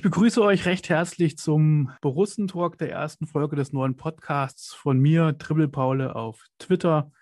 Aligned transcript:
Ich 0.00 0.02
begrüße 0.02 0.40
euch 0.40 0.64
recht 0.64 0.88
herzlich 0.88 1.36
zum 1.36 1.92
Borussentalk 2.00 2.78
der 2.78 2.90
ersten 2.90 3.26
Folge 3.26 3.54
des 3.54 3.74
neuen 3.74 3.98
Podcasts 3.98 4.72
von 4.72 4.98
mir, 4.98 5.36
Triple 5.36 5.68
Paule, 5.68 6.16
auf 6.16 6.42
Twitter. 6.58 7.12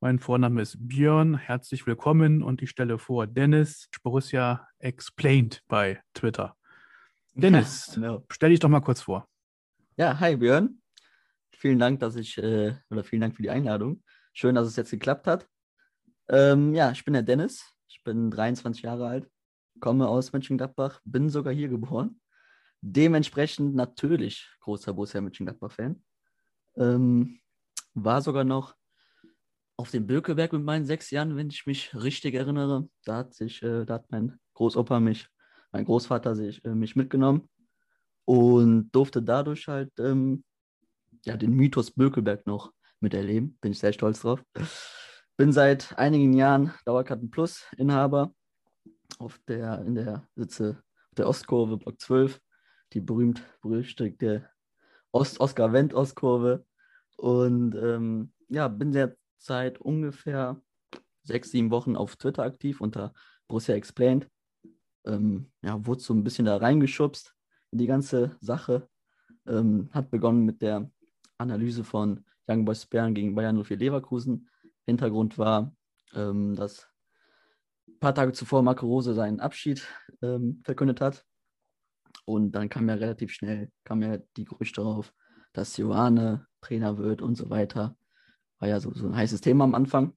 Mein 0.00 0.18
Vorname 0.18 0.60
ist 0.60 0.76
Björn. 0.78 1.38
Herzlich 1.38 1.86
willkommen 1.86 2.42
und 2.42 2.60
ich 2.60 2.68
stelle 2.68 2.98
vor 2.98 3.26
Dennis 3.26 3.88
Borussia 4.02 4.68
Explained 4.80 5.62
bei 5.66 6.02
Twitter. 6.12 6.54
Dennis, 7.32 7.98
ja, 7.98 8.22
stell 8.30 8.50
dich 8.50 8.60
doch 8.60 8.68
mal 8.68 8.80
kurz 8.80 9.00
vor. 9.00 9.26
Ja, 9.96 10.20
hi 10.20 10.36
Björn. 10.36 10.82
Vielen 11.52 11.78
Dank, 11.78 12.00
dass 12.00 12.16
ich, 12.16 12.36
äh, 12.36 12.74
oder 12.90 13.02
vielen 13.02 13.22
Dank 13.22 13.34
für 13.34 13.42
die 13.44 13.50
Einladung. 13.50 14.02
Schön, 14.34 14.56
dass 14.56 14.66
es 14.68 14.76
jetzt 14.76 14.90
geklappt 14.90 15.26
hat. 15.26 15.48
Ähm, 16.28 16.74
ja, 16.74 16.90
ich 16.90 17.02
bin 17.02 17.14
der 17.14 17.22
Dennis. 17.22 17.72
Ich 17.88 18.04
bin 18.04 18.30
23 18.30 18.82
Jahre 18.82 19.08
alt 19.08 19.26
komme 19.80 20.08
aus 20.08 20.32
Mönchengladbach, 20.32 21.00
bin 21.04 21.28
sogar 21.28 21.52
hier 21.52 21.68
geboren. 21.68 22.20
Dementsprechend 22.80 23.74
natürlich 23.74 24.48
großer 24.60 24.92
Borussia 24.92 25.20
Mönchengladbach-Fan. 25.20 26.02
Ähm, 26.76 27.40
war 27.94 28.20
sogar 28.20 28.44
noch 28.44 28.74
auf 29.76 29.90
dem 29.90 30.06
Bökeberg 30.06 30.52
mit 30.52 30.62
meinen 30.62 30.84
sechs 30.84 31.10
Jahren, 31.10 31.36
wenn 31.36 31.48
ich 31.48 31.66
mich 31.66 31.94
richtig 31.94 32.34
erinnere. 32.34 32.88
Da 33.04 33.18
hat 33.18 33.34
sich, 33.34 33.62
äh, 33.62 33.84
da 33.84 33.94
hat 33.94 34.10
mein 34.10 34.38
Großopa 34.54 35.00
mich, 35.00 35.28
mein 35.72 35.84
Großvater 35.84 36.34
sich, 36.34 36.64
äh, 36.64 36.74
mich 36.74 36.96
mitgenommen 36.96 37.48
und 38.24 38.90
durfte 38.90 39.22
dadurch 39.22 39.68
halt 39.68 39.92
ähm, 39.98 40.44
ja, 41.24 41.36
den 41.36 41.52
Mythos 41.52 41.90
Bökelberg 41.90 42.46
noch 42.46 42.72
miterleben. 43.00 43.58
Bin 43.60 43.72
ich 43.72 43.78
sehr 43.78 43.92
stolz 43.92 44.20
drauf. 44.20 44.42
Bin 45.36 45.52
seit 45.52 45.98
einigen 45.98 46.32
Jahren 46.32 46.72
Dauerkarten 46.86 47.30
Plus 47.30 47.66
Inhaber 47.76 48.34
auf 49.18 49.38
der, 49.46 49.82
in 49.82 49.94
der 49.94 50.26
Sitze 50.34 50.82
der 51.16 51.28
Ostkurve, 51.28 51.76
Block 51.76 52.00
12, 52.00 52.40
die 52.96 53.00
berühmt-berüchtigte 53.02 54.48
Ost 55.12 55.38
Oscar-Wendt-Ostkurve. 55.38 56.64
Und 57.16 57.74
ähm, 57.76 58.32
ja, 58.48 58.68
bin 58.68 58.92
derzeit 58.92 59.78
ungefähr 59.78 60.60
sechs, 61.22 61.50
sieben 61.50 61.70
Wochen 61.70 61.94
auf 61.94 62.16
Twitter 62.16 62.42
aktiv 62.42 62.80
unter 62.80 63.12
Borussia 63.48 63.74
Explained. 63.74 64.28
Ähm, 65.04 65.52
ja, 65.62 65.84
wurde 65.86 66.00
so 66.00 66.14
ein 66.14 66.24
bisschen 66.24 66.46
da 66.46 66.56
reingeschubst 66.56 67.34
in 67.70 67.78
die 67.78 67.86
ganze 67.86 68.36
Sache. 68.40 68.88
Ähm, 69.46 69.90
hat 69.92 70.10
begonnen 70.10 70.44
mit 70.44 70.62
der 70.62 70.90
Analyse 71.36 71.84
von 71.84 72.24
Young 72.48 72.64
Boys 72.64 72.86
Bern 72.86 73.14
gegen 73.14 73.34
Bayern 73.34 73.62
04 73.62 73.76
Leverkusen. 73.76 74.48
Hintergrund 74.86 75.36
war, 75.36 75.74
ähm, 76.14 76.54
dass 76.54 76.88
ein 77.88 77.98
paar 77.98 78.14
Tage 78.14 78.32
zuvor 78.32 78.62
Marco 78.62 78.86
Rose 78.86 79.12
seinen 79.14 79.40
Abschied 79.40 79.86
ähm, 80.22 80.62
verkündet 80.64 81.00
hat. 81.02 81.26
Und 82.26 82.52
dann 82.52 82.68
kam 82.68 82.88
ja 82.88 82.96
relativ 82.96 83.32
schnell, 83.32 83.70
kam 83.84 84.02
ja 84.02 84.18
die 84.36 84.44
Gerüchte 84.44 84.82
auf, 84.82 85.14
dass 85.52 85.76
Johanne 85.76 86.46
Trainer 86.60 86.98
wird 86.98 87.22
und 87.22 87.36
so 87.36 87.48
weiter. 87.48 87.96
War 88.58 88.68
ja 88.68 88.80
so, 88.80 88.92
so 88.92 89.06
ein 89.06 89.16
heißes 89.16 89.40
Thema 89.40 89.64
am 89.64 89.74
Anfang. 89.74 90.14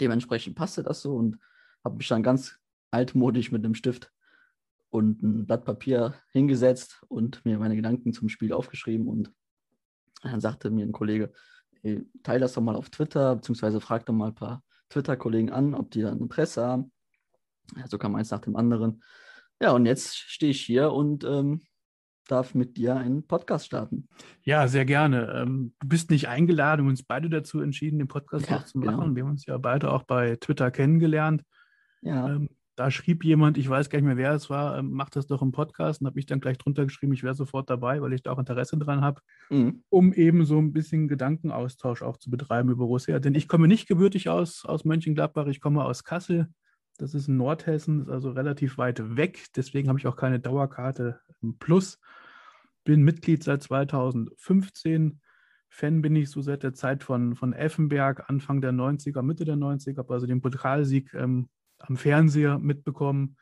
Dementsprechend 0.00 0.56
passte 0.56 0.82
das 0.82 1.02
so 1.02 1.14
und 1.14 1.38
habe 1.84 1.98
mich 1.98 2.08
dann 2.08 2.22
ganz 2.22 2.58
altmodisch 2.90 3.52
mit 3.52 3.64
einem 3.64 3.74
Stift 3.74 4.10
und 4.88 5.22
ein 5.22 5.46
Blatt 5.46 5.64
Papier 5.64 6.14
hingesetzt 6.32 7.04
und 7.08 7.44
mir 7.44 7.58
meine 7.58 7.76
Gedanken 7.76 8.12
zum 8.14 8.30
Spiel 8.30 8.52
aufgeschrieben. 8.52 9.06
Und 9.06 9.30
dann 10.22 10.40
sagte 10.40 10.70
mir 10.70 10.86
ein 10.86 10.92
Kollege, 10.92 11.32
ey, 11.82 12.08
teile 12.22 12.40
das 12.40 12.54
doch 12.54 12.62
mal 12.62 12.76
auf 12.76 12.88
Twitter, 12.88 13.36
beziehungsweise 13.36 13.80
frag 13.80 14.06
doch 14.06 14.14
mal 14.14 14.28
ein 14.28 14.34
paar 14.34 14.64
Twitter-Kollegen 14.88 15.50
an, 15.50 15.74
ob 15.74 15.90
die 15.90 16.00
dann 16.00 16.18
Interesse 16.18 16.64
haben. 16.64 16.92
Ja, 17.76 17.86
so 17.88 17.98
kam 17.98 18.14
eins 18.14 18.30
nach 18.30 18.40
dem 18.40 18.56
anderen. 18.56 19.02
Ja, 19.60 19.72
und 19.72 19.86
jetzt 19.86 20.16
stehe 20.16 20.50
ich 20.50 20.60
hier 20.60 20.92
und 20.92 21.24
ähm, 21.24 21.62
darf 22.28 22.54
mit 22.54 22.76
dir 22.76 22.96
einen 22.96 23.26
Podcast 23.26 23.66
starten. 23.66 24.08
Ja, 24.42 24.68
sehr 24.68 24.84
gerne. 24.84 25.32
Ähm, 25.34 25.74
du 25.80 25.88
bist 25.88 26.10
nicht 26.10 26.28
eingeladen, 26.28 26.80
wir 26.80 26.84
haben 26.84 26.90
uns 26.90 27.04
beide 27.04 27.30
dazu 27.30 27.60
entschieden, 27.60 27.98
den 27.98 28.08
Podcast 28.08 28.50
ja, 28.50 28.64
zu 28.64 28.78
machen. 28.78 29.00
Genau. 29.00 29.14
Wir 29.14 29.22
haben 29.22 29.30
uns 29.30 29.46
ja 29.46 29.56
beide 29.58 29.90
auch 29.90 30.02
bei 30.02 30.36
Twitter 30.36 30.70
kennengelernt. 30.70 31.42
Ja. 32.02 32.28
Ähm, 32.28 32.48
da 32.76 32.90
schrieb 32.90 33.24
jemand, 33.24 33.56
ich 33.56 33.68
weiß 33.68 33.88
gar 33.88 33.98
nicht 33.98 34.06
mehr, 34.06 34.18
wer 34.18 34.32
es 34.32 34.50
war, 34.50 34.78
ähm, 34.78 34.90
macht 34.90 35.16
das 35.16 35.26
doch 35.26 35.40
im 35.40 35.50
Podcast 35.50 36.00
und 36.00 36.06
habe 36.06 36.18
ich 36.18 36.26
dann 36.26 36.40
gleich 36.40 36.58
drunter 36.58 36.84
geschrieben, 36.84 37.14
ich 37.14 37.22
wäre 37.22 37.34
sofort 37.34 37.70
dabei, 37.70 38.02
weil 38.02 38.12
ich 38.12 38.22
da 38.22 38.32
auch 38.32 38.38
Interesse 38.38 38.76
dran 38.76 39.00
habe, 39.00 39.22
mhm. 39.48 39.82
um 39.88 40.12
eben 40.12 40.44
so 40.44 40.58
ein 40.58 40.74
bisschen 40.74 41.08
Gedankenaustausch 41.08 42.02
auch 42.02 42.18
zu 42.18 42.30
betreiben 42.30 42.68
über 42.68 42.84
Borussia. 42.84 43.18
Denn 43.18 43.34
ich 43.34 43.48
komme 43.48 43.66
nicht 43.66 43.88
gebürtig 43.88 44.28
aus, 44.28 44.64
aus 44.66 44.84
Mönchengladbach, 44.84 45.46
ich 45.46 45.60
komme 45.62 45.84
aus 45.84 46.04
Kassel. 46.04 46.48
Das 46.96 47.14
ist 47.14 47.28
in 47.28 47.36
Nordhessen, 47.36 48.00
ist 48.00 48.08
also 48.08 48.30
relativ 48.30 48.78
weit 48.78 49.16
weg. 49.16 49.46
Deswegen 49.54 49.88
habe 49.88 49.98
ich 49.98 50.06
auch 50.06 50.16
keine 50.16 50.40
Dauerkarte 50.40 51.20
im 51.42 51.58
Plus. 51.58 52.00
Bin 52.84 53.02
Mitglied 53.02 53.42
seit 53.42 53.62
2015. 53.62 55.20
Fan 55.68 56.02
bin 56.02 56.16
ich 56.16 56.30
so 56.30 56.40
seit 56.40 56.62
der 56.62 56.74
Zeit 56.74 57.02
von, 57.04 57.34
von 57.34 57.52
Effenberg, 57.52 58.30
Anfang 58.30 58.60
der 58.60 58.72
90er, 58.72 59.22
Mitte 59.22 59.44
der 59.44 59.56
90er, 59.56 59.98
habe 59.98 60.14
also 60.14 60.26
den 60.26 60.40
Pokalsieg 60.40 61.12
ähm, 61.14 61.48
am 61.78 61.96
Fernseher 61.96 62.58
mitbekommen 62.58 63.36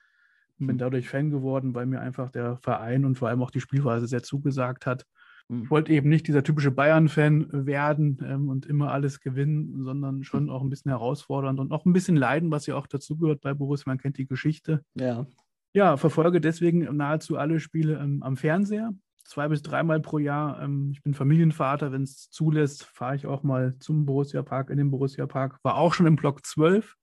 bin 0.59 0.77
mhm. 0.77 0.79
dadurch 0.79 1.09
Fan 1.09 1.31
geworden, 1.31 1.75
weil 1.75 1.87
mir 1.87 2.01
einfach 2.01 2.31
der 2.31 2.59
Verein 2.59 3.05
und 3.05 3.19
vor 3.19 3.29
allem 3.29 3.43
auch 3.43 3.51
die 3.51 3.61
Spielweise 3.61 4.07
sehr 4.07 4.23
zugesagt 4.23 4.87
hat. 4.87 5.07
Ich 5.49 5.55
mhm. 5.56 5.71
wollte 5.71 5.93
eben 5.93 6.09
nicht 6.09 6.27
dieser 6.27 6.43
typische 6.43 6.71
Bayern-Fan 6.71 7.66
werden 7.66 8.19
ähm, 8.27 8.49
und 8.49 8.66
immer 8.66 8.93
alles 8.93 9.21
gewinnen, 9.21 9.84
sondern 9.84 10.25
schon 10.25 10.49
auch 10.49 10.62
ein 10.62 10.71
bisschen 10.71 10.91
herausfordernd 10.91 11.60
und 11.60 11.72
auch 11.72 11.84
ein 11.84 11.93
bisschen 11.93 12.16
leiden, 12.16 12.50
was 12.50 12.66
ja 12.66 12.77
auch 12.77 12.87
dazugehört 12.87 13.43
bei 13.43 13.53
Borussia. 13.53 13.84
Man 13.87 13.99
kennt 13.99 14.19
die 14.19 14.27
Geschichte. 14.27 14.82
Ja. 14.94 15.27
Ja, 15.75 15.97
verfolge 15.97 16.41
deswegen 16.41 16.97
nahezu 16.97 17.37
alle 17.37 17.60
Spiele 17.60 17.99
ähm, 17.99 18.22
am 18.22 18.37
Fernseher. 18.37 18.94
Zwei 19.25 19.49
bis 19.49 19.62
dreimal 19.62 20.00
pro 20.00 20.19
Jahr. 20.19 20.62
Ähm, 20.62 20.91
ich 20.93 21.03
bin 21.03 21.15
Familienvater. 21.15 21.93
Wenn 21.93 22.03
es 22.03 22.31
zulässt, 22.31 22.84
fahre 22.84 23.16
ich 23.16 23.26
auch 23.26 23.43
mal 23.43 23.76
zum 23.78 24.06
Borussia 24.06 24.43
Park, 24.43 24.71
in 24.71 24.78
den 24.78 24.91
Borussia 24.91 25.26
Park. 25.26 25.59
War 25.62 25.76
auch 25.76 25.93
schon 25.93 26.06
im 26.06 26.16
Block 26.16 26.47
12. 26.47 26.94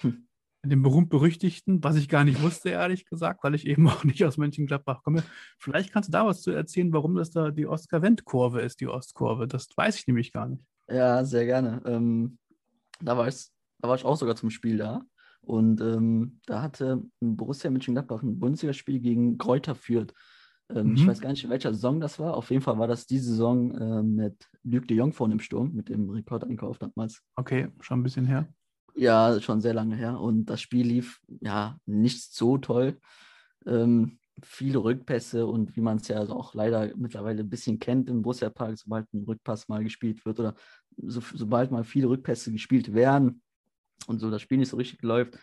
Hm 0.00 0.26
dem 0.62 0.82
berühmt-berüchtigten, 0.82 1.82
was 1.82 1.96
ich 1.96 2.08
gar 2.08 2.24
nicht 2.24 2.42
wusste, 2.42 2.70
ehrlich 2.70 3.06
gesagt, 3.06 3.42
weil 3.42 3.54
ich 3.54 3.66
eben 3.66 3.88
auch 3.88 4.04
nicht 4.04 4.24
aus 4.24 4.36
Mönchengladbach 4.36 5.02
komme. 5.02 5.22
Vielleicht 5.58 5.92
kannst 5.92 6.08
du 6.08 6.12
da 6.12 6.26
was 6.26 6.42
zu 6.42 6.50
erzählen, 6.50 6.92
warum 6.92 7.14
das 7.14 7.30
da 7.30 7.50
die 7.50 7.66
Oskar-Wendt-Kurve 7.66 8.60
ist, 8.60 8.80
die 8.80 8.88
Ostkurve. 8.88 9.46
Das 9.46 9.68
weiß 9.74 9.96
ich 9.98 10.06
nämlich 10.06 10.32
gar 10.32 10.48
nicht. 10.48 10.64
Ja, 10.88 11.24
sehr 11.24 11.46
gerne. 11.46 11.82
Ähm, 11.86 12.38
da, 13.00 13.16
war 13.16 13.28
ich, 13.28 13.46
da 13.78 13.88
war 13.88 13.96
ich 13.96 14.04
auch 14.04 14.16
sogar 14.16 14.36
zum 14.36 14.50
Spiel 14.50 14.76
da. 14.76 15.02
Und 15.42 15.80
ähm, 15.80 16.40
da 16.46 16.62
hatte 16.62 17.02
Borussia 17.20 17.70
Mönchengladbach 17.70 18.22
ein 18.22 18.38
Bundesligaspiel 18.38 19.00
gegen 19.00 19.38
Kräuter 19.38 19.74
Fürth. 19.74 20.12
Ähm, 20.68 20.90
mhm. 20.90 20.96
Ich 20.96 21.06
weiß 21.06 21.20
gar 21.20 21.30
nicht, 21.30 21.42
in 21.44 21.50
welcher 21.50 21.72
Saison 21.72 22.00
das 22.00 22.18
war. 22.18 22.36
Auf 22.36 22.50
jeden 22.50 22.62
Fall 22.62 22.78
war 22.78 22.86
das 22.86 23.06
die 23.06 23.18
Saison 23.18 23.74
äh, 23.74 24.02
mit 24.02 24.48
Luc 24.62 24.86
de 24.86 24.96
Jong 24.96 25.12
vorne 25.12 25.34
im 25.34 25.40
Sturm, 25.40 25.72
mit 25.72 25.88
dem 25.88 26.10
Rekordeinkauf 26.10 26.78
damals. 26.78 27.22
Okay, 27.36 27.68
schon 27.80 28.00
ein 28.00 28.02
bisschen 28.02 28.26
her. 28.26 28.46
Ja, 28.94 29.40
schon 29.40 29.60
sehr 29.60 29.74
lange 29.74 29.96
her. 29.96 30.20
Und 30.20 30.46
das 30.46 30.60
Spiel 30.60 30.86
lief 30.86 31.20
ja 31.40 31.78
nicht 31.86 32.32
so 32.34 32.58
toll. 32.58 32.98
Ähm, 33.66 34.18
viele 34.42 34.78
Rückpässe 34.78 35.46
und 35.46 35.76
wie 35.76 35.80
man 35.80 35.98
es 35.98 36.08
ja 36.08 36.18
also 36.18 36.34
auch 36.34 36.54
leider 36.54 36.90
mittlerweile 36.96 37.40
ein 37.40 37.50
bisschen 37.50 37.78
kennt 37.78 38.08
im 38.08 38.22
Borussia 38.22 38.50
Park, 38.50 38.78
sobald 38.78 39.12
ein 39.12 39.24
Rückpass 39.24 39.68
mal 39.68 39.82
gespielt 39.82 40.24
wird 40.24 40.40
oder 40.40 40.54
so, 40.96 41.20
sobald 41.34 41.70
mal 41.70 41.84
viele 41.84 42.08
Rückpässe 42.08 42.52
gespielt 42.52 42.94
werden 42.94 43.42
und 44.06 44.18
so 44.18 44.30
das 44.30 44.42
Spiel 44.42 44.58
nicht 44.58 44.70
so 44.70 44.76
richtig 44.76 45.02
läuft, 45.02 45.38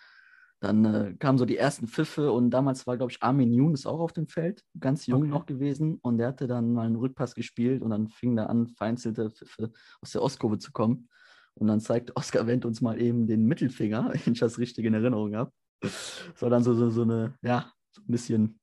dann 0.60 0.86
äh, 0.86 1.14
kamen 1.20 1.38
so 1.38 1.46
die 1.46 1.58
ersten 1.58 1.88
Pfiffe 1.88 2.32
und 2.32 2.50
damals 2.50 2.88
war, 2.88 2.98
glaube 2.98 3.12
ich, 3.12 3.22
Armin 3.22 3.54
Younes 3.54 3.86
auch 3.86 4.00
auf 4.00 4.14
dem 4.14 4.28
Feld, 4.28 4.64
ganz 4.80 5.06
jung 5.06 5.22
okay. 5.22 5.30
noch 5.30 5.46
gewesen 5.46 6.00
und 6.02 6.18
der 6.18 6.30
hatte 6.30 6.48
dann 6.48 6.74
mal 6.74 6.88
einen 6.88 6.96
Rückpass 6.96 7.36
gespielt 7.36 7.82
und 7.82 7.92
dann 7.92 8.08
fing 8.08 8.36
da 8.36 8.48
an, 8.48 8.68
vereinzelte 8.68 9.30
Pfiffe 9.30 9.72
aus 10.02 10.12
der 10.12 10.24
Ostkurve 10.24 10.58
zu 10.58 10.72
kommen. 10.72 11.10
Und 11.60 11.68
dann 11.68 11.80
zeigt 11.80 12.16
Oskar 12.16 12.48
Wendt 12.48 12.66
uns 12.66 12.82
mal 12.82 13.02
eben 13.02 13.28
den 13.28 13.46
Mittelfinger, 13.46 14.12
wenn 14.26 14.34
ich 14.34 14.40
das 14.40 14.60
richtig 14.60 14.86
in 14.86 14.94
Erinnerung 14.94 15.36
habe. 15.36 15.52
Das 15.82 16.34
war 16.40 16.50
dann 16.50 16.64
so, 16.64 16.74
so, 16.74 16.90
so 16.90 17.04
eine, 17.04 17.36
ja, 17.42 17.72
so 17.92 18.02
ein 18.02 18.12
bisschen 18.12 18.60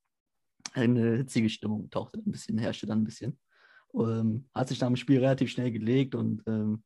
eine 0.72 1.16
hitzige 1.16 1.48
Stimmung 1.48 1.88
tauchte 1.90 2.18
ein 2.18 2.30
bisschen, 2.30 2.58
herrschte 2.58 2.86
dann 2.86 3.02
ein 3.02 3.04
bisschen. 3.04 3.38
Ähm, 3.94 4.48
hat 4.52 4.68
sich 4.68 4.78
dann 4.78 4.92
im 4.92 4.96
Spiel 4.96 5.20
relativ 5.20 5.50
schnell 5.50 5.70
gelegt 5.70 6.16
und 6.16 6.42
ähm, 6.46 6.82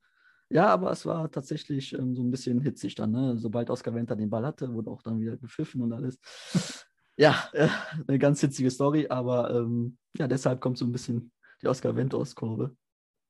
ja, 0.50 0.66
aber 0.68 0.90
es 0.90 1.04
war 1.04 1.30
tatsächlich 1.30 1.92
ähm, 1.92 2.14
so 2.14 2.22
ein 2.22 2.30
bisschen 2.30 2.60
hitzig 2.60 2.94
dann. 2.94 3.12
Ne? 3.12 3.36
Sobald 3.38 3.70
Oskar 3.70 3.94
Wendt 3.94 4.10
den 4.10 4.30
Ball 4.30 4.46
hatte, 4.46 4.72
wurde 4.72 4.90
auch 4.90 5.02
dann 5.02 5.20
wieder 5.20 5.36
gepfiffen 5.36 5.82
und 5.82 5.92
alles. 5.92 6.18
ja, 7.16 7.48
äh, 7.52 7.68
eine 8.06 8.18
ganz 8.18 8.40
hitzige 8.40 8.70
Story, 8.70 9.06
aber 9.08 9.54
ähm, 9.54 9.98
ja, 10.16 10.26
deshalb 10.28 10.60
kommt 10.60 10.78
so 10.78 10.84
ein 10.84 10.92
bisschen 10.92 11.32
die 11.62 11.68
Oskar 11.68 11.96
Wendt-Ostkurve 11.96 12.76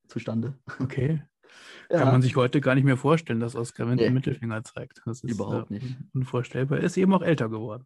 zustande. 0.08 0.58
Okay. 0.80 1.22
Ja. 1.90 1.98
Kann 1.98 2.08
man 2.08 2.22
sich 2.22 2.36
heute 2.36 2.60
gar 2.60 2.74
nicht 2.74 2.84
mehr 2.84 2.96
vorstellen, 2.96 3.40
dass 3.40 3.56
Oskar 3.56 3.86
Wendt 3.86 4.00
nee. 4.00 4.08
den 4.08 4.14
Mittelfinger 4.14 4.62
zeigt. 4.64 5.02
Das 5.06 5.22
ist 5.22 5.30
überhaupt 5.30 5.70
äh, 5.70 5.74
nicht 5.74 5.96
unvorstellbar. 6.12 6.78
Er 6.78 6.84
ist 6.84 6.96
eben 6.96 7.14
auch 7.14 7.22
älter 7.22 7.48
geworden. 7.48 7.84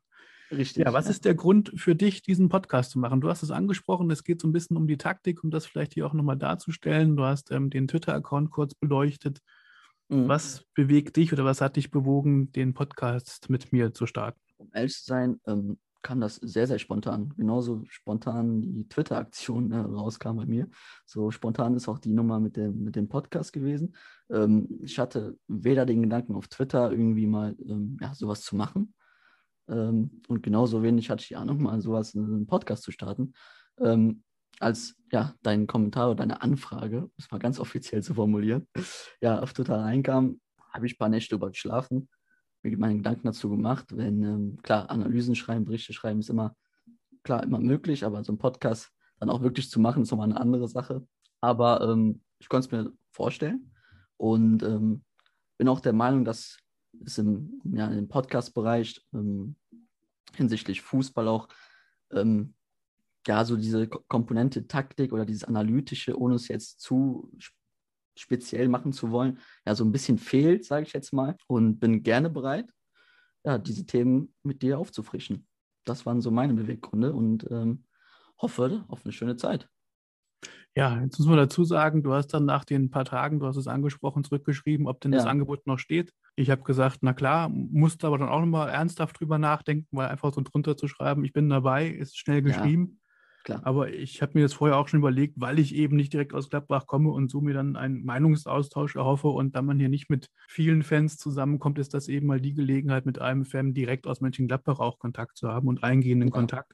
Richtig. 0.51 0.85
Ja, 0.85 0.93
was 0.93 1.09
ist 1.09 1.25
der 1.25 1.35
Grund 1.35 1.73
für 1.77 1.95
dich, 1.95 2.23
diesen 2.23 2.49
Podcast 2.49 2.91
zu 2.91 2.99
machen? 2.99 3.21
Du 3.21 3.29
hast 3.29 3.43
es 3.43 3.51
angesprochen, 3.51 4.11
es 4.11 4.23
geht 4.23 4.41
so 4.41 4.49
ein 4.49 4.53
bisschen 4.53 4.77
um 4.77 4.87
die 4.87 4.99
Taktik, 4.99 5.43
um 5.43 5.51
das 5.51 5.65
vielleicht 5.67 5.95
hier 5.95 6.07
auch 6.07 6.13
nochmal 6.13 6.37
darzustellen. 6.37 7.17
Du 7.17 7.25
hast 7.25 7.51
ähm, 7.51 7.71
den 7.71 7.89
Twitter-Account 7.89 8.51
kurz 8.51 8.75
beleuchtet. 8.75 9.41
Mhm. 10.09 10.29
Was 10.29 10.65
bewegt 10.75 11.17
dich 11.17 11.33
oder 11.33 11.45
was 11.45 11.61
hat 11.61 11.77
dich 11.77 11.91
bewogen, 11.91 12.53
den 12.53 12.75
Podcast 12.75 13.49
mit 13.49 13.73
mir 13.73 13.95
zu 13.95 14.07
starten? 14.07 14.39
Um 14.59 14.71
ehrlich 14.75 14.93
zu 14.93 15.05
sein, 15.05 15.41
ähm, 15.47 15.79
kam 16.03 16.21
das 16.21 16.37
sehr, 16.37 16.67
sehr 16.67 16.79
spontan. 16.79 17.33
Genauso 17.37 17.85
spontan 17.89 18.61
die 18.61 18.89
Twitter-Aktion 18.89 19.73
äh, 19.73 19.79
rauskam 19.79 20.37
bei 20.37 20.47
mir. 20.47 20.69
So 21.07 21.31
spontan 21.31 21.75
ist 21.77 21.89
auch 21.89 21.99
die 21.99 22.13
Nummer 22.13 22.41
mit 22.41 22.57
dem, 22.57 22.85
mit 22.85 22.97
dem 22.97 23.09
Podcast 23.09 23.53
gewesen. 23.53 23.95
Ähm, 24.31 24.69
ich 24.83 24.99
hatte 24.99 25.39
weder 25.49 25.87
den 25.87 26.03
Gedanken 26.03 26.35
auf 26.35 26.49
Twitter 26.49 26.91
irgendwie 26.91 27.27
mal 27.27 27.57
ähm, 27.61 27.99
ja, 28.01 28.15
sowas 28.15 28.43
zu 28.43 28.57
machen. 28.57 28.95
Ähm, 29.69 30.23
und 30.29 30.43
genauso 30.43 30.83
wenig 30.83 31.09
hatte 31.09 31.23
ich 31.23 31.29
die 31.29 31.37
Ahnung, 31.37 31.63
mal 31.63 31.81
sowas 31.81 32.15
in 32.15 32.25
einem 32.25 32.47
Podcast 32.47 32.83
zu 32.83 32.91
starten. 32.91 33.33
Ähm, 33.79 34.23
als 34.59 34.97
ja, 35.11 35.35
dein 35.43 35.67
Kommentar 35.67 36.09
oder 36.09 36.17
deine 36.17 36.43
Anfrage, 36.43 37.05
um 37.05 37.13
es 37.19 37.31
mal 37.31 37.39
ganz 37.39 37.59
offiziell 37.61 38.03
zu 38.03 38.15
formulieren, 38.15 38.67
ja, 39.21 39.41
auf 39.41 39.53
Twitter 39.53 39.79
reinkam, 39.79 40.41
habe 40.73 40.87
ich 40.87 40.95
ein 40.95 40.99
paar 40.99 41.09
Nächte 41.09 41.35
über 41.37 41.51
geschlafen 41.51 42.09
mir 42.63 42.77
meine 42.79 42.97
Gedanken 42.97 43.27
dazu 43.27 43.51
gemacht. 43.51 43.87
Wenn, 43.97 44.23
ähm, 44.23 44.59
klar, 44.63 44.91
Analysen 44.91 45.35
schreiben, 45.35 45.65
Berichte 45.65 45.93
schreiben 45.93 46.21
ist 46.21 46.31
immer, 46.31 46.57
klar, 47.23 47.43
immer 47.43 47.59
möglich, 47.59 48.05
aber 48.05 48.23
so 48.25 48.33
ein 48.33 48.39
Podcast 48.39 48.91
dann 49.19 49.31
auch 49.31 49.43
wirklich 49.43 49.71
zu 49.71 49.81
machen, 49.81 50.03
ist 50.03 50.11
nochmal 50.11 50.31
eine 50.31 50.41
andere 50.41 50.69
Sache. 50.69 51.07
Aber 51.41 51.81
ähm, 51.83 52.21
ich 52.39 52.49
konnte 52.49 52.67
es 52.67 52.73
mir 52.73 52.93
vorstellen 53.11 53.73
und 54.17 54.63
ähm, 54.63 55.05
bin 55.59 55.69
auch 55.69 55.81
der 55.81 55.93
Meinung, 55.93 56.25
dass 56.25 56.59
es 57.05 57.19
im, 57.19 57.61
ja, 57.65 57.89
im 57.89 58.09
Podcast-Bereich 58.09 59.05
ähm, 59.13 59.57
hinsichtlich 60.35 60.83
Fußball 60.83 61.29
auch 61.29 61.49
ähm, 62.13 62.55
ja, 63.27 63.45
so 63.45 63.57
diese 63.57 63.87
Komponente 63.89 64.67
Taktik 64.67 65.13
oder 65.13 65.25
dieses 65.25 65.45
Analytische, 65.45 66.19
ohne 66.19 66.35
es 66.35 66.49
jetzt 66.49 66.81
zu 66.81 67.31
speziell 68.17 68.69
machen 68.69 68.93
zu 68.93 69.11
wollen, 69.11 69.39
ja, 69.67 69.75
so 69.75 69.85
ein 69.85 69.93
bisschen 69.93 70.19
fehlt, 70.19 70.65
sage 70.65 70.87
ich 70.87 70.93
jetzt 70.93 71.13
mal. 71.13 71.37
Und 71.47 71.79
bin 71.79 72.03
gerne 72.03 72.31
bereit, 72.31 72.71
ja, 73.45 73.59
diese 73.59 73.87
Themen 73.87 74.35
mit 74.43 74.63
dir 74.63 74.79
aufzufrischen. 74.79 75.47
Das 75.85 76.07
waren 76.07 76.21
so 76.21 76.31
meine 76.31 76.55
Beweggründe 76.55 77.13
und 77.13 77.51
ähm, 77.51 77.85
hoffe 78.41 78.85
auf 78.89 79.05
eine 79.05 79.13
schöne 79.13 79.37
Zeit. 79.37 79.69
Ja, 80.75 81.03
jetzt 81.03 81.19
muss 81.19 81.29
man 81.29 81.37
dazu 81.37 81.65
sagen, 81.65 82.03
du 82.03 82.15
hast 82.15 82.29
dann 82.29 82.47
nach 82.47 82.65
den 82.65 82.91
paar 82.91 83.05
Tagen, 83.05 83.41
du 83.41 83.47
hast 83.47 83.57
es 83.57 83.67
angesprochen, 83.67 84.25
zurückgeschrieben, 84.25 84.87
ob 84.87 85.01
denn 85.01 85.13
ja. 85.13 85.19
das 85.19 85.27
Angebot 85.27 85.67
noch 85.67 85.79
steht. 85.79 86.15
Ich 86.35 86.51
habe 86.51 86.63
gesagt, 86.63 86.99
na 87.03 87.13
klar, 87.13 87.51
musste 87.51 88.07
aber 88.07 88.17
dann 88.17 88.31
auch 88.31 88.41
nochmal 88.41 88.71
ernsthaft 88.71 89.21
drüber 89.21 89.39
nachdenken, 89.39 89.89
weil 89.91 90.09
einfach 90.09 90.33
so 90.33 90.41
drunter 90.41 90.77
zu 90.77 90.89
schreiben, 90.89 91.25
ich 91.25 91.35
bin 91.35 91.51
dabei, 91.51 91.89
ist 91.89 92.19
schnell 92.19 92.41
geschrieben. 92.41 93.02
Klar. 93.45 93.65
Aber 93.65 93.93
ich 93.93 94.23
habe 94.23 94.33
mir 94.35 94.43
das 94.43 94.55
vorher 94.55 94.77
auch 94.77 94.89
schon 94.89 94.99
überlegt, 95.01 95.35
weil 95.41 95.59
ich 95.59 95.75
eben 95.75 95.97
nicht 95.97 96.13
direkt 96.13 96.35
aus 96.35 96.51
Gladbach 96.51 96.87
komme 96.87 97.11
und 97.11 97.31
so 97.31 97.41
mir 97.41 97.55
dann 97.55 97.77
einen 97.77 98.05
Meinungsaustausch 98.05 98.97
erhoffe. 98.97 99.29
Und 99.29 99.55
da 99.55 99.63
man 99.63 99.79
hier 99.79 99.89
nicht 99.89 100.11
mit 100.11 100.31
vielen 100.49 100.83
Fans 100.83 101.17
zusammenkommt, 101.17 101.79
ist 101.79 101.95
das 101.95 102.09
eben 102.09 102.27
mal 102.27 102.41
die 102.41 102.55
Gelegenheit, 102.55 103.07
mit 103.07 103.21
einem 103.21 103.45
Fan 103.45 103.73
direkt 103.75 104.07
aus 104.07 104.21
Mönchengladbach 104.21 104.81
auch 104.81 104.99
Kontakt 104.99 105.37
zu 105.37 105.49
haben 105.49 105.69
und 105.69 105.85
eingehenden 105.85 106.31
ja. 106.33 106.33
Kontakt 106.33 106.73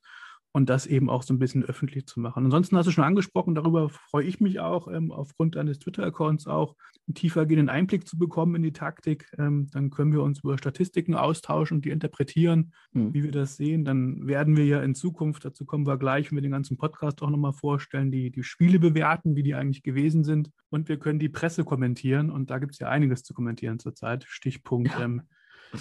und 0.52 0.68
das 0.68 0.86
eben 0.86 1.10
auch 1.10 1.22
so 1.22 1.34
ein 1.34 1.38
bisschen 1.38 1.64
öffentlich 1.64 2.06
zu 2.06 2.20
machen. 2.20 2.44
Ansonsten 2.44 2.76
hast 2.76 2.86
du 2.86 2.90
schon 2.90 3.04
angesprochen, 3.04 3.54
darüber 3.54 3.90
freue 3.90 4.24
ich 4.24 4.40
mich 4.40 4.60
auch, 4.60 4.88
ähm, 4.88 5.12
aufgrund 5.12 5.56
deines 5.56 5.78
Twitter-Accounts 5.78 6.46
auch 6.46 6.74
einen 7.06 7.14
tiefergehenden 7.14 7.68
Einblick 7.68 8.08
zu 8.08 8.18
bekommen 8.18 8.54
in 8.54 8.62
die 8.62 8.72
Taktik. 8.72 9.30
Ähm, 9.38 9.68
dann 9.72 9.90
können 9.90 10.12
wir 10.12 10.22
uns 10.22 10.40
über 10.40 10.56
Statistiken 10.56 11.14
austauschen 11.14 11.78
und 11.78 11.84
die 11.84 11.90
interpretieren, 11.90 12.72
mhm. 12.92 13.12
wie 13.12 13.22
wir 13.24 13.30
das 13.30 13.56
sehen. 13.56 13.84
Dann 13.84 14.26
werden 14.26 14.56
wir 14.56 14.64
ja 14.64 14.82
in 14.82 14.94
Zukunft, 14.94 15.44
dazu 15.44 15.64
kommen 15.64 15.86
wir 15.86 15.98
gleich, 15.98 16.30
wenn 16.30 16.36
wir 16.36 16.42
den 16.42 16.52
ganzen 16.52 16.78
Podcast 16.78 17.22
auch 17.22 17.30
nochmal 17.30 17.52
vorstellen, 17.52 18.10
die, 18.10 18.30
die 18.30 18.42
Spiele 18.42 18.78
bewerten, 18.78 19.36
wie 19.36 19.42
die 19.42 19.54
eigentlich 19.54 19.82
gewesen 19.82 20.24
sind. 20.24 20.50
Und 20.70 20.88
wir 20.88 20.98
können 20.98 21.18
die 21.18 21.28
Presse 21.28 21.64
kommentieren 21.64 22.30
und 22.30 22.50
da 22.50 22.58
gibt 22.58 22.72
es 22.72 22.78
ja 22.78 22.88
einiges 22.88 23.22
zu 23.22 23.34
kommentieren 23.34 23.78
zurzeit. 23.78 24.24
Stichpunkt 24.26 24.90
ja. 24.92 25.04
ähm, 25.04 25.22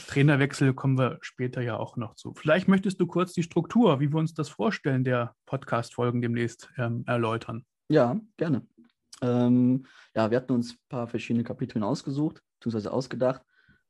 Trainerwechsel 0.07 0.73
kommen 0.73 0.97
wir 0.97 1.17
später 1.21 1.61
ja 1.61 1.77
auch 1.77 1.97
noch 1.97 2.15
zu. 2.15 2.33
Vielleicht 2.33 2.67
möchtest 2.67 2.99
du 2.99 3.07
kurz 3.07 3.33
die 3.33 3.43
Struktur, 3.43 3.99
wie 3.99 4.11
wir 4.11 4.17
uns 4.17 4.33
das 4.33 4.49
vorstellen, 4.49 5.03
der 5.03 5.35
Podcast-Folgen 5.45 6.21
demnächst 6.21 6.69
ähm, 6.77 7.03
erläutern. 7.07 7.65
Ja, 7.89 8.19
gerne. 8.37 8.67
Ähm, 9.21 9.85
ja, 10.15 10.29
wir 10.29 10.37
hatten 10.37 10.53
uns 10.53 10.73
ein 10.73 10.89
paar 10.89 11.07
verschiedene 11.07 11.43
Kapiteln 11.43 11.83
ausgesucht, 11.83 12.41
beziehungsweise 12.59 12.91
ausgedacht, 12.91 13.41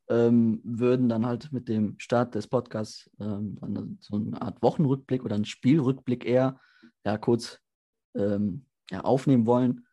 ähm, 0.09 0.61
würden 0.63 1.09
dann 1.09 1.25
halt 1.25 1.51
mit 1.51 1.67
dem 1.67 1.95
Start 1.99 2.35
des 2.35 2.47
Podcasts 2.47 3.09
ähm, 3.19 3.97
so 3.99 4.15
eine 4.15 4.41
Art 4.41 4.61
Wochenrückblick 4.61 5.25
oder 5.25 5.35
einen 5.35 5.45
Spielrückblick 5.45 6.25
eher 6.25 6.59
ja, 7.05 7.17
kurz 7.17 7.59
ähm, 8.15 8.65
ja, 8.89 9.01
aufnehmen 9.01 9.45
wollen 9.45 9.86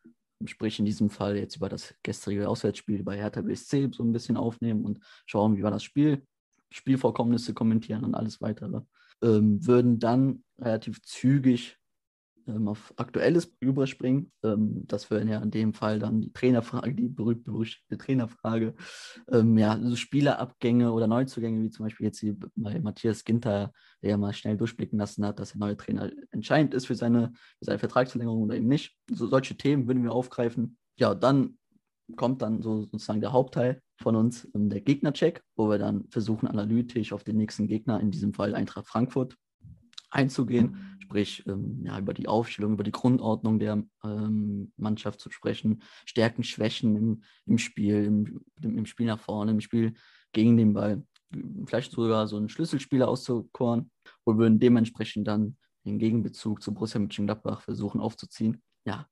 sprich 0.46 0.78
in 0.78 0.84
diesem 0.84 1.10
Fall 1.10 1.36
jetzt 1.36 1.56
über 1.56 1.68
das 1.68 1.94
gestrige 2.02 2.48
Auswärtsspiel 2.48 3.02
bei 3.02 3.16
Hertha 3.16 3.40
BSC 3.40 3.90
so 3.92 4.02
ein 4.02 4.12
bisschen 4.12 4.36
aufnehmen 4.36 4.84
und 4.84 5.00
schauen, 5.26 5.56
wie 5.56 5.62
war 5.62 5.70
das 5.70 5.82
Spiel, 5.82 6.26
Spielvorkommnisse 6.70 7.54
kommentieren 7.54 8.04
und 8.04 8.14
alles 8.14 8.40
weitere. 8.40 8.82
Ähm, 9.22 9.64
würden 9.66 9.98
dann 9.98 10.44
relativ 10.58 11.02
zügig 11.02 11.78
ähm, 12.46 12.68
auf 12.68 12.92
Aktuelles 12.96 13.54
überspringen. 13.60 14.32
Ähm, 14.42 14.84
das 14.86 15.10
wäre 15.10 15.24
ja 15.26 15.40
in 15.40 15.50
dem 15.50 15.72
Fall 15.72 15.98
dann 15.98 16.20
die 16.20 16.32
Trainerfrage, 16.32 16.94
die 16.94 17.08
berühmt-berüchtigte 17.08 17.98
Trainerfrage. 17.98 18.74
Ähm, 19.30 19.56
ja, 19.58 19.78
so 19.82 19.96
Spielerabgänge 19.96 20.92
oder 20.92 21.06
Neuzugänge, 21.06 21.62
wie 21.62 21.70
zum 21.70 21.86
Beispiel 21.86 22.06
jetzt 22.06 22.24
bei 22.56 22.80
Matthias 22.80 23.24
Ginter, 23.24 23.72
der 24.02 24.10
ja 24.10 24.16
mal 24.16 24.32
schnell 24.32 24.56
durchblicken 24.56 24.98
lassen 24.98 25.24
hat, 25.24 25.38
dass 25.38 25.52
der 25.52 25.60
neue 25.60 25.76
Trainer 25.76 26.10
entscheidend 26.30 26.74
ist 26.74 26.86
für 26.86 26.94
seine, 26.94 27.32
für 27.58 27.64
seine 27.64 27.78
Vertragsverlängerung 27.78 28.42
oder 28.42 28.56
eben 28.56 28.68
nicht. 28.68 28.96
So, 29.10 29.26
solche 29.26 29.56
Themen 29.56 29.86
würden 29.86 30.02
wir 30.02 30.12
aufgreifen. 30.12 30.76
Ja, 30.96 31.14
dann 31.14 31.58
kommt 32.16 32.42
dann 32.42 32.62
so 32.62 32.82
sozusagen 32.82 33.20
der 33.20 33.32
Hauptteil 33.32 33.80
von 33.98 34.16
uns, 34.16 34.48
ähm, 34.54 34.68
der 34.68 34.80
Gegnercheck, 34.80 35.42
wo 35.56 35.68
wir 35.68 35.78
dann 35.78 36.06
versuchen, 36.10 36.48
analytisch 36.48 37.12
auf 37.12 37.24
den 37.24 37.36
nächsten 37.36 37.66
Gegner, 37.66 38.00
in 38.00 38.10
diesem 38.10 38.34
Fall 38.34 38.54
Eintracht 38.54 38.86
Frankfurt, 38.86 39.36
einzugehen, 40.14 40.96
sprich 41.02 41.44
ähm, 41.46 41.82
ja, 41.84 41.98
über 41.98 42.14
die 42.14 42.28
Aufstellung, 42.28 42.74
über 42.74 42.84
die 42.84 42.92
Grundordnung 42.92 43.58
der 43.58 43.82
ähm, 44.04 44.72
Mannschaft 44.76 45.20
zu 45.20 45.30
sprechen, 45.30 45.82
Stärken, 46.06 46.44
Schwächen 46.44 46.96
im, 46.96 47.22
im 47.46 47.58
Spiel, 47.58 48.04
im, 48.04 48.42
im, 48.62 48.86
Spiel 48.86 49.06
nach 49.06 49.20
vorne, 49.20 49.50
im 49.50 49.60
Spiel 49.60 49.94
gegen 50.32 50.56
den 50.56 50.72
Ball, 50.72 51.04
vielleicht 51.66 51.92
sogar 51.92 52.26
so 52.26 52.36
einen 52.36 52.48
Schlüsselspieler 52.48 53.08
auszukoren, 53.08 53.90
wo 54.24 54.38
wir 54.38 54.48
dementsprechend 54.50 55.26
dann 55.26 55.56
den 55.84 55.98
Gegenbezug 55.98 56.62
zu 56.62 56.72
Borussia 56.72 57.00
Mönchengladbach 57.00 57.60
versuchen 57.60 58.00
aufzuziehen. 58.00 58.62
Ja, 58.86 59.06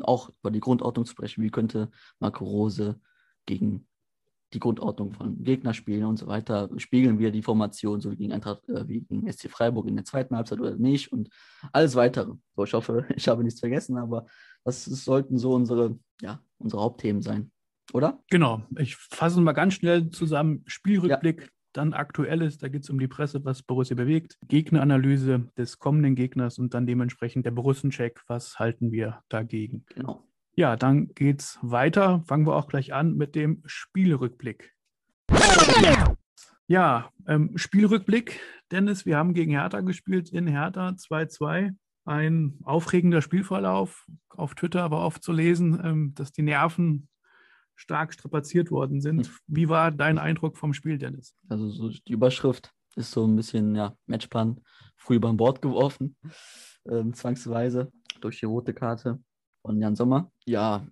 auch 0.00 0.30
über 0.40 0.50
die 0.50 0.60
Grundordnung 0.60 1.06
zu 1.06 1.12
sprechen, 1.12 1.42
wie 1.42 1.50
könnte 1.50 1.90
Marco 2.18 2.44
Rose 2.44 3.00
gegen 3.46 3.86
die 4.54 4.60
Grundordnung 4.60 5.12
von 5.12 5.42
Gegnerspielen 5.42 6.04
und 6.04 6.16
so 6.16 6.26
weiter, 6.26 6.70
spiegeln 6.76 7.18
wir 7.18 7.30
die 7.30 7.42
Formation 7.42 8.00
so 8.00 8.10
wie 8.12 8.16
gegen 8.16 8.32
Eintracht, 8.32 8.66
äh, 8.68 8.88
wie 8.88 9.00
gegen 9.00 9.30
SC 9.30 9.50
Freiburg 9.50 9.86
in 9.86 9.96
der 9.96 10.04
zweiten 10.04 10.36
Halbzeit 10.36 10.60
oder 10.60 10.76
nicht 10.76 11.12
und 11.12 11.28
alles 11.72 11.96
weitere. 11.96 12.32
So, 12.56 12.64
ich 12.64 12.72
hoffe, 12.72 13.06
ich 13.16 13.28
habe 13.28 13.42
nichts 13.42 13.60
vergessen, 13.60 13.98
aber 13.98 14.26
das, 14.64 14.84
das 14.84 15.04
sollten 15.04 15.38
so 15.38 15.52
unsere, 15.52 15.98
ja, 16.22 16.40
unsere 16.58 16.82
Hauptthemen 16.82 17.20
sein, 17.20 17.50
oder? 17.92 18.22
Genau. 18.30 18.62
Ich 18.78 18.96
fasse 18.96 19.40
mal 19.40 19.52
ganz 19.52 19.74
schnell 19.74 20.08
zusammen. 20.10 20.62
Spielrückblick, 20.66 21.40
ja. 21.42 21.48
dann 21.72 21.92
Aktuelles, 21.92 22.58
da 22.58 22.68
geht 22.68 22.84
es 22.84 22.90
um 22.90 22.98
die 22.98 23.08
Presse, 23.08 23.44
was 23.44 23.62
Borussia 23.62 23.96
bewegt, 23.96 24.38
Gegneranalyse 24.46 25.48
des 25.58 25.78
kommenden 25.78 26.14
Gegners 26.14 26.58
und 26.58 26.72
dann 26.74 26.86
dementsprechend 26.86 27.44
der 27.44 27.50
Borussen-Check, 27.50 28.22
was 28.28 28.58
halten 28.58 28.92
wir 28.92 29.22
dagegen. 29.28 29.84
Genau. 29.94 30.24
Ja, 30.56 30.76
dann 30.76 31.08
geht's 31.08 31.58
weiter. 31.62 32.22
Fangen 32.26 32.46
wir 32.46 32.54
auch 32.54 32.68
gleich 32.68 32.94
an 32.94 33.14
mit 33.16 33.34
dem 33.34 33.62
Spielrückblick. 33.66 34.72
Ja, 36.66 37.10
ähm, 37.26 37.58
Spielrückblick. 37.58 38.40
Dennis, 38.70 39.04
wir 39.04 39.16
haben 39.16 39.34
gegen 39.34 39.50
Hertha 39.50 39.80
gespielt 39.80 40.30
in 40.30 40.46
Hertha 40.46 40.90
2-2. 40.90 41.74
Ein 42.04 42.58
aufregender 42.62 43.20
Spielverlauf. 43.20 44.06
Auf 44.28 44.54
Twitter 44.54 44.90
war 44.90 45.04
oft 45.04 45.22
zu 45.22 45.32
lesen, 45.32 45.80
ähm, 45.82 46.14
dass 46.14 46.32
die 46.32 46.42
Nerven 46.42 47.08
stark 47.74 48.14
strapaziert 48.14 48.70
worden 48.70 49.00
sind. 49.00 49.26
Hm. 49.26 49.34
Wie 49.48 49.68
war 49.68 49.90
dein 49.90 50.18
Eindruck 50.18 50.56
vom 50.56 50.72
Spiel, 50.72 50.98
Dennis? 50.98 51.34
Also 51.48 51.68
so 51.68 51.88
die 51.88 52.12
Überschrift 52.12 52.72
ist 52.94 53.10
so 53.10 53.26
ein 53.26 53.34
bisschen 53.34 53.74
ja, 53.74 53.96
Matchplan 54.06 54.60
früh 54.96 55.16
über 55.16 55.32
Bord 55.32 55.60
geworfen, 55.60 56.16
ähm, 56.88 57.12
zwangsweise 57.12 57.90
durch 58.20 58.38
die 58.38 58.46
rote 58.46 58.72
Karte 58.72 59.18
von 59.64 59.80
Jan 59.80 59.96
Sommer. 59.96 60.30
Ja, 60.44 60.86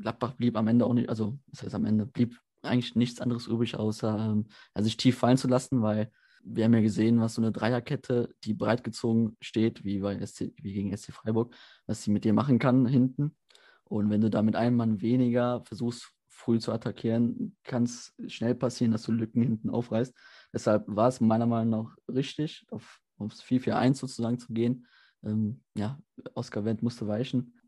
Gladbach 0.00 0.34
blieb 0.34 0.56
am 0.56 0.68
Ende 0.68 0.84
auch 0.84 0.94
nicht, 0.94 1.08
also 1.08 1.38
das 1.46 1.62
heißt 1.62 1.74
am 1.74 1.86
Ende 1.86 2.06
blieb 2.06 2.38
eigentlich 2.62 2.94
nichts 2.94 3.20
anderes 3.20 3.46
übrig, 3.46 3.76
außer 3.76 4.32
ähm, 4.32 4.46
sich 4.78 4.98
tief 4.98 5.18
fallen 5.18 5.38
zu 5.38 5.48
lassen, 5.48 5.80
weil 5.80 6.12
wir 6.42 6.64
haben 6.64 6.74
ja 6.74 6.80
gesehen, 6.80 7.20
was 7.20 7.34
so 7.34 7.42
eine 7.42 7.52
Dreierkette, 7.52 8.34
die 8.44 8.54
breit 8.54 8.84
gezogen 8.84 9.36
steht, 9.40 9.84
wie, 9.84 10.00
bei 10.00 10.24
SC, 10.24 10.52
wie 10.56 10.72
gegen 10.72 10.94
SC 10.96 11.12
Freiburg, 11.12 11.54
was 11.86 12.02
sie 12.02 12.10
mit 12.10 12.24
dir 12.24 12.32
machen 12.32 12.58
kann 12.58 12.86
hinten. 12.86 13.36
Und 13.84 14.10
wenn 14.10 14.20
du 14.20 14.30
da 14.30 14.42
mit 14.42 14.56
einem 14.56 14.76
Mann 14.76 15.00
weniger 15.00 15.62
versuchst, 15.64 16.12
früh 16.28 16.58
zu 16.58 16.72
attackieren, 16.72 17.56
kann 17.64 17.82
es 17.82 18.14
schnell 18.26 18.54
passieren, 18.54 18.92
dass 18.92 19.02
du 19.02 19.12
Lücken 19.12 19.42
hinten 19.42 19.68
aufreißt. 19.68 20.14
Deshalb 20.52 20.84
war 20.86 21.08
es 21.08 21.20
meiner 21.20 21.46
Meinung 21.46 21.84
nach 21.84 21.96
richtig, 22.08 22.66
auf, 22.70 23.00
aufs 23.18 23.42
4-4-1 23.42 23.94
sozusagen 23.94 24.38
zu 24.38 24.52
gehen. 24.52 24.86
Ähm, 25.22 25.62
ja, 25.76 25.98
Oskar 26.34 26.64
Wendt 26.64 26.82
musste 26.82 27.06
weichen 27.06 27.59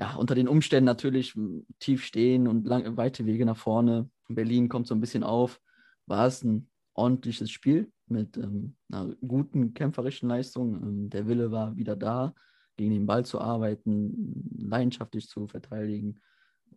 ja, 0.00 0.14
unter 0.14 0.34
den 0.34 0.48
Umständen 0.48 0.86
natürlich 0.86 1.38
tief 1.78 2.04
stehen 2.04 2.48
und 2.48 2.66
lang, 2.66 2.96
weite 2.96 3.26
Wege 3.26 3.44
nach 3.44 3.58
vorne. 3.58 4.08
Berlin 4.28 4.70
kommt 4.70 4.86
so 4.86 4.94
ein 4.94 5.00
bisschen 5.00 5.22
auf. 5.22 5.60
War 6.06 6.26
es 6.26 6.42
ein 6.42 6.70
ordentliches 6.94 7.50
Spiel, 7.50 7.92
mit 8.06 8.38
ähm, 8.38 8.76
einer 8.90 9.14
guten 9.16 9.74
kämpferischen 9.74 10.30
Leistung. 10.30 10.74
Ähm, 10.82 11.10
der 11.10 11.28
Wille 11.28 11.52
war 11.52 11.76
wieder 11.76 11.96
da, 11.96 12.34
gegen 12.78 12.92
den 12.92 13.04
Ball 13.04 13.26
zu 13.26 13.42
arbeiten, 13.42 14.42
leidenschaftlich 14.56 15.28
zu 15.28 15.46
verteidigen. 15.46 16.22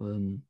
Ähm, 0.01 0.45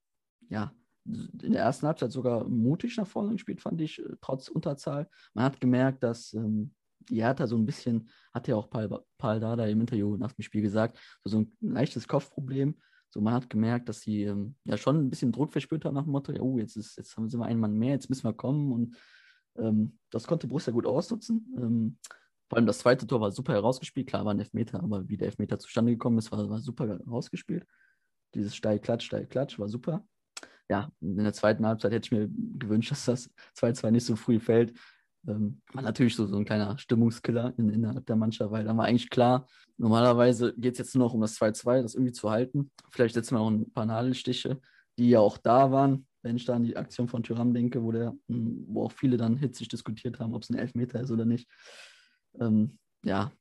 ja, 0.50 0.74
in 1.06 1.52
der 1.52 1.62
ersten 1.62 1.86
Halbzeit 1.86 2.12
sogar 2.12 2.48
mutig 2.50 2.98
nach 2.98 3.08
vorne 3.08 3.34
gespielt, 3.34 3.62
fand 3.62 3.82
ich, 3.82 4.00
äh, 4.00 4.16
trotz 4.20 4.48
Unterzahl. 4.48 5.08
Man 5.36 5.46
hat 5.46 5.62
gemerkt, 5.62 6.02
dass 6.02 6.34
ähm, 6.34 6.74
die 7.10 7.22
Hertha 7.24 7.48
so 7.48 7.58
ein 7.58 7.66
bisschen, 7.66 8.10
hat 8.34 8.48
ja 8.48 8.56
auch 8.56 8.70
Paul, 8.70 9.04
Paul 9.18 9.40
Dada 9.40 9.66
im 9.66 9.82
Interview 9.82 10.18
nach 10.18 10.32
dem 10.32 10.44
Spiel 10.44 10.62
gesagt, 10.62 10.98
so, 11.24 11.40
ein 11.40 11.58
leichtes 11.62 12.08
Kopfproblem. 12.08 12.76
So, 13.10 13.22
man 13.22 13.34
hat 13.34 13.50
gemerkt, 13.50 13.90
dass 13.90 14.02
sie 14.02 14.24
ähm, 14.24 14.56
ja 14.66 14.76
schon 14.76 14.98
ein 14.98 15.10
bisschen 15.10 15.32
Druck 15.32 15.52
verspürt 15.52 15.86
haben 15.86 15.94
nach 15.94 16.04
dem 16.04 16.12
Motto, 16.12 16.32
ja, 16.32 16.42
oh, 16.42 16.58
jetzt, 16.58 16.76
ist, 16.76 16.98
jetzt 16.98 17.16
haben 17.16 17.32
wir 17.32 17.46
einen 17.46 17.60
Mann 17.60 17.78
mehr, 17.78 17.92
jetzt 17.92 18.10
müssen 18.10 18.24
wir 18.24 18.34
kommen. 18.34 18.72
Und 18.72 18.98
ähm, 19.58 20.00
das 20.10 20.26
konnte 20.26 20.48
Borussia 20.48 20.74
gut 20.74 20.88
ausnutzen. 20.88 21.54
Ähm, 21.58 21.98
vor 22.50 22.58
allem 22.58 22.66
das 22.66 22.80
zweite 22.80 23.06
Tor 23.08 23.22
war 23.22 23.32
super 23.32 23.54
herausgespielt. 23.54 24.08
Klar 24.08 24.26
war 24.26 24.34
ein 24.34 24.40
Elfmeter, 24.40 24.82
aber 24.82 25.08
wie 25.08 25.18
der 25.18 25.28
Elfmeter 25.28 25.60
zustande 25.60 25.92
gekommen 25.92 26.18
ist, 26.18 26.32
war, 26.32 26.50
war 26.50 26.60
super 26.60 26.88
herausgespielt. 26.88 27.66
Dieses 28.34 28.56
Steil-Klatsch, 28.56 29.06
Steil-Klatsch 29.06 29.60
war 29.60 29.68
super. 29.68 30.06
Ja, 30.70 30.92
in 31.02 31.18
der 31.18 31.34
zweiten 31.34 31.66
Halbzeit 31.66 31.92
hätte 31.92 32.06
ich 32.06 32.12
mir 32.12 32.30
gewünscht, 32.58 32.92
dass 32.92 33.06
das 33.06 33.30
2-2 33.58 33.92
nicht 33.92 34.06
so 34.06 34.16
früh 34.16 34.40
fällt. 34.40 34.74
Ähm, 35.28 35.62
war 35.72 35.82
natürlich 35.82 36.16
so, 36.16 36.26
so 36.26 36.38
ein 36.38 36.46
kleiner 36.46 36.78
Stimmungskiller 36.78 37.54
in, 37.58 37.70
innerhalb 37.70 38.06
der 38.06 38.16
Mannschaft, 38.16 38.52
weil 38.52 38.66
dann 38.66 38.78
war 38.78 38.86
eigentlich 38.86 39.10
klar, 39.10 39.48
normalerweise 39.78 40.54
geht 40.58 40.74
es 40.74 40.80
jetzt 40.80 40.96
nur 40.96 41.06
noch 41.08 41.14
um 41.14 41.22
das 41.22 41.40
2-2, 41.40 41.82
das 41.82 41.96
irgendwie 41.96 42.12
zu 42.12 42.30
halten. 42.30 42.72
Vielleicht 42.92 43.14
setzen 43.14 43.36
wir 43.36 43.42
auch 43.42 43.50
ein 43.50 43.72
paar 43.72 43.86
Nadelstiche, 43.86 44.60
die 44.98 45.10
ja 45.10 45.20
auch 45.20 45.38
da 45.38 45.72
waren, 45.72 46.08
wenn 46.22 46.36
ich 46.36 46.46
da 46.46 46.56
an 46.56 46.64
die 46.64 46.78
Aktion 46.78 47.08
von 47.08 47.24
Thuram 47.24 47.54
denke, 47.54 47.84
wo, 47.84 47.92
der, 47.92 48.16
hm, 48.28 48.66
wo 48.68 48.84
auch 48.84 48.92
viele 48.92 49.18
dann 49.18 49.38
hitzig 49.38 49.70
diskutiert 49.70 50.20
haben, 50.20 50.34
ob 50.34 50.44
es 50.44 50.50
ein 50.50 50.58
Elfmeter 50.58 51.02
ist 51.02 51.12
oder 51.12 51.26
nicht. 51.26 51.50
Ähm, 52.40 52.78
ja, 53.04 53.32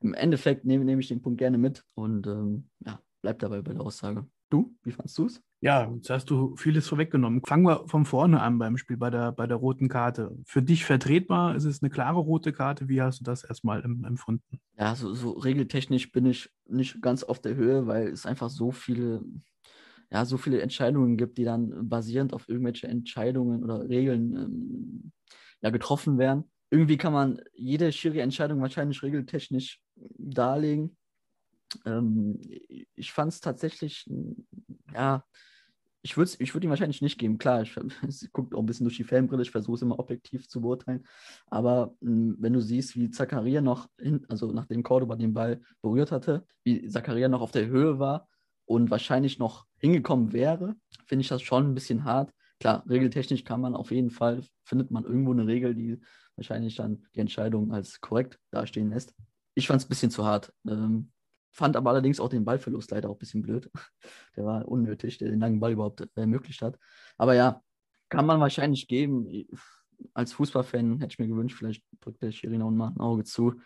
im 0.00 0.14
Endeffekt 0.14 0.64
nehme, 0.64 0.84
nehme 0.84 1.00
ich 1.00 1.08
den 1.08 1.22
Punkt 1.22 1.38
gerne 1.38 1.58
mit 1.58 1.84
und 1.94 2.26
ähm, 2.26 2.68
ja, 2.84 3.00
bleib 3.20 3.38
dabei 3.38 3.62
bei 3.62 3.72
der 3.72 3.82
Aussage. 3.82 4.26
Du, 4.50 4.74
wie 4.82 4.92
fandest 4.92 5.18
du 5.18 5.26
es? 5.26 5.42
Ja, 5.64 5.88
jetzt 5.94 6.10
hast 6.10 6.28
du 6.28 6.56
vieles 6.56 6.88
vorweggenommen. 6.88 7.40
Fangen 7.46 7.64
wir 7.64 7.86
von 7.86 8.04
vorne 8.04 8.40
an 8.42 8.58
beim 8.58 8.76
Spiel, 8.76 8.96
bei 8.96 9.10
der, 9.10 9.30
bei 9.30 9.46
der 9.46 9.56
roten 9.58 9.88
Karte. 9.88 10.36
Für 10.44 10.60
dich 10.60 10.84
vertretbar? 10.84 11.54
Ist 11.54 11.64
es 11.66 11.80
eine 11.82 11.90
klare 11.90 12.18
rote 12.18 12.52
Karte? 12.52 12.88
Wie 12.88 13.00
hast 13.00 13.20
du 13.20 13.24
das 13.24 13.44
erstmal 13.44 13.84
empfunden? 13.84 14.60
Ja, 14.76 14.96
so, 14.96 15.14
so 15.14 15.30
regeltechnisch 15.32 16.10
bin 16.10 16.26
ich 16.26 16.50
nicht 16.66 17.00
ganz 17.00 17.22
auf 17.22 17.40
der 17.40 17.54
Höhe, 17.54 17.86
weil 17.86 18.08
es 18.08 18.26
einfach 18.26 18.50
so 18.50 18.72
viele, 18.72 19.22
ja, 20.10 20.24
so 20.24 20.36
viele 20.36 20.60
Entscheidungen 20.62 21.16
gibt, 21.16 21.38
die 21.38 21.44
dann 21.44 21.88
basierend 21.88 22.34
auf 22.34 22.48
irgendwelche 22.48 22.88
Entscheidungen 22.88 23.62
oder 23.62 23.88
Regeln 23.88 24.36
ähm, 24.36 25.12
ja, 25.60 25.70
getroffen 25.70 26.18
werden. 26.18 26.50
Irgendwie 26.70 26.96
kann 26.96 27.12
man 27.12 27.40
jede 27.54 27.92
schwierige 27.92 28.22
Entscheidung 28.22 28.60
wahrscheinlich 28.60 29.02
regeltechnisch 29.02 29.80
darlegen 30.18 30.96
ähm, 31.86 32.40
ich 32.94 33.12
fand 33.12 33.32
es 33.32 33.40
tatsächlich, 33.40 34.06
ja, 34.94 35.24
ich 36.02 36.16
würde 36.16 36.30
ich 36.38 36.52
würd 36.52 36.64
ihm 36.64 36.70
wahrscheinlich 36.70 37.00
nicht 37.00 37.18
geben. 37.18 37.38
Klar, 37.38 37.62
ich, 37.62 37.76
ich 38.08 38.32
gucke 38.32 38.56
auch 38.56 38.60
ein 38.60 38.66
bisschen 38.66 38.84
durch 38.84 38.96
die 38.96 39.04
Fanbrille, 39.04 39.42
ich 39.42 39.50
versuche 39.50 39.76
es 39.76 39.82
immer 39.82 39.98
objektiv 39.98 40.48
zu 40.48 40.60
beurteilen. 40.60 41.06
Aber 41.46 41.94
mh, 42.00 42.10
hm, 42.10 42.36
wenn 42.40 42.52
du 42.52 42.60
siehst, 42.60 42.96
wie 42.96 43.10
Zakaria 43.10 43.60
noch, 43.60 43.88
hin, 43.98 44.26
also 44.28 44.52
nachdem 44.52 44.82
Cordoba 44.82 45.16
den 45.16 45.32
Ball 45.32 45.60
berührt 45.80 46.12
hatte, 46.12 46.44
wie 46.64 46.88
Zakaria 46.88 47.28
noch 47.28 47.40
auf 47.40 47.52
der 47.52 47.66
Höhe 47.66 47.98
war 47.98 48.28
und 48.64 48.90
wahrscheinlich 48.90 49.38
noch 49.38 49.66
hingekommen 49.78 50.32
wäre, 50.32 50.74
finde 51.06 51.22
ich 51.22 51.28
das 51.28 51.42
schon 51.42 51.70
ein 51.70 51.74
bisschen 51.74 52.04
hart. 52.04 52.32
Klar, 52.58 52.84
regeltechnisch 52.88 53.44
kann 53.44 53.60
man 53.60 53.74
auf 53.74 53.90
jeden 53.90 54.10
Fall, 54.10 54.44
findet 54.64 54.90
man 54.90 55.04
irgendwo 55.04 55.32
eine 55.32 55.46
Regel, 55.46 55.74
die 55.74 56.00
wahrscheinlich 56.36 56.76
dann 56.76 57.04
die 57.14 57.20
Entscheidung 57.20 57.72
als 57.72 58.00
korrekt 58.00 58.38
dastehen 58.50 58.90
lässt. 58.90 59.14
Ich 59.54 59.66
fand 59.66 59.80
es 59.80 59.86
ein 59.86 59.88
bisschen 59.88 60.10
zu 60.10 60.24
hart. 60.24 60.52
Ähm, 60.66 61.10
Fand 61.52 61.76
aber 61.76 61.90
allerdings 61.90 62.18
auch 62.18 62.30
den 62.30 62.44
Ballverlust 62.44 62.90
leider 62.90 63.10
auch 63.10 63.16
ein 63.16 63.18
bisschen 63.18 63.42
blöd. 63.42 63.70
Der 64.36 64.44
war 64.44 64.66
unnötig, 64.66 65.18
der 65.18 65.28
den 65.28 65.40
langen 65.40 65.60
Ball 65.60 65.72
überhaupt 65.72 66.06
ermöglicht 66.14 66.62
hat. 66.62 66.78
Aber 67.18 67.34
ja, 67.34 67.62
kann 68.08 68.26
man 68.26 68.40
wahrscheinlich 68.40 68.88
geben. 68.88 69.46
Als 70.14 70.32
Fußballfan 70.32 70.98
hätte 71.00 71.12
ich 71.12 71.18
mir 71.18 71.28
gewünscht, 71.28 71.56
vielleicht 71.58 71.84
drückt 72.00 72.22
der 72.22 72.32
Schiri 72.32 72.58
noch 72.58 72.70
mal 72.70 72.88
ein 72.88 73.00
Auge 73.00 73.24
zu. 73.24 73.60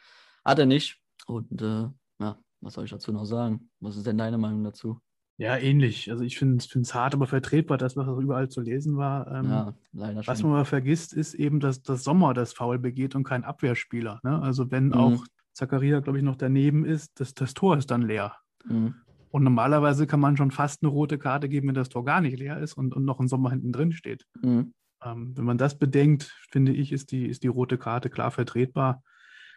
Hat 0.44 0.58
er 0.58 0.66
nicht. 0.66 1.00
Und 1.26 1.62
äh, 1.62 1.88
ja, 2.18 2.38
was 2.60 2.74
soll 2.74 2.84
ich 2.84 2.90
dazu 2.90 3.12
noch 3.12 3.24
sagen? 3.24 3.70
Was 3.80 3.96
ist 3.96 4.06
denn 4.06 4.18
deine 4.18 4.38
Meinung 4.38 4.64
dazu? 4.64 5.00
Ja, 5.38 5.56
ähnlich. 5.56 6.10
Also 6.10 6.24
ich 6.24 6.38
finde 6.38 6.64
es 6.64 6.94
hart, 6.94 7.14
aber 7.14 7.26
vertretbar, 7.26 7.76
das, 7.76 7.96
was 7.96 8.06
überall 8.06 8.48
zu 8.48 8.62
lesen 8.62 8.96
war. 8.96 9.30
Ähm, 9.30 9.50
ja, 9.50 9.74
leider 9.92 10.22
schon. 10.22 10.32
Was 10.32 10.42
man 10.42 10.52
aber 10.52 10.64
vergisst, 10.64 11.12
ist 11.12 11.34
eben, 11.34 11.60
dass 11.60 11.82
das 11.82 12.04
Sommer 12.04 12.32
das 12.32 12.52
Foul 12.54 12.78
begeht 12.78 13.14
und 13.14 13.24
kein 13.24 13.44
Abwehrspieler. 13.44 14.20
Ne? 14.24 14.40
Also 14.40 14.70
wenn 14.70 14.86
mhm. 14.86 14.94
auch 14.94 15.26
Zakaria, 15.56 16.00
glaube 16.00 16.18
ich, 16.18 16.24
noch 16.24 16.36
daneben 16.36 16.84
ist, 16.84 17.18
das, 17.18 17.32
das 17.32 17.54
Tor 17.54 17.78
ist 17.78 17.90
dann 17.90 18.02
leer. 18.02 18.36
Mhm. 18.66 18.94
Und 19.30 19.42
normalerweise 19.42 20.06
kann 20.06 20.20
man 20.20 20.36
schon 20.36 20.50
fast 20.50 20.82
eine 20.82 20.90
rote 20.90 21.18
Karte 21.18 21.48
geben, 21.48 21.68
wenn 21.68 21.74
das 21.74 21.88
Tor 21.88 22.04
gar 22.04 22.20
nicht 22.20 22.38
leer 22.38 22.58
ist 22.58 22.74
und, 22.74 22.94
und 22.94 23.06
noch 23.06 23.20
ein 23.20 23.28
Sommer 23.28 23.50
hinten 23.50 23.72
drin 23.72 23.92
steht. 23.92 24.26
Mhm. 24.42 24.74
Ähm, 25.02 25.32
wenn 25.34 25.44
man 25.44 25.56
das 25.56 25.78
bedenkt, 25.78 26.34
finde 26.50 26.72
ich, 26.72 26.92
ist 26.92 27.10
die, 27.10 27.26
ist 27.26 27.42
die 27.42 27.48
rote 27.48 27.78
Karte 27.78 28.10
klar 28.10 28.30
vertretbar. 28.30 29.02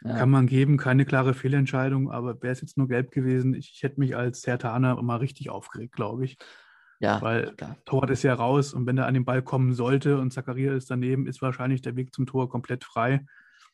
Ja. 0.01 0.17
Kann 0.17 0.29
man 0.29 0.47
geben, 0.47 0.77
keine 0.77 1.03
klare 1.03 1.33
Fehlentscheidung, 1.33 2.09
aber 2.09 2.41
wäre 2.41 2.53
es 2.53 2.61
jetzt 2.61 2.77
nur 2.77 2.87
gelb 2.87 3.11
gewesen, 3.11 3.53
ich, 3.53 3.73
ich 3.75 3.83
hätte 3.83 3.99
mich 3.99 4.15
als 4.15 4.41
Sertaner 4.41 4.97
immer 4.97 5.19
richtig 5.19 5.49
aufgeregt, 5.49 5.93
glaube 5.93 6.23
ich. 6.23 6.37
Ja, 7.01 7.21
weil 7.21 7.53
klar. 7.55 7.75
Torwart 7.83 8.09
ist 8.09 8.23
ja 8.23 8.33
raus 8.33 8.73
und 8.73 8.85
wenn 8.85 8.97
er 8.97 9.05
an 9.05 9.13
den 9.13 9.25
Ball 9.25 9.41
kommen 9.41 9.73
sollte 9.73 10.17
und 10.17 10.31
Zakaria 10.31 10.73
ist 10.73 10.89
daneben, 10.89 11.27
ist 11.27 11.41
wahrscheinlich 11.41 11.81
der 11.81 11.97
Weg 11.97 12.13
zum 12.13 12.25
Tor 12.25 12.49
komplett 12.49 12.85
frei. 12.85 13.25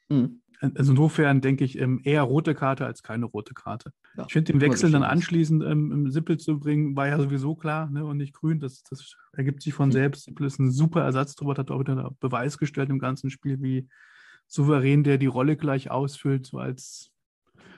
Mhm. 0.10 0.42
Also 0.60 0.94
insofern 0.94 1.42
denke 1.42 1.64
ich 1.64 1.78
ähm, 1.80 2.00
eher 2.04 2.24
rote 2.24 2.56
Karte 2.56 2.86
als 2.86 3.04
keine 3.04 3.26
rote 3.26 3.54
Karte. 3.54 3.92
Ja, 4.16 4.26
ich 4.26 4.34
finde 4.34 4.54
den 4.54 4.62
Wechsel 4.62 4.92
dann 4.92 5.04
anschließend 5.04 5.64
ähm, 5.64 5.92
im 5.92 6.12
Sippel 6.12 6.38
zu 6.38 6.60
bringen, 6.60 6.96
war 6.96 7.08
ja 7.08 7.20
sowieso 7.20 7.56
klar 7.56 7.90
ne, 7.90 8.06
und 8.06 8.18
nicht 8.18 8.34
grün. 8.34 8.60
Das, 8.60 8.84
das 8.84 9.16
ergibt 9.34 9.62
sich 9.62 9.74
von 9.74 9.90
mhm. 9.90 9.94
selbst. 9.94 10.24
Sippel 10.24 10.48
ist 10.48 10.60
ein 10.60 10.72
super 10.72 11.02
Ersatztorwart, 11.02 11.60
hat 11.60 11.72
auch 11.72 11.82
wieder 11.82 12.16
Beweis 12.20 12.58
gestellt 12.58 12.90
im 12.90 13.00
ganzen 13.00 13.30
Spiel, 13.30 13.62
wie 13.62 13.88
souverän 14.48 15.04
der 15.04 15.18
die 15.18 15.26
Rolle 15.26 15.58
gleich 15.58 15.92
ausfüllt, 15.92 16.46
so 16.46 16.58
als 16.58 17.12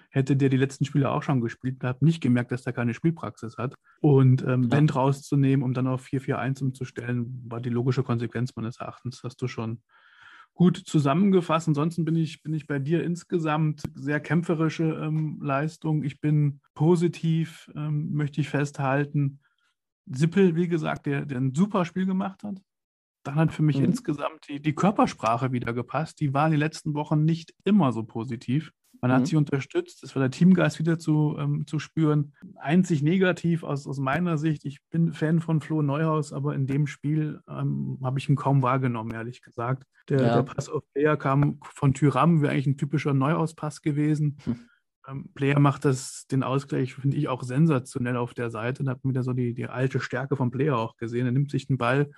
hätte 0.10 0.36
der 0.36 0.50
die 0.50 0.57
letzten 0.57 0.86
Spiele 0.86 1.12
auch 1.12 1.24
schon 1.24 1.41
gespielt. 1.41 1.77
Ich 1.79 1.88
habe 1.88 2.03
nicht 2.03 2.22
gemerkt, 2.22 2.51
dass 2.51 2.65
er 2.65 2.74
keine 2.74 2.93
Spielpraxis 2.93 3.57
hat. 3.57 3.75
Und 4.01 4.41
ähm, 4.43 4.63
ja. 4.63 4.69
Bent 4.69 4.96
rauszunehmen, 4.96 5.63
um 5.63 5.74
dann 5.74 5.88
auf 5.88 6.05
4-4-1 6.05 6.63
umzustellen, 6.63 7.43
war 7.48 7.62
die 7.62 7.69
logische 7.69 8.03
Konsequenz 8.03 8.55
meines 8.55 8.79
Erachtens. 8.79 9.22
Hast 9.24 9.41
du 9.41 9.48
schon 9.48 9.81
gut 10.58 10.78
zusammengefasst. 10.78 11.68
Ansonsten 11.68 12.04
bin 12.04 12.16
ich, 12.16 12.42
bin 12.42 12.54
ich 12.54 12.66
bei 12.66 12.80
dir 12.80 13.04
insgesamt 13.04 13.84
sehr 13.94 14.20
kämpferische 14.20 14.86
ähm, 14.86 15.40
Leistung. 15.40 16.04
Ich 16.04 16.20
bin 16.20 16.62
positiv, 16.74 17.72
ähm, 17.76 18.12
möchte 18.12 18.42
ich 18.42 18.50
festhalten. 18.50 19.40
Sippel, 20.08 20.56
wie 20.56 20.68
gesagt, 20.68 21.06
der, 21.06 21.26
der 21.26 21.38
ein 21.38 21.54
super 21.54 21.86
Spiel 21.86 22.08
gemacht 22.08 22.44
hat. 22.44 22.60
Dann 23.24 23.36
hat 23.36 23.54
für 23.54 23.62
mich 23.62 23.78
mhm. 23.78 23.86
insgesamt 23.86 24.48
die, 24.50 24.60
die 24.60 24.74
Körpersprache 24.74 25.52
wieder 25.52 25.74
gepasst. 25.74 26.20
Die 26.22 26.34
war 26.34 26.48
in 26.48 26.52
den 26.52 26.60
letzten 26.60 26.96
Wochen 26.96 27.24
nicht 27.24 27.54
immer 27.64 27.92
so 27.92 28.04
positiv. 28.04 28.72
Man 29.01 29.12
mhm. 29.12 29.16
hat 29.16 29.27
sie 29.27 29.36
unterstützt, 29.36 30.04
es 30.04 30.16
war 30.16 30.22
der 30.22 30.32
Teamgeist 30.32 30.80
wieder 30.80 30.98
zu, 31.00 31.36
ähm, 31.39 31.66
zu 31.68 31.80
spüren. 31.80 32.34
Einzig 32.58 33.01
negativ 33.01 33.63
aus, 33.63 33.88
aus 33.88 34.00
meiner 34.00 34.38
Sicht, 34.38 34.66
ich 34.66 34.80
bin 34.89 35.13
Fan 35.13 35.39
von 35.39 35.62
Flo 35.62 35.82
Neuhaus, 35.82 36.34
aber 36.34 36.56
in 36.56 36.68
dem 36.68 36.88
Spiel 36.88 37.42
ähm, 37.48 38.00
habe 38.04 38.20
ich 38.20 38.30
ihn 38.30 38.36
kaum 38.36 38.62
wahrgenommen, 38.62 39.12
ehrlich 39.12 39.42
gesagt. 39.42 39.84
Der, 40.10 40.22
ja. 40.22 40.36
der 40.36 40.44
Pass 40.44 40.70
auf 40.70 40.84
Player 40.94 41.18
kam 41.18 41.60
von 41.62 41.94
Tyram, 41.94 42.42
wäre 42.42 42.54
eigentlich 42.54 42.68
ein 42.68 42.77
typischer 42.77 43.13
Neuhaus-Pass 43.13 43.82
gewesen. 43.82 44.38
Hm. 44.44 44.60
Ähm, 45.08 45.30
Player 45.34 45.60
macht 45.60 45.86
das, 45.86 46.27
den 46.27 46.44
Ausgleich, 46.44 46.96
finde 46.96 47.18
ich, 47.18 47.27
auch 47.27 47.44
sensationell 47.44 48.18
auf 48.18 48.34
der 48.34 48.50
Seite 48.50 48.84
und 48.84 48.89
habe 48.89 49.01
wieder 49.04 49.24
so 49.24 49.34
die, 49.34 49.54
die 49.54 49.68
alte 49.68 50.00
Stärke 50.00 50.36
vom 50.36 50.51
Player 50.51 50.77
auch 50.77 50.98
gesehen. 50.98 51.25
Er 51.25 51.32
nimmt 51.32 51.51
sich 51.51 51.68
den 51.68 51.77
Ball, 51.77 52.12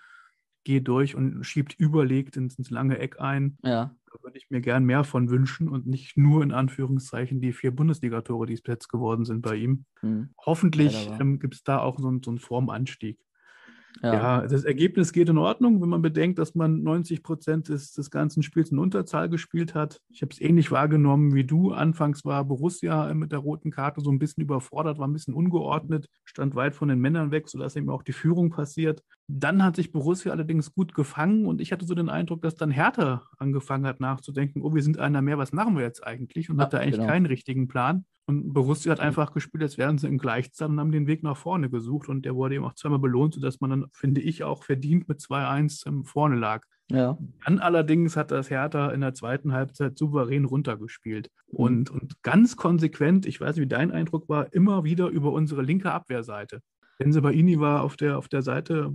geht 0.64 0.88
durch 0.88 1.16
und 1.16 1.44
schiebt 1.44 1.74
überlegt 1.80 2.38
ins, 2.38 2.58
ins 2.58 2.70
lange 2.70 2.98
Eck 3.00 3.20
ein. 3.20 3.58
Ja. 3.64 3.96
Da 4.06 4.24
würde 4.24 4.38
ich 4.38 4.50
mir 4.50 4.62
gern 4.62 4.86
mehr 4.86 5.04
von 5.04 5.30
wünschen 5.30 5.68
und 5.68 5.86
nicht 5.86 6.18
nur 6.18 6.42
in 6.42 6.52
Anführungszeichen 6.52 7.42
die 7.42 7.54
vier 7.54 7.72
Bundesligatore, 7.72 8.48
die 8.48 8.54
es 8.54 8.64
jetzt 8.66 8.88
geworden 8.88 9.26
sind 9.26 9.42
bei 9.42 9.56
ihm. 9.56 9.86
Hm. 10.00 10.30
Hoffentlich 10.46 11.10
ähm, 11.20 11.40
gibt 11.40 11.56
es 11.56 11.64
da 11.64 11.80
auch 11.80 12.00
so, 12.00 12.12
so 12.24 12.32
einen 12.32 12.40
Formanstieg. 12.40 13.20
Ja. 14.02 14.14
ja. 14.14 14.48
das 14.48 14.64
Ergebnis 14.64 15.12
geht 15.12 15.30
in 15.30 15.38
Ordnung, 15.38 15.82
wenn 15.82 15.90
man 15.90 16.02
bedenkt, 16.02 16.40
dass 16.40 16.56
man 16.56 16.84
90 16.84 17.24
Prozent 17.24 17.70
des, 17.70 17.92
des 17.94 18.12
ganzen 18.12 18.44
Spiels 18.44 18.72
in 18.72 18.80
Unterzahl 18.80 19.30
gespielt 19.30 19.76
hat. 19.76 20.00
Ich 20.10 20.22
habe 20.22 20.32
es 20.32 20.40
ähnlich 20.40 20.72
wahrgenommen 20.72 21.34
wie 21.34 21.44
du. 21.44 21.72
Anfangs 21.72 22.24
war 22.26 22.46
Borussia 22.46 23.14
mit 23.14 23.32
der 23.32 23.40
roten 23.40 23.72
Karte 23.72 24.02
so 24.02 24.12
ein 24.12 24.20
bisschen 24.20 24.44
überfordert, 24.44 25.00
war 25.00 25.08
ein 25.08 25.14
bisschen 25.14 25.34
ungeordnet, 25.34 26.08
stand 26.24 26.56
weit 26.56 26.76
von 26.76 26.88
den 26.88 27.00
Männern 27.00 27.32
weg, 27.32 27.50
sodass 27.50 27.76
eben 27.76 27.90
auch 27.90 28.04
die 28.04 28.14
Führung 28.14 28.50
passiert. 28.50 29.04
Dann 29.32 29.64
hat 29.64 29.76
sich 29.76 29.92
Borussia 29.92 30.32
allerdings 30.32 30.74
gut 30.74 30.96
gefangen 30.96 31.46
und 31.46 31.62
ich 31.62 31.72
hatte 31.72 31.86
so 31.86 31.94
den 31.94 32.10
Eindruck, 32.10 32.42
dass 32.42 32.56
dann 32.56 32.72
Hertha 32.72 33.28
angefangen 33.38 33.86
hat 33.86 34.00
nachzudenken, 34.00 34.64
oh, 34.64 34.74
wir 34.74 34.82
sind 34.82 34.98
einer 34.98 35.22
mehr, 35.22 35.38
was 35.38 35.54
machen 35.54 35.78
wir 35.78 35.84
jetzt 35.84 36.04
eigentlich? 36.06 36.50
Und 36.50 36.58
ja, 36.58 36.64
hatte 36.64 36.80
eigentlich 36.80 36.96
genau. 36.96 37.08
keinen 37.08 37.28
richtigen 37.28 37.68
Plan. 37.68 38.06
Und 38.26 38.54
Borussia 38.54 38.92
hat 38.92 39.00
einfach 39.00 39.32
gespielt, 39.32 39.62
als 39.62 39.78
wären 39.78 40.00
sie 40.00 40.08
in 40.08 40.18
Gleichzahl 40.18 40.70
und 40.70 40.80
haben 40.80 40.92
den 40.92 41.06
Weg 41.06 41.22
nach 41.22 41.38
vorne 41.38 41.70
gesucht. 41.70 42.10
Und 42.10 42.26
der 42.26 42.36
wurde 42.36 42.56
eben 42.56 42.64
auch 42.64 42.74
zweimal 42.74 42.98
belohnt, 42.98 43.36
sodass 43.36 43.60
man 43.60 43.70
dann, 43.70 43.86
finde 43.92 44.22
ich, 44.22 44.44
auch 44.44 44.64
verdient 44.64 45.08
mit 45.08 45.20
2-1 45.20 46.06
vorne 46.06 46.36
lag. 46.36 46.64
Ja. 46.92 47.18
Dann 47.46 47.60
allerdings 47.60 48.18
hat 48.18 48.32
das 48.32 48.50
Hertha 48.50 48.90
in 48.90 49.02
der 49.02 49.14
zweiten 49.14 49.54
Halbzeit 49.54 49.98
souverän 49.98 50.46
runtergespielt. 50.46 51.30
Mhm. 51.52 51.58
Und, 51.58 51.90
und 51.92 52.24
ganz 52.24 52.56
konsequent, 52.56 53.28
ich 53.28 53.40
weiß 53.40 53.56
nicht, 53.56 53.66
wie 53.66 53.70
dein 53.70 53.92
Eindruck 53.92 54.28
war, 54.28 54.52
immer 54.54 54.84
wieder 54.84 55.08
über 55.08 55.32
unsere 55.32 55.62
linke 55.62 55.92
Abwehrseite. 55.92 56.62
Benzebaini 57.00 57.60
war 57.60 57.82
auf 57.82 57.98
der, 57.98 58.18
auf 58.18 58.28
der 58.28 58.44
Seite, 58.44 58.94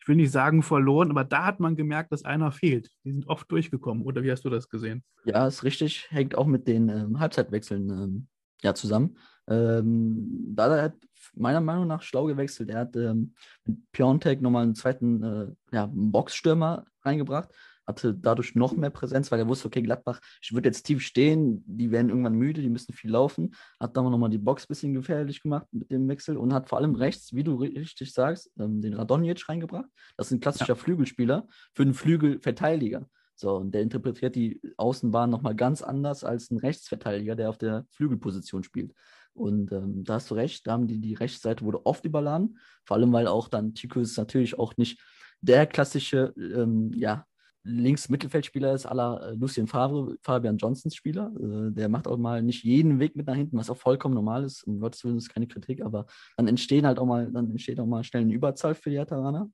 ich 0.00 0.08
will 0.08 0.16
nicht 0.16 0.32
sagen 0.32 0.62
verloren, 0.62 1.10
aber 1.10 1.24
da 1.24 1.46
hat 1.46 1.60
man 1.60 1.76
gemerkt, 1.76 2.12
dass 2.12 2.24
einer 2.24 2.50
fehlt. 2.50 2.90
Die 3.04 3.12
sind 3.12 3.28
oft 3.28 3.50
durchgekommen. 3.50 4.02
Oder 4.02 4.22
wie 4.22 4.32
hast 4.32 4.44
du 4.44 4.50
das 4.50 4.68
gesehen? 4.68 5.04
Ja, 5.24 5.46
ist 5.46 5.62
richtig. 5.62 6.08
Hängt 6.10 6.36
auch 6.36 6.46
mit 6.46 6.66
den 6.66 6.88
ähm, 6.88 7.20
Halbzeitwechseln 7.20 7.88
ähm, 7.90 8.26
ja, 8.62 8.74
zusammen. 8.74 9.16
Ähm, 9.48 10.54
da 10.54 10.82
hat 10.82 10.94
meiner 11.34 11.60
Meinung 11.60 11.86
nach 11.86 12.02
schlau 12.02 12.26
gewechselt. 12.26 12.70
Er 12.70 12.80
hat 12.80 12.96
ähm, 12.96 13.34
mit 13.64 13.78
Piontek 13.92 14.42
nochmal 14.42 14.64
einen 14.64 14.74
zweiten 14.74 15.22
äh, 15.22 15.46
ja, 15.72 15.88
Boxstürmer 15.92 16.84
reingebracht, 17.02 17.50
hatte 17.86 18.14
dadurch 18.14 18.54
noch 18.54 18.76
mehr 18.76 18.90
Präsenz, 18.90 19.30
weil 19.30 19.40
er 19.40 19.48
wusste, 19.48 19.66
okay, 19.66 19.82
Gladbach, 19.82 20.20
ich 20.40 20.52
würde 20.52 20.68
jetzt 20.68 20.84
tief 20.84 21.02
stehen, 21.02 21.62
die 21.66 21.90
werden 21.90 22.08
irgendwann 22.08 22.34
müde, 22.34 22.60
die 22.60 22.70
müssen 22.70 22.92
viel 22.92 23.10
laufen. 23.10 23.54
Hat 23.80 23.96
dann 23.96 24.10
nochmal 24.10 24.30
die 24.30 24.38
Box 24.38 24.64
ein 24.64 24.68
bisschen 24.68 24.94
gefährlich 24.94 25.42
gemacht 25.42 25.66
mit 25.72 25.90
dem 25.90 26.08
Wechsel 26.08 26.36
und 26.36 26.52
hat 26.52 26.68
vor 26.68 26.78
allem 26.78 26.94
rechts, 26.94 27.32
wie 27.32 27.44
du 27.44 27.56
richtig 27.56 28.12
sagst, 28.12 28.50
ähm, 28.58 28.80
den 28.80 28.94
Radonjic 28.94 29.48
reingebracht. 29.48 29.88
Das 30.16 30.28
ist 30.28 30.32
ein 30.32 30.40
klassischer 30.40 30.68
ja. 30.68 30.74
Flügelspieler 30.74 31.46
für 31.74 31.82
einen 31.82 31.94
Flügelverteidiger. 31.94 33.06
So, 33.34 33.56
und 33.56 33.72
der 33.72 33.82
interpretiert 33.82 34.36
die 34.36 34.60
Außenbahn 34.76 35.30
nochmal 35.30 35.56
ganz 35.56 35.82
anders 35.82 36.22
als 36.22 36.50
ein 36.50 36.58
Rechtsverteidiger, 36.58 37.34
der 37.34 37.48
auf 37.48 37.58
der 37.58 37.86
Flügelposition 37.90 38.62
spielt. 38.62 38.92
Und 39.34 39.72
ähm, 39.72 40.04
da 40.04 40.14
hast 40.14 40.30
du 40.30 40.34
recht, 40.34 40.66
da 40.66 40.72
haben 40.72 40.86
die, 40.86 41.00
die 41.00 41.14
Rechtsseite 41.14 41.64
wurde 41.64 41.86
oft 41.86 42.04
überladen, 42.04 42.58
vor 42.84 42.96
allem 42.96 43.12
weil 43.12 43.26
auch 43.26 43.48
dann 43.48 43.74
Tikus 43.74 44.16
natürlich 44.16 44.58
auch 44.58 44.76
nicht 44.76 45.00
der 45.40 45.66
klassische 45.66 46.34
ähm, 46.36 46.92
ja, 46.94 47.26
Links-Mittelfeldspieler 47.64 48.74
ist, 48.74 48.86
aller 48.86 49.22
äh, 49.22 49.34
Lucien 49.34 49.66
Favre, 49.66 50.16
Fabian 50.22 50.56
Johnsons 50.56 50.94
Spieler. 50.94 51.32
Äh, 51.36 51.70
der 51.72 51.88
macht 51.88 52.08
auch 52.08 52.18
mal 52.18 52.42
nicht 52.42 52.64
jeden 52.64 52.98
Weg 52.98 53.16
mit 53.16 53.26
nach 53.26 53.36
hinten, 53.36 53.56
was 53.56 53.70
auch 53.70 53.76
vollkommen 53.76 54.14
normal 54.14 54.44
ist. 54.44 54.64
Um 54.64 54.80
Gottes 54.80 55.04
Willen 55.04 55.18
ist 55.18 55.28
keine 55.28 55.46
Kritik, 55.46 55.82
aber 55.82 56.06
dann 56.36 56.48
entstehen 56.48 56.86
halt 56.86 56.98
auch 56.98 57.06
mal, 57.06 57.30
dann 57.30 57.50
entsteht 57.50 57.78
auch 57.78 57.86
mal 57.86 58.04
schnell 58.04 58.22
eine 58.22 58.32
Überzahl 58.32 58.74
für 58.74 58.90
die 58.90 58.98
Ataraner. 58.98 59.50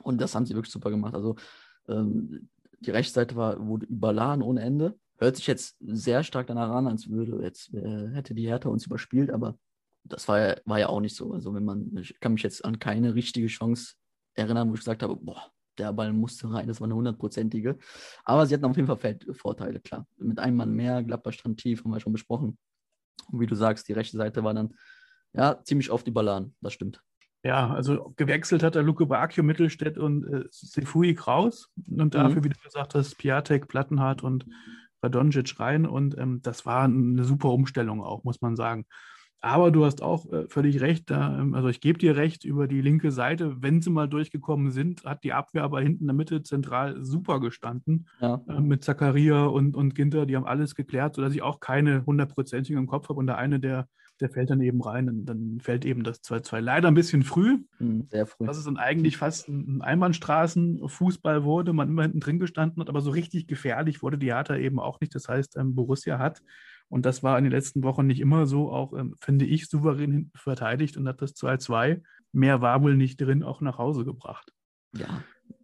Und 0.00 0.20
das 0.20 0.34
haben 0.34 0.46
sie 0.46 0.54
wirklich 0.54 0.72
super 0.72 0.90
gemacht. 0.90 1.14
Also 1.14 1.36
ähm, 1.88 2.48
die 2.80 2.90
Rechtsseite 2.90 3.36
war, 3.36 3.66
wurde 3.66 3.86
überladen 3.86 4.42
ohne 4.42 4.60
Ende. 4.62 4.98
Hört 5.18 5.36
sich 5.36 5.46
jetzt 5.46 5.76
sehr 5.80 6.22
stark 6.22 6.46
danach 6.46 6.70
an, 6.70 6.86
als 6.86 7.08
würde 7.08 7.42
jetzt 7.42 7.72
äh, 7.74 8.10
hätte 8.12 8.34
die 8.34 8.46
Hertha 8.46 8.68
uns 8.68 8.86
überspielt, 8.86 9.30
aber 9.30 9.56
das 10.04 10.28
war 10.28 10.38
ja, 10.38 10.56
war 10.64 10.78
ja 10.78 10.88
auch 10.88 11.00
nicht 11.00 11.16
so. 11.16 11.32
Also 11.32 11.54
wenn 11.54 11.64
man, 11.64 11.96
ich 11.96 12.18
kann 12.20 12.34
mich 12.34 12.42
jetzt 12.42 12.64
an 12.64 12.78
keine 12.78 13.14
richtige 13.14 13.46
Chance 13.46 13.94
erinnern, 14.34 14.68
wo 14.68 14.74
ich 14.74 14.80
gesagt 14.80 15.02
habe, 15.02 15.16
boah, 15.16 15.53
der 15.78 15.92
Ball 15.92 16.12
musste 16.12 16.52
rein, 16.52 16.68
das 16.68 16.80
war 16.80 16.86
eine 16.86 16.94
hundertprozentige. 16.94 17.78
Aber 18.24 18.46
sie 18.46 18.54
hatten 18.54 18.64
auf 18.64 18.76
jeden 18.76 18.86
Fall 18.86 18.96
Feldvorteile, 18.96 19.80
klar. 19.80 20.06
Mit 20.16 20.38
einem 20.38 20.56
Mann 20.56 20.72
mehr, 20.72 21.02
Gladbach 21.02 21.32
stand 21.32 21.60
tief, 21.60 21.84
haben 21.84 21.92
wir 21.92 22.00
schon 22.00 22.12
besprochen. 22.12 22.58
Und 23.30 23.40
wie 23.40 23.46
du 23.46 23.54
sagst, 23.54 23.88
die 23.88 23.92
rechte 23.92 24.16
Seite 24.16 24.44
war 24.44 24.54
dann 24.54 24.74
ja 25.32 25.62
ziemlich 25.64 25.90
oft 25.90 26.06
überladen, 26.06 26.54
das 26.60 26.72
stimmt. 26.72 27.02
Ja, 27.44 27.68
also 27.68 28.14
gewechselt 28.16 28.62
hat 28.62 28.74
er 28.74 28.82
Luke 28.82 29.04
Bacchio, 29.04 29.44
Mittelstädt 29.44 29.98
und 29.98 30.24
äh, 30.24 30.44
Sefui 30.50 31.14
Kraus. 31.14 31.70
Und 31.90 32.14
dafür, 32.14 32.40
mhm. 32.40 32.44
wie 32.44 32.48
du 32.48 32.60
gesagt 32.62 32.94
hast, 32.94 33.18
Piatek, 33.18 33.68
Plattenhardt 33.68 34.22
und 34.22 34.46
Radonjic 35.02 35.60
rein. 35.60 35.84
Und 35.86 36.16
ähm, 36.16 36.40
das 36.42 36.64
war 36.64 36.84
eine 36.84 37.24
super 37.24 37.50
Umstellung 37.50 38.02
auch, 38.02 38.24
muss 38.24 38.40
man 38.40 38.56
sagen. 38.56 38.86
Aber 39.44 39.70
du 39.70 39.84
hast 39.84 40.00
auch 40.00 40.24
äh, 40.32 40.48
völlig 40.48 40.80
recht, 40.80 41.10
da, 41.10 41.38
ähm, 41.38 41.52
also 41.52 41.68
ich 41.68 41.82
gebe 41.82 41.98
dir 41.98 42.16
recht, 42.16 42.46
über 42.46 42.66
die 42.66 42.80
linke 42.80 43.10
Seite, 43.10 43.60
wenn 43.60 43.82
sie 43.82 43.90
mal 43.90 44.08
durchgekommen 44.08 44.70
sind, 44.70 45.04
hat 45.04 45.22
die 45.22 45.34
Abwehr 45.34 45.64
aber 45.64 45.82
hinten 45.82 46.04
in 46.04 46.06
der 46.06 46.16
Mitte 46.16 46.42
zentral 46.42 47.04
super 47.04 47.40
gestanden. 47.40 48.08
Ja. 48.20 48.40
Äh, 48.48 48.60
mit 48.60 48.84
Zakaria 48.84 49.44
und, 49.44 49.76
und 49.76 49.94
Ginter, 49.94 50.24
die 50.24 50.34
haben 50.36 50.46
alles 50.46 50.74
geklärt, 50.74 51.16
sodass 51.16 51.34
ich 51.34 51.42
auch 51.42 51.60
keine 51.60 52.06
hundertprozentige 52.06 52.78
im 52.78 52.86
Kopf 52.86 53.10
habe. 53.10 53.18
Und 53.18 53.26
der 53.26 53.36
eine, 53.36 53.60
der, 53.60 53.86
der 54.18 54.30
fällt 54.30 54.48
dann 54.48 54.62
eben 54.62 54.80
rein, 54.80 55.10
und 55.10 55.26
dann 55.26 55.58
fällt 55.60 55.84
eben 55.84 56.04
das 56.04 56.22
2-2. 56.22 56.60
Leider 56.60 56.88
ein 56.88 56.94
bisschen 56.94 57.22
früh. 57.22 57.58
Mhm, 57.78 58.08
sehr 58.10 58.26
früh. 58.26 58.46
Dass 58.46 58.56
es 58.56 58.64
dann 58.64 58.78
eigentlich 58.78 59.18
fast 59.18 59.50
ein 59.50 59.82
Einbahnstraßenfußball 59.82 61.44
wurde, 61.44 61.74
man 61.74 61.90
immer 61.90 62.04
hinten 62.04 62.20
drin 62.20 62.38
gestanden 62.38 62.80
hat, 62.80 62.88
aber 62.88 63.02
so 63.02 63.10
richtig 63.10 63.46
gefährlich 63.46 64.02
wurde 64.02 64.16
die 64.16 64.32
Hertha 64.32 64.56
eben 64.56 64.80
auch 64.80 65.00
nicht. 65.00 65.14
Das 65.14 65.28
heißt, 65.28 65.58
ähm, 65.58 65.74
Borussia 65.74 66.18
hat 66.18 66.40
und 66.88 67.06
das 67.06 67.22
war 67.22 67.38
in 67.38 67.44
den 67.44 67.52
letzten 67.52 67.82
Wochen 67.82 68.06
nicht 68.06 68.20
immer 68.20 68.46
so, 68.46 68.70
auch 68.72 68.92
ähm, 68.96 69.14
finde 69.20 69.44
ich, 69.44 69.68
souverän 69.68 70.30
verteidigt 70.34 70.96
und 70.96 71.08
hat 71.08 71.22
das 71.22 71.34
2-2. 71.34 72.02
Mehr 72.32 72.60
war 72.60 72.82
wohl 72.82 72.96
nicht 72.96 73.20
drin, 73.20 73.42
auch 73.42 73.60
nach 73.60 73.78
Hause 73.78 74.04
gebracht. 74.04 74.52
Ja. 74.96 75.22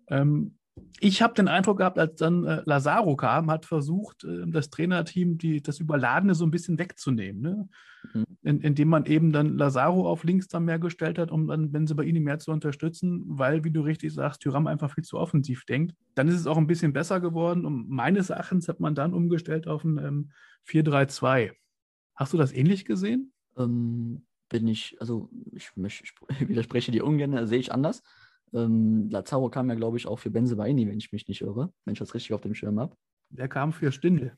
Ähm, 0.09 0.56
ich 0.98 1.22
habe 1.22 1.35
den 1.35 1.48
Eindruck 1.48 1.78
gehabt, 1.78 1.98
als 1.98 2.16
dann 2.16 2.44
äh, 2.44 2.62
Lazaro 2.64 3.16
kam, 3.16 3.50
hat 3.50 3.66
versucht, 3.66 4.24
äh, 4.24 4.44
das 4.46 4.70
Trainerteam 4.70 5.38
die, 5.38 5.62
das 5.62 5.78
Überladene 5.78 6.35
so 6.35 6.44
ein 6.44 6.50
bisschen 6.50 6.78
wegzunehmen. 6.78 7.42
Ne? 7.42 7.68
Mhm. 8.12 8.24
In, 8.42 8.61
indem 8.61 8.88
man 8.88 9.06
eben 9.06 9.33
dann 9.33 9.56
Lazaro 9.56 10.09
auf 10.09 10.24
links 10.24 10.48
dann 10.48 10.64
mehr 10.64 10.78
gestellt 10.78 11.18
hat, 11.18 11.30
um 11.30 11.48
dann 11.48 11.72
Benzebaini 11.72 12.20
mehr 12.20 12.38
zu 12.38 12.50
unterstützen, 12.50 13.24
weil, 13.26 13.64
wie 13.64 13.70
du 13.70 13.83
richtig 13.83 14.12
sagst, 14.12 14.42
Tyram 14.42 14.66
einfach 14.66 14.94
viel 14.94 15.04
zu 15.04 15.18
offensiv 15.18 15.64
denkt. 15.64 15.94
Dann 16.14 16.28
ist 16.28 16.37
es 16.37 16.46
auch 16.46 16.56
ein 16.56 16.66
bisschen 16.66 16.92
besser 16.92 17.20
geworden 17.20 17.64
und 17.64 17.88
meines 17.88 18.30
Erachtens 18.30 18.68
hat 18.68 18.80
man 18.80 18.94
dann 18.94 19.14
umgestellt 19.14 19.66
auf 19.66 19.85
ein 19.85 19.98
ähm, 19.98 20.30
4-3-2. 20.68 21.53
Hast 22.14 22.33
du 22.33 22.37
das 22.37 22.53
ähnlich 22.53 22.85
gesehen? 22.85 23.33
Ähm, 23.57 24.27
bin 24.49 24.66
ich, 24.68 24.96
also 25.01 25.31
ich, 25.53 25.70
ich, 25.77 26.14
ich 26.29 26.49
widerspreche 26.49 26.92
dir 26.92 27.05
ungern, 27.05 27.46
sehe 27.46 27.59
ich 27.59 27.73
anders. 27.73 28.03
Ähm, 28.53 29.09
Lazaro 29.11 29.49
kam 29.49 29.68
ja, 29.68 29.77
glaube 29.77 29.96
ich, 29.96 30.07
auch 30.07 30.18
für 30.18 30.31
Benzebaini, 30.31 30.88
wenn 30.88 30.99
ich 30.99 31.12
mich 31.12 31.29
nicht 31.29 31.40
irre, 31.40 31.73
wenn 31.85 31.92
ich 31.92 31.99
das 31.99 32.14
richtig 32.14 32.35
auf 32.35 32.40
dem 32.40 32.55
Schirm 32.55 32.81
habe. 32.81 32.96
Der 33.31 33.49
kam 33.49 33.73
für 33.73 33.92
Stindl 33.92 34.37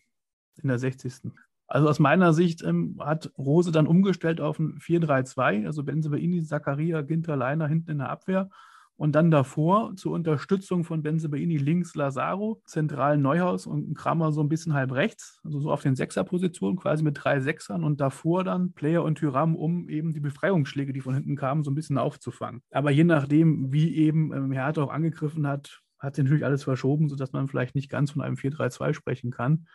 in 0.62 0.68
der 0.68 0.78
60. 0.78 1.32
Also 1.66 1.88
aus 1.88 1.98
meiner 1.98 2.34
Sicht 2.34 2.62
ähm, 2.62 2.98
hat 3.00 3.32
Rose 3.38 3.72
dann 3.72 3.86
umgestellt 3.86 4.40
auf 4.42 4.58
ein 4.58 4.78
4-3-2, 4.78 5.64
also 5.64 5.82
Benzebaini, 5.82 6.42
Zakaria, 6.42 7.00
Ginter, 7.00 7.36
Leiner 7.36 7.66
hinten 7.66 7.92
in 7.92 7.98
der 7.98 8.10
Abwehr 8.10 8.50
und 8.96 9.14
dann 9.14 9.30
davor 9.30 9.94
zur 9.96 10.12
Unterstützung 10.12 10.84
von 10.84 11.02
Benzebaini 11.02 11.56
links 11.56 11.94
Lazaro, 11.94 12.62
zentral 12.66 13.18
Neuhaus 13.18 13.66
und 13.66 13.94
Kramer 13.94 14.32
so 14.32 14.42
ein 14.42 14.48
bisschen 14.48 14.74
halb 14.74 14.92
rechts, 14.92 15.40
also 15.44 15.60
so 15.60 15.72
auf 15.72 15.82
den 15.82 15.96
Sechserpositionen, 15.96 16.78
quasi 16.78 17.02
mit 17.02 17.18
drei 17.22 17.40
Sechsern 17.40 17.84
und 17.84 18.00
davor 18.00 18.44
dann 18.44 18.72
Player 18.72 19.02
und 19.02 19.16
Tyram, 19.16 19.56
um 19.56 19.88
eben 19.88 20.12
die 20.12 20.20
Befreiungsschläge, 20.20 20.92
die 20.92 21.00
von 21.00 21.14
hinten 21.14 21.36
kamen, 21.36 21.64
so 21.64 21.70
ein 21.70 21.74
bisschen 21.74 21.98
aufzufangen. 21.98 22.62
Aber 22.70 22.90
je 22.90 23.04
nachdem, 23.04 23.72
wie 23.72 23.96
eben 23.96 24.32
ähm, 24.32 24.52
Hertha 24.52 24.82
auch 24.82 24.92
angegriffen 24.92 25.46
hat, 25.46 25.80
hat 25.98 26.16
sich 26.16 26.24
natürlich 26.24 26.44
alles 26.44 26.64
verschoben, 26.64 27.08
sodass 27.08 27.32
man 27.32 27.48
vielleicht 27.48 27.74
nicht 27.74 27.90
ganz 27.90 28.10
von 28.10 28.22
einem 28.22 28.36
4-3-2 28.36 28.92
sprechen 28.92 29.30
kann. 29.30 29.66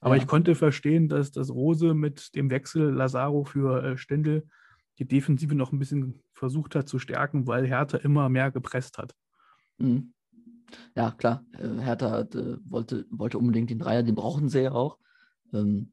Aber 0.00 0.16
ja. 0.16 0.22
ich 0.22 0.28
konnte 0.28 0.54
verstehen, 0.54 1.08
dass 1.08 1.30
das 1.30 1.50
Rose 1.50 1.94
mit 1.94 2.34
dem 2.34 2.50
Wechsel 2.50 2.92
Lazaro 2.92 3.44
für 3.44 3.82
äh, 3.82 3.96
Stendel 3.96 4.46
die 4.98 5.06
Defensive 5.06 5.54
noch 5.54 5.72
ein 5.72 5.78
bisschen 5.78 6.22
versucht 6.32 6.74
hat 6.74 6.88
zu 6.88 6.98
stärken, 6.98 7.46
weil 7.46 7.66
Hertha 7.66 7.98
immer 7.98 8.28
mehr 8.28 8.50
gepresst 8.50 8.98
hat. 8.98 9.14
Mhm. 9.78 10.12
Ja, 10.94 11.12
klar. 11.12 11.44
Äh, 11.52 11.80
Hertha 11.80 12.10
hat, 12.10 12.34
äh, 12.34 12.56
wollte, 12.64 13.06
wollte 13.10 13.38
unbedingt 13.38 13.70
den 13.70 13.78
Dreier, 13.78 14.02
den 14.02 14.14
brauchen 14.14 14.48
sie 14.48 14.62
ja 14.62 14.72
auch. 14.72 14.98
Ähm, 15.52 15.92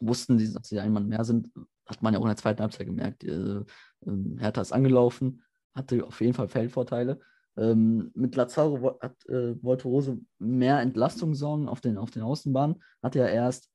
wussten 0.00 0.38
sie, 0.38 0.52
dass 0.52 0.68
sie 0.68 0.80
ein 0.80 0.92
Mann 0.92 1.08
mehr 1.08 1.24
sind, 1.24 1.50
hat 1.86 2.02
man 2.02 2.14
ja 2.14 2.20
auch 2.20 2.24
in 2.24 2.28
der 2.28 2.36
zweiten 2.36 2.62
Halbzeit 2.62 2.86
gemerkt. 2.86 3.24
Äh, 3.24 3.62
ähm, 4.06 4.38
Hertha 4.38 4.60
ist 4.60 4.72
angelaufen, 4.72 5.42
hatte 5.74 6.04
auf 6.04 6.20
jeden 6.20 6.34
Fall 6.34 6.48
Feldvorteile. 6.48 7.20
Ähm, 7.56 8.10
mit 8.14 8.34
Lazaro 8.34 8.98
hat, 9.00 9.24
äh, 9.26 9.62
wollte 9.62 9.88
Rose 9.88 10.18
mehr 10.38 10.80
Entlastung 10.80 11.34
sorgen 11.34 11.68
auf 11.68 11.80
den, 11.80 11.98
auf 11.98 12.10
den 12.10 12.22
Außenbahnen. 12.22 12.82
Hat 13.02 13.16
er 13.16 13.30
erst 13.30 13.70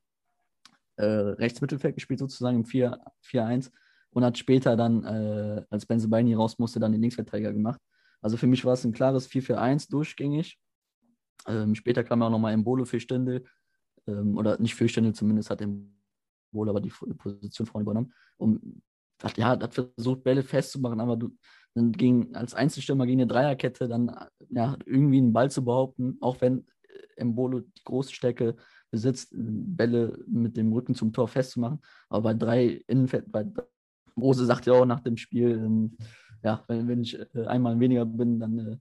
äh, 0.98 1.06
rechts 1.06 1.62
Mittelfeld 1.62 1.96
gespielt, 1.96 2.20
sozusagen 2.20 2.58
im 2.58 2.66
4-1 2.66 3.72
und 4.12 4.24
hat 4.24 4.38
später 4.38 4.76
dann, 4.76 5.04
äh, 5.04 5.64
als 5.70 5.86
Benzebaini 5.86 6.34
raus 6.34 6.58
musste, 6.60 6.80
dann 6.80 6.92
den 6.92 7.02
Linksverteidiger 7.02 7.54
gemacht. 7.54 7.80
Also 8.22 8.38
für 8.38 8.48
mich 8.48 8.66
war 8.66 8.74
es 8.74 8.84
ein 8.84 8.92
klares 8.92 9.28
4-4-1 9.28 9.88
durchgängig. 9.90 10.60
Ähm, 11.48 11.76
später 11.76 12.04
kam 12.04 12.22
auch 12.22 12.30
nochmal 12.30 12.54
Embolo 12.54 12.86
für 12.86 13.00
Stindel, 13.00 13.46
ähm, 14.08 14.38
oder 14.38 14.60
nicht 14.60 14.76
für 14.76 14.90
Stindel 14.90 15.14
zumindest, 15.14 15.50
hat 15.50 15.62
Embolo 15.62 16.72
aber 16.72 16.82
die 16.82 16.90
Position 16.90 17.68
vorne 17.68 17.84
übernommen. 17.84 18.14
Und 18.38 18.82
hat, 19.22 19.38
ja, 19.38 19.50
hat 19.50 19.74
versucht, 19.74 20.24
Bälle 20.24 20.44
festzumachen, 20.44 21.00
aber 21.00 21.18
du, 21.18 21.30
dann 21.74 21.92
ging 21.92 22.34
als 22.36 22.54
Einzelstürmer 22.54 23.06
gegen 23.06 23.22
eine 23.22 23.28
Dreierkette 23.28 23.88
dann 23.88 24.16
ja, 24.50 24.78
irgendwie 24.86 25.18
einen 25.18 25.34
Ball 25.34 25.52
zu 25.52 25.64
behaupten, 25.64 26.18
auch 26.22 26.42
wenn 26.42 26.66
Embolo 27.16 27.60
die 27.62 27.84
große 27.84 28.14
Stärke 28.14 28.56
besitzt, 28.92 29.30
Bälle 29.32 30.18
mit 30.28 30.58
dem 30.58 30.72
Rücken 30.74 30.96
zum 30.96 31.14
Tor 31.14 31.28
festzumachen. 31.28 31.82
Aber 32.10 32.24
bei 32.24 32.34
drei 32.34 32.82
Innenfeld, 32.88 33.32
bei 33.32 33.46
Rose 34.20 34.46
sagt 34.46 34.66
ja 34.66 34.74
auch 34.74 34.86
nach 34.86 35.02
dem 35.02 35.18
Spiel, 35.18 35.52
ähm, 35.52 35.98
ja, 36.44 36.64
wenn, 36.68 36.88
wenn 36.88 37.02
ich 37.02 37.20
äh, 37.36 37.46
einmal 37.46 37.80
weniger 37.80 38.06
bin, 38.06 38.40
dann 38.40 38.60
äh, 38.60 38.78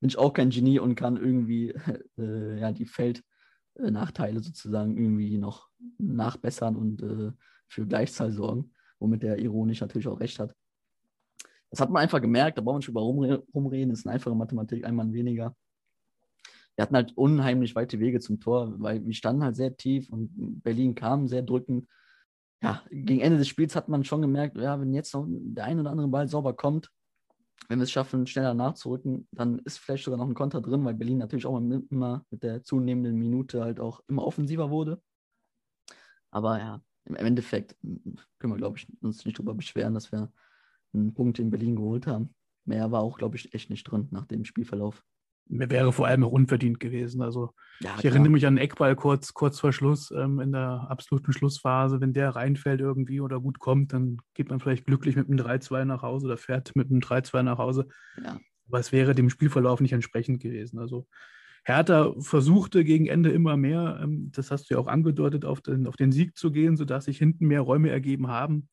bin 0.00 0.08
ich 0.08 0.18
auch 0.18 0.32
kein 0.32 0.50
Genie 0.50 0.78
und 0.78 0.94
kann 0.94 1.16
irgendwie 1.16 1.70
äh, 2.18 2.60
ja, 2.60 2.72
die 2.72 2.86
Feldnachteile 2.86 4.40
sozusagen 4.40 4.96
irgendwie 4.96 5.38
noch 5.38 5.68
nachbessern 5.98 6.76
und 6.76 7.02
äh, 7.02 7.32
für 7.68 7.86
Gleichzahl 7.86 8.32
sorgen, 8.32 8.72
womit 8.98 9.22
der 9.22 9.38
ironisch 9.38 9.80
natürlich 9.80 10.08
auch 10.08 10.20
recht 10.20 10.38
hat. 10.38 10.54
Das 11.70 11.80
hat 11.80 11.90
man 11.90 12.02
einfach 12.02 12.20
gemerkt, 12.20 12.58
da 12.58 12.62
brauchen 12.62 12.76
wir 12.76 12.78
nicht 12.78 12.88
über 12.88 13.00
rumreden, 13.00 13.90
das 13.90 14.00
ist 14.00 14.06
eine 14.06 14.14
einfache 14.14 14.34
Mathematik, 14.34 14.84
ein 14.84 14.94
Mann 14.94 15.12
weniger. 15.12 15.56
wir 16.76 16.82
hatten 16.82 16.94
halt 16.94 17.16
unheimlich 17.16 17.74
weite 17.74 17.98
Wege 17.98 18.20
zum 18.20 18.40
Tor, 18.40 18.74
weil 18.78 19.04
wir 19.04 19.14
standen 19.14 19.42
halt 19.42 19.56
sehr 19.56 19.76
tief 19.76 20.08
und 20.10 20.62
Berlin 20.62 20.94
kam 20.94 21.26
sehr 21.26 21.42
drückend. 21.42 21.88
Ja, 22.62 22.82
gegen 22.90 23.20
Ende 23.20 23.38
des 23.38 23.48
Spiels 23.48 23.76
hat 23.76 23.88
man 23.88 24.04
schon 24.04 24.22
gemerkt, 24.22 24.56
ja, 24.56 24.80
wenn 24.80 24.94
jetzt 24.94 25.12
noch 25.14 25.26
der 25.28 25.64
ein 25.64 25.78
oder 25.78 25.90
andere 25.90 26.08
Ball 26.08 26.26
sauber 26.26 26.54
kommt, 26.54 26.90
wenn 27.68 27.78
wir 27.78 27.84
es 27.84 27.90
schaffen, 27.90 28.26
schneller 28.26 28.54
nachzurücken, 28.54 29.28
dann 29.32 29.58
ist 29.60 29.78
vielleicht 29.78 30.04
sogar 30.04 30.18
noch 30.18 30.28
ein 30.28 30.34
Konter 30.34 30.60
drin, 30.60 30.84
weil 30.84 30.94
Berlin 30.94 31.18
natürlich 31.18 31.46
auch 31.46 31.58
immer 31.58 32.24
mit 32.30 32.42
der 32.42 32.62
zunehmenden 32.62 33.16
Minute 33.16 33.62
halt 33.62 33.80
auch 33.80 34.00
immer 34.08 34.24
offensiver 34.24 34.70
wurde. 34.70 35.02
Aber 36.30 36.58
ja, 36.58 36.82
im 37.04 37.16
Endeffekt 37.16 37.76
können 37.80 38.52
wir, 38.52 38.56
glaube 38.56 38.78
ich, 38.78 38.86
uns 39.00 39.24
nicht 39.24 39.38
darüber 39.38 39.54
beschweren, 39.54 39.94
dass 39.94 40.12
wir 40.12 40.32
einen 40.92 41.14
Punkt 41.14 41.38
in 41.38 41.50
Berlin 41.50 41.76
geholt 41.76 42.06
haben. 42.06 42.34
Mehr 42.64 42.90
war 42.90 43.00
auch, 43.00 43.18
glaube 43.18 43.36
ich, 43.36 43.54
echt 43.54 43.70
nicht 43.70 43.84
drin 43.84 44.08
nach 44.10 44.26
dem 44.26 44.44
Spielverlauf. 44.44 45.02
Mir 45.48 45.70
wäre 45.70 45.92
vor 45.92 46.06
allem 46.06 46.24
auch 46.24 46.32
unverdient 46.32 46.80
gewesen. 46.80 47.22
Also 47.22 47.52
ja, 47.80 47.90
ich 47.94 48.00
klar. 48.00 48.12
erinnere 48.12 48.32
mich 48.32 48.46
an 48.46 48.58
Eckball 48.58 48.96
kurz, 48.96 49.32
kurz 49.32 49.60
vor 49.60 49.72
Schluss 49.72 50.10
ähm, 50.10 50.40
in 50.40 50.52
der 50.52 50.86
absoluten 50.88 51.32
Schlussphase. 51.32 52.00
Wenn 52.00 52.12
der 52.12 52.30
reinfällt 52.30 52.80
irgendwie 52.80 53.20
oder 53.20 53.40
gut 53.40 53.58
kommt, 53.58 53.92
dann 53.92 54.18
geht 54.34 54.50
man 54.50 54.60
vielleicht 54.60 54.86
glücklich 54.86 55.14
mit 55.14 55.28
einem 55.28 55.38
3-2 55.38 55.84
nach 55.84 56.02
Hause 56.02 56.26
oder 56.26 56.36
fährt 56.36 56.74
mit 56.74 56.90
einem 56.90 57.00
3-2 57.00 57.42
nach 57.42 57.58
Hause. 57.58 57.86
Ja. 58.22 58.40
Aber 58.68 58.80
es 58.80 58.90
wäre 58.90 59.14
dem 59.14 59.30
Spielverlauf 59.30 59.80
nicht 59.80 59.92
entsprechend 59.92 60.42
gewesen. 60.42 60.78
Also 60.80 61.06
Hertha 61.64 62.14
versuchte 62.20 62.84
gegen 62.84 63.06
Ende 63.06 63.30
immer 63.30 63.56
mehr, 63.56 63.98
ähm, 64.02 64.30
das 64.32 64.50
hast 64.50 64.70
du 64.70 64.74
ja 64.74 64.80
auch 64.80 64.86
angedeutet, 64.86 65.44
auf 65.44 65.60
den, 65.60 65.86
auf 65.86 65.96
den 65.96 66.12
Sieg 66.12 66.36
zu 66.36 66.52
gehen, 66.52 66.76
sodass 66.76 67.06
sich 67.06 67.18
hinten 67.18 67.46
mehr 67.46 67.60
Räume 67.60 67.90
ergeben 67.90 68.28
haben. 68.28 68.68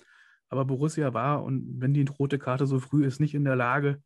Aber 0.49 0.65
Borussia 0.65 1.13
war, 1.13 1.43
und 1.43 1.81
wenn 1.81 1.95
die 1.95 2.05
rote 2.05 2.38
Karte 2.38 2.67
so 2.67 2.79
früh 2.79 3.05
ist, 3.05 3.19
nicht 3.19 3.33
in 3.33 3.45
der 3.45 3.55
Lage, 3.55 4.01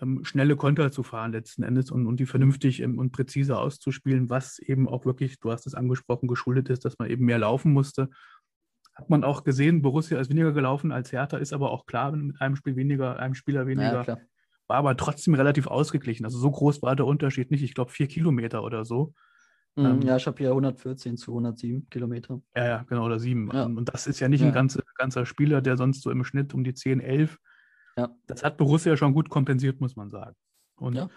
ähm, 0.00 0.24
schnelle 0.24 0.56
Konter 0.56 0.90
zu 0.90 1.02
fahren 1.02 1.32
letzten 1.32 1.62
Endes 1.62 1.90
und, 1.90 2.06
und 2.06 2.18
die 2.18 2.26
vernünftig 2.26 2.80
ähm, 2.80 2.98
und 2.98 3.12
präzise 3.12 3.58
auszuspielen, 3.58 4.30
was 4.30 4.58
eben 4.58 4.88
auch 4.88 5.04
wirklich, 5.04 5.38
du 5.40 5.50
hast 5.50 5.66
es 5.66 5.74
angesprochen, 5.74 6.28
geschuldet 6.28 6.68
ist, 6.70 6.84
dass 6.84 6.98
man 6.98 7.10
eben 7.10 7.24
mehr 7.24 7.38
laufen 7.38 7.72
musste. 7.72 8.10
Hat 8.94 9.10
man 9.10 9.24
auch 9.24 9.44
gesehen, 9.44 9.82
Borussia 9.82 10.18
ist 10.20 10.30
weniger 10.30 10.52
gelaufen 10.52 10.92
als 10.92 11.12
Hertha, 11.12 11.36
ist 11.36 11.52
aber 11.52 11.70
auch 11.72 11.86
klar, 11.86 12.12
mit 12.12 12.40
einem 12.40 12.56
Spiel 12.56 12.76
weniger, 12.76 13.18
einem 13.18 13.34
Spieler 13.34 13.66
weniger. 13.66 14.04
Ja, 14.06 14.18
war 14.68 14.78
aber 14.78 14.96
trotzdem 14.96 15.34
relativ 15.34 15.66
ausgeglichen. 15.66 16.24
Also 16.24 16.38
so 16.38 16.50
groß 16.50 16.82
war 16.82 16.96
der 16.96 17.06
Unterschied 17.06 17.50
nicht. 17.50 17.62
Ich 17.62 17.74
glaube, 17.74 17.90
vier 17.90 18.06
Kilometer 18.06 18.62
oder 18.62 18.84
so. 18.84 19.12
Mhm, 19.76 19.84
ähm, 19.84 20.02
ja, 20.02 20.16
ich 20.16 20.26
habe 20.26 20.38
hier 20.38 20.50
114 20.50 21.16
zu 21.16 21.32
107 21.32 21.88
Kilometer. 21.90 22.40
Ja, 22.56 22.64
ja, 22.64 22.82
genau, 22.88 23.04
oder 23.04 23.18
sieben. 23.18 23.50
Ja. 23.52 23.64
Und 23.64 23.92
das 23.92 24.06
ist 24.06 24.20
ja 24.20 24.28
nicht 24.28 24.40
ja. 24.40 24.46
ein 24.46 24.52
ganzer, 24.54 24.82
ganzer 24.94 25.26
Spieler, 25.26 25.60
der 25.60 25.76
sonst 25.76 26.02
so 26.02 26.10
im 26.10 26.24
Schnitt 26.24 26.54
um 26.54 26.64
die 26.64 26.74
10, 26.74 27.00
11 27.00 27.38
ja. 27.96 28.14
Das 28.26 28.42
hat 28.42 28.56
Borussia 28.56 28.96
schon 28.96 29.14
gut 29.14 29.28
kompensiert, 29.28 29.80
muss 29.80 29.96
man 29.96 30.10
sagen. 30.10 30.36
Und 30.76 30.94
ja. 30.94 31.08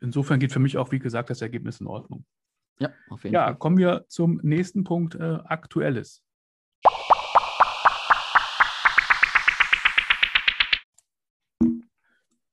insofern 0.00 0.40
geht 0.40 0.52
für 0.52 0.58
mich 0.58 0.76
auch, 0.76 0.92
wie 0.92 0.98
gesagt, 0.98 1.30
das 1.30 1.42
Ergebnis 1.42 1.80
in 1.80 1.86
Ordnung. 1.86 2.24
Ja, 2.78 2.90
auf 3.08 3.24
jeden 3.24 3.34
ja, 3.34 3.44
Fall. 3.44 3.52
Ja, 3.52 3.56
kommen 3.56 3.78
wir 3.78 4.04
zum 4.08 4.40
nächsten 4.42 4.84
Punkt, 4.84 5.14
äh, 5.14 5.38
Aktuelles. 5.44 6.22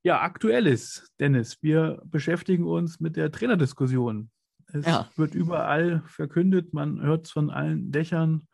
Ja, 0.03 0.21
Aktuelles, 0.21 1.11
Dennis. 1.19 1.63
Wir 1.63 1.99
beschäftigen 2.05 2.65
uns 2.65 2.99
mit 2.99 3.15
der 3.15 3.31
Trainerdiskussion. 3.31 4.29
Es 4.71 4.85
ja. 4.85 5.09
wird 5.15 5.33
überall 5.33 6.03
verkündet, 6.05 6.73
man 6.73 7.01
hört 7.01 7.25
es 7.25 7.31
von 7.31 7.49
allen 7.49 7.91
Dächern 7.91 8.47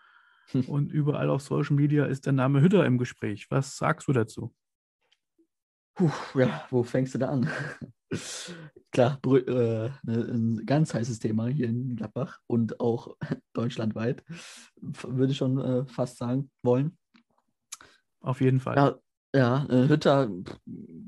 hm. 0.51 0.65
und 0.65 0.91
überall 0.93 1.29
auf 1.29 1.41
Social 1.41 1.75
Media 1.75 2.05
ist 2.05 2.25
der 2.25 2.33
Name 2.33 2.61
Hütter 2.61 2.85
im 2.85 2.97
Gespräch. 2.97 3.47
Was 3.49 3.77
sagst 3.77 4.07
du 4.07 4.13
dazu? 4.13 4.53
Puh, 5.95 6.11
ja, 6.35 6.65
wo 6.69 6.83
fängst 6.83 7.13
du 7.13 7.19
da 7.19 7.29
an? 7.29 7.49
Klar, 8.91 9.19
äh, 9.25 9.89
ne, 9.89 9.91
ein 10.03 10.65
ganz 10.65 10.93
heißes 10.93 11.19
Thema 11.19 11.47
hier 11.47 11.67
in 11.67 11.95
Gladbach 11.95 12.39
und 12.47 12.79
auch 12.79 13.15
deutschlandweit, 13.53 14.23
würde 14.75 15.31
ich 15.31 15.37
schon 15.37 15.57
äh, 15.59 15.85
fast 15.85 16.17
sagen 16.17 16.49
wollen. 16.61 16.97
Auf 18.19 18.41
jeden 18.41 18.59
Fall. 18.59 18.75
Ja, 18.75 18.99
ja 19.33 19.65
äh, 19.69 19.87
Hütter, 19.87 20.29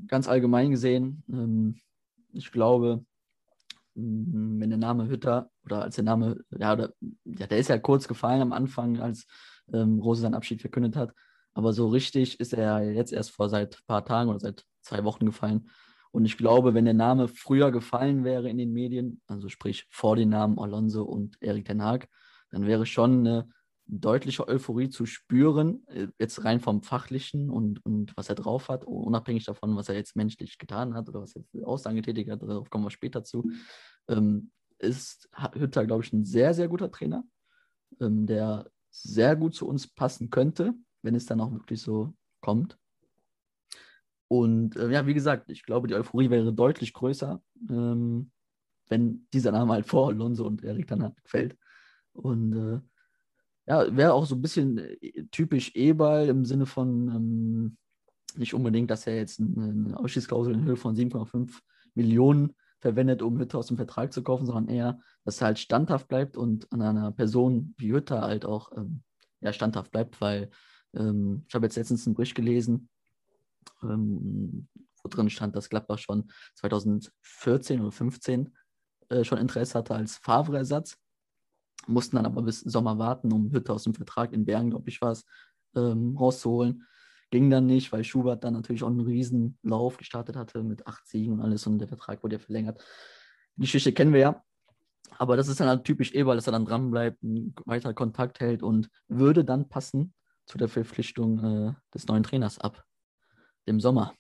ganz 0.08 0.28
allgemein 0.28 0.72
gesehen, 0.72 1.24
ähm, 1.30 1.76
ich 2.32 2.52
glaube, 2.52 3.06
wenn 3.96 4.70
der 4.70 4.80
Name 4.80 5.08
Hütter 5.08 5.52
oder 5.66 5.84
als 5.84 5.96
der 5.96 6.04
Name, 6.04 6.44
ja, 6.58 6.74
oder, 6.74 6.94
ja, 7.26 7.48
der 7.48 7.58
ist 7.60 7.70
ja 7.70 7.78
kurz 7.78 8.08
gefallen 8.08 8.42
am 8.42 8.54
Anfang, 8.54 9.00
als 9.00 9.28
ähm, 9.72 10.00
Rose 10.00 10.22
seinen 10.22 10.34
Abschied 10.34 10.62
verkündet 10.62 10.96
hat. 10.96 11.14
Aber 11.54 11.74
so 11.74 11.88
richtig 11.88 12.40
ist 12.40 12.54
er 12.54 12.92
jetzt 12.92 13.14
erst 13.14 13.32
vor 13.32 13.50
seit 13.50 13.76
ein 13.76 13.86
paar 13.88 14.06
Tagen 14.06 14.30
oder 14.30 14.40
seit 14.40 14.66
zwei 14.82 15.04
Wochen 15.04 15.26
gefallen. 15.26 15.70
Und 16.12 16.26
ich 16.26 16.38
glaube, 16.38 16.74
wenn 16.74 16.86
der 16.86 16.94
Name 16.94 17.28
früher 17.28 17.72
gefallen 17.72 18.24
wäre 18.24 18.50
in 18.50 18.58
den 18.58 18.72
Medien, 18.72 19.22
also 19.28 19.50
sprich 19.50 19.88
vor 19.90 20.16
den 20.16 20.30
Namen 20.30 20.60
Alonso 20.60 21.04
und 21.04 21.38
Erik 21.42 21.66
Ten 21.66 21.82
Haag, 21.82 22.08
dann 22.52 22.68
wäre 22.68 22.86
schon 22.86 23.20
eine 23.20 23.50
deutliche 23.86 24.48
Euphorie 24.48 24.90
zu 24.90 25.06
spüren, 25.06 25.86
äh, 25.88 26.08
jetzt 26.20 26.44
rein 26.46 26.60
vom 26.60 26.84
Fachlichen 26.84 27.50
und, 27.50 27.84
und 27.86 28.16
was 28.16 28.30
er 28.30 28.36
drauf 28.36 28.70
hat, 28.70 28.86
unabhängig 28.86 29.46
davon, 29.46 29.76
was 29.76 29.90
er 29.90 29.96
jetzt 29.96 30.16
menschlich 30.16 30.58
getan 30.58 30.94
hat 30.94 31.10
oder 31.10 31.22
was 31.22 31.36
er 31.36 31.44
für 31.52 31.68
Aussagen 31.68 31.98
getätigt 31.98 32.30
hat, 32.30 32.42
darauf 32.42 32.70
kommen 32.70 32.86
wir 32.86 32.92
später 32.92 33.24
zu, 33.24 33.50
ähm, 34.08 34.52
ist 34.80 35.30
Hütter, 35.54 35.86
glaube 35.86 36.04
ich, 36.04 36.14
ein 36.14 36.26
sehr, 36.26 36.54
sehr 36.54 36.68
guter 36.68 36.92
Trainer, 36.92 37.24
ähm, 38.00 38.26
der 38.26 38.70
sehr 38.90 39.36
gut 39.36 39.56
zu 39.56 39.68
uns 39.68 39.88
passen 39.88 40.30
könnte, 40.30 40.74
wenn 41.04 41.16
es 41.16 41.26
dann 41.26 41.42
auch 41.42 41.52
wirklich 41.52 41.82
so 41.82 42.14
kommt. 42.42 42.78
Und 44.28 44.76
äh, 44.76 44.90
ja, 44.90 45.06
wie 45.06 45.14
gesagt, 45.14 45.52
ich 45.52 45.64
glaube, 45.64 45.88
die 45.88 45.94
Euphorie 45.94 46.32
wäre 46.32 46.52
deutlich 46.52 46.94
größer, 46.94 47.42
ähm, 47.70 48.32
wenn 48.90 49.28
dieser 49.32 49.52
Name 49.52 49.74
halt 49.74 49.86
vor 49.86 50.10
Alonso 50.10 50.48
und 50.48 50.64
Erik 50.64 50.88
dann 50.88 51.04
halt 51.04 51.16
fällt. 51.24 51.58
Und 52.14 52.54
äh, 52.54 52.80
ja, 53.68 53.96
wäre 53.96 54.14
auch 54.14 54.26
so 54.26 54.36
ein 54.36 54.42
bisschen 54.42 54.78
äh, 54.80 55.26
typisch 55.32 55.76
E-Ball 55.76 56.28
im 56.28 56.46
Sinne 56.46 56.66
von 56.66 57.10
ähm, 57.10 57.78
nicht 58.36 58.54
unbedingt, 58.54 58.90
dass 58.90 59.06
er 59.06 59.18
jetzt 59.18 59.40
eine 59.40 59.98
Ausschießklausel 60.00 60.54
in 60.54 60.64
Höhe 60.64 60.76
von 60.76 60.96
7,5 60.96 61.60
Millionen 61.94 62.54
verwendet, 62.80 63.22
um 63.22 63.40
Hütter 63.40 63.60
aus 63.60 63.68
dem 63.68 63.78
Vertrag 63.78 64.12
zu 64.12 64.24
kaufen, 64.24 64.46
sondern 64.46 64.68
eher, 64.68 65.00
dass 65.24 65.42
er 65.42 65.48
halt 65.48 65.60
standhaft 65.60 66.08
bleibt 66.08 66.36
und 66.36 66.72
an 66.74 66.82
einer 66.82 67.12
Person 67.12 67.76
wie 67.78 67.94
Hütter 67.94 68.22
halt 68.22 68.46
auch 68.46 68.72
ähm, 68.76 69.04
ja, 69.42 69.54
standhaft 69.54 69.92
bleibt, 69.92 70.20
weil 70.20 70.50
ähm, 70.96 71.44
ich 71.48 71.56
habe 71.56 71.66
jetzt 71.66 71.76
letztens 71.76 72.06
einen 72.06 72.16
Bericht 72.16 72.36
gelesen, 72.36 72.90
ähm, 73.82 74.68
wo 75.02 75.10
drin 75.10 75.30
stand, 75.30 75.56
dass 75.56 75.70
Gladbach 75.70 76.00
schon 76.00 76.32
2014 76.56 77.82
oder 77.82 77.92
2015 77.92 78.56
äh, 79.10 79.24
schon 79.24 79.38
Interesse 79.38 79.78
hatte 79.78 79.96
als 79.96 80.18
Favre-Ersatz. 80.18 80.98
Mussten 81.88 82.16
dann 82.16 82.26
aber 82.26 82.42
bis 82.44 82.62
Sommer 82.62 82.98
warten, 82.98 83.32
um 83.34 83.52
Hütte 83.52 83.74
aus 83.74 83.84
dem 83.84 83.94
Vertrag 83.94 84.32
in 84.32 84.46
Bergen, 84.46 84.70
glaube 84.70 84.90
ich, 84.90 85.02
war 85.02 85.12
es, 85.12 85.26
ähm, 85.76 86.16
rauszuholen. 86.18 86.86
Ging 87.30 87.50
dann 87.50 87.66
nicht, 87.66 87.92
weil 87.92 88.04
Schubert 88.04 88.44
dann 88.44 88.54
natürlich 88.54 88.84
auch 88.84 88.88
einen 88.88 89.02
riesen 89.02 89.58
Lauf 89.64 89.98
gestartet 89.98 90.36
hatte 90.36 90.64
mit 90.64 90.88
acht 90.88 91.06
Siegen 91.08 91.34
und 91.34 91.42
alles 91.42 91.66
und 91.68 91.80
der 91.80 91.88
Vertrag 91.88 92.24
wurde 92.24 92.36
ja 92.36 92.40
verlängert. 92.40 92.82
Die 93.56 93.62
Geschichte 93.62 93.92
kennen 93.92 94.14
wir 94.14 94.20
ja. 94.20 94.44
Aber 95.18 95.36
das 95.36 95.48
ist 95.48 95.60
dann 95.60 95.68
halt 95.68 95.84
typisch 95.84 96.14
Eberl, 96.14 96.36
dass 96.36 96.48
er 96.48 96.54
dann 96.54 96.66
dranbleibt, 96.66 97.20
weiter 97.66 97.94
Kontakt 97.94 98.40
hält 98.40 98.64
und 98.64 98.90
würde 99.08 99.44
dann 99.44 99.68
passen 99.68 100.14
zu 100.46 100.58
der 100.58 100.68
Verpflichtung 100.68 101.44
äh, 101.44 101.74
des 101.94 102.08
neuen 102.08 102.24
Trainers 102.24 102.60
ab 102.60 102.84
dem 103.68 103.80
Sommer. 103.80 104.14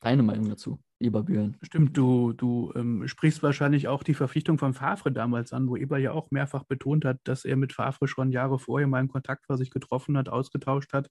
Deine 0.00 0.22
Meinung 0.22 0.48
dazu, 0.48 0.78
lieber 1.00 1.24
Björn? 1.24 1.56
Stimmt, 1.62 1.96
du, 1.96 2.32
du 2.32 2.72
ähm, 2.76 3.06
sprichst 3.08 3.42
wahrscheinlich 3.42 3.88
auch 3.88 4.04
die 4.04 4.14
Verpflichtung 4.14 4.58
von 4.58 4.74
Favre 4.74 5.10
damals 5.10 5.52
an, 5.52 5.68
wo 5.68 5.76
Eber 5.76 5.98
ja 5.98 6.12
auch 6.12 6.30
mehrfach 6.30 6.64
betont 6.64 7.04
hat, 7.04 7.18
dass 7.24 7.44
er 7.44 7.56
mit 7.56 7.72
Favre 7.72 8.06
schon 8.06 8.30
Jahre 8.30 8.58
vorher 8.58 8.86
mal 8.86 8.98
einen 8.98 9.08
Kontakt 9.08 9.48
war, 9.48 9.56
sich 9.56 9.70
getroffen 9.70 10.16
hat, 10.16 10.28
ausgetauscht 10.28 10.92
hat. 10.92 11.10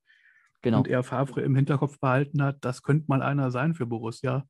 Genau. 0.62 0.80
Und 0.80 0.88
er 0.88 1.04
Favre 1.04 1.42
im 1.42 1.56
Hinterkopf 1.56 2.00
behalten 2.00 2.42
hat, 2.42 2.58
das 2.62 2.82
könnte 2.82 3.06
mal 3.08 3.22
einer 3.22 3.52
sein 3.52 3.76
für 3.76 3.86
Borussia. 3.86 4.46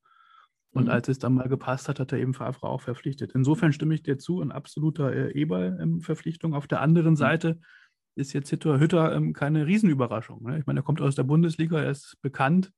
Und 0.71 0.85
mhm. 0.85 0.91
als 0.91 1.07
es 1.07 1.17
dann 1.17 1.33
mal 1.33 1.49
gepasst 1.49 1.89
hat, 1.89 1.99
hat 1.99 2.11
er 2.11 2.19
eben 2.19 2.33
Favre 2.35 2.67
auch 2.67 2.81
verpflichtet. 2.81 3.31
Insofern 3.33 3.73
stimme 3.73 3.95
ich 3.95 4.03
dir 4.03 4.17
zu, 4.17 4.41
ein 4.41 4.51
absoluter 4.51 5.11
äh, 5.11 5.31
Eber-Verpflichtung. 5.31 6.53
Auf 6.53 6.67
der 6.67 6.81
anderen 6.81 7.11
mhm. 7.11 7.17
Seite 7.17 7.59
ist 8.17 8.33
jetzt 8.33 8.51
Hütter, 8.51 8.79
Hütter 8.79 9.15
ähm, 9.15 9.33
keine 9.33 9.67
Riesenüberraschung. 9.67 10.43
Ne? 10.43 10.59
Ich 10.59 10.65
meine, 10.65 10.79
er 10.79 10.83
kommt 10.83 11.01
aus 11.01 11.15
der 11.15 11.23
Bundesliga, 11.23 11.79
er 11.79 11.91
ist 11.91 12.17
bekannt 12.21 12.71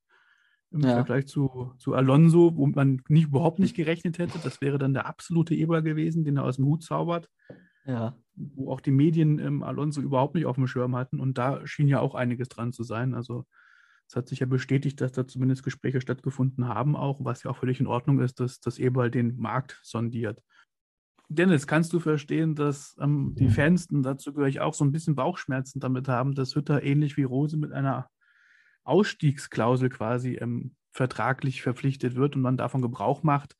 im 0.71 0.81
ja. 0.81 0.95
Vergleich 0.95 1.27
zu, 1.27 1.73
zu 1.77 1.93
Alonso, 1.93 2.55
wo 2.55 2.67
man 2.67 3.01
nicht, 3.07 3.27
überhaupt 3.27 3.59
nicht 3.59 3.75
gerechnet 3.75 4.19
hätte. 4.19 4.37
Das 4.43 4.61
wäre 4.61 4.77
dann 4.77 4.93
der 4.93 5.07
absolute 5.07 5.55
Eber 5.55 5.81
gewesen, 5.81 6.23
den 6.23 6.37
er 6.37 6.43
aus 6.43 6.57
dem 6.57 6.65
Hut 6.65 6.83
zaubert. 6.83 7.29
Ja. 7.85 8.15
Wo 8.35 8.71
auch 8.71 8.81
die 8.81 8.91
Medien 8.91 9.39
ähm, 9.39 9.63
Alonso 9.63 10.01
überhaupt 10.01 10.35
nicht 10.35 10.45
auf 10.45 10.57
dem 10.57 10.67
Schirm 10.67 10.95
hatten. 10.95 11.19
Und 11.19 11.37
da 11.37 11.65
schien 11.65 11.87
ja 11.87 11.99
auch 11.99 12.13
einiges 12.13 12.49
dran 12.49 12.71
zu 12.71 12.83
sein. 12.83 13.15
Also 13.15 13.45
es 14.07 14.15
hat 14.15 14.27
sich 14.27 14.39
ja 14.39 14.45
bestätigt, 14.45 15.01
dass 15.01 15.11
da 15.11 15.25
zumindest 15.27 15.63
Gespräche 15.63 16.01
stattgefunden 16.01 16.67
haben, 16.67 16.95
auch, 16.95 17.23
was 17.23 17.43
ja 17.43 17.51
auch 17.51 17.57
völlig 17.57 17.79
in 17.79 17.87
Ordnung 17.87 18.19
ist, 18.19 18.39
dass, 18.39 18.59
dass 18.59 18.77
Eberl 18.77 19.09
den 19.09 19.37
Markt 19.37 19.79
sondiert. 19.83 20.41
Dennis, 21.31 21.67
kannst 21.67 21.93
du 21.93 21.99
verstehen, 21.99 22.55
dass 22.55 22.97
ähm, 22.99 23.35
die 23.37 23.49
Fans, 23.49 23.85
und 23.91 24.01
dazu 24.01 24.33
gehöre 24.33 24.47
ich 24.47 24.61
auch, 24.61 24.73
so 24.73 24.83
ein 24.83 24.91
bisschen 24.91 25.15
Bauchschmerzen 25.15 25.79
damit 25.79 26.07
haben, 26.07 26.33
dass 26.33 26.55
Hütter 26.55 26.81
ähnlich 26.81 27.17
wie 27.17 27.23
Rose 27.23 27.55
mit 27.55 27.71
einer 27.71 28.09
Ausstiegsklausel 28.83 29.89
quasi 29.89 30.35
ähm, 30.35 30.75
vertraglich 30.91 31.61
verpflichtet 31.61 32.15
wird 32.15 32.35
und 32.35 32.41
man 32.41 32.57
davon 32.57 32.81
Gebrauch 32.81 33.21
macht, 33.21 33.55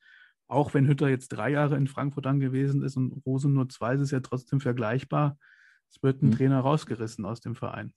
auch 0.48 0.74
wenn 0.74 0.88
Hütter 0.88 1.08
jetzt 1.08 1.28
drei 1.28 1.50
Jahre 1.50 1.76
in 1.76 1.86
Frankfurt 1.86 2.26
dann 2.26 2.40
gewesen 2.40 2.82
ist 2.82 2.96
und 2.96 3.12
Rosen 3.24 3.52
nur 3.52 3.68
zwei, 3.68 3.94
ist 3.94 4.00
es 4.00 4.10
ja 4.10 4.18
trotzdem 4.18 4.60
vergleichbar. 4.60 5.38
Es 5.92 6.02
wird 6.02 6.22
ein 6.22 6.30
mhm. 6.30 6.32
Trainer 6.32 6.60
rausgerissen 6.60 7.24
aus 7.24 7.40
dem 7.40 7.54
Verein. 7.54 7.94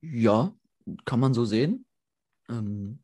Ja, 0.00 0.54
kann 1.04 1.20
man 1.20 1.34
so 1.34 1.44
sehen. 1.44 1.84
Ähm, 2.48 3.00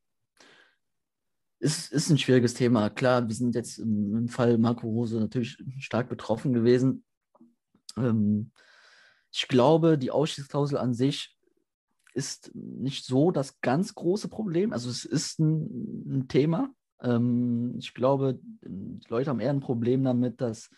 ist, 1.64 1.90
ist 1.92 2.10
ein 2.10 2.18
schwieriges 2.18 2.52
Thema. 2.52 2.90
Klar, 2.90 3.26
wir 3.26 3.34
sind 3.34 3.54
jetzt 3.54 3.78
im, 3.78 4.14
im 4.14 4.28
Fall 4.28 4.58
Marco 4.58 4.86
Rose 4.86 5.18
natürlich 5.18 5.56
stark 5.78 6.10
betroffen 6.10 6.52
gewesen. 6.52 7.04
Ähm, 7.96 8.52
ich 9.32 9.48
glaube, 9.48 9.96
die 9.96 10.10
Ausstiegsklausel 10.10 10.76
an 10.76 10.92
sich 10.92 11.36
ist 12.12 12.54
nicht 12.54 13.06
so 13.06 13.30
das 13.30 13.62
ganz 13.62 13.94
große 13.94 14.28
Problem. 14.28 14.74
Also 14.74 14.90
es 14.90 15.06
ist 15.06 15.40
ein, 15.40 16.18
ein 16.18 16.28
Thema. 16.28 16.70
Ähm, 17.00 17.76
ich 17.78 17.94
glaube, 17.94 18.38
die 18.42 19.08
Leute 19.08 19.30
haben 19.30 19.40
eher 19.40 19.50
ein 19.50 19.60
Problem 19.60 20.04
damit, 20.04 20.42
dass 20.42 20.68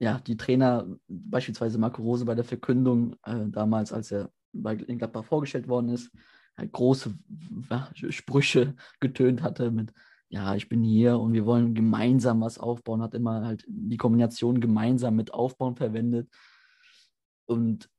ja, 0.00 0.18
die 0.18 0.36
Trainer, 0.36 0.88
beispielsweise 1.06 1.78
Marco 1.78 2.02
Rose 2.02 2.24
bei 2.24 2.34
der 2.34 2.44
Verkündung 2.44 3.14
äh, 3.22 3.46
damals, 3.46 3.92
als 3.92 4.10
er 4.10 4.32
bei 4.52 4.74
Gladbach 4.74 5.24
vorgestellt 5.24 5.68
worden 5.68 5.90
ist, 5.90 6.10
große 6.66 7.14
ja, 7.70 7.90
Sprüche 7.94 8.74
getönt 9.00 9.42
hatte 9.42 9.70
mit, 9.70 9.92
ja, 10.28 10.54
ich 10.54 10.68
bin 10.68 10.82
hier 10.82 11.18
und 11.18 11.32
wir 11.32 11.46
wollen 11.46 11.74
gemeinsam 11.74 12.40
was 12.40 12.58
aufbauen, 12.58 13.02
hat 13.02 13.14
immer 13.14 13.44
halt 13.44 13.64
die 13.66 13.96
Kombination 13.96 14.60
gemeinsam 14.60 15.16
mit 15.16 15.34
Aufbauen 15.34 15.76
verwendet. 15.76 16.28
Und 17.46 17.90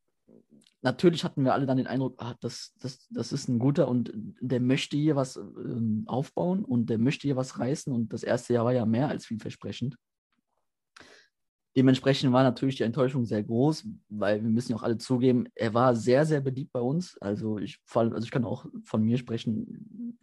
natürlich 0.82 1.24
hatten 1.24 1.43
wir 1.43 1.54
alle 1.54 1.65
dann 1.65 1.78
den 1.78 1.88
Eindruck, 1.88 2.15
ah, 2.17 2.36
das, 2.39 2.74
das, 2.80 3.08
das 3.10 3.32
ist 3.32 3.50
ein 3.50 3.60
guter 3.60 3.88
und 3.88 4.12
der 4.39 4.60
möchte 4.60 4.97
hier 4.97 5.15
was 5.15 5.36
ähm, 5.36 6.04
aufbauen 6.08 6.63
und 6.63 6.89
der 6.89 6.97
möchte 6.97 7.28
hier 7.28 7.36
was 7.36 7.60
reißen. 7.60 7.93
Und 7.93 8.13
das 8.13 8.24
erste 8.24 8.54
Jahr 8.54 8.65
war 8.65 8.74
ja 8.74 8.86
mehr 8.86 9.10
als 9.10 9.26
vielversprechend. 9.26 9.97
Dementsprechend 11.76 12.34
war 12.34 12.44
natürlich 12.44 12.76
die 12.76 12.84
Enttäuschung 12.84 13.26
sehr 13.26 13.44
groß, 13.44 13.88
weil 14.10 14.44
wir 14.44 14.50
müssen 14.50 14.72
ja 14.72 14.78
auch 14.78 14.84
alle 14.84 14.98
zugeben, 14.98 15.48
er 15.56 15.74
war 15.74 15.96
sehr, 15.96 16.26
sehr 16.26 16.42
beliebt 16.42 16.74
bei 16.74 16.82
uns. 16.82 17.18
Also 17.22 17.60
ich, 17.60 17.80
also 17.94 18.18
ich 18.18 18.32
kann 18.32 18.44
auch 18.44 18.66
von 18.84 19.04
mir 19.04 19.18
sprechen, 19.18 20.18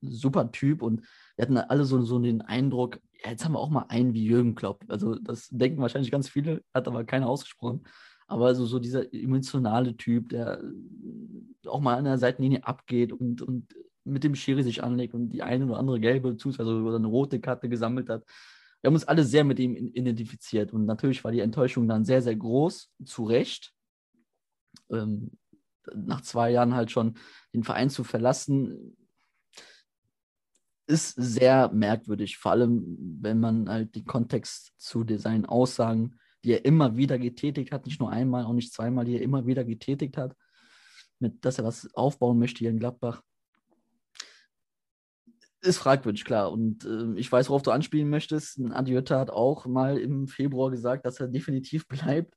super 0.00 0.50
Typ 0.52 0.80
und 0.82 1.02
wir 1.36 1.42
hatten 1.42 1.58
alle 1.58 1.84
so, 1.84 2.00
so 2.02 2.18
den 2.18 2.40
Eindruck, 2.40 2.98
ja, 3.22 3.30
jetzt 3.30 3.44
haben 3.44 3.52
wir 3.52 3.58
auch 3.58 3.70
mal 3.70 3.86
einen 3.88 4.14
wie 4.14 4.24
Jürgen 4.24 4.54
Klopp. 4.54 4.84
Also 4.88 5.16
das 5.16 5.48
denken 5.50 5.82
wahrscheinlich 5.82 6.10
ganz 6.10 6.28
viele, 6.30 6.62
hat 6.72 6.88
aber 6.88 7.04
keiner 7.04 7.28
ausgesprochen. 7.28 7.82
Aber 8.26 8.54
so, 8.54 8.64
so 8.64 8.78
dieser 8.78 9.12
emotionale 9.12 9.96
Typ, 9.96 10.30
der 10.30 10.62
auch 11.66 11.80
mal 11.80 11.96
an 11.96 12.04
der 12.04 12.18
Seitenlinie 12.18 12.66
abgeht 12.66 13.12
und, 13.12 13.42
und 13.42 13.74
mit 14.04 14.24
dem 14.24 14.34
Schiri 14.34 14.62
sich 14.62 14.82
anlegt 14.82 15.14
und 15.14 15.28
die 15.28 15.42
eine 15.42 15.66
oder 15.66 15.78
andere 15.78 16.00
gelbe, 16.00 16.30
beziehungsweise 16.32 16.70
oder 16.70 16.96
eine 16.96 17.06
rote 17.06 17.38
Karte 17.38 17.68
gesammelt 17.68 18.08
hat 18.08 18.24
wir 18.86 18.90
haben 18.90 18.94
uns 18.94 19.08
alle 19.08 19.24
sehr 19.24 19.42
mit 19.42 19.58
ihm 19.58 19.74
identifiziert 19.74 20.72
und 20.72 20.84
natürlich 20.86 21.24
war 21.24 21.32
die 21.32 21.40
Enttäuschung 21.40 21.88
dann 21.88 22.04
sehr, 22.04 22.22
sehr 22.22 22.36
groß, 22.36 22.88
zu 23.04 23.24
Recht. 23.24 23.72
Ähm, 24.92 25.32
nach 25.92 26.20
zwei 26.20 26.52
Jahren 26.52 26.76
halt 26.76 26.92
schon 26.92 27.18
den 27.52 27.64
Verein 27.64 27.90
zu 27.90 28.04
verlassen, 28.04 28.96
ist 30.86 31.16
sehr 31.16 31.68
merkwürdig, 31.72 32.38
vor 32.38 32.52
allem 32.52 32.96
wenn 33.20 33.40
man 33.40 33.68
halt 33.68 33.96
den 33.96 34.04
Kontext 34.04 34.72
zu 34.76 35.04
seinen 35.16 35.46
Aussagen, 35.46 36.20
die 36.44 36.52
er 36.52 36.64
immer 36.64 36.96
wieder 36.96 37.18
getätigt 37.18 37.72
hat, 37.72 37.86
nicht 37.86 37.98
nur 37.98 38.10
einmal, 38.10 38.44
auch 38.44 38.52
nicht 38.52 38.72
zweimal, 38.72 39.04
die 39.04 39.16
er 39.16 39.22
immer 39.22 39.46
wieder 39.46 39.64
getätigt 39.64 40.16
hat, 40.16 40.36
mit, 41.18 41.44
dass 41.44 41.58
er 41.58 41.64
was 41.64 41.92
aufbauen 41.96 42.38
möchte 42.38 42.60
hier 42.60 42.70
in 42.70 42.78
Gladbach, 42.78 43.24
ist 45.66 45.78
fragwürdig, 45.78 46.24
klar. 46.24 46.50
Und 46.52 46.84
äh, 46.84 47.18
ich 47.18 47.30
weiß, 47.30 47.48
worauf 47.48 47.62
du 47.62 47.70
anspielen 47.70 48.08
möchtest. 48.08 48.60
Adi 48.70 48.92
Hütter 48.92 49.18
hat 49.18 49.30
auch 49.30 49.66
mal 49.66 49.98
im 49.98 50.26
Februar 50.28 50.70
gesagt, 50.70 51.06
dass 51.06 51.20
er 51.20 51.28
definitiv 51.28 51.86
bleibt. 51.88 52.34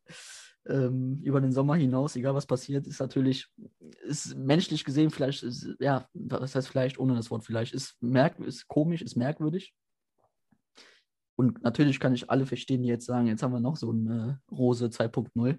Ähm, 0.68 1.22
über 1.24 1.40
den 1.42 1.54
Sommer 1.54 1.76
hinaus, 1.76 2.16
egal 2.16 2.36
was 2.36 2.46
passiert, 2.46 2.86
ist 2.86 3.00
natürlich, 3.00 3.48
ist 4.04 4.36
menschlich 4.36 4.84
gesehen 4.84 5.10
vielleicht, 5.10 5.42
ist, 5.42 5.70
ja, 5.80 6.08
was 6.14 6.54
heißt 6.54 6.68
vielleicht, 6.68 7.00
ohne 7.00 7.16
das 7.16 7.32
Wort 7.32 7.46
vielleicht, 7.46 7.74
ist, 7.74 7.96
merk 8.02 8.38
ist 8.40 8.68
komisch, 8.68 9.02
ist 9.02 9.16
merkwürdig. 9.16 9.74
Und 11.38 11.64
natürlich 11.64 12.02
kann 12.02 12.14
ich 12.14 12.30
alle 12.30 12.46
verstehen, 12.46 12.84
die 12.84 12.90
jetzt 12.90 13.06
sagen, 13.06 13.28
jetzt 13.28 13.42
haben 13.42 13.54
wir 13.54 13.62
noch 13.62 13.78
so 13.78 13.92
eine 13.92 14.42
Rose 14.52 14.88
2.0. 14.88 15.58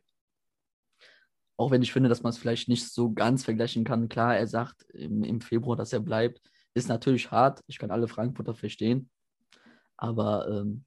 Auch 1.56 1.70
wenn 1.70 1.82
ich 1.82 1.92
finde, 1.92 2.10
dass 2.10 2.22
man 2.22 2.30
es 2.30 2.38
vielleicht 2.38 2.68
nicht 2.68 2.86
so 2.86 3.12
ganz 3.12 3.44
vergleichen 3.44 3.84
kann. 3.84 4.10
Klar, 4.10 4.36
er 4.36 4.46
sagt 4.46 4.82
im, 4.90 5.24
im 5.24 5.40
Februar, 5.40 5.76
dass 5.76 5.94
er 5.94 6.00
bleibt. 6.00 6.42
Ist 6.74 6.88
natürlich 6.88 7.30
hart, 7.30 7.62
ich 7.66 7.78
kann 7.78 7.90
alle 7.90 8.08
Frankfurter 8.08 8.54
verstehen. 8.54 9.10
Aber 9.96 10.48
ähm, 10.48 10.84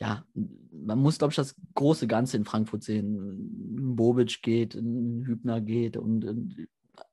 ja, 0.00 0.24
man 0.72 0.98
muss, 0.98 1.18
glaube 1.18 1.30
ich, 1.30 1.36
das 1.36 1.54
große 1.74 2.06
Ganze 2.06 2.36
in 2.36 2.44
Frankfurt 2.44 2.82
sehen. 2.82 3.94
Bobic 3.94 4.42
geht, 4.42 4.74
Hübner 4.74 5.60
geht 5.60 5.96
und, 5.96 6.24
und 6.24 6.68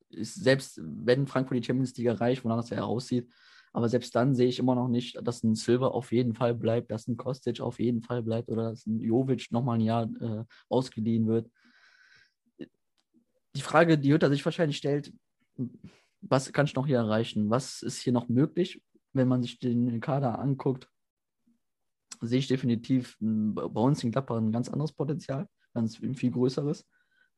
selbst 0.10 0.82
wenn 0.84 1.28
Frankfurt 1.28 1.58
die 1.58 1.64
Champions 1.64 1.96
League 1.96 2.08
erreicht, 2.08 2.44
wonach 2.44 2.64
es 2.64 2.72
ja 2.72 2.82
aussieht, 2.82 3.30
aber 3.74 3.90
selbst 3.90 4.16
dann 4.16 4.34
sehe 4.34 4.48
ich 4.48 4.60
immer 4.60 4.76
noch 4.76 4.88
nicht, 4.88 5.20
dass 5.22 5.44
ein 5.44 5.56
Silver 5.56 5.94
auf 5.94 6.12
jeden 6.12 6.34
Fall 6.34 6.56
bleibt, 6.56 6.90
dass 6.90 7.08
ein 7.08 7.18
Kostic 7.18 7.62
auf 7.62 7.80
jeden 7.80 8.02
Fall 8.02 8.24
bleibt 8.24 8.50
oder 8.50 8.72
dass 8.72 8.86
ein 8.88 9.00
Jovic 9.00 9.52
nochmal 9.52 9.78
ein 9.78 9.82
Jahr 9.82 10.10
äh, 10.20 10.44
ausgeliehen 10.70 11.28
wird. 11.28 11.50
Die 13.56 13.62
Frage, 13.62 13.98
die 13.98 14.14
Hütter 14.14 14.30
sich 14.30 14.44
wahrscheinlich 14.46 14.78
stellt, 14.78 15.14
was 16.22 16.52
kann 16.52 16.66
ich 16.66 16.76
noch 16.76 16.88
hier 16.88 16.98
erreichen? 16.98 17.50
Was 17.50 17.82
ist 17.82 18.00
hier 18.00 18.14
noch 18.14 18.30
möglich, 18.30 18.82
wenn 19.14 19.28
man 19.28 19.42
sich 19.42 19.60
den 19.60 20.00
Kader 20.02 20.40
anguckt? 20.40 20.90
Sehe 22.22 22.40
ich 22.40 22.48
definitiv 22.48 23.18
bei 23.20 23.82
uns 23.82 24.04
in 24.04 24.12
Gladbach 24.12 24.38
ein 24.38 24.52
ganz 24.52 24.70
anderes 24.70 24.92
Potenzial, 24.92 25.48
ganz 25.74 25.98
viel 25.98 26.32
größeres. 26.32 26.86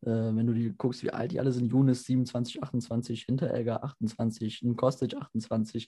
Äh, 0.03 0.35
wenn 0.35 0.47
du 0.47 0.53
die 0.53 0.73
guckst, 0.75 1.03
wie 1.03 1.11
alt 1.11 1.31
die 1.31 1.39
alle 1.39 1.51
sind, 1.51 1.71
Junis 1.71 2.05
27, 2.05 2.63
28, 2.63 3.23
Hinteregger 3.23 3.83
28, 3.83 4.65
Kostic 4.75 5.15
28. 5.15 5.87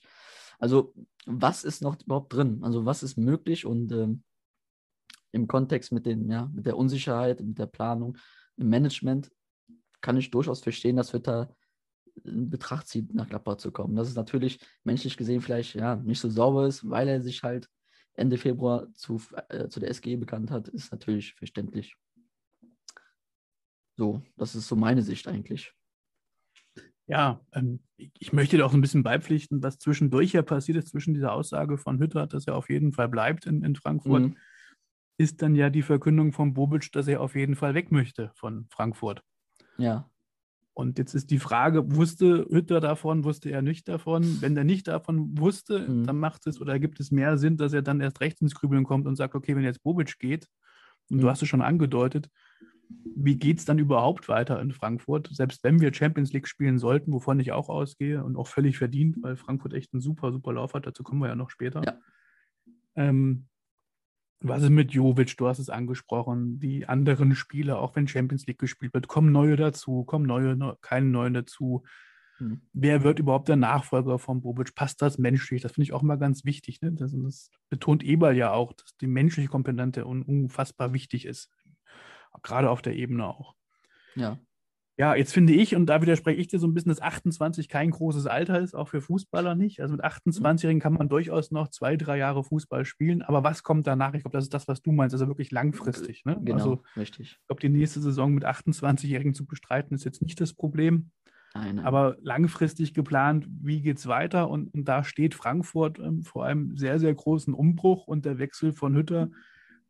Also, 0.60 0.94
was 1.26 1.64
ist 1.64 1.82
noch 1.82 2.00
überhaupt 2.00 2.32
drin? 2.32 2.60
Also, 2.62 2.84
was 2.84 3.02
ist 3.02 3.16
möglich? 3.16 3.66
Und 3.66 3.90
ähm, 3.90 4.22
im 5.32 5.48
Kontext 5.48 5.90
mit, 5.90 6.06
den, 6.06 6.30
ja, 6.30 6.48
mit 6.54 6.66
der 6.66 6.76
Unsicherheit, 6.76 7.40
mit 7.40 7.58
der 7.58 7.66
Planung, 7.66 8.16
im 8.56 8.68
Management 8.68 9.32
kann 10.00 10.16
ich 10.16 10.30
durchaus 10.30 10.60
verstehen, 10.60 10.94
dass 10.94 11.12
wir 11.12 11.20
da 11.20 11.48
in 12.22 12.50
Betracht 12.50 12.86
zieht, 12.88 13.14
nach 13.14 13.28
Gladbach 13.28 13.56
zu 13.56 13.72
kommen. 13.72 13.96
Das 13.96 14.08
ist 14.08 14.16
natürlich 14.16 14.60
menschlich 14.84 15.16
gesehen 15.16 15.40
vielleicht 15.40 15.74
ja 15.74 15.96
nicht 15.96 16.20
so 16.20 16.30
sauber 16.30 16.66
ist, 16.66 16.88
weil 16.88 17.08
er 17.08 17.20
sich 17.20 17.42
halt 17.42 17.68
Ende 18.14 18.38
Februar 18.38 18.92
zu, 18.94 19.20
äh, 19.48 19.68
zu 19.68 19.80
der 19.80 19.90
SG 19.90 20.16
bekannt 20.16 20.50
hat, 20.50 20.68
ist 20.68 20.92
natürlich 20.92 21.34
verständlich. 21.34 21.96
So, 23.96 24.22
das 24.36 24.54
ist 24.54 24.68
so 24.68 24.76
meine 24.76 25.02
Sicht 25.02 25.26
eigentlich. 25.28 25.72
Ja, 27.06 27.40
ähm, 27.52 27.80
ich 27.96 28.32
möchte 28.32 28.56
dir 28.56 28.64
auch 28.64 28.72
ein 28.72 28.80
bisschen 28.80 29.02
beipflichten, 29.02 29.62
was 29.62 29.78
zwischendurch 29.78 30.32
ja 30.32 30.42
passiert 30.42 30.78
ist, 30.78 30.88
zwischen 30.88 31.14
dieser 31.14 31.32
Aussage 31.32 31.76
von 31.76 31.98
Hütter, 31.98 32.26
dass 32.26 32.46
er 32.46 32.56
auf 32.56 32.70
jeden 32.70 32.92
Fall 32.92 33.08
bleibt 33.08 33.46
in, 33.46 33.62
in 33.62 33.76
Frankfurt, 33.76 34.22
mhm. 34.22 34.36
ist 35.18 35.42
dann 35.42 35.54
ja 35.54 35.70
die 35.70 35.82
Verkündung 35.82 36.32
von 36.32 36.54
Bobic, 36.54 36.90
dass 36.92 37.06
er 37.06 37.20
auf 37.20 37.34
jeden 37.34 37.56
Fall 37.56 37.74
weg 37.74 37.92
möchte 37.92 38.32
von 38.34 38.66
Frankfurt. 38.70 39.22
Ja. 39.76 40.10
Und 40.74 40.98
jetzt 40.98 41.14
ist 41.14 41.30
die 41.30 41.38
Frage, 41.38 41.94
wusste 41.94 42.46
Hütter 42.50 42.80
davon, 42.80 43.22
wusste 43.22 43.48
er 43.48 43.62
nicht 43.62 43.88
davon? 43.88 44.40
Wenn 44.40 44.56
er 44.56 44.64
nicht 44.64 44.88
davon 44.88 45.38
wusste, 45.38 45.88
mhm. 45.88 46.04
dann 46.04 46.18
macht 46.18 46.46
es 46.48 46.60
oder 46.60 46.80
gibt 46.80 46.98
es 46.98 47.12
mehr 47.12 47.38
Sinn, 47.38 47.56
dass 47.56 47.72
er 47.72 47.82
dann 47.82 48.00
erst 48.00 48.20
recht 48.20 48.42
ins 48.42 48.56
Grübeln 48.56 48.84
kommt 48.84 49.06
und 49.06 49.14
sagt, 49.14 49.36
okay, 49.36 49.54
wenn 49.54 49.62
jetzt 49.62 49.82
Bobic 49.84 50.18
geht, 50.18 50.48
und 51.10 51.18
mhm. 51.18 51.20
du 51.22 51.30
hast 51.30 51.42
es 51.42 51.48
schon 51.48 51.62
angedeutet, 51.62 52.28
wie 53.16 53.36
geht 53.36 53.58
es 53.58 53.64
dann 53.64 53.78
überhaupt 53.78 54.28
weiter 54.28 54.60
in 54.60 54.72
Frankfurt? 54.72 55.28
Selbst 55.32 55.62
wenn 55.64 55.80
wir 55.80 55.94
Champions 55.94 56.32
League 56.32 56.48
spielen 56.48 56.78
sollten, 56.78 57.12
wovon 57.12 57.40
ich 57.40 57.52
auch 57.52 57.68
ausgehe 57.68 58.22
und 58.22 58.36
auch 58.36 58.48
völlig 58.48 58.78
verdient, 58.78 59.16
weil 59.22 59.36
Frankfurt 59.36 59.74
echt 59.74 59.92
einen 59.92 60.00
super, 60.00 60.32
super 60.32 60.52
Lauf 60.52 60.74
hat, 60.74 60.86
dazu 60.86 61.02
kommen 61.02 61.20
wir 61.20 61.28
ja 61.28 61.36
noch 61.36 61.50
später. 61.50 61.82
Ja. 61.84 61.98
Ähm, 62.96 63.46
was 64.40 64.62
ist 64.62 64.70
mit 64.70 64.92
Jovic? 64.92 65.36
Du 65.36 65.46
hast 65.46 65.58
es 65.58 65.70
angesprochen. 65.70 66.58
Die 66.60 66.86
anderen 66.86 67.34
Spieler, 67.34 67.78
auch 67.78 67.96
wenn 67.96 68.08
Champions 68.08 68.46
League 68.46 68.58
gespielt 68.58 68.94
wird, 68.94 69.08
kommen 69.08 69.32
neue 69.32 69.56
dazu, 69.56 70.04
kommen 70.04 70.26
neue, 70.26 70.56
ne, 70.56 70.76
keine 70.82 71.06
neuen 71.06 71.34
dazu. 71.34 71.82
Hm. 72.38 72.62
Wer 72.72 73.04
wird 73.04 73.18
überhaupt 73.18 73.48
der 73.48 73.56
Nachfolger 73.56 74.18
von 74.18 74.42
Bobic? 74.42 74.74
Passt 74.74 75.00
das 75.02 75.18
menschlich? 75.18 75.62
Das 75.62 75.72
finde 75.72 75.84
ich 75.84 75.92
auch 75.92 76.02
immer 76.02 76.16
ganz 76.16 76.44
wichtig. 76.44 76.80
Ne? 76.82 76.92
Das, 76.92 77.12
das, 77.12 77.50
betont 77.70 78.02
Eberl 78.02 78.36
ja 78.36 78.52
auch, 78.52 78.72
dass 78.72 78.96
die 78.96 79.06
menschliche 79.06 79.48
Komponente 79.48 80.04
unfassbar 80.04 80.92
wichtig 80.92 81.26
ist. 81.26 81.50
Gerade 82.42 82.70
auf 82.70 82.82
der 82.82 82.94
Ebene 82.94 83.26
auch. 83.26 83.54
Ja. 84.16 84.38
Ja, 84.96 85.16
jetzt 85.16 85.34
finde 85.34 85.52
ich, 85.52 85.74
und 85.74 85.86
da 85.86 86.00
widerspreche 86.02 86.40
ich 86.40 86.46
dir 86.46 86.60
so 86.60 86.68
ein 86.68 86.74
bisschen, 86.74 86.90
dass 86.90 87.02
28 87.02 87.68
kein 87.68 87.90
großes 87.90 88.26
Alter 88.26 88.60
ist, 88.60 88.76
auch 88.76 88.86
für 88.86 89.00
Fußballer 89.00 89.56
nicht. 89.56 89.80
Also 89.80 89.94
mit 89.94 90.04
28-Jährigen 90.04 90.80
kann 90.80 90.92
man 90.92 91.08
durchaus 91.08 91.50
noch 91.50 91.68
zwei, 91.68 91.96
drei 91.96 92.16
Jahre 92.16 92.44
Fußball 92.44 92.84
spielen. 92.84 93.22
Aber 93.22 93.42
was 93.42 93.64
kommt 93.64 93.88
danach? 93.88 94.14
Ich 94.14 94.22
glaube, 94.22 94.36
das 94.36 94.44
ist 94.44 94.54
das, 94.54 94.68
was 94.68 94.82
du 94.82 94.92
meinst, 94.92 95.12
also 95.12 95.26
wirklich 95.26 95.50
langfristig. 95.50 96.24
Ne? 96.24 96.38
Genau, 96.42 96.58
also, 96.58 96.82
richtig. 96.96 97.38
Ich 97.40 97.46
glaube, 97.48 97.60
die 97.60 97.70
nächste 97.70 98.00
Saison 98.00 98.32
mit 98.32 98.44
28-Jährigen 98.44 99.34
zu 99.34 99.46
bestreiten, 99.46 99.96
ist 99.96 100.04
jetzt 100.04 100.22
nicht 100.22 100.40
das 100.40 100.52
Problem. 100.52 101.10
Nein, 101.54 101.76
nein. 101.76 101.84
Aber 101.84 102.16
langfristig 102.20 102.94
geplant, 102.94 103.48
wie 103.48 103.80
geht 103.80 103.98
es 103.98 104.06
weiter? 104.06 104.48
Und, 104.48 104.72
und, 104.74 104.84
da 104.84 105.02
steht 105.02 105.34
Frankfurt 105.34 105.98
ähm, 105.98 106.22
vor 106.22 106.44
einem 106.44 106.76
sehr, 106.76 107.00
sehr 107.00 107.14
großen 107.14 107.52
Umbruch 107.52 108.06
und 108.06 108.24
der 108.24 108.38
Wechsel 108.38 108.72
von 108.72 108.94
Hütter 108.94 109.28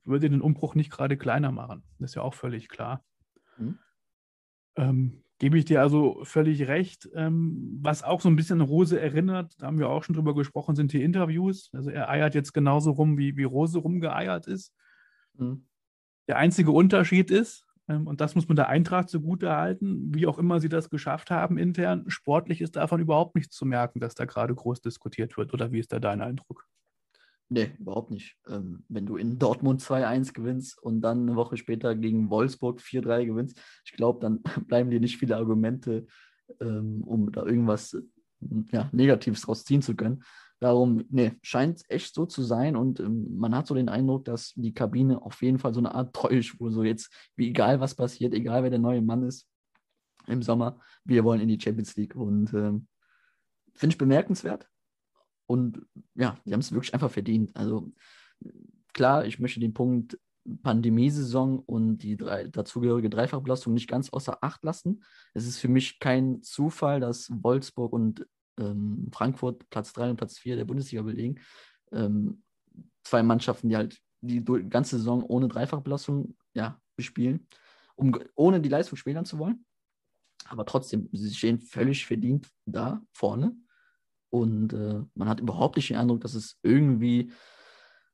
würde 0.05 0.31
den 0.31 0.43
Umbruch 0.43 0.75
nicht 0.75 0.91
gerade 0.91 1.17
kleiner 1.17 1.53
machen. 1.53 1.83
Das 1.99 2.11
ist 2.11 2.15
ja 2.15 2.23
auch 2.23 2.35
völlig 2.35 2.69
klar. 2.69 3.03
Mhm. 3.59 3.79
Ähm, 4.77 5.25
Gebe 5.39 5.59
ich 5.59 5.65
dir 5.65 5.83
also 5.83 6.21
völlig 6.23 6.69
recht. 6.69 7.09
Ähm, 7.13 7.79
was 7.83 8.05
auch 8.05 8.21
so 8.21 8.29
ein 8.29 8.37
bisschen 8.37 8.61
Rose 8.61 9.01
erinnert, 9.01 9.55
da 9.59 9.67
haben 9.67 9.79
wir 9.79 9.89
auch 9.89 10.05
schon 10.05 10.15
drüber 10.15 10.35
gesprochen, 10.35 10.77
sind 10.77 10.93
die 10.93 11.03
Interviews. 11.03 11.71
Also 11.73 11.91
er 11.91 12.09
eiert 12.09 12.37
jetzt 12.37 12.53
genauso 12.53 12.93
rum, 12.93 13.19
wie, 13.19 13.37
wie 13.37 13.43
Rose 13.43 13.79
rumgeeiert 13.79 14.47
ist. 14.47 14.73
Mhm. 15.37 15.67
Der 16.29 16.37
einzige 16.39 16.71
Unterschied 16.71 17.33
ist, 17.33 17.67
ähm, 17.89 18.07
und 18.07 18.21
das 18.21 18.37
muss 18.37 18.47
man 18.47 18.57
der 18.57 18.69
Eintracht 18.69 19.09
zugute 19.09 19.57
halten, 19.57 20.15
wie 20.15 20.29
auch 20.29 20.39
immer 20.39 20.61
sie 20.61 20.69
das 20.69 20.89
geschafft 20.89 21.33
haben 21.33 21.59
intern, 21.59 22.05
sportlich 22.07 22.61
ist 22.61 22.77
davon 22.77 23.01
überhaupt 23.01 23.35
nichts 23.35 23.57
zu 23.57 23.67
merken, 23.67 23.99
dass 23.99 24.15
da 24.15 24.27
gerade 24.27 24.55
groß 24.55 24.83
diskutiert 24.83 25.37
wird. 25.37 25.53
Oder 25.53 25.73
wie 25.73 25.81
ist 25.81 25.93
da 25.93 25.99
dein 25.99 26.23
Eindruck? 26.23 26.67
Nee, 27.51 27.73
überhaupt 27.79 28.11
nicht. 28.11 28.37
Ähm, 28.49 28.85
wenn 28.89 29.07
du 29.07 29.17
in 29.17 29.39
Dortmund 29.39 29.83
2-1 29.83 30.33
gewinnst 30.33 30.83
und 30.83 31.03
dann 31.03 31.23
eine 31.23 31.37
Woche 31.37 31.57
später 31.57 31.95
gegen 31.95 32.31
Wolfsburg 32.31 32.81
4-3 32.81 33.27
gewinnst, 33.27 33.61
ich 33.85 33.93
glaube, 33.93 34.21
dann 34.21 34.43
bleiben 34.67 34.91
dir 34.91 35.01
nicht 35.01 35.19
viele 35.19 35.37
Argumente, 35.37 36.07
ähm, 36.61 37.03
um 37.05 37.31
da 37.33 37.45
irgendwas 37.45 37.97
ja, 38.73 38.89
Negatives 38.93 39.43
draus 39.43 39.65
ziehen 39.65 39.83
zu 39.83 39.95
können. 39.95 40.23
Darum, 40.61 41.05
nee, 41.11 41.33
scheint 41.43 41.83
echt 41.89 42.15
so 42.15 42.25
zu 42.25 42.43
sein 42.43 42.77
und 42.77 43.01
ähm, 43.01 43.37
man 43.37 43.55
hat 43.55 43.67
so 43.67 43.75
den 43.75 43.89
Eindruck, 43.89 44.25
dass 44.25 44.55
die 44.55 44.73
Kabine 44.73 45.21
auf 45.21 45.43
jeden 45.43 45.59
Fall 45.59 45.75
so 45.75 45.81
eine 45.81 45.95
Art 45.95 46.15
Treueschwur, 46.15 46.71
so 46.73 46.83
jetzt, 46.83 47.13
wie 47.37 47.49
egal 47.49 47.81
was 47.81 47.95
passiert, 47.95 48.33
egal 48.33 48.63
wer 48.63 48.71
der 48.71 48.79
neue 48.79 49.03
Mann 49.03 49.25
ist 49.25 49.47
im 50.27 50.43
Sommer, 50.43 50.81
wir 51.05 51.23
wollen 51.25 51.41
in 51.41 51.49
die 51.49 51.61
Champions 51.61 51.97
League 51.97 52.17
und 52.17 52.55
ähm, 52.55 52.87
finde 53.75 53.95
ich 53.95 53.99
bemerkenswert 53.99 54.69
und 55.47 55.83
ja, 56.15 56.39
die 56.45 56.53
haben 56.53 56.61
es 56.61 56.73
wirklich 56.73 56.95
einfach 56.95 57.11
verdient. 57.11 57.55
Also 57.55 57.93
klar, 58.93 59.27
ich 59.27 59.39
möchte 59.39 59.61
den 59.61 59.75
Punkt 59.75 60.19
Pandemiesaison 60.63 61.59
und 61.59 61.99
die 61.99 62.17
drei, 62.17 62.49
dazugehörige 62.49 63.09
Dreifachbelastung 63.09 63.73
nicht 63.73 63.89
ganz 63.89 64.11
außer 64.11 64.39
Acht 64.43 64.63
lassen. 64.63 65.03
Es 65.33 65.47
ist 65.47 65.59
für 65.59 65.69
mich 65.69 65.99
kein 66.01 66.43
Zufall, 66.43 67.01
dass 67.01 67.31
Wolfsburg 67.31 67.93
und 67.93 68.27
ähm, 68.59 69.09
Frankfurt 69.13 69.69
Platz 69.71 69.93
3 69.95 70.11
und 70.11 70.17
Platz 70.17 70.39
4 70.39 70.57
der 70.57 70.67
Bundesliga 70.67 71.03
belegen. 71.03 71.41
Ähm, 71.93 72.43
zwei 73.05 73.23
Mannschaften, 73.23 73.69
die 73.69 73.77
halt 73.77 73.99
die 74.21 74.45
ganze 74.45 74.99
Saison 74.99 75.23
ohne 75.23 75.49
Dreifachbelastung 75.49 76.37
ja, 76.55 76.81
bespielen, 76.97 77.47
um 77.97 78.19
ohne 78.35 78.61
die 78.61 78.69
Leistung 78.69 78.97
spielen 78.97 79.25
zu 79.25 79.39
wollen. 79.39 79.65
Aber 80.47 80.67
trotzdem, 80.67 81.09
sie 81.13 81.35
stehen 81.35 81.61
völlig 81.61 82.07
verdient 82.07 82.51
da 82.67 83.03
vorne. 83.13 83.57
Und 84.35 84.73
äh, 84.73 85.01
man 85.15 85.29
hat 85.29 85.39
überhaupt 85.39 85.77
nicht 85.77 85.91
den 85.91 85.97
Eindruck, 85.97 86.21
dass 86.23 86.35
es 86.35 86.59
irgendwie 86.65 87.31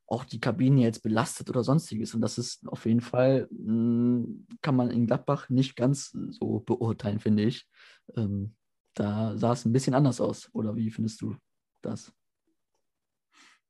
auch 0.05 0.23
die 0.23 0.39
Kabine 0.39 0.81
jetzt 0.81 1.01
belastet 1.01 1.49
oder 1.49 1.63
sonstiges. 1.63 2.13
Und 2.13 2.21
das 2.21 2.37
ist 2.37 2.67
auf 2.67 2.85
jeden 2.85 3.01
Fall, 3.01 3.47
mh, 3.49 3.65
hm, 3.65 4.47
kann 4.61 4.75
man 4.75 4.91
in 4.91 5.07
Gladbach 5.07 5.49
nicht 5.49 5.75
ganz 5.75 6.15
so 6.29 6.59
beurteilen, 6.59 7.19
finde 7.19 7.41
ich. 7.41 7.67
Ähm, 8.15 8.53
da 8.93 9.35
sah 9.35 9.53
es 9.53 9.65
ein 9.65 9.73
bisschen 9.73 9.95
anders 9.95 10.21
aus. 10.21 10.47
Oder 10.53 10.75
wie 10.75 10.91
findest 10.91 11.23
du 11.23 11.35
das? 11.81 12.13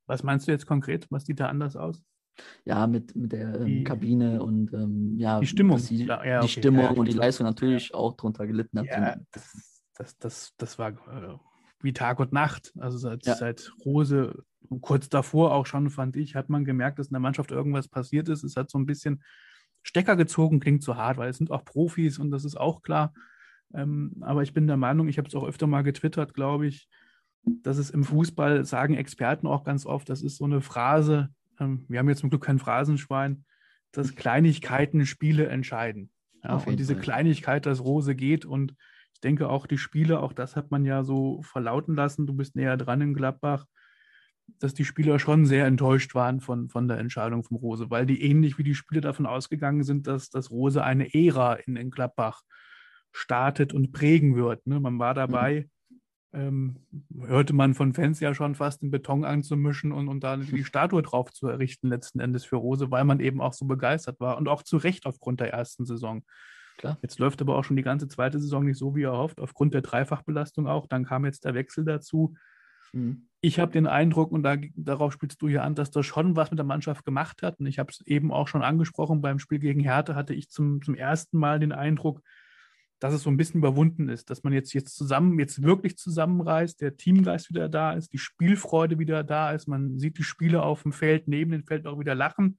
Was 0.04 0.22
meinst 0.22 0.46
du 0.46 0.52
jetzt 0.52 0.66
konkret? 0.66 1.06
Was 1.08 1.24
sieht 1.24 1.40
da 1.40 1.46
anders 1.46 1.74
aus? 1.74 2.02
Ja, 2.66 2.86
mit, 2.86 3.16
mit 3.16 3.32
der 3.32 3.60
ähm, 3.60 3.64
die, 3.64 3.84
Kabine 3.84 4.42
und 4.42 4.74
ähm, 4.74 5.16
ja, 5.16 5.40
die 5.40 5.46
Stimmung. 5.46 5.80
Die, 5.88 6.04
ja, 6.04 6.22
ja, 6.22 6.40
die 6.40 6.44
okay, 6.44 6.60
Stimmung 6.60 6.84
ja, 6.84 6.90
und 6.90 7.08
die 7.08 7.16
Leistung 7.16 7.46
natürlich 7.46 7.94
auch 7.94 8.14
drunter 8.14 8.46
gelitten 8.46 8.78
hat. 8.78 8.86
Ja, 8.88 9.16
das, 9.30 9.78
das, 9.94 10.18
das, 10.18 10.52
das 10.58 10.78
war 10.78 10.90
äh, 10.90 11.38
wie 11.82 11.92
Tag 11.92 12.20
und 12.20 12.32
Nacht. 12.32 12.72
Also 12.78 12.98
seit, 12.98 13.24
seit 13.24 13.72
Rose, 13.84 14.44
kurz 14.80 15.08
davor 15.08 15.52
auch 15.52 15.66
schon, 15.66 15.90
fand 15.90 16.16
ich, 16.16 16.34
hat 16.34 16.48
man 16.48 16.64
gemerkt, 16.64 16.98
dass 16.98 17.08
in 17.08 17.14
der 17.14 17.20
Mannschaft 17.20 17.50
irgendwas 17.50 17.88
passiert 17.88 18.28
ist. 18.28 18.44
Es 18.44 18.56
hat 18.56 18.70
so 18.70 18.78
ein 18.78 18.86
bisschen 18.86 19.22
Stecker 19.82 20.16
gezogen, 20.16 20.60
klingt 20.60 20.82
zu 20.82 20.96
hart, 20.96 21.18
weil 21.18 21.30
es 21.30 21.38
sind 21.38 21.50
auch 21.50 21.64
Profis 21.64 22.18
und 22.18 22.30
das 22.30 22.44
ist 22.44 22.56
auch 22.56 22.82
klar. 22.82 23.12
Ähm, 23.74 24.16
aber 24.20 24.42
ich 24.42 24.52
bin 24.54 24.66
der 24.66 24.76
Meinung, 24.76 25.08
ich 25.08 25.18
habe 25.18 25.28
es 25.28 25.34
auch 25.34 25.46
öfter 25.46 25.66
mal 25.66 25.82
getwittert, 25.82 26.34
glaube 26.34 26.66
ich, 26.66 26.88
dass 27.44 27.78
es 27.78 27.90
im 27.90 28.04
Fußball, 28.04 28.64
sagen 28.64 28.94
Experten 28.94 29.46
auch 29.46 29.64
ganz 29.64 29.86
oft, 29.86 30.08
das 30.08 30.22
ist 30.22 30.36
so 30.36 30.44
eine 30.44 30.60
Phrase, 30.60 31.30
ähm, 31.58 31.84
wir 31.88 31.98
haben 31.98 32.08
jetzt 32.08 32.20
zum 32.20 32.30
Glück 32.30 32.44
kein 32.44 32.58
Phrasenschwein, 32.58 33.44
dass 33.90 34.14
Kleinigkeiten 34.16 35.06
Spiele 35.06 35.46
entscheiden. 35.46 36.10
Ja, 36.44 36.56
und 36.56 36.78
diese 36.78 36.94
Fall. 36.94 37.02
Kleinigkeit, 37.02 37.66
dass 37.66 37.84
Rose 37.84 38.14
geht 38.14 38.44
und 38.44 38.74
denke 39.22 39.48
auch 39.48 39.66
die 39.66 39.78
Spiele, 39.78 40.20
auch 40.20 40.32
das 40.32 40.56
hat 40.56 40.70
man 40.70 40.84
ja 40.84 41.04
so 41.04 41.42
verlauten 41.42 41.94
lassen, 41.94 42.26
du 42.26 42.34
bist 42.34 42.56
näher 42.56 42.76
dran 42.76 43.00
in 43.00 43.14
Gladbach, 43.14 43.66
dass 44.58 44.74
die 44.74 44.84
Spieler 44.84 45.18
schon 45.18 45.46
sehr 45.46 45.66
enttäuscht 45.66 46.14
waren 46.14 46.40
von, 46.40 46.68
von 46.68 46.88
der 46.88 46.98
Entscheidung 46.98 47.42
von 47.44 47.56
Rose, 47.56 47.90
weil 47.90 48.06
die 48.06 48.22
ähnlich 48.22 48.58
wie 48.58 48.64
die 48.64 48.74
Spieler 48.74 49.00
davon 49.00 49.26
ausgegangen 49.26 49.82
sind, 49.82 50.06
dass, 50.06 50.30
dass 50.30 50.50
Rose 50.50 50.82
eine 50.82 51.12
Ära 51.14 51.54
in, 51.54 51.76
in 51.76 51.90
Gladbach 51.90 52.42
startet 53.12 53.72
und 53.72 53.92
prägen 53.92 54.36
wird. 54.36 54.66
Ne? 54.66 54.80
Man 54.80 54.98
war 54.98 55.14
dabei, 55.14 55.68
mhm. 56.32 56.40
ähm, 56.40 57.26
hörte 57.26 57.52
man 57.52 57.74
von 57.74 57.92
Fans 57.92 58.20
ja 58.20 58.34
schon 58.34 58.54
fast 58.54 58.82
den 58.82 58.90
Beton 58.90 59.24
anzumischen 59.24 59.92
und, 59.92 60.08
und 60.08 60.24
da 60.24 60.36
die 60.36 60.64
Statue 60.64 61.02
drauf 61.02 61.32
zu 61.32 61.48
errichten, 61.48 61.88
letzten 61.88 62.20
Endes 62.20 62.44
für 62.44 62.56
Rose, 62.56 62.90
weil 62.90 63.04
man 63.04 63.20
eben 63.20 63.40
auch 63.40 63.52
so 63.52 63.66
begeistert 63.66 64.20
war 64.20 64.38
und 64.38 64.48
auch 64.48 64.62
zu 64.62 64.76
Recht 64.76 65.06
aufgrund 65.06 65.40
der 65.40 65.52
ersten 65.52 65.84
Saison. 65.84 66.24
Klar. 66.82 66.98
Jetzt 67.00 67.20
läuft 67.20 67.40
aber 67.40 67.56
auch 67.56 67.62
schon 67.62 67.76
die 67.76 67.84
ganze 67.84 68.08
zweite 68.08 68.40
Saison 68.40 68.64
nicht 68.64 68.76
so, 68.76 68.96
wie 68.96 69.04
er 69.04 69.16
hofft, 69.16 69.40
aufgrund 69.40 69.72
der 69.72 69.82
Dreifachbelastung 69.82 70.66
auch. 70.66 70.88
Dann 70.88 71.04
kam 71.04 71.24
jetzt 71.24 71.44
der 71.44 71.54
Wechsel 71.54 71.84
dazu. 71.84 72.34
Mhm. 72.92 73.28
Ich 73.40 73.60
habe 73.60 73.70
den 73.70 73.86
Eindruck, 73.86 74.32
und 74.32 74.42
da, 74.42 74.56
darauf 74.74 75.12
spielst 75.12 75.40
du 75.42 75.46
ja 75.46 75.62
an, 75.62 75.76
dass 75.76 75.92
das 75.92 76.04
schon 76.04 76.34
was 76.34 76.50
mit 76.50 76.58
der 76.58 76.66
Mannschaft 76.66 77.04
gemacht 77.04 77.44
hat. 77.44 77.60
Und 77.60 77.66
ich 77.66 77.78
habe 77.78 77.92
es 77.92 78.04
eben 78.04 78.32
auch 78.32 78.48
schon 78.48 78.64
angesprochen, 78.64 79.22
beim 79.22 79.38
Spiel 79.38 79.60
gegen 79.60 79.78
Hertha 79.78 80.16
hatte 80.16 80.34
ich 80.34 80.50
zum, 80.50 80.82
zum 80.82 80.96
ersten 80.96 81.38
Mal 81.38 81.60
den 81.60 81.70
Eindruck, 81.70 82.20
dass 82.98 83.14
es 83.14 83.22
so 83.22 83.30
ein 83.30 83.36
bisschen 83.36 83.58
überwunden 83.58 84.08
ist, 84.08 84.28
dass 84.28 84.42
man 84.42 84.52
jetzt, 84.52 84.72
jetzt 84.74 84.96
zusammen, 84.96 85.38
jetzt 85.38 85.62
wirklich 85.62 85.96
zusammenreißt, 85.96 86.80
der 86.80 86.96
Teamgeist 86.96 87.48
wieder 87.48 87.68
da 87.68 87.92
ist, 87.92 88.12
die 88.12 88.18
Spielfreude 88.18 88.98
wieder 88.98 89.22
da 89.22 89.52
ist, 89.52 89.68
man 89.68 90.00
sieht 90.00 90.18
die 90.18 90.24
Spieler 90.24 90.64
auf 90.64 90.82
dem 90.82 90.92
Feld, 90.92 91.28
neben 91.28 91.52
dem 91.52 91.64
Feld 91.64 91.86
auch 91.86 92.00
wieder 92.00 92.16
lachen. 92.16 92.58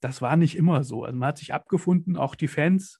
Das 0.00 0.22
war 0.22 0.36
nicht 0.36 0.56
immer 0.56 0.84
so. 0.84 1.02
Also 1.02 1.18
man 1.18 1.30
hat 1.30 1.38
sich 1.38 1.52
abgefunden, 1.52 2.16
auch 2.16 2.36
die 2.36 2.46
Fans 2.46 2.99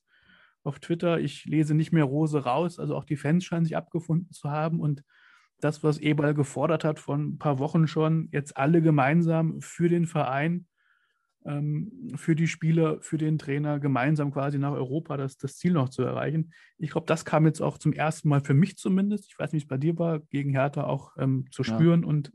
auf 0.63 0.79
Twitter. 0.79 1.21
Ich 1.21 1.45
lese 1.45 1.75
nicht 1.75 1.93
mehr 1.93 2.05
Rose 2.05 2.45
raus, 2.45 2.79
also 2.79 2.97
auch 2.97 3.05
die 3.05 3.17
Fans 3.17 3.45
scheinen 3.45 3.65
sich 3.65 3.77
abgefunden 3.77 4.31
zu 4.33 4.51
haben 4.51 4.81
und 4.81 5.03
das, 5.61 5.83
was 5.83 5.99
Eberl 5.99 6.35
gefordert 6.35 6.85
hat 6.85 6.99
von 6.99 7.31
ein 7.31 7.39
paar 7.39 7.59
Wochen 7.59 7.87
schon, 7.87 8.29
jetzt 8.33 8.57
alle 8.57 8.81
gemeinsam 8.81 9.61
für 9.61 9.89
den 9.89 10.07
Verein, 10.07 10.67
ähm, 11.45 12.11
für 12.17 12.35
die 12.35 12.47
Spieler, 12.47 13.01
für 13.01 13.19
den 13.19 13.39
Trainer 13.39 13.79
gemeinsam 13.79 14.33
quasi 14.33 14.59
nach 14.59 14.73
Europa 14.73 15.17
das, 15.17 15.37
das 15.37 15.57
Ziel 15.57 15.73
noch 15.73 15.89
zu 15.89 16.03
erreichen. 16.03 16.53
Ich 16.79 16.91
glaube, 16.91 17.07
das 17.07 17.25
kam 17.25 17.47
jetzt 17.47 17.61
auch 17.61 17.79
zum 17.79 17.93
ersten 17.93 18.29
Mal 18.29 18.43
für 18.43 18.55
mich 18.55 18.77
zumindest, 18.77 19.27
ich 19.27 19.39
weiß 19.39 19.53
nicht, 19.53 19.63
wie 19.63 19.67
es 19.67 19.69
bei 19.69 19.79
dir 19.79 19.99
war, 19.99 20.21
gegen 20.21 20.53
Hertha 20.53 20.85
auch 20.85 21.17
ähm, 21.19 21.47
zu 21.51 21.63
spüren 21.63 22.03
ja. 22.03 22.09
und 22.09 22.33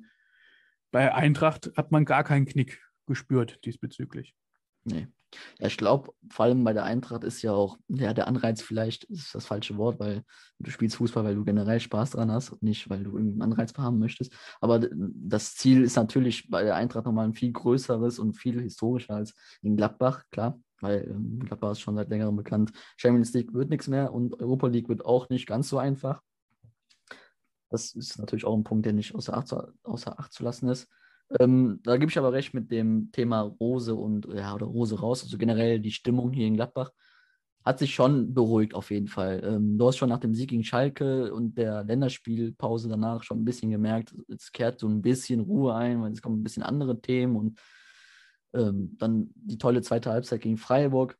bei 0.91 1.13
Eintracht 1.13 1.71
hat 1.75 1.91
man 1.91 2.05
gar 2.05 2.23
keinen 2.23 2.45
Knick 2.45 2.81
gespürt 3.05 3.63
diesbezüglich. 3.65 4.35
Nee. 4.85 5.07
Ja, 5.59 5.67
ich 5.67 5.77
glaube, 5.77 6.11
vor 6.29 6.45
allem 6.45 6.63
bei 6.63 6.73
der 6.73 6.83
Eintracht 6.83 7.23
ist 7.23 7.41
ja 7.41 7.53
auch, 7.53 7.77
ja, 7.87 8.13
der 8.13 8.27
Anreiz 8.27 8.61
vielleicht 8.61 9.05
ist 9.05 9.33
das 9.35 9.45
falsche 9.45 9.77
Wort, 9.77 9.99
weil 9.99 10.23
du 10.59 10.71
spielst 10.71 10.97
Fußball, 10.97 11.23
weil 11.23 11.35
du 11.35 11.43
generell 11.43 11.79
Spaß 11.79 12.11
dran 12.11 12.31
hast 12.31 12.51
und 12.51 12.63
nicht, 12.63 12.89
weil 12.89 13.03
du 13.03 13.11
irgendeinen 13.17 13.53
Anreiz 13.53 13.73
haben 13.77 13.99
möchtest. 13.99 14.33
Aber 14.61 14.79
das 14.91 15.55
Ziel 15.55 15.83
ist 15.83 15.95
natürlich 15.95 16.49
bei 16.49 16.63
der 16.63 16.75
Eintracht 16.75 17.05
nochmal 17.05 17.25
ein 17.25 17.33
viel 17.33 17.51
größeres 17.51 18.19
und 18.19 18.33
viel 18.33 18.61
historischer 18.61 19.15
als 19.15 19.33
in 19.61 19.77
Gladbach, 19.77 20.23
klar, 20.31 20.59
weil 20.81 21.07
ähm, 21.09 21.39
Gladbach 21.39 21.71
ist 21.71 21.81
schon 21.81 21.95
seit 21.95 22.09
längerem 22.09 22.35
bekannt. 22.35 22.71
Champions 22.97 23.33
League 23.33 23.53
wird 23.53 23.69
nichts 23.69 23.87
mehr 23.87 24.13
und 24.13 24.39
Europa 24.39 24.67
League 24.67 24.89
wird 24.89 25.05
auch 25.05 25.29
nicht 25.29 25.47
ganz 25.47 25.69
so 25.69 25.77
einfach. 25.77 26.21
Das 27.69 27.93
ist 27.93 28.19
natürlich 28.19 28.45
auch 28.45 28.55
ein 28.55 28.63
Punkt, 28.63 28.85
der 28.85 28.93
nicht 28.93 29.15
außer 29.15 29.35
Acht, 29.35 29.53
außer 29.83 30.19
Acht 30.19 30.31
zu 30.33 30.43
lassen 30.43 30.69
ist. 30.69 30.87
Ähm, 31.39 31.79
da 31.83 31.97
gebe 31.97 32.11
ich 32.11 32.17
aber 32.17 32.33
recht 32.33 32.53
mit 32.53 32.71
dem 32.71 33.11
Thema 33.11 33.41
Rose 33.41 33.95
und 33.95 34.27
ja, 34.33 34.53
oder 34.53 34.67
Rose 34.67 34.99
raus. 34.99 35.23
Also 35.23 35.37
generell 35.37 35.79
die 35.79 35.91
Stimmung 35.91 36.31
hier 36.31 36.47
in 36.47 36.55
Gladbach 36.55 36.91
hat 37.65 37.79
sich 37.79 37.95
schon 37.95 38.33
beruhigt 38.33 38.75
auf 38.75 38.91
jeden 38.91 39.07
Fall. 39.07 39.41
Ähm, 39.43 39.77
du 39.77 39.87
hast 39.87 39.97
schon 39.97 40.09
nach 40.09 40.19
dem 40.19 40.35
Sieg 40.35 40.49
gegen 40.51 40.63
Schalke 40.63 41.33
und 41.33 41.57
der 41.57 41.83
Länderspielpause 41.83 42.87
danach 42.87 43.23
schon 43.23 43.41
ein 43.41 43.45
bisschen 43.45 43.71
gemerkt, 43.71 44.13
es 44.27 44.51
kehrt 44.51 44.79
so 44.79 44.87
ein 44.87 45.01
bisschen 45.01 45.41
Ruhe 45.41 45.73
ein, 45.73 46.01
weil 46.01 46.11
es 46.11 46.21
kommen 46.21 46.39
ein 46.39 46.43
bisschen 46.43 46.61
andere 46.61 47.01
Themen 47.01 47.35
und 47.35 47.59
ähm, 48.53 48.95
dann 48.99 49.31
die 49.35 49.57
tolle 49.57 49.81
zweite 49.81 50.11
Halbzeit 50.11 50.41
gegen 50.41 50.57
Freiburg. 50.57 51.17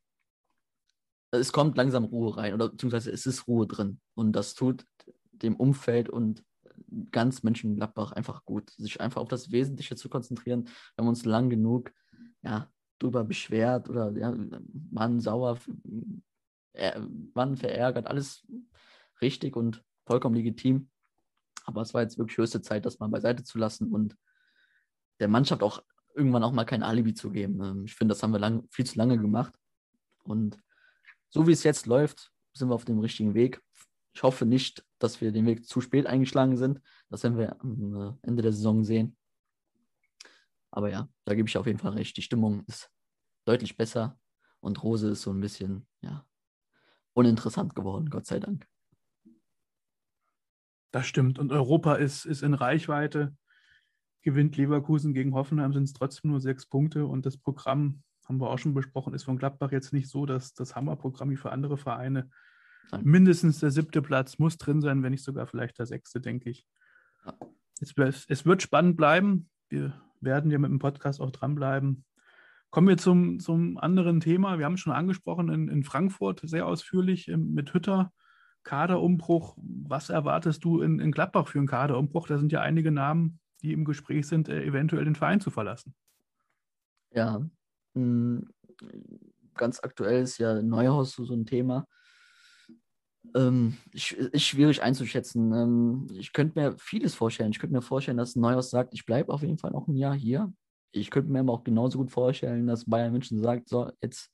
Es 1.32 1.52
kommt 1.52 1.76
langsam 1.76 2.04
Ruhe 2.04 2.36
rein 2.36 2.54
oder 2.54 2.68
beziehungsweise 2.68 3.10
es 3.10 3.26
ist 3.26 3.48
Ruhe 3.48 3.66
drin 3.66 4.00
und 4.14 4.32
das 4.32 4.54
tut 4.54 4.86
dem 5.32 5.56
Umfeld 5.56 6.08
und 6.08 6.44
ganz 7.10 7.42
Mönchengladbach 7.42 8.12
einfach 8.12 8.44
gut, 8.44 8.70
sich 8.70 9.00
einfach 9.00 9.20
auf 9.20 9.28
das 9.28 9.52
Wesentliche 9.52 9.96
zu 9.96 10.08
konzentrieren. 10.08 10.64
Wir 10.64 11.02
haben 11.02 11.08
uns 11.08 11.24
lang 11.24 11.50
genug 11.50 11.92
ja, 12.42 12.70
drüber 12.98 13.24
beschwert 13.24 13.88
oder 13.88 14.10
ja, 14.12 14.34
waren 14.92 15.20
sauer, 15.20 15.58
äh, 16.72 17.00
waren 17.34 17.56
verärgert, 17.56 18.06
alles 18.06 18.46
richtig 19.20 19.56
und 19.56 19.82
vollkommen 20.06 20.36
legitim. 20.36 20.88
Aber 21.64 21.82
es 21.82 21.94
war 21.94 22.02
jetzt 22.02 22.18
wirklich 22.18 22.38
höchste 22.38 22.62
Zeit, 22.62 22.86
das 22.86 22.98
mal 22.98 23.08
beiseite 23.08 23.42
zu 23.42 23.58
lassen 23.58 23.92
und 23.92 24.16
der 25.18 25.28
Mannschaft 25.28 25.62
auch 25.62 25.82
irgendwann 26.14 26.44
auch 26.44 26.52
mal 26.52 26.64
kein 26.64 26.82
Alibi 26.82 27.14
zu 27.14 27.30
geben. 27.30 27.62
Ähm, 27.62 27.84
ich 27.84 27.94
finde, 27.94 28.12
das 28.12 28.22
haben 28.22 28.32
wir 28.32 28.38
lang, 28.38 28.66
viel 28.70 28.86
zu 28.86 28.98
lange 28.98 29.18
gemacht. 29.18 29.54
Und 30.24 30.58
so 31.28 31.46
wie 31.46 31.52
es 31.52 31.64
jetzt 31.64 31.86
läuft, 31.86 32.32
sind 32.52 32.68
wir 32.68 32.74
auf 32.74 32.84
dem 32.84 32.98
richtigen 32.98 33.34
Weg. 33.34 33.60
Ich 34.16 34.22
hoffe 34.22 34.46
nicht, 34.46 34.82
dass 34.98 35.20
wir 35.20 35.30
den 35.30 35.44
Weg 35.44 35.66
zu 35.66 35.82
spät 35.82 36.06
eingeschlagen 36.06 36.56
sind. 36.56 36.80
Das 37.10 37.22
werden 37.22 37.36
wir 37.36 37.60
am 37.60 38.16
äh, 38.22 38.26
Ende 38.26 38.42
der 38.42 38.52
Saison 38.52 38.82
sehen. 38.82 39.14
Aber 40.70 40.88
ja, 40.90 41.10
da 41.26 41.34
gebe 41.34 41.46
ich 41.50 41.58
auf 41.58 41.66
jeden 41.66 41.78
Fall 41.78 41.92
recht. 41.92 42.16
Die 42.16 42.22
Stimmung 42.22 42.64
ist 42.66 42.90
deutlich 43.44 43.76
besser 43.76 44.18
und 44.60 44.82
Rose 44.82 45.10
ist 45.10 45.20
so 45.20 45.32
ein 45.32 45.40
bisschen, 45.40 45.86
ja, 46.00 46.24
uninteressant 47.12 47.74
geworden, 47.74 48.08
Gott 48.08 48.24
sei 48.24 48.40
Dank. 48.40 48.66
Das 50.92 51.06
stimmt. 51.06 51.38
Und 51.38 51.52
Europa 51.52 51.96
ist, 51.96 52.24
ist 52.24 52.42
in 52.42 52.54
Reichweite. 52.54 53.36
Gewinnt 54.22 54.56
Leverkusen 54.56 55.12
gegen 55.12 55.34
Hoffenheim, 55.34 55.74
sind 55.74 55.84
es 55.84 55.92
trotzdem 55.92 56.30
nur 56.30 56.40
sechs 56.40 56.64
Punkte. 56.64 57.04
Und 57.04 57.26
das 57.26 57.36
Programm, 57.36 58.02
haben 58.24 58.40
wir 58.40 58.48
auch 58.48 58.58
schon 58.58 58.72
besprochen, 58.72 59.12
ist 59.12 59.24
von 59.24 59.36
Gladbach 59.36 59.72
jetzt 59.72 59.92
nicht 59.92 60.08
so, 60.08 60.24
dass 60.24 60.54
das 60.54 60.74
Hammerprogramm 60.74 61.28
wie 61.28 61.36
für 61.36 61.52
andere 61.52 61.76
Vereine. 61.76 62.30
Mindestens 63.02 63.60
der 63.60 63.70
siebte 63.70 64.02
Platz 64.02 64.38
muss 64.38 64.58
drin 64.58 64.80
sein, 64.80 65.02
wenn 65.02 65.12
nicht 65.12 65.24
sogar 65.24 65.46
vielleicht 65.46 65.78
der 65.78 65.86
sechste, 65.86 66.20
denke 66.20 66.50
ich. 66.50 66.66
Es, 67.80 67.96
wird 67.96 68.62
spannend 68.62 68.96
bleiben. 68.96 69.48
Wir 69.68 70.00
werden 70.20 70.50
ja 70.50 70.58
mit 70.58 70.70
dem 70.70 70.78
Podcast 70.78 71.20
auch 71.20 71.30
dranbleiben. 71.30 72.04
Kommen 72.70 72.88
wir 72.88 72.96
zum, 72.96 73.40
zum 73.40 73.78
anderen 73.78 74.20
Thema. 74.20 74.58
Wir 74.58 74.64
haben 74.64 74.74
es 74.74 74.80
schon 74.80 74.92
angesprochen 74.92 75.48
in, 75.50 75.68
in 75.68 75.82
Frankfurt 75.82 76.40
sehr 76.44 76.66
ausführlich 76.66 77.28
ähm, 77.28 77.54
mit 77.54 77.72
Hütter. 77.74 78.12
Kaderumbruch. 78.64 79.56
Was 79.56 80.10
erwartest 80.10 80.64
du 80.64 80.82
in, 80.82 80.98
in 80.98 81.12
Gladbach 81.12 81.46
für 81.46 81.58
einen 81.58 81.68
Kaderumbruch? 81.68 82.26
Da 82.26 82.36
sind 82.36 82.50
ja 82.50 82.60
einige 82.62 82.90
Namen, 82.90 83.38
die 83.62 83.72
im 83.72 83.84
Gespräch 83.84 84.26
sind, 84.26 84.48
äh, 84.48 84.64
eventuell 84.64 85.04
den 85.04 85.14
Verein 85.14 85.40
zu 85.40 85.50
verlassen. 85.50 85.94
Ja, 87.12 87.40
ganz 89.54 89.80
aktuell 89.82 90.22
ist 90.22 90.38
ja 90.38 90.60
Neuhaus 90.60 91.12
so 91.12 91.32
ein 91.32 91.46
Thema. 91.46 91.86
Ähm, 93.34 93.76
ist 93.92 94.42
schwierig 94.42 94.82
einzuschätzen. 94.82 95.52
Ähm, 95.52 96.06
ich 96.12 96.32
könnte 96.32 96.58
mir 96.58 96.76
vieles 96.78 97.14
vorstellen. 97.14 97.50
Ich 97.50 97.58
könnte 97.58 97.74
mir 97.74 97.82
vorstellen, 97.82 98.16
dass 98.16 98.36
Neuhaus 98.36 98.70
sagt, 98.70 98.94
ich 98.94 99.04
bleibe 99.06 99.32
auf 99.32 99.42
jeden 99.42 99.58
Fall 99.58 99.72
noch 99.72 99.88
ein 99.88 99.96
Jahr 99.96 100.14
hier. 100.14 100.52
Ich 100.92 101.10
könnte 101.10 101.30
mir 101.30 101.40
aber 101.40 101.52
auch 101.52 101.64
genauso 101.64 101.98
gut 101.98 102.10
vorstellen, 102.10 102.66
dass 102.66 102.86
Bayern 102.86 103.12
München 103.12 103.38
sagt, 103.38 103.68
so, 103.68 103.90
jetzt 104.00 104.30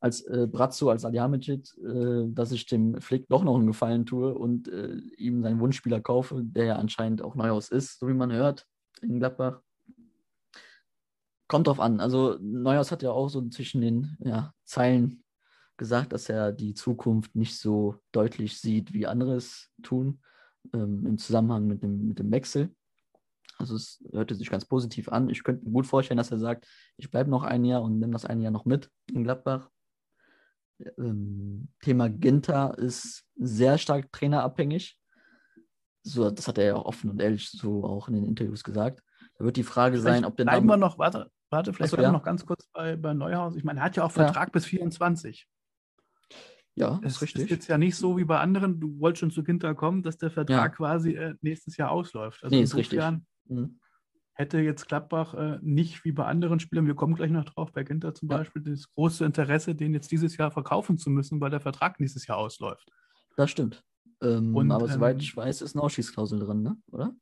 als 0.00 0.22
äh, 0.22 0.46
Brazzo, 0.46 0.90
als 0.90 1.04
Adjamicic, 1.04 1.76
äh, 1.78 2.28
dass 2.28 2.52
ich 2.52 2.66
dem 2.66 3.00
Flick 3.00 3.28
doch 3.28 3.42
noch 3.42 3.56
einen 3.56 3.66
Gefallen 3.66 4.06
tue 4.06 4.34
und 4.34 4.68
äh, 4.68 4.94
ihm 5.16 5.42
seinen 5.42 5.60
Wunschspieler 5.60 6.00
kaufe, 6.00 6.42
der 6.42 6.64
ja 6.64 6.76
anscheinend 6.76 7.22
auch 7.22 7.34
Neuhaus 7.34 7.68
ist, 7.68 7.98
so 7.98 8.08
wie 8.08 8.14
man 8.14 8.32
hört 8.32 8.66
in 9.02 9.18
Gladbach. 9.18 9.60
Kommt 11.48 11.66
drauf 11.66 11.80
an. 11.80 12.00
Also 12.00 12.38
Neuhaus 12.40 12.92
hat 12.92 13.02
ja 13.02 13.10
auch 13.10 13.28
so 13.28 13.46
zwischen 13.48 13.80
den 13.80 14.16
ja, 14.20 14.52
Zeilen 14.64 15.24
gesagt, 15.78 16.12
dass 16.12 16.28
er 16.28 16.52
die 16.52 16.74
Zukunft 16.74 17.34
nicht 17.34 17.58
so 17.58 17.96
deutlich 18.12 18.60
sieht, 18.60 18.92
wie 18.92 19.06
andere 19.06 19.36
es 19.36 19.70
tun, 19.82 20.20
ähm, 20.74 21.06
im 21.06 21.18
Zusammenhang 21.18 21.66
mit 21.66 21.82
dem, 21.82 22.08
mit 22.08 22.18
dem 22.18 22.30
Wechsel. 22.30 22.74
Also 23.56 23.74
es 23.74 24.04
hörte 24.12 24.34
sich 24.34 24.50
ganz 24.50 24.64
positiv 24.66 25.08
an. 25.08 25.30
Ich 25.30 25.42
könnte 25.42 25.64
mir 25.64 25.72
gut 25.72 25.86
vorstellen, 25.86 26.18
dass 26.18 26.30
er 26.30 26.38
sagt, 26.38 26.68
ich 26.96 27.10
bleibe 27.10 27.30
noch 27.30 27.42
ein 27.42 27.64
Jahr 27.64 27.82
und 27.82 27.98
nehme 27.98 28.12
das 28.12 28.24
ein 28.24 28.40
Jahr 28.40 28.52
noch 28.52 28.64
mit 28.64 28.90
in 29.12 29.24
Gladbach 29.24 29.70
ähm, 30.96 31.68
Thema 31.80 32.08
Ginter 32.08 32.76
ist 32.78 33.24
sehr 33.36 33.78
stark 33.78 34.12
trainerabhängig. 34.12 34.98
So, 36.02 36.30
das 36.30 36.48
hat 36.48 36.58
er 36.58 36.64
ja 36.64 36.74
auch 36.76 36.84
offen 36.86 37.10
und 37.10 37.20
ehrlich 37.20 37.50
so 37.50 37.84
auch 37.84 38.08
in 38.08 38.14
den 38.14 38.24
Interviews 38.24 38.64
gesagt. 38.64 39.02
Da 39.38 39.44
wird 39.44 39.56
die 39.56 39.62
Frage 39.62 39.98
vielleicht 39.98 40.16
sein, 40.16 40.24
ob 40.24 40.36
der 40.36 40.44
Bleiben 40.44 40.66
wir 40.66 40.76
noch, 40.76 40.98
warte, 40.98 41.30
warte 41.50 41.72
vielleicht 41.72 41.92
Achso, 41.92 42.02
ja. 42.02 42.12
noch 42.12 42.22
ganz 42.22 42.46
kurz 42.46 42.66
bei, 42.72 42.96
bei 42.96 43.14
Neuhaus. 43.14 43.56
Ich 43.56 43.64
meine, 43.64 43.80
er 43.80 43.84
hat 43.84 43.96
ja 43.96 44.04
auch 44.04 44.12
Vertrag 44.12 44.48
ja. 44.48 44.52
bis 44.52 44.66
24. 44.66 45.46
Ja, 46.78 47.00
das 47.02 47.16
ist 47.16 47.22
richtig. 47.22 47.44
ist 47.44 47.50
jetzt 47.50 47.68
ja 47.68 47.78
nicht 47.78 47.96
so 47.96 48.16
wie 48.16 48.24
bei 48.24 48.38
anderen, 48.38 48.80
du 48.80 48.98
wolltest 49.00 49.20
schon 49.20 49.30
zu 49.30 49.42
Ginter 49.42 49.74
kommen, 49.74 50.02
dass 50.02 50.16
der 50.16 50.30
Vertrag 50.30 50.70
ja. 50.72 50.76
quasi 50.76 51.12
äh, 51.14 51.34
nächstes 51.40 51.76
Jahr 51.76 51.90
ausläuft. 51.90 52.44
Also 52.44 52.54
nee, 52.54 52.62
ist 52.62 52.76
richtig. 52.76 53.00
Mhm 53.48 53.78
hätte 54.38 54.58
jetzt 54.60 54.86
Gladbach 54.86 55.34
äh, 55.34 55.58
nicht 55.62 56.04
wie 56.04 56.12
bei 56.12 56.24
anderen 56.24 56.60
Spielern, 56.60 56.86
wir 56.86 56.94
kommen 56.94 57.16
gleich 57.16 57.30
noch 57.30 57.44
drauf, 57.44 57.72
bei 57.72 57.82
Ginter 57.82 58.14
zum 58.14 58.30
ja. 58.30 58.38
Beispiel, 58.38 58.62
das 58.62 58.88
große 58.94 59.24
Interesse, 59.24 59.74
den 59.74 59.92
jetzt 59.92 60.12
dieses 60.12 60.36
Jahr 60.36 60.52
verkaufen 60.52 60.96
zu 60.96 61.10
müssen, 61.10 61.40
weil 61.40 61.50
der 61.50 61.60
Vertrag 61.60 61.98
nächstes 61.98 62.26
Jahr 62.28 62.38
ausläuft. 62.38 62.88
Das 63.36 63.50
stimmt. 63.50 63.82
Ähm, 64.22 64.54
Und, 64.54 64.70
aber 64.70 64.86
soweit 64.88 65.16
ähm, 65.16 65.20
ich 65.20 65.36
weiß, 65.36 65.60
ist 65.60 65.74
eine 65.74 65.82
Ausschießklausel 65.82 66.38
drin, 66.38 66.62
ne? 66.62 66.76
oder? 66.92 67.12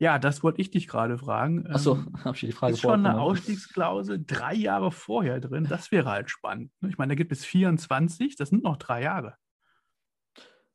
Ja, 0.00 0.20
das 0.20 0.44
wollte 0.44 0.60
ich 0.60 0.70
dich 0.70 0.86
gerade 0.86 1.18
fragen. 1.18 1.66
Achso, 1.66 1.96
ähm, 1.96 2.12
habe 2.24 2.36
ich 2.36 2.40
die 2.40 2.52
Frage 2.52 2.74
Ist 2.74 2.80
schon 2.80 3.04
eine 3.04 3.20
Ausstiegsklausel 3.20 4.24
drei 4.24 4.54
Jahre 4.54 4.92
vorher 4.92 5.40
drin? 5.40 5.66
Das 5.68 5.90
wäre 5.90 6.10
halt 6.10 6.30
spannend. 6.30 6.70
Ne? 6.80 6.88
Ich 6.88 6.98
meine, 6.98 7.10
da 7.10 7.14
gibt 7.16 7.32
es 7.32 7.44
24, 7.44 8.36
das 8.36 8.50
sind 8.50 8.62
noch 8.62 8.76
drei 8.76 9.02
Jahre. 9.02 9.34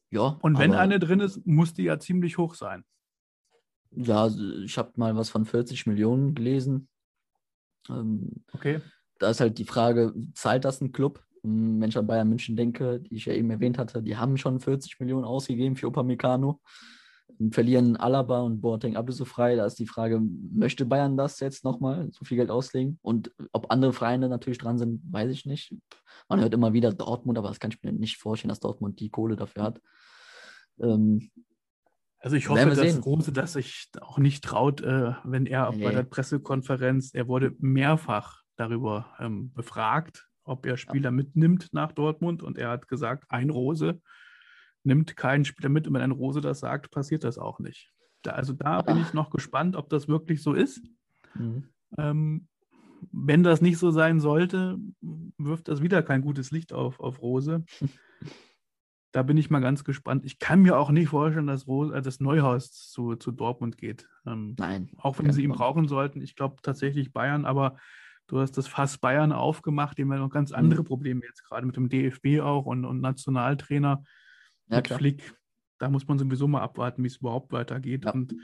Ja. 0.09 0.37
Und 0.41 0.59
wenn 0.59 0.73
eine 0.73 0.99
drin 0.99 1.21
ist, 1.21 1.45
muss 1.47 1.73
die 1.73 1.83
ja 1.83 1.99
ziemlich 1.99 2.37
hoch 2.37 2.53
sein. 2.53 2.83
Ja, 3.91 4.29
ich 4.63 4.77
habe 4.77 4.91
mal 4.95 5.15
was 5.15 5.29
von 5.29 5.45
40 5.45 5.87
Millionen 5.87 6.35
gelesen. 6.35 6.89
Ähm, 7.89 8.43
okay. 8.51 8.81
Da 9.19 9.29
ist 9.29 9.39
halt 9.39 9.57
die 9.57 9.65
Frage, 9.65 10.13
zahlt 10.33 10.65
das 10.65 10.81
ein 10.81 10.91
Club? 10.91 11.23
Wenn 11.43 11.83
ich 11.83 11.97
an 11.97 12.07
Bayern 12.07 12.29
München 12.29 12.55
denke, 12.55 12.99
die 12.99 13.15
ich 13.15 13.25
ja 13.25 13.33
eben 13.33 13.49
erwähnt 13.49 13.77
hatte, 13.77 14.01
die 14.01 14.17
haben 14.17 14.37
schon 14.37 14.59
40 14.59 14.99
Millionen 14.99 15.25
ausgegeben 15.25 15.75
für 15.75 15.87
Upamecano, 15.87 16.61
verlieren 17.51 17.97
Alaba 17.97 18.41
und 18.41 18.61
Boateng 18.61 18.95
ablösefrei. 18.95 19.55
Da 19.55 19.65
ist 19.65 19.79
die 19.79 19.87
Frage, 19.87 20.21
möchte 20.51 20.85
Bayern 20.85 21.17
das 21.17 21.39
jetzt 21.39 21.63
nochmal 21.63 22.09
so 22.11 22.25
viel 22.25 22.37
Geld 22.37 22.51
auslegen? 22.51 22.99
Und 23.01 23.31
ob 23.51 23.71
andere 23.71 23.93
Vereine 23.93 24.29
natürlich 24.29 24.57
dran 24.57 24.77
sind, 24.77 25.01
weiß 25.11 25.31
ich 25.31 25.45
nicht. 25.45 25.75
Man 26.29 26.41
hört 26.41 26.53
immer 26.53 26.73
wieder 26.73 26.93
Dortmund, 26.93 27.37
aber 27.37 27.49
das 27.49 27.59
kann 27.59 27.71
ich 27.71 27.81
mir 27.83 27.91
nicht 27.91 28.17
vorstellen, 28.17 28.49
dass 28.49 28.59
Dortmund 28.59 28.99
die 28.99 29.09
Kohle 29.09 29.35
dafür 29.35 29.63
hat. 29.63 29.81
Ähm, 30.79 31.29
also 32.19 32.37
ich 32.37 32.47
hoffe, 32.47 32.69
dass. 32.69 33.05
Rose 33.05 33.33
das 33.33 33.53
sich 33.53 33.89
auch 33.99 34.17
nicht 34.17 34.43
traut, 34.43 34.81
äh, 34.81 35.13
wenn 35.25 35.45
er 35.45 35.71
nee. 35.71 35.83
bei 35.83 35.91
der 35.91 36.03
Pressekonferenz, 36.03 37.13
er 37.13 37.27
wurde 37.27 37.53
mehrfach 37.59 38.43
darüber 38.55 39.07
ähm, 39.19 39.51
befragt, 39.53 40.29
ob 40.45 40.65
er 40.65 40.77
Spieler 40.77 41.09
ja. 41.09 41.11
mitnimmt 41.11 41.73
nach 41.73 41.91
Dortmund 41.91 42.41
und 42.41 42.57
er 42.57 42.69
hat 42.69 42.87
gesagt, 42.87 43.25
ein 43.29 43.49
Rose 43.49 43.99
nimmt 44.83 45.15
keinen 45.15 45.45
Spieler 45.45 45.69
mit 45.69 45.87
und 45.87 45.93
wenn 45.93 46.01
ein 46.01 46.11
Rose 46.11 46.41
das 46.41 46.59
sagt, 46.59 46.91
passiert 46.91 47.23
das 47.23 47.37
auch 47.37 47.59
nicht. 47.59 47.91
Da, 48.21 48.31
also 48.31 48.53
da 48.53 48.81
bin 48.81 48.97
ich 48.97 49.13
noch 49.13 49.29
gespannt, 49.29 49.75
ob 49.75 49.89
das 49.89 50.07
wirklich 50.07 50.41
so 50.41 50.53
ist. 50.53 50.81
Mhm. 51.35 51.69
Ähm, 51.97 52.47
wenn 53.11 53.43
das 53.43 53.61
nicht 53.61 53.77
so 53.77 53.91
sein 53.91 54.19
sollte, 54.19 54.77
wirft 55.37 55.67
das 55.67 55.81
wieder 55.81 56.01
kein 56.03 56.21
gutes 56.21 56.51
Licht 56.51 56.73
auf, 56.73 56.99
auf 56.99 57.21
Rose. 57.21 57.65
Da 59.11 59.21
bin 59.21 59.37
ich 59.37 59.49
mal 59.49 59.59
ganz 59.59 59.83
gespannt. 59.83 60.25
Ich 60.25 60.39
kann 60.39 60.61
mir 60.61 60.77
auch 60.77 60.89
nicht 60.89 61.09
vorstellen, 61.09 61.47
dass 61.47 61.67
Rose, 61.67 61.93
äh, 61.93 62.01
das 62.01 62.19
Neuhaus 62.19 62.71
zu, 62.71 63.15
zu 63.15 63.31
Dortmund 63.31 63.77
geht. 63.77 64.09
Ähm, 64.25 64.55
Nein. 64.57 64.89
Auch 64.97 65.19
wenn 65.19 65.31
sie 65.31 65.43
ihn 65.43 65.51
brauchen 65.51 65.87
sollten. 65.87 66.21
Ich 66.21 66.35
glaube 66.35 66.55
tatsächlich 66.63 67.13
Bayern, 67.13 67.45
aber 67.45 67.77
du 68.27 68.39
hast 68.39 68.57
das 68.57 68.67
Fass 68.67 68.97
Bayern 68.97 69.31
aufgemacht, 69.31 69.97
dem 69.97 70.07
wir 70.07 70.17
noch 70.17 70.29
ganz 70.31 70.51
andere 70.51 70.81
mhm. 70.81 70.85
Probleme 70.85 71.21
jetzt 71.25 71.43
gerade 71.43 71.67
mit 71.67 71.75
dem 71.75 71.89
DFB 71.89 72.41
auch 72.41 72.65
und, 72.65 72.85
und 72.85 73.01
Nationaltrainer 73.01 74.03
ja, 74.67 74.77
mit. 74.77 74.87
Flick. 74.87 75.33
Da 75.79 75.89
muss 75.89 76.07
man 76.07 76.17
sowieso 76.17 76.47
mal 76.47 76.61
abwarten, 76.61 77.03
wie 77.03 77.07
es 77.07 77.17
überhaupt 77.17 77.51
weitergeht. 77.51 78.05
Ja. 78.05 78.11
Und 78.11 78.35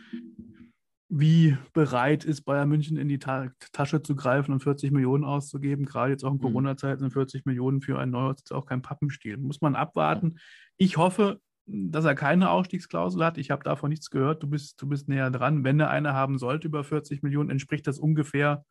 wie 1.11 1.57
bereit 1.74 2.24
ist 2.24 2.43
Bayern 2.43 2.70
München 2.70 2.97
in 2.97 3.07
die 3.07 3.17
Ta 3.17 3.49
Tasche 3.72 4.03
zu 4.03 4.15
greifen 4.15 4.51
und 4.51 4.61
40 4.61 4.91
Millionen 4.91 5.24
auszugeben. 5.24 5.86
Gerade 5.86 6.11
jetzt 6.11 6.24
auch 6.24 6.32
in 6.32 6.38
mhm. 6.38 6.41
Corona-Zeiten 6.41 6.99
sind 6.99 7.13
40 7.13 7.45
Millionen 7.45 7.82
für 7.82 7.97
ein 7.97 8.11
Neuhaus 8.11 8.51
auch 8.51 8.65
kein 8.65 8.82
Pappenstiel. 8.82 9.38
Muss 9.38 9.61
man 9.61 9.76
abwarten. 9.76 10.38
Ich 10.78 10.97
hoffe, 10.97 11.39
dass 11.65 12.05
er 12.05 12.15
keine 12.15 12.51
Ausstiegsklausel 12.51 13.24
hat. 13.24 13.38
Ich 13.38 13.51
habe 13.51 13.63
davon 13.63 13.89
nichts 13.89 14.09
gehört. 14.09 14.43
Du 14.43 14.47
bist, 14.47 14.82
du 14.82 14.88
bist 14.88 15.07
näher 15.09 15.32
dran. 15.32 15.63
Wenn 15.63 15.80
er 15.80 15.89
eine 15.89 16.13
haben 16.13 16.38
sollte 16.38 16.67
über 16.67 16.84
40 16.84 17.24
Millionen, 17.24 17.49
entspricht 17.49 17.88
das 17.88 17.99
ungefähr 17.99 18.63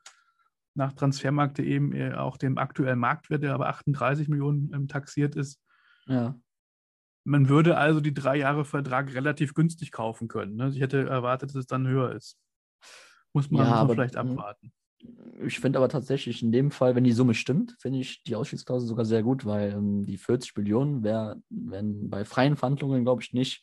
nach 0.75 0.93
Transfermarkt 0.93 1.59
eben 1.59 1.93
äh, 1.93 2.13
auch 2.13 2.37
dem 2.37 2.57
aktuellen 2.57 3.01
Marktwert, 3.01 3.43
der 3.43 3.55
aber 3.55 3.69
38 3.69 4.29
Millionen 4.29 4.73
ähm, 4.73 4.87
taxiert 4.87 5.35
ist. 5.35 5.61
Ja. 6.07 6.39
Man 7.29 7.51
würde 7.51 7.77
also 7.77 8.01
die 8.01 8.15
drei 8.15 8.37
Jahre 8.37 8.65
Vertrag 8.65 9.13
relativ 9.13 9.53
günstig 9.53 9.93
kaufen 9.93 10.29
können. 10.29 10.57
Ne? 10.57 10.71
Ich 10.71 10.81
hätte 10.81 11.07
erwartet, 11.07 11.51
dass 11.51 11.57
es 11.57 11.67
dann 11.67 11.87
höher 11.87 12.15
ist. 12.15 12.39
Muss 13.35 13.51
man, 13.51 13.67
ja, 13.67 13.71
muss 13.71 13.89
man 13.89 13.97
vielleicht 13.97 14.17
abwarten. 14.17 14.73
Ich 15.45 15.61
finde 15.61 15.79
aber 15.79 15.91
tatsächlich 15.91 16.43
in 16.43 16.53
dem 16.53 16.71
Fall, 16.71 16.95
wenn 16.95 17.05
die 17.05 17.13
Summe 17.13 17.35
stimmt, 17.35 17.77
finde 17.79 17.99
ich 17.99 18.23
die 18.23 18.35
Ausstiegsklausel 18.35 18.89
sogar 18.89 19.05
sehr 19.05 19.23
gut, 19.23 19.45
weil 19.45 19.73
ähm, 19.73 20.05
die 20.05 20.17
40 20.17 20.57
Millionen 20.57 21.05
wären 21.05 22.11
bei 22.11 22.25
freien 22.25 22.57
Verhandlungen, 22.57 23.05
glaube 23.05 23.23
ich, 23.23 23.35
nicht 23.35 23.63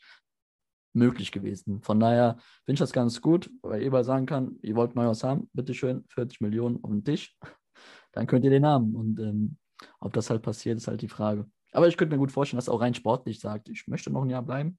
möglich 0.94 1.32
gewesen. 1.32 1.82
Von 1.82 2.00
daher 2.00 2.38
finde 2.66 2.76
ich 2.76 2.80
das 2.80 2.94
ganz 2.94 3.20
gut, 3.20 3.50
weil 3.64 3.82
Eber 3.82 4.04
sagen 4.04 4.28
kann, 4.28 4.60
ihr 4.62 4.76
wollt 4.76 4.96
Neuhaus 4.96 5.24
haben, 5.24 5.50
bitteschön, 5.54 6.06
40 6.10 6.40
Millionen 6.40 6.78
und 6.78 7.08
dich, 7.08 7.36
dann 8.14 8.28
könnt 8.28 8.46
ihr 8.46 8.52
den 8.52 8.66
haben. 8.66 8.96
Und 8.96 9.20
ähm, 9.20 9.58
ob 10.00 10.14
das 10.14 10.30
halt 10.30 10.44
passiert, 10.44 10.78
ist 10.78 10.88
halt 10.88 11.02
die 11.02 11.10
Frage. 11.10 11.50
Aber 11.76 11.90
ich 11.90 11.98
könnte 11.98 12.16
mir 12.16 12.20
gut 12.20 12.32
vorstellen, 12.32 12.58
dass 12.58 12.70
er 12.70 12.74
auch 12.74 12.82
rein 12.82 12.94
sportlich 12.94 13.40
sagt, 13.40 13.68
ich 13.68 13.86
möchte 13.88 14.10
noch 14.10 14.24
ein 14.24 14.30
Jahr 14.30 14.44
bleiben. 14.44 14.78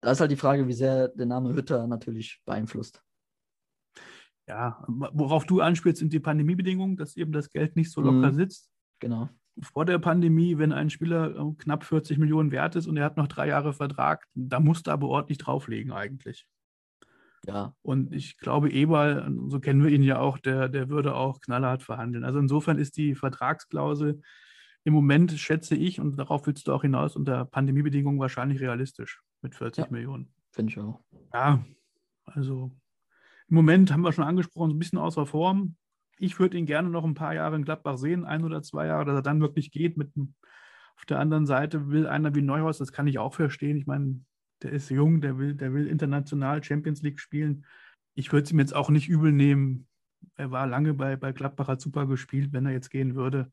Da 0.00 0.12
ist 0.12 0.20
halt 0.20 0.30
die 0.30 0.36
Frage, 0.36 0.68
wie 0.68 0.72
sehr 0.72 1.08
der 1.08 1.26
Name 1.26 1.52
Hütter 1.52 1.86
natürlich 1.88 2.40
beeinflusst. 2.44 3.02
Ja, 4.48 4.84
worauf 4.86 5.44
du 5.44 5.60
anspielst, 5.60 5.98
sind 5.98 6.12
die 6.12 6.20
Pandemiebedingungen, 6.20 6.96
dass 6.96 7.16
eben 7.16 7.32
das 7.32 7.50
Geld 7.50 7.74
nicht 7.74 7.90
so 7.90 8.00
locker 8.00 8.30
mhm. 8.30 8.36
sitzt. 8.36 8.70
Genau. 9.00 9.28
Vor 9.60 9.84
der 9.84 9.98
Pandemie, 9.98 10.58
wenn 10.58 10.72
ein 10.72 10.90
Spieler 10.90 11.34
äh, 11.34 11.54
knapp 11.58 11.82
40 11.82 12.18
Millionen 12.18 12.52
wert 12.52 12.76
ist 12.76 12.86
und 12.86 12.96
er 12.96 13.04
hat 13.04 13.16
noch 13.16 13.26
drei 13.26 13.48
Jahre 13.48 13.72
Vertrag, 13.72 14.28
da 14.34 14.60
musst 14.60 14.86
du 14.86 14.92
aber 14.92 15.08
ordentlich 15.08 15.38
drauflegen 15.38 15.90
eigentlich. 15.90 16.46
Ja. 17.46 17.74
Und 17.82 18.12
ich 18.12 18.38
glaube, 18.38 18.70
Eberl, 18.70 19.28
so 19.48 19.58
kennen 19.58 19.82
wir 19.82 19.90
ihn 19.90 20.04
ja 20.04 20.20
auch, 20.20 20.38
der, 20.38 20.68
der 20.68 20.88
würde 20.88 21.16
auch 21.16 21.40
knallhart 21.40 21.82
verhandeln. 21.82 22.22
Also 22.22 22.38
insofern 22.38 22.78
ist 22.78 22.96
die 22.96 23.16
Vertragsklausel 23.16 24.22
im 24.86 24.92
Moment, 24.92 25.32
schätze 25.32 25.74
ich, 25.74 25.98
und 25.98 26.16
darauf 26.16 26.46
willst 26.46 26.68
du 26.68 26.72
auch 26.72 26.82
hinaus, 26.82 27.16
unter 27.16 27.44
Pandemiebedingungen 27.44 28.20
wahrscheinlich 28.20 28.60
realistisch 28.60 29.20
mit 29.42 29.56
40 29.56 29.86
ja, 29.86 29.90
Millionen. 29.90 30.32
Finde 30.52 30.70
ich 30.70 30.78
auch. 30.78 31.00
Ja, 31.34 31.64
also 32.24 32.70
im 33.48 33.56
Moment 33.56 33.92
haben 33.92 34.02
wir 34.02 34.12
schon 34.12 34.22
angesprochen, 34.22 34.70
so 34.70 34.76
ein 34.76 34.78
bisschen 34.78 35.00
außer 35.00 35.26
Form. 35.26 35.74
Ich 36.18 36.38
würde 36.38 36.56
ihn 36.56 36.66
gerne 36.66 36.88
noch 36.88 37.04
ein 37.04 37.14
paar 37.14 37.34
Jahre 37.34 37.56
in 37.56 37.64
Gladbach 37.64 37.98
sehen, 37.98 38.24
ein 38.24 38.44
oder 38.44 38.62
zwei 38.62 38.86
Jahre, 38.86 39.04
dass 39.04 39.16
er 39.16 39.22
dann 39.22 39.40
wirklich 39.40 39.72
geht. 39.72 39.96
Mit, 39.96 40.12
auf 40.96 41.04
der 41.04 41.18
anderen 41.18 41.46
Seite 41.46 41.88
will 41.88 42.06
einer 42.06 42.36
wie 42.36 42.42
Neuhaus, 42.42 42.78
das 42.78 42.92
kann 42.92 43.08
ich 43.08 43.18
auch 43.18 43.34
verstehen. 43.34 43.76
Ich 43.76 43.86
meine, 43.86 44.20
der 44.62 44.70
ist 44.70 44.88
jung, 44.88 45.20
der 45.20 45.36
will, 45.36 45.56
der 45.56 45.74
will 45.74 45.88
international 45.88 46.62
Champions 46.62 47.02
League 47.02 47.18
spielen. 47.18 47.66
Ich 48.14 48.32
würde 48.32 48.44
es 48.44 48.52
ihm 48.52 48.60
jetzt 48.60 48.76
auch 48.76 48.90
nicht 48.90 49.08
übel 49.08 49.32
nehmen. 49.32 49.88
Er 50.36 50.52
war 50.52 50.68
lange 50.68 50.94
bei, 50.94 51.16
bei 51.16 51.32
Gladbach, 51.32 51.66
hat 51.66 51.80
super 51.80 52.06
gespielt. 52.06 52.52
Wenn 52.52 52.66
er 52.66 52.72
jetzt 52.72 52.90
gehen 52.90 53.16
würde, 53.16 53.50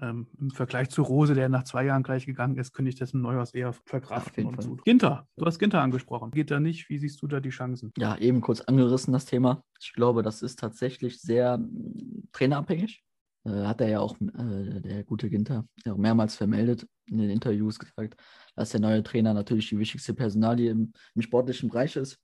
ähm, 0.00 0.26
Im 0.40 0.50
Vergleich 0.50 0.88
zu 0.88 1.02
Rose, 1.02 1.34
der 1.34 1.48
nach 1.48 1.64
zwei 1.64 1.84
Jahren 1.84 2.02
gleich 2.02 2.24
gegangen 2.24 2.56
ist, 2.56 2.72
könnte 2.72 2.88
ich 2.88 2.94
dessen 2.94 3.20
Neuhaus 3.20 3.52
eher 3.52 3.72
verkraften. 3.72 4.46
Und 4.46 4.62
so. 4.62 4.76
Ginter, 4.76 5.28
du 5.36 5.44
hast 5.44 5.58
Ginter 5.58 5.82
angesprochen. 5.82 6.30
Geht 6.30 6.50
da 6.50 6.60
nicht? 6.60 6.88
Wie 6.88 6.98
siehst 6.98 7.20
du 7.20 7.26
da 7.26 7.40
die 7.40 7.50
Chancen? 7.50 7.92
Ja, 7.98 8.16
eben 8.16 8.40
kurz 8.40 8.62
angerissen 8.62 9.12
das 9.12 9.26
Thema. 9.26 9.62
Ich 9.80 9.92
glaube, 9.92 10.22
das 10.22 10.42
ist 10.42 10.58
tatsächlich 10.58 11.20
sehr 11.20 11.54
äh, 11.54 12.22
trainerabhängig. 12.32 13.04
Äh, 13.44 13.64
hat 13.64 13.80
er 13.82 13.88
ja 13.88 14.00
auch, 14.00 14.16
äh, 14.20 14.80
der 14.80 15.04
gute 15.04 15.28
Ginter, 15.28 15.66
ja 15.84 15.92
auch 15.92 15.98
mehrmals 15.98 16.36
vermeldet 16.36 16.86
in 17.06 17.18
den 17.18 17.30
Interviews 17.30 17.78
gesagt, 17.78 18.16
dass 18.56 18.70
der 18.70 18.80
neue 18.80 19.02
Trainer 19.02 19.34
natürlich 19.34 19.68
die 19.68 19.78
wichtigste 19.78 20.14
Personalie 20.14 20.70
im, 20.70 20.92
im 21.14 21.22
sportlichen 21.22 21.68
Bereich 21.68 21.96
ist. 21.96 22.18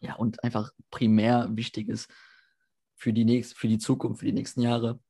Ja, 0.00 0.14
und 0.14 0.42
einfach 0.42 0.70
primär 0.90 1.48
wichtig 1.50 1.88
ist 1.88 2.10
für 2.94 3.12
die, 3.12 3.24
nächst, 3.24 3.58
für 3.58 3.68
die 3.68 3.78
Zukunft, 3.78 4.20
für 4.20 4.26
die 4.26 4.32
nächsten 4.32 4.62
Jahre 4.62 5.00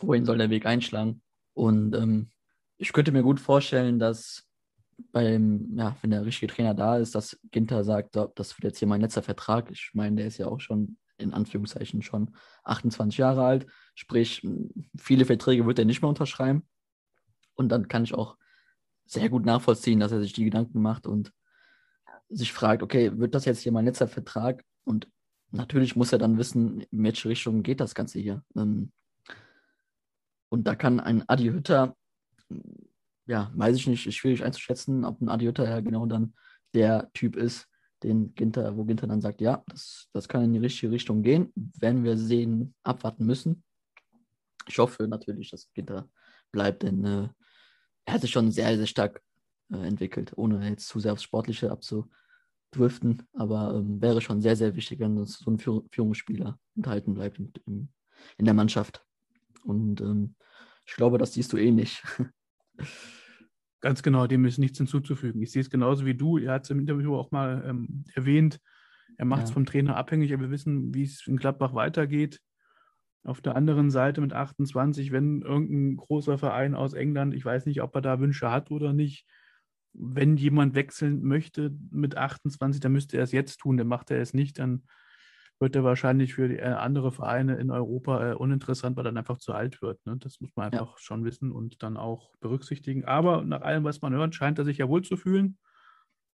wohin 0.00 0.24
soll 0.24 0.38
der 0.38 0.50
Weg 0.50 0.66
einschlagen. 0.66 1.22
Und 1.54 1.94
ähm, 1.94 2.30
ich 2.78 2.92
könnte 2.92 3.12
mir 3.12 3.22
gut 3.22 3.40
vorstellen, 3.40 3.98
dass 3.98 4.44
beim, 5.12 5.76
ja, 5.76 5.96
wenn 6.02 6.10
der 6.10 6.24
richtige 6.24 6.52
Trainer 6.52 6.74
da 6.74 6.98
ist, 6.98 7.14
dass 7.14 7.38
Ginter 7.50 7.84
sagt, 7.84 8.16
das 8.16 8.56
wird 8.56 8.64
jetzt 8.64 8.78
hier 8.78 8.88
mein 8.88 9.00
letzter 9.00 9.22
Vertrag. 9.22 9.70
Ich 9.70 9.90
meine, 9.94 10.16
der 10.16 10.26
ist 10.26 10.38
ja 10.38 10.46
auch 10.46 10.60
schon 10.60 10.96
in 11.18 11.32
Anführungszeichen 11.32 12.02
schon 12.02 12.34
28 12.64 13.18
Jahre 13.18 13.44
alt. 13.44 13.66
Sprich, 13.94 14.46
viele 14.96 15.24
Verträge 15.24 15.66
wird 15.66 15.78
er 15.78 15.84
nicht 15.84 16.02
mehr 16.02 16.08
unterschreiben. 16.08 16.66
Und 17.54 17.68
dann 17.70 17.88
kann 17.88 18.04
ich 18.04 18.14
auch 18.14 18.36
sehr 19.06 19.28
gut 19.28 19.44
nachvollziehen, 19.44 20.00
dass 20.00 20.12
er 20.12 20.20
sich 20.20 20.32
die 20.32 20.44
Gedanken 20.44 20.82
macht 20.82 21.06
und 21.06 21.32
sich 22.28 22.52
fragt, 22.52 22.82
okay, 22.82 23.16
wird 23.18 23.34
das 23.34 23.44
jetzt 23.44 23.60
hier 23.60 23.72
mein 23.72 23.84
letzter 23.84 24.08
Vertrag? 24.08 24.64
Und 24.84 25.08
natürlich 25.50 25.94
muss 25.94 26.12
er 26.12 26.18
dann 26.18 26.38
wissen, 26.38 26.80
in 26.80 27.02
welche 27.04 27.28
Richtung 27.28 27.62
geht 27.62 27.80
das 27.80 27.94
Ganze 27.94 28.18
hier. 28.18 28.42
Und 30.48 30.66
da 30.66 30.74
kann 30.74 31.00
ein 31.00 31.28
Adi 31.28 31.44
Hütter, 31.46 31.96
ja, 33.26 33.50
weiß 33.54 33.76
ich 33.76 33.86
nicht, 33.86 34.06
ist 34.06 34.16
schwierig 34.16 34.44
einzuschätzen, 34.44 35.04
ob 35.04 35.20
ein 35.20 35.28
Adi 35.28 35.46
Hütter 35.46 35.68
ja 35.68 35.80
genau 35.80 36.06
dann 36.06 36.34
der 36.74 37.10
Typ 37.12 37.36
ist, 37.36 37.68
den 38.02 38.34
Ginter, 38.34 38.76
wo 38.76 38.84
Ginter 38.84 39.06
dann 39.06 39.20
sagt, 39.20 39.40
ja, 39.40 39.62
das, 39.66 40.08
das 40.12 40.28
kann 40.28 40.44
in 40.44 40.52
die 40.52 40.58
richtige 40.58 40.92
Richtung 40.92 41.22
gehen, 41.22 41.52
wenn 41.54 42.04
wir 42.04 42.16
sehen, 42.16 42.74
abwarten 42.82 43.24
müssen. 43.24 43.64
Ich 44.66 44.78
hoffe 44.78 45.08
natürlich, 45.08 45.50
dass 45.50 45.72
Ginter 45.72 46.08
bleibt, 46.52 46.82
denn 46.82 47.04
äh, 47.04 47.28
er 48.04 48.14
hat 48.14 48.20
sich 48.20 48.30
schon 48.30 48.50
sehr, 48.50 48.76
sehr 48.76 48.86
stark 48.86 49.22
äh, 49.72 49.86
entwickelt, 49.86 50.32
ohne 50.36 50.68
jetzt 50.68 50.88
zu 50.88 51.00
sehr 51.00 51.12
aufs 51.12 51.22
Sportliche 51.22 51.70
abzudriften. 51.70 53.22
Aber 53.32 53.74
ähm, 53.74 54.00
wäre 54.00 54.20
schon 54.20 54.40
sehr, 54.40 54.56
sehr 54.56 54.76
wichtig, 54.76 55.00
wenn 55.00 55.24
so 55.24 55.50
ein 55.50 55.58
Führungsspieler 55.58 56.58
enthalten 56.76 57.14
bleibt 57.14 57.38
in, 57.38 57.52
in, 57.66 57.88
in 58.38 58.44
der 58.44 58.54
Mannschaft. 58.54 59.04
Und 59.64 60.00
ähm, 60.00 60.34
ich 60.86 60.94
glaube, 60.94 61.18
das 61.18 61.32
siehst 61.32 61.52
du 61.52 61.56
ähnlich. 61.56 62.02
Eh 62.18 62.24
Ganz 63.80 64.02
genau, 64.02 64.26
dem 64.26 64.46
ist 64.46 64.56
nichts 64.56 64.78
hinzuzufügen. 64.78 65.42
Ich 65.42 65.52
sehe 65.52 65.60
es 65.60 65.68
genauso 65.68 66.06
wie 66.06 66.14
du. 66.14 66.38
Er 66.38 66.54
hat 66.54 66.64
es 66.64 66.70
im 66.70 66.78
Interview 66.78 67.16
auch 67.16 67.30
mal 67.32 67.62
ähm, 67.68 68.04
erwähnt. 68.14 68.58
Er 69.18 69.26
macht 69.26 69.44
es 69.44 69.50
ja. 69.50 69.54
vom 69.54 69.66
Trainer 69.66 69.96
abhängig, 69.96 70.32
aber 70.32 70.44
wir 70.44 70.50
wissen, 70.50 70.94
wie 70.94 71.02
es 71.02 71.26
in 71.26 71.36
Gladbach 71.36 71.74
weitergeht. 71.74 72.40
Auf 73.24 73.42
der 73.42 73.56
anderen 73.56 73.90
Seite 73.90 74.22
mit 74.22 74.32
28, 74.32 75.12
wenn 75.12 75.42
irgendein 75.42 75.98
großer 75.98 76.38
Verein 76.38 76.74
aus 76.74 76.94
England, 76.94 77.34
ich 77.34 77.44
weiß 77.44 77.66
nicht, 77.66 77.82
ob 77.82 77.94
er 77.94 78.00
da 78.00 78.20
Wünsche 78.20 78.50
hat 78.50 78.70
oder 78.70 78.94
nicht, 78.94 79.26
wenn 79.92 80.38
jemand 80.38 80.74
wechseln 80.74 81.22
möchte 81.22 81.76
mit 81.90 82.16
28, 82.16 82.80
dann 82.80 82.92
müsste 82.92 83.18
er 83.18 83.24
es 83.24 83.32
jetzt 83.32 83.58
tun. 83.58 83.76
Dann 83.76 83.86
macht 83.86 84.10
er 84.10 84.18
es 84.18 84.32
nicht, 84.34 84.58
dann 84.58 84.84
wird 85.64 85.76
er 85.76 85.82
wahrscheinlich 85.82 86.34
für 86.34 86.46
die, 86.46 86.58
äh, 86.58 86.64
andere 86.64 87.10
Vereine 87.10 87.56
in 87.56 87.70
Europa 87.70 88.32
äh, 88.32 88.34
uninteressant, 88.34 88.96
weil 88.96 89.06
er 89.06 89.08
dann 89.08 89.16
einfach 89.16 89.38
zu 89.38 89.54
alt 89.54 89.80
wird. 89.80 90.04
Ne? 90.04 90.18
Das 90.18 90.38
muss 90.42 90.54
man 90.56 90.66
einfach 90.66 90.92
ja. 90.92 90.98
schon 90.98 91.24
wissen 91.24 91.52
und 91.52 91.82
dann 91.82 91.96
auch 91.96 92.36
berücksichtigen. 92.40 93.06
Aber 93.06 93.42
nach 93.42 93.62
allem, 93.62 93.82
was 93.82 94.02
man 94.02 94.12
hört, 94.12 94.34
scheint 94.34 94.58
er 94.58 94.66
sich 94.66 94.76
ja 94.76 94.90
wohl 94.90 95.00
zu 95.00 95.16
fühlen. 95.16 95.56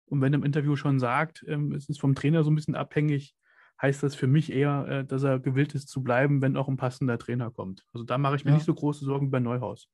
Und 0.07 0.23
wenn 0.23 0.33
er 0.33 0.39
im 0.39 0.47
Interview 0.47 0.77
schon 0.77 0.99
sagt, 0.99 1.45
ähm, 1.47 1.73
es 1.73 1.91
ist 1.91 2.01
vom 2.01 2.15
Trainer 2.15 2.43
so 2.43 2.51
ein 2.51 2.55
bisschen 2.55 2.75
abhängig, 2.75 3.37
heißt 3.83 4.03
das 4.03 4.15
für 4.15 4.29
mich 4.29 4.51
eher, 4.51 4.87
äh, 4.89 5.05
dass 5.05 5.25
er 5.25 5.39
gewillt 5.41 5.75
ist 5.75 5.89
zu 5.89 6.03
bleiben, 6.03 6.41
wenn 6.41 6.57
auch 6.57 6.69
ein 6.69 6.79
passender 6.79 7.19
Trainer 7.19 7.51
kommt. 7.51 7.85
Also 7.93 8.05
da 8.05 8.17
mache 8.17 8.37
ich 8.37 8.47
mir 8.47 8.53
ja. 8.53 8.57
nicht 8.57 8.67
so 8.67 8.73
große 8.73 9.05
Sorgen 9.05 9.31
bei 9.31 9.41
Neuhaus. 9.41 9.91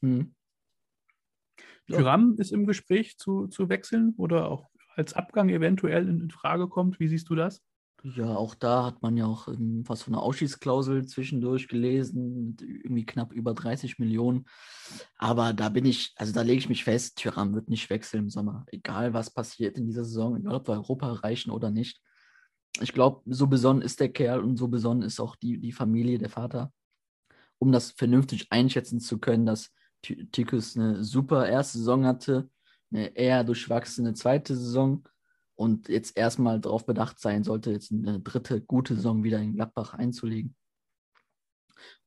Mhm. 0.00 0.34
Tyram 1.86 2.36
ist 2.38 2.50
im 2.50 2.64
Gespräch 2.64 3.18
zu, 3.18 3.46
zu 3.46 3.68
wechseln 3.68 4.14
oder 4.16 4.48
auch 4.50 4.70
als 4.96 5.12
Abgang 5.12 5.50
eventuell 5.50 6.08
in, 6.08 6.22
in 6.22 6.30
Frage 6.30 6.66
kommt. 6.66 6.98
Wie 6.98 7.08
siehst 7.08 7.28
du 7.28 7.34
das? 7.34 7.62
Ja, 8.06 8.36
auch 8.36 8.54
da 8.54 8.84
hat 8.84 9.00
man 9.00 9.16
ja 9.16 9.24
auch 9.24 9.48
was 9.48 10.02
von 10.02 10.12
einer 10.12 10.22
Ausschießklausel 10.22 11.06
zwischendurch 11.06 11.68
gelesen, 11.68 12.54
irgendwie 12.60 13.06
knapp 13.06 13.32
über 13.32 13.54
30 13.54 13.98
Millionen. 13.98 14.44
Aber 15.16 15.54
da 15.54 15.70
bin 15.70 15.86
ich, 15.86 16.12
also 16.16 16.30
da 16.34 16.42
lege 16.42 16.58
ich 16.58 16.68
mich 16.68 16.84
fest, 16.84 17.16
Tyram 17.16 17.54
wird 17.54 17.70
nicht 17.70 17.88
wechseln 17.88 18.24
im 18.24 18.30
Sommer. 18.30 18.66
Egal 18.70 19.14
was 19.14 19.30
passiert 19.30 19.78
in 19.78 19.86
dieser 19.86 20.04
Saison, 20.04 20.36
egal 20.36 20.56
ob 20.56 20.68
wir 20.68 20.74
Europa 20.74 21.08
erreichen 21.08 21.50
oder 21.50 21.70
nicht. 21.70 22.02
Ich 22.82 22.92
glaube, 22.92 23.22
so 23.24 23.46
besonnen 23.46 23.80
ist 23.80 24.00
der 24.00 24.12
Kerl 24.12 24.40
und 24.44 24.58
so 24.58 24.68
besonnen 24.68 25.02
ist 25.02 25.18
auch 25.18 25.34
die, 25.36 25.58
die 25.58 25.72
Familie, 25.72 26.18
der 26.18 26.28
Vater, 26.28 26.74
um 27.58 27.72
das 27.72 27.92
vernünftig 27.92 28.48
einschätzen 28.50 29.00
zu 29.00 29.18
können, 29.18 29.46
dass 29.46 29.72
Tikus 30.02 30.76
eine 30.76 31.02
super 31.04 31.48
erste 31.48 31.78
Saison 31.78 32.04
hatte, 32.04 32.50
eine 32.92 33.16
eher 33.16 33.44
durchwachsene 33.44 34.12
zweite 34.12 34.54
Saison 34.54 35.04
und 35.56 35.88
jetzt 35.88 36.16
erstmal 36.16 36.60
darauf 36.60 36.86
bedacht 36.86 37.20
sein 37.20 37.44
sollte, 37.44 37.70
jetzt 37.70 37.92
eine 37.92 38.20
dritte 38.20 38.60
gute 38.60 38.94
Saison 38.94 39.22
wieder 39.22 39.40
in 39.40 39.54
Gladbach 39.54 39.94
einzulegen. 39.94 40.54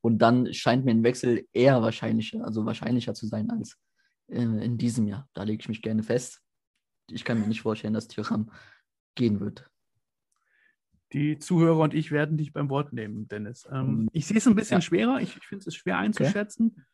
Und 0.01 0.19
dann 0.19 0.53
scheint 0.53 0.85
mir 0.85 0.91
ein 0.91 1.03
Wechsel 1.03 1.45
eher 1.53 1.81
wahrscheinlicher, 1.81 2.43
also 2.43 2.65
wahrscheinlicher 2.65 3.13
zu 3.13 3.27
sein 3.27 3.49
als 3.49 3.77
äh, 4.27 4.41
in 4.41 4.77
diesem 4.77 5.07
Jahr. 5.07 5.27
Da 5.33 5.43
lege 5.43 5.61
ich 5.61 5.69
mich 5.69 5.81
gerne 5.81 6.03
fest. 6.03 6.41
Ich 7.09 7.23
kann 7.23 7.39
mir 7.39 7.47
nicht 7.47 7.61
vorstellen, 7.61 7.93
dass 7.93 8.07
Tyram 8.07 8.51
gehen 9.15 9.39
wird. 9.39 9.69
Die 11.13 11.39
Zuhörer 11.39 11.79
und 11.79 11.93
ich 11.93 12.11
werden 12.11 12.37
dich 12.37 12.51
beim 12.51 12.69
Wort 12.69 12.91
nehmen, 12.91 13.27
Dennis. 13.29 13.67
Ähm, 13.71 14.01
mhm. 14.01 14.09
ich 14.11 14.25
sehe 14.25 14.37
es 14.37 14.47
ein 14.47 14.55
bisschen 14.55 14.77
ja. 14.77 14.81
schwerer. 14.81 15.21
Ich, 15.21 15.37
ich 15.37 15.45
finde 15.45 15.65
es 15.67 15.75
schwer 15.75 15.97
einzuschätzen. 15.97 16.73
Okay. 16.73 16.85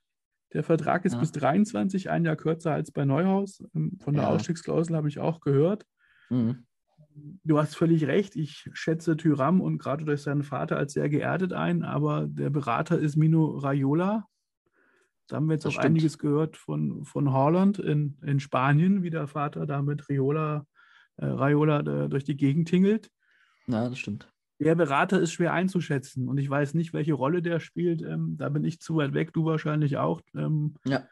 Der 0.53 0.63
Vertrag 0.63 1.03
ist 1.05 1.13
ja. 1.13 1.19
bis 1.19 1.31
23, 1.31 2.11
ein 2.11 2.25
Jahr 2.25 2.35
kürzer 2.35 2.73
als 2.73 2.91
bei 2.91 3.05
Neuhaus. 3.05 3.63
Ähm, 3.73 3.97
von 3.99 4.13
der 4.13 4.23
ja. 4.23 4.29
Ausstiegsklausel 4.29 4.95
habe 4.95 5.09
ich 5.09 5.17
auch 5.17 5.41
gehört. 5.41 5.85
Mhm. 6.29 6.65
Du 7.43 7.59
hast 7.59 7.75
völlig 7.75 8.07
recht. 8.07 8.35
Ich 8.35 8.69
schätze 8.73 9.15
Tyram 9.15 9.61
und 9.61 9.77
gerade 9.77 10.03
durch 10.03 10.21
seinen 10.23 10.43
Vater 10.43 10.77
als 10.77 10.93
sehr 10.93 11.09
geerdet 11.09 11.53
ein, 11.53 11.83
aber 11.83 12.25
der 12.27 12.49
Berater 12.49 12.97
ist 12.97 13.15
Mino 13.15 13.57
Raiola. 13.57 14.27
Da 15.27 15.35
haben 15.35 15.47
wir 15.47 15.53
jetzt 15.53 15.65
das 15.65 15.69
auch 15.69 15.79
stimmt. 15.79 15.85
einiges 15.85 16.17
gehört 16.17 16.57
von, 16.57 17.05
von 17.05 17.31
Holland 17.31 17.79
in, 17.79 18.17
in 18.23 18.39
Spanien, 18.39 19.03
wie 19.03 19.09
der 19.09 19.27
Vater 19.27 19.65
da 19.65 19.81
mit 19.81 20.09
Raiola, 20.09 20.65
äh, 21.17 21.25
Raiola 21.25 21.79
äh, 21.81 22.09
durch 22.09 22.23
die 22.23 22.35
Gegend 22.35 22.67
tingelt. 22.67 23.09
Ja, 23.67 23.87
das 23.87 23.99
stimmt. 23.99 24.29
Der 24.59 24.75
Berater 24.75 25.19
ist 25.19 25.33
schwer 25.33 25.53
einzuschätzen 25.53 26.27
und 26.27 26.37
ich 26.37 26.49
weiß 26.49 26.73
nicht, 26.73 26.93
welche 26.93 27.13
Rolle 27.13 27.41
der 27.41 27.59
spielt. 27.59 28.01
Ähm, 28.01 28.37
da 28.37 28.49
bin 28.49 28.63
ich 28.63 28.79
zu 28.79 28.95
weit 28.95 29.13
weg, 29.13 29.33
du 29.33 29.45
wahrscheinlich 29.45 29.97
auch. 29.97 30.21
Ähm, 30.35 30.75
ja 30.85 31.03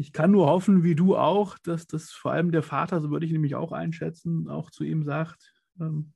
ich 0.00 0.14
kann 0.14 0.30
nur 0.30 0.46
hoffen, 0.46 0.82
wie 0.82 0.94
du 0.94 1.14
auch, 1.14 1.58
dass 1.58 1.86
das 1.86 2.10
vor 2.10 2.32
allem 2.32 2.52
der 2.52 2.62
Vater, 2.62 3.02
so 3.02 3.10
würde 3.10 3.26
ich 3.26 3.32
nämlich 3.32 3.54
auch 3.54 3.70
einschätzen, 3.70 4.48
auch 4.48 4.70
zu 4.70 4.82
ihm 4.82 5.04
sagt, 5.04 5.52
ähm, 5.78 6.14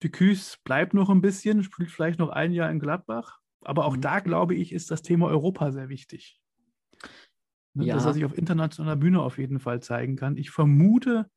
Küs 0.00 0.58
bleibt 0.64 0.94
noch 0.94 1.10
ein 1.10 1.20
bisschen, 1.20 1.62
spielt 1.64 1.90
vielleicht 1.90 2.18
noch 2.18 2.28
ein 2.28 2.52
Jahr 2.52 2.70
in 2.70 2.78
Gladbach. 2.78 3.38
Aber 3.62 3.84
auch 3.84 3.96
mhm. 3.96 4.00
da, 4.00 4.20
glaube 4.20 4.54
ich, 4.54 4.72
ist 4.72 4.90
das 4.90 5.02
Thema 5.02 5.26
Europa 5.26 5.72
sehr 5.72 5.88
wichtig. 5.88 6.40
Ne? 7.74 7.86
Ja. 7.86 7.94
Dass 7.94 8.04
er 8.04 8.14
sich 8.14 8.24
auf 8.24 8.36
internationaler 8.36 8.96
Bühne 8.96 9.20
auf 9.20 9.38
jeden 9.38 9.58
Fall 9.58 9.80
zeigen 9.80 10.16
kann. 10.16 10.36
Ich 10.36 10.50
vermute, 10.50 11.28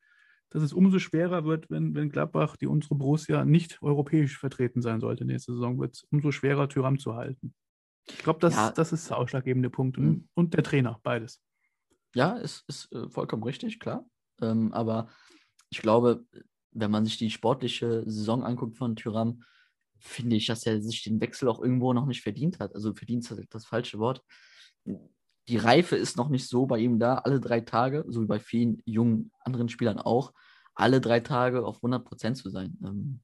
dass 0.50 0.62
es 0.62 0.74
umso 0.74 1.00
schwerer 1.00 1.44
wird, 1.44 1.70
wenn, 1.70 1.96
wenn 1.96 2.10
Gladbach, 2.10 2.56
die 2.56 2.68
unsere 2.68 2.96
Borussia, 2.96 3.46
nicht 3.46 3.82
europäisch 3.82 4.38
vertreten 4.38 4.82
sein 4.82 5.00
sollte 5.00 5.26
nächste 5.26 5.54
Saison, 5.54 5.80
wird 5.80 5.96
es 5.96 6.04
umso 6.12 6.32
schwerer, 6.32 6.70
Tyram 6.70 6.98
zu 7.00 7.16
halten. 7.16 7.54
Ich 8.08 8.20
glaube, 8.20 8.40
das, 8.40 8.56
ja. 8.56 8.72
das 8.72 8.92
ist 8.94 9.10
der 9.10 9.18
ausschlaggebende 9.18 9.70
Punkt. 9.70 9.98
Und, 9.98 10.06
mhm. 10.06 10.30
und 10.34 10.54
der 10.54 10.64
Trainer, 10.64 11.00
beides. 11.04 11.42
Ja, 12.14 12.34
ist, 12.34 12.64
ist 12.68 12.92
äh, 12.92 13.10
vollkommen 13.10 13.44
richtig, 13.44 13.80
klar. 13.80 14.06
Ähm, 14.42 14.74
aber 14.74 15.10
ich 15.70 15.82
glaube, 15.82 16.26
wenn 16.72 16.92
man 16.92 17.06
sich 17.06 17.18
die 17.18 17.30
sportliche 17.30 18.04
Saison 18.06 18.44
anguckt 18.44 18.78
von 18.78 18.96
Tyram, 18.96 19.44
finde 20.00 20.36
ich, 20.36 20.46
dass 20.46 20.66
er 20.66 20.82
sich 20.82 21.04
den 21.04 21.20
Wechsel 21.22 21.48
auch 21.48 21.62
irgendwo 21.62 21.94
noch 21.94 22.06
nicht 22.06 22.22
verdient 22.22 22.60
hat. 22.60 22.76
Also 22.76 22.94
verdient 22.94 23.30
ist 23.30 23.54
das 23.54 23.66
falsche 23.66 23.98
Wort. 23.98 24.22
Die 25.48 25.58
Reife 25.58 25.96
ist 25.96 26.18
noch 26.18 26.30
nicht 26.30 26.48
so 26.48 26.66
bei 26.66 26.80
ihm 26.80 27.00
da, 27.00 27.16
alle 27.16 27.40
drei 27.40 27.62
Tage, 27.62 28.06
so 28.08 28.22
wie 28.22 28.28
bei 28.28 28.40
vielen 28.40 28.82
jungen 28.86 29.32
anderen 29.40 29.70
Spielern 29.70 30.00
auch, 30.00 30.34
alle 30.74 31.02
drei 31.02 31.22
Tage 31.22 31.66
auf 31.66 31.78
100 31.78 32.06
Prozent 32.06 32.38
zu 32.38 32.50
sein. 32.50 32.78
Ähm, 32.84 33.22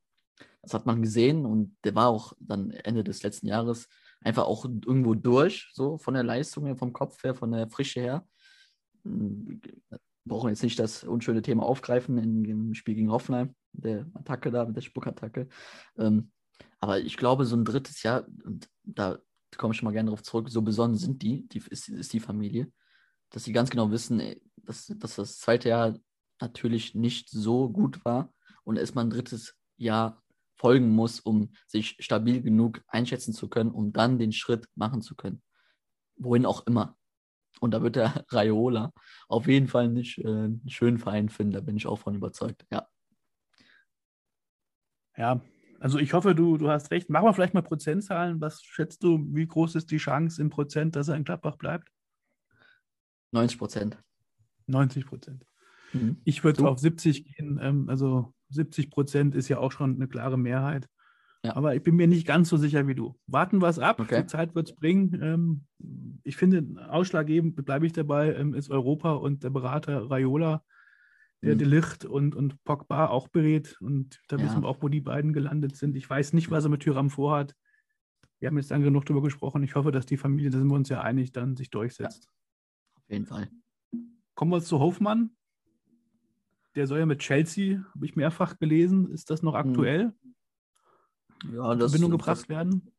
das 0.61 0.73
hat 0.73 0.85
man 0.85 1.01
gesehen 1.01 1.45
und 1.45 1.75
der 1.83 1.95
war 1.95 2.09
auch 2.09 2.33
dann 2.39 2.71
Ende 2.71 3.03
des 3.03 3.23
letzten 3.23 3.47
Jahres 3.47 3.87
einfach 4.21 4.45
auch 4.45 4.65
irgendwo 4.65 5.15
durch, 5.15 5.69
so 5.73 5.97
von 5.97 6.13
der 6.13 6.23
Leistung 6.23 6.65
her, 6.65 6.75
vom 6.75 6.93
Kopf 6.93 7.23
her, 7.23 7.35
von 7.35 7.51
der 7.51 7.69
Frische 7.69 7.99
her. 7.99 8.27
Wir 9.03 9.59
brauchen 10.25 10.49
jetzt 10.49 10.63
nicht 10.63 10.79
das 10.79 11.03
unschöne 11.03 11.41
Thema 11.41 11.63
aufgreifen 11.63 12.17
im 12.17 12.73
Spiel 12.73 12.95
gegen 12.95 13.11
Hoffenheim, 13.11 13.55
der 13.71 14.05
Attacke 14.13 14.51
da, 14.51 14.65
mit 14.65 14.75
der 14.75 14.81
Spuckattacke. 14.81 15.47
Ähm, 15.97 16.31
aber 16.79 16.99
ich 16.99 17.17
glaube, 17.17 17.45
so 17.45 17.55
ein 17.55 17.65
drittes 17.65 18.03
Jahr, 18.03 18.27
und 18.43 18.69
da 18.83 19.19
komme 19.57 19.73
ich 19.73 19.79
schon 19.79 19.85
mal 19.85 19.91
gerne 19.93 20.07
darauf 20.07 20.23
zurück, 20.23 20.49
so 20.49 20.61
besonnen 20.61 20.97
sind 20.97 21.21
die, 21.21 21.47
die 21.47 21.61
ist, 21.69 21.89
ist 21.89 22.13
die 22.13 22.19
Familie, 22.19 22.71
dass 23.31 23.43
sie 23.43 23.53
ganz 23.53 23.69
genau 23.69 23.91
wissen, 23.91 24.19
ey, 24.19 24.41
dass, 24.57 24.87
dass 24.97 25.15
das 25.15 25.39
zweite 25.39 25.69
Jahr 25.69 25.97
natürlich 26.39 26.95
nicht 26.95 27.29
so 27.29 27.69
gut 27.69 28.03
war 28.05 28.33
und 28.63 28.77
erstmal 28.77 29.05
ein 29.05 29.09
drittes 29.09 29.55
Jahr 29.77 30.20
folgen 30.61 30.89
muss, 30.89 31.19
um 31.19 31.53
sich 31.65 31.97
stabil 31.99 32.39
genug 32.39 32.83
einschätzen 32.87 33.33
zu 33.33 33.49
können, 33.49 33.71
um 33.71 33.93
dann 33.93 34.19
den 34.19 34.31
Schritt 34.31 34.67
machen 34.75 35.01
zu 35.01 35.15
können. 35.15 35.41
Wohin 36.17 36.45
auch 36.45 36.67
immer. 36.67 36.95
Und 37.61 37.71
da 37.71 37.81
wird 37.81 37.95
der 37.95 38.23
Raiola 38.29 38.93
auf 39.27 39.47
jeden 39.47 39.67
Fall 39.67 39.89
nicht 39.89 40.19
äh, 40.19 40.27
einen 40.27 40.69
schönen 40.69 40.99
Verein 40.99 41.29
finden, 41.29 41.53
da 41.53 41.61
bin 41.61 41.77
ich 41.77 41.87
auch 41.87 41.97
von 41.97 42.13
überzeugt, 42.13 42.63
ja. 42.71 42.87
Ja, 45.17 45.41
also 45.79 45.97
ich 45.97 46.13
hoffe, 46.13 46.35
du, 46.35 46.57
du 46.57 46.69
hast 46.69 46.91
recht. 46.91 47.09
Machen 47.09 47.25
wir 47.25 47.33
vielleicht 47.33 47.55
mal 47.55 47.63
Prozentzahlen. 47.63 48.39
Was 48.39 48.61
schätzt 48.61 49.03
du, 49.03 49.25
wie 49.33 49.47
groß 49.47 49.75
ist 49.75 49.89
die 49.89 49.97
Chance 49.97 50.39
im 50.39 50.51
Prozent, 50.51 50.95
dass 50.95 51.07
er 51.07 51.15
in 51.15 51.23
Gladbach 51.23 51.57
bleibt? 51.57 51.91
90 53.31 53.57
Prozent. 53.57 53.97
90 54.67 55.05
Prozent. 55.07 55.43
Mhm. 55.93 56.17
Ich 56.23 56.43
würde 56.43 56.67
auf 56.67 56.79
70 56.79 57.25
gehen. 57.25 57.59
Ähm, 57.61 57.89
also 57.89 58.33
70 58.49 58.89
Prozent 58.89 59.35
ist 59.35 59.47
ja 59.47 59.59
auch 59.59 59.71
schon 59.71 59.95
eine 59.95 60.07
klare 60.07 60.37
Mehrheit. 60.37 60.87
Ja. 61.43 61.55
Aber 61.55 61.75
ich 61.75 61.81
bin 61.81 61.95
mir 61.95 62.07
nicht 62.07 62.27
ganz 62.27 62.49
so 62.49 62.57
sicher 62.57 62.87
wie 62.87 62.95
du. 62.95 63.15
Warten 63.25 63.61
wir 63.61 63.67
es 63.67 63.79
ab. 63.79 63.99
Okay. 63.99 64.21
Die 64.21 64.27
Zeit 64.27 64.53
wird 64.53 64.69
es 64.69 64.75
bringen. 64.75 65.19
Ähm, 65.21 66.19
ich 66.23 66.37
finde, 66.37 66.87
ausschlaggebend, 66.89 67.55
bleibe 67.65 67.85
ich 67.85 67.93
dabei, 67.93 68.35
ähm, 68.35 68.53
ist 68.53 68.69
Europa 68.69 69.13
und 69.13 69.43
der 69.43 69.49
Berater 69.49 70.09
Raiola 70.09 70.63
der 71.43 71.55
mhm. 71.55 71.59
Delicht 71.59 72.05
und, 72.05 72.35
und 72.35 72.63
Pogba 72.63 73.07
auch 73.07 73.27
berät. 73.27 73.77
Und 73.81 74.21
da 74.27 74.37
ja. 74.37 74.43
wissen 74.43 74.61
wir 74.61 74.67
auch, 74.67 74.81
wo 74.81 74.89
die 74.89 75.01
beiden 75.01 75.33
gelandet 75.33 75.75
sind. 75.75 75.95
Ich 75.95 76.07
weiß 76.07 76.33
nicht, 76.33 76.51
was 76.51 76.65
er 76.65 76.69
mit 76.69 76.81
Tyram 76.81 77.09
vorhat. 77.09 77.55
Wir 78.39 78.47
haben 78.47 78.57
jetzt 78.57 78.71
dann 78.71 78.83
genug 78.83 79.05
darüber 79.05 79.23
gesprochen. 79.23 79.63
Ich 79.63 79.75
hoffe, 79.75 79.91
dass 79.91 80.05
die 80.05 80.17
Familie, 80.17 80.51
da 80.51 80.59
sind 80.59 80.67
wir 80.67 80.75
uns 80.75 80.89
ja 80.89 81.01
einig, 81.01 81.31
dann 81.31 81.55
sich 81.55 81.69
durchsetzt. 81.69 82.25
Ja, 82.25 82.31
auf 82.97 83.09
jeden 83.09 83.25
Fall. 83.25 83.49
Kommen 84.35 84.51
wir 84.51 84.61
zu 84.61 84.79
Hofmann. 84.79 85.31
Der 86.75 86.87
soll 86.87 86.99
ja 86.99 87.05
mit 87.05 87.19
Chelsea, 87.19 87.83
habe 87.93 88.05
ich 88.05 88.15
mehrfach 88.15 88.57
gelesen. 88.57 89.11
Ist 89.11 89.29
das 89.29 89.41
noch 89.41 89.53
mhm. 89.53 89.69
aktuell? 89.69 90.13
Ja, 91.53 91.75
das, 91.75 91.91
Verbindung 91.91 92.11
gebracht 92.11 92.41
das, 92.41 92.49
werden? 92.49 92.91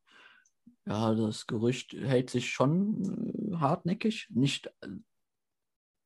Ja, 0.87 1.15
das 1.15 1.47
Gerücht 1.47 1.93
hält 1.93 2.31
sich 2.31 2.51
schon 2.51 3.53
äh, 3.53 3.57
hartnäckig. 3.57 4.29
Nicht 4.31 4.67
äh, 4.81 4.89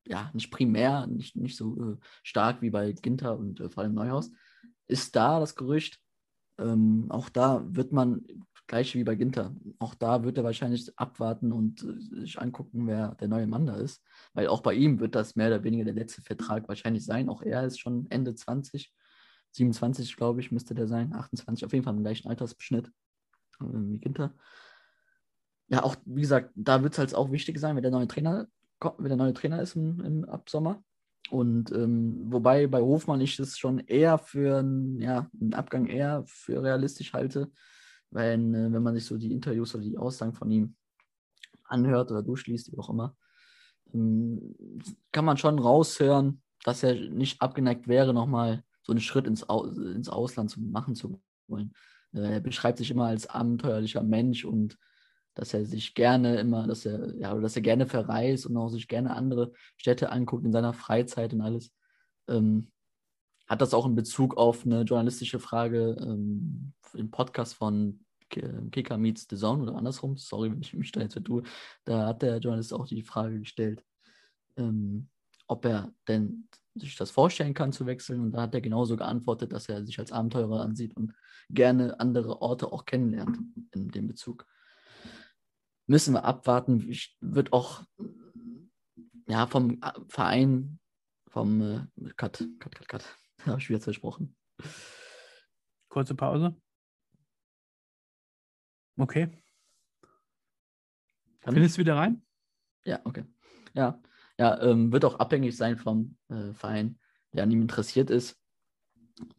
ja, 0.07 0.31
nicht 0.33 0.51
primär, 0.51 1.07
nicht, 1.07 1.35
nicht 1.35 1.57
so 1.57 1.75
äh, 1.91 1.97
stark 2.23 2.61
wie 2.61 2.69
bei 2.69 2.91
Ginter 2.91 3.37
und 3.37 3.59
äh, 3.59 3.69
vor 3.69 3.83
allem 3.83 3.93
Neuhaus, 3.93 4.31
ist 4.87 5.15
da 5.15 5.39
das 5.39 5.55
Gerücht. 5.55 5.99
Ähm, 6.57 7.07
auch 7.09 7.29
da 7.29 7.63
wird 7.67 7.91
man, 7.91 8.25
gleich 8.67 8.95
wie 8.95 9.03
bei 9.03 9.15
Ginter, 9.15 9.55
auch 9.79 9.95
da 9.95 10.23
wird 10.23 10.37
er 10.37 10.43
wahrscheinlich 10.43 10.91
abwarten 10.97 11.51
und 11.51 11.83
äh, 11.83 12.21
sich 12.21 12.39
angucken, 12.39 12.87
wer 12.87 13.15
der 13.15 13.27
neue 13.27 13.47
Mann 13.47 13.65
da 13.65 13.75
ist. 13.75 14.03
Weil 14.33 14.47
auch 14.47 14.61
bei 14.61 14.73
ihm 14.73 14.99
wird 14.99 15.15
das 15.15 15.35
mehr 15.35 15.47
oder 15.47 15.63
weniger 15.63 15.85
der 15.85 15.93
letzte 15.93 16.21
Vertrag 16.21 16.67
wahrscheinlich 16.67 17.05
sein. 17.05 17.29
Auch 17.29 17.41
er 17.41 17.65
ist 17.65 17.79
schon 17.79 18.07
Ende 18.09 18.35
20, 18.35 18.93
27, 19.51 20.15
glaube 20.17 20.41
ich, 20.41 20.51
müsste 20.51 20.75
der 20.75 20.87
sein, 20.87 21.13
28, 21.13 21.65
auf 21.65 21.73
jeden 21.73 21.85
Fall 21.85 21.95
im 21.95 22.03
gleichen 22.03 22.29
Altersbeschnitt 22.29 22.87
äh, 23.59 23.65
wie 23.65 23.99
Ginter. 23.99 24.33
Ja, 25.69 25.83
auch 25.83 25.95
wie 26.05 26.21
gesagt, 26.21 26.51
da 26.55 26.83
wird 26.83 26.93
es 26.93 26.99
halt 26.99 27.15
auch 27.15 27.31
wichtig 27.31 27.59
sein, 27.59 27.75
wenn 27.75 27.83
der 27.83 27.91
neue 27.91 28.07
Trainer 28.07 28.47
wenn 28.97 29.07
der 29.07 29.17
neue 29.17 29.33
Trainer 29.33 29.61
ist 29.61 29.75
im, 29.75 29.99
im 30.01 30.25
Absommer. 30.25 30.83
Und 31.29 31.71
ähm, 31.71 32.31
wobei 32.31 32.67
bei 32.67 32.79
Hofmann 32.79 33.21
ich 33.21 33.35
das 33.35 33.57
schon 33.57 33.79
eher 33.79 34.17
für 34.17 34.63
ja, 34.99 35.29
einen 35.39 35.53
Abgang 35.53 35.87
eher 35.87 36.23
für 36.25 36.63
realistisch 36.63 37.13
halte, 37.13 37.51
weil 38.11 38.39
äh, 38.39 38.71
wenn 38.73 38.83
man 38.83 38.95
sich 38.95 39.05
so 39.05 39.17
die 39.17 39.31
Interviews 39.31 39.75
oder 39.75 39.83
die 39.83 39.97
Aussagen 39.97 40.33
von 40.33 40.49
ihm 40.51 40.75
anhört 41.65 42.11
oder 42.11 42.23
durchliest, 42.23 42.71
wie 42.71 42.77
auch 42.77 42.89
immer, 42.89 43.15
ähm, 43.93 44.55
kann 45.11 45.25
man 45.25 45.37
schon 45.37 45.59
raushören, 45.59 46.41
dass 46.63 46.83
er 46.83 46.95
nicht 46.95 47.41
abgeneigt 47.41 47.87
wäre, 47.87 48.13
nochmal 48.13 48.63
so 48.81 48.91
einen 48.91 49.01
Schritt 49.01 49.27
ins, 49.27 49.47
Au 49.49 49.65
ins 49.65 50.09
Ausland 50.09 50.49
zu 50.49 50.61
machen 50.61 50.95
zu 50.95 51.21
wollen. 51.47 51.73
Äh, 52.13 52.33
er 52.33 52.39
beschreibt 52.39 52.77
sich 52.77 52.91
immer 52.91 53.05
als 53.07 53.27
abenteuerlicher 53.27 54.03
Mensch 54.03 54.45
und 54.45 54.77
dass 55.33 55.53
er 55.53 55.65
sich 55.65 55.93
gerne 55.93 56.39
immer, 56.39 56.65
dass 56.65 56.85
er, 56.85 57.15
ja, 57.17 57.35
dass 57.35 57.55
er 57.55 57.61
gerne 57.61 57.85
verreist 57.85 58.47
und 58.47 58.57
auch 58.57 58.69
sich 58.69 58.87
gerne 58.87 59.15
andere 59.15 59.51
Städte 59.75 60.11
anguckt 60.11 60.45
in 60.45 60.51
seiner 60.51 60.73
Freizeit 60.73 61.33
und 61.33 61.41
alles. 61.41 61.71
Ähm, 62.27 62.71
hat 63.47 63.61
das 63.61 63.73
auch 63.73 63.85
in 63.85 63.95
Bezug 63.95 64.37
auf 64.37 64.65
eine 64.65 64.81
journalistische 64.81 65.39
Frage 65.39 65.95
ähm, 65.99 66.73
im 66.93 67.11
Podcast 67.11 67.53
von 67.53 67.99
Kika 68.29 68.97
Meets 68.97 69.27
The 69.29 69.37
Zone 69.37 69.63
oder 69.63 69.75
andersrum, 69.75 70.17
sorry, 70.17 70.51
wenn 70.51 70.61
ich 70.61 70.73
mich 70.73 70.91
da 70.91 71.01
jetzt 71.01 71.13
vertue, 71.13 71.43
da 71.85 72.07
hat 72.07 72.21
der 72.21 72.39
Journalist 72.39 72.73
auch 72.73 72.85
die 72.85 73.03
Frage 73.03 73.39
gestellt, 73.39 73.83
ähm, 74.57 75.09
ob 75.47 75.65
er 75.65 75.93
denn 76.07 76.49
sich 76.75 76.95
das 76.95 77.11
vorstellen 77.11 77.53
kann 77.53 77.71
zu 77.71 77.85
wechseln. 77.85 78.21
Und 78.21 78.31
da 78.33 78.41
hat 78.41 78.53
er 78.53 78.61
genauso 78.61 78.97
geantwortet, 78.97 79.53
dass 79.53 79.69
er 79.69 79.85
sich 79.85 79.97
als 79.97 80.11
Abenteurer 80.11 80.61
ansieht 80.61 80.95
und 80.95 81.13
gerne 81.49 81.99
andere 81.99 82.41
Orte 82.41 82.71
auch 82.71 82.85
kennenlernt 82.85 83.39
in 83.71 83.89
dem 83.89 84.07
Bezug. 84.07 84.45
Müssen 85.87 86.13
wir 86.13 86.25
abwarten. 86.25 86.89
Ich 86.89 87.17
wird 87.21 87.53
auch 87.53 87.83
ja, 89.27 89.47
vom 89.47 89.81
Verein, 90.09 90.79
vom 91.29 91.61
äh, 91.61 91.87
Cut, 92.15 92.45
Cut, 92.59 92.75
Cut, 92.75 92.87
Cut, 92.87 93.17
habe 93.45 93.59
ich 93.59 93.69
wieder 93.69 93.79
versprochen. 93.79 94.35
Kurze 95.89 96.15
Pause. 96.15 96.55
Okay. 98.97 99.29
Kann 101.41 101.53
Findest 101.53 101.77
du 101.77 101.81
wieder 101.81 101.95
rein? 101.95 102.25
Ja, 102.83 102.99
okay. 103.03 103.23
Ja, 103.73 104.01
ja 104.37 104.61
ähm, 104.61 104.91
wird 104.91 105.05
auch 105.05 105.19
abhängig 105.19 105.55
sein 105.55 105.77
vom 105.77 106.17
äh, 106.29 106.53
Verein, 106.53 106.99
der 107.33 107.43
an 107.43 107.51
ihm 107.51 107.61
interessiert 107.61 108.09
ist, 108.09 108.39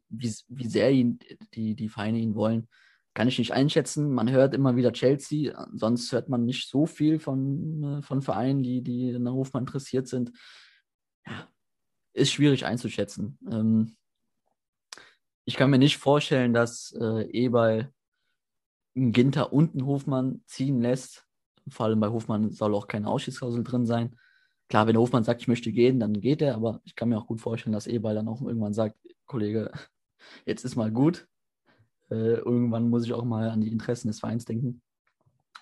wie, 0.09 0.33
wie 0.49 0.69
sehr 0.69 0.91
ihn, 0.91 1.19
die, 1.55 1.75
die 1.75 1.89
Vereine 1.89 2.19
ihn 2.19 2.35
wollen 2.35 2.69
kann 3.19 3.27
ich 3.27 3.39
nicht 3.41 3.53
einschätzen. 3.53 4.13
Man 4.13 4.31
hört 4.31 4.55
immer 4.55 4.77
wieder 4.77 4.93
Chelsea, 4.93 5.67
sonst 5.73 6.13
hört 6.13 6.29
man 6.29 6.45
nicht 6.45 6.69
so 6.69 6.87
viel 6.87 7.19
von, 7.19 7.99
äh, 7.99 8.03
von 8.03 8.23
Vereinen, 8.23 8.63
die, 8.63 8.81
die 8.81 9.11
in 9.11 9.25
der 9.25 9.35
Hofmann 9.35 9.65
interessiert 9.65 10.07
sind. 10.07 10.31
Ja, 11.27 11.49
ist 12.13 12.33
schwierig 12.33 12.65
einzuschätzen. 12.67 13.39
Ähm, 13.51 13.97
ich 15.45 15.57
kann 15.57 15.71
mir 15.71 15.79
nicht 15.79 15.99
vorstellen, 15.99 16.53
dass 16.53 16.93
äh, 17.01 17.31
Eberl 17.31 17.93
Ginter 18.95 19.53
und 19.53 19.75
einen 19.75 19.87
Hofmann 19.87 20.43
ziehen 20.47 20.81
lässt. 20.81 21.27
Vor 21.69 21.87
allem 21.87 22.01
bei 22.01 22.09
Hofmann 22.09 22.51
soll 22.51 22.75
auch 22.75 22.89
keine 22.89 23.09
Ausschiedsklausel 23.09 23.65
drin 23.65 23.87
sein. 23.87 24.19
Klar, 24.69 24.87
wenn 24.87 24.95
der 24.95 25.01
Hofmann 25.01 25.25
sagt, 25.25 25.41
ich 25.41 25.49
möchte 25.49 25.73
gehen, 25.73 26.01
dann 26.01 26.21
geht 26.21 26.43
er, 26.43 26.55
aber 26.55 26.81
ich 26.85 26.95
kann 26.95 27.09
mir 27.09 27.19
auch 27.19 27.27
gut 27.27 27.41
vorstellen, 27.41 27.73
dass 27.73 27.87
Eberl 27.87 28.15
dann 28.15 28.29
auch 28.29 28.43
irgendwann 28.43 28.75
sagt, 28.75 28.97
Kollege, 29.27 29.73
jetzt 30.47 30.65
ist 30.65 30.77
mal 30.77 30.91
gut, 30.91 31.27
äh, 32.11 32.35
irgendwann 32.35 32.91
muss 32.91 33.05
ich 33.05 33.15
auch 33.15 33.25
mal 33.25 33.51
an 33.51 33.61
die 33.61 33.73
Interessen 33.73 34.09
des 34.09 34.21
Vereins 34.21 34.45
denken. 34.45 34.83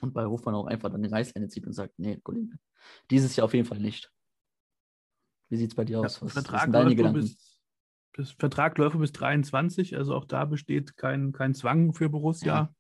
Und 0.01 0.15
bei 0.15 0.27
Hofmann 0.27 0.55
auch 0.55 0.67
einfach 0.67 0.91
dann 0.91 1.03
die 1.03 1.09
Reißleine 1.09 1.49
zieht 1.49 1.67
und 1.67 1.73
sagt, 1.73 1.99
nee, 1.99 2.19
Kollege, 2.23 2.59
dieses 3.11 3.37
Jahr 3.37 3.45
auf 3.47 3.55
jeden 3.55 3.67
Fall 3.67 3.79
nicht. 3.79 4.13
Wie 5.49 5.57
sieht 5.57 5.71
es 5.71 5.77
bei 5.77 5.85
dir 5.85 6.01
aus? 6.01 6.23
Was, 6.23 6.33
Vertrag 6.33 6.55
was 6.55 6.63
sind 6.63 6.73
deine 6.73 6.97
Gedanken? 6.97 7.21
Bis, 7.21 7.61
bis, 8.13 8.31
Vertrag 8.33 8.79
läuft 8.79 8.99
bis 8.99 9.13
23, 9.13 9.97
also 9.97 10.15
auch 10.15 10.25
da 10.25 10.45
besteht 10.45 10.97
kein, 10.97 11.33
kein 11.33 11.55
Zwang 11.55 11.93
für 11.93 12.09
Borussia. 12.09 12.55
Ja. 12.55 12.75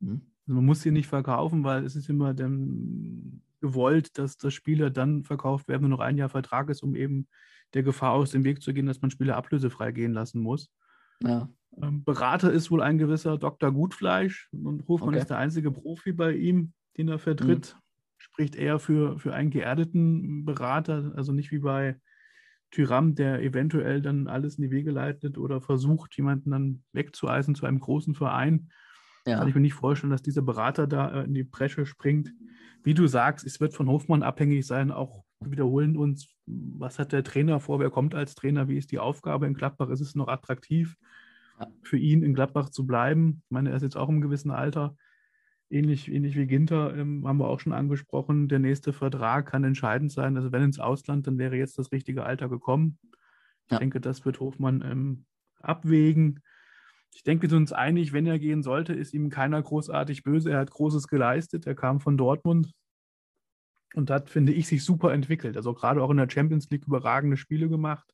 Mhm. 0.00 0.22
Also 0.46 0.54
man 0.54 0.64
muss 0.64 0.82
sie 0.82 0.92
nicht 0.92 1.08
verkaufen, 1.08 1.64
weil 1.64 1.84
es 1.84 1.96
ist 1.96 2.08
immer 2.08 2.34
dann 2.34 3.42
gewollt, 3.60 4.16
dass 4.18 4.36
das 4.36 4.54
Spieler 4.54 4.90
dann 4.90 5.24
verkauft 5.24 5.66
werden, 5.66 5.82
wenn 5.82 5.90
noch 5.90 6.00
ein 6.00 6.18
Jahr 6.18 6.28
Vertrag 6.28 6.68
ist, 6.70 6.82
um 6.82 6.94
eben 6.94 7.26
der 7.74 7.82
Gefahr 7.82 8.12
aus 8.12 8.30
dem 8.30 8.44
Weg 8.44 8.62
zu 8.62 8.72
gehen, 8.72 8.86
dass 8.86 9.00
man 9.00 9.10
Spieler 9.10 9.36
ablösefrei 9.36 9.90
gehen 9.90 10.12
lassen 10.12 10.40
muss. 10.40 10.70
Ja. 11.22 11.48
Ähm, 11.80 12.04
Berater 12.04 12.52
ist 12.52 12.70
wohl 12.70 12.82
ein 12.82 12.98
gewisser 12.98 13.38
Dr. 13.38 13.72
Gutfleisch 13.72 14.48
und 14.52 14.86
Hofmann 14.86 15.10
okay. 15.10 15.18
ist 15.18 15.30
der 15.30 15.38
einzige 15.38 15.70
Profi 15.70 16.12
bei 16.12 16.32
ihm, 16.32 16.72
den 16.96 17.08
er 17.08 17.18
vertritt. 17.18 17.74
Mhm. 17.74 17.85
Spricht 18.36 18.54
eher 18.54 18.78
für, 18.78 19.18
für 19.18 19.32
einen 19.32 19.48
geerdeten 19.48 20.44
Berater, 20.44 21.12
also 21.16 21.32
nicht 21.32 21.52
wie 21.52 21.60
bei 21.60 21.96
Tyram, 22.70 23.14
der 23.14 23.42
eventuell 23.42 24.02
dann 24.02 24.26
alles 24.26 24.58
in 24.58 24.64
die 24.64 24.70
Wege 24.70 24.90
leitet 24.90 25.38
oder 25.38 25.62
versucht, 25.62 26.14
jemanden 26.18 26.50
dann 26.50 26.82
wegzueisen 26.92 27.54
zu 27.54 27.64
einem 27.64 27.80
großen 27.80 28.14
Verein. 28.14 28.68
Ja. 29.24 29.38
Kann 29.38 29.48
ich 29.48 29.54
mir 29.54 29.62
nicht 29.62 29.72
vorstellen, 29.72 30.10
dass 30.10 30.20
dieser 30.20 30.42
Berater 30.42 30.86
da 30.86 31.22
äh, 31.22 31.24
in 31.24 31.32
die 31.32 31.44
Bresche 31.44 31.86
springt. 31.86 32.30
Wie 32.82 32.92
du 32.92 33.06
sagst, 33.06 33.46
es 33.46 33.58
wird 33.58 33.72
von 33.72 33.88
Hofmann 33.88 34.22
abhängig 34.22 34.66
sein, 34.66 34.90
auch 34.90 35.24
wiederholen 35.40 35.96
uns, 35.96 36.28
was 36.44 36.98
hat 36.98 37.12
der 37.12 37.24
Trainer 37.24 37.58
vor, 37.58 37.80
wer 37.80 37.88
kommt 37.88 38.14
als 38.14 38.34
Trainer, 38.34 38.68
wie 38.68 38.76
ist 38.76 38.92
die 38.92 38.98
Aufgabe 38.98 39.46
in 39.46 39.54
Gladbach, 39.54 39.88
ist 39.88 40.02
es 40.02 40.14
noch 40.14 40.28
attraktiv 40.28 40.96
ja. 41.58 41.68
für 41.82 41.96
ihn 41.96 42.22
in 42.22 42.34
Gladbach 42.34 42.68
zu 42.68 42.86
bleiben? 42.86 43.42
Ich 43.46 43.50
meine, 43.50 43.70
er 43.70 43.76
ist 43.76 43.82
jetzt 43.82 43.96
auch 43.96 44.10
im 44.10 44.20
gewissen 44.20 44.50
Alter, 44.50 44.94
ähnlich, 45.70 46.10
ähnlich 46.10 46.36
wie 46.36 46.46
Ginter, 46.46 46.96
ähm, 46.96 47.26
haben 47.26 47.38
wir 47.38 47.48
auch 47.48 47.60
schon 47.60 47.72
angesprochen, 47.72 48.48
der 48.48 48.58
nächste 48.58 48.92
Vertrag 48.92 49.46
kann 49.46 49.64
entscheidend 49.64 50.12
sein, 50.12 50.36
also 50.36 50.52
wenn 50.52 50.62
ins 50.62 50.78
Ausland, 50.78 51.26
dann 51.26 51.38
wäre 51.38 51.56
jetzt 51.56 51.78
das 51.78 51.92
richtige 51.92 52.24
Alter 52.24 52.48
gekommen. 52.48 52.98
Ich 53.66 53.72
ja. 53.72 53.78
denke, 53.78 54.00
das 54.00 54.24
wird 54.24 54.40
Hofmann 54.40 54.82
ähm, 54.82 55.24
abwägen. 55.60 56.40
Ich 57.14 57.22
denke, 57.22 57.42
wir 57.42 57.48
sind 57.50 57.58
uns 57.58 57.72
einig, 57.72 58.12
wenn 58.12 58.26
er 58.26 58.38
gehen 58.38 58.62
sollte, 58.62 58.92
ist 58.92 59.14
ihm 59.14 59.30
keiner 59.30 59.60
großartig 59.60 60.22
böse. 60.22 60.50
Er 60.50 60.58
hat 60.58 60.70
Großes 60.70 61.08
geleistet. 61.08 61.66
Er 61.66 61.74
kam 61.74 61.98
von 61.98 62.16
Dortmund, 62.16 62.72
und 63.96 64.10
hat, 64.10 64.28
finde 64.28 64.52
ich, 64.52 64.66
sich 64.66 64.84
super 64.84 65.12
entwickelt. 65.12 65.56
Also 65.56 65.72
gerade 65.72 66.02
auch 66.02 66.10
in 66.10 66.18
der 66.18 66.28
Champions 66.28 66.68
League 66.70 66.86
überragende 66.86 67.36
Spiele 67.36 67.68
gemacht. 67.68 68.06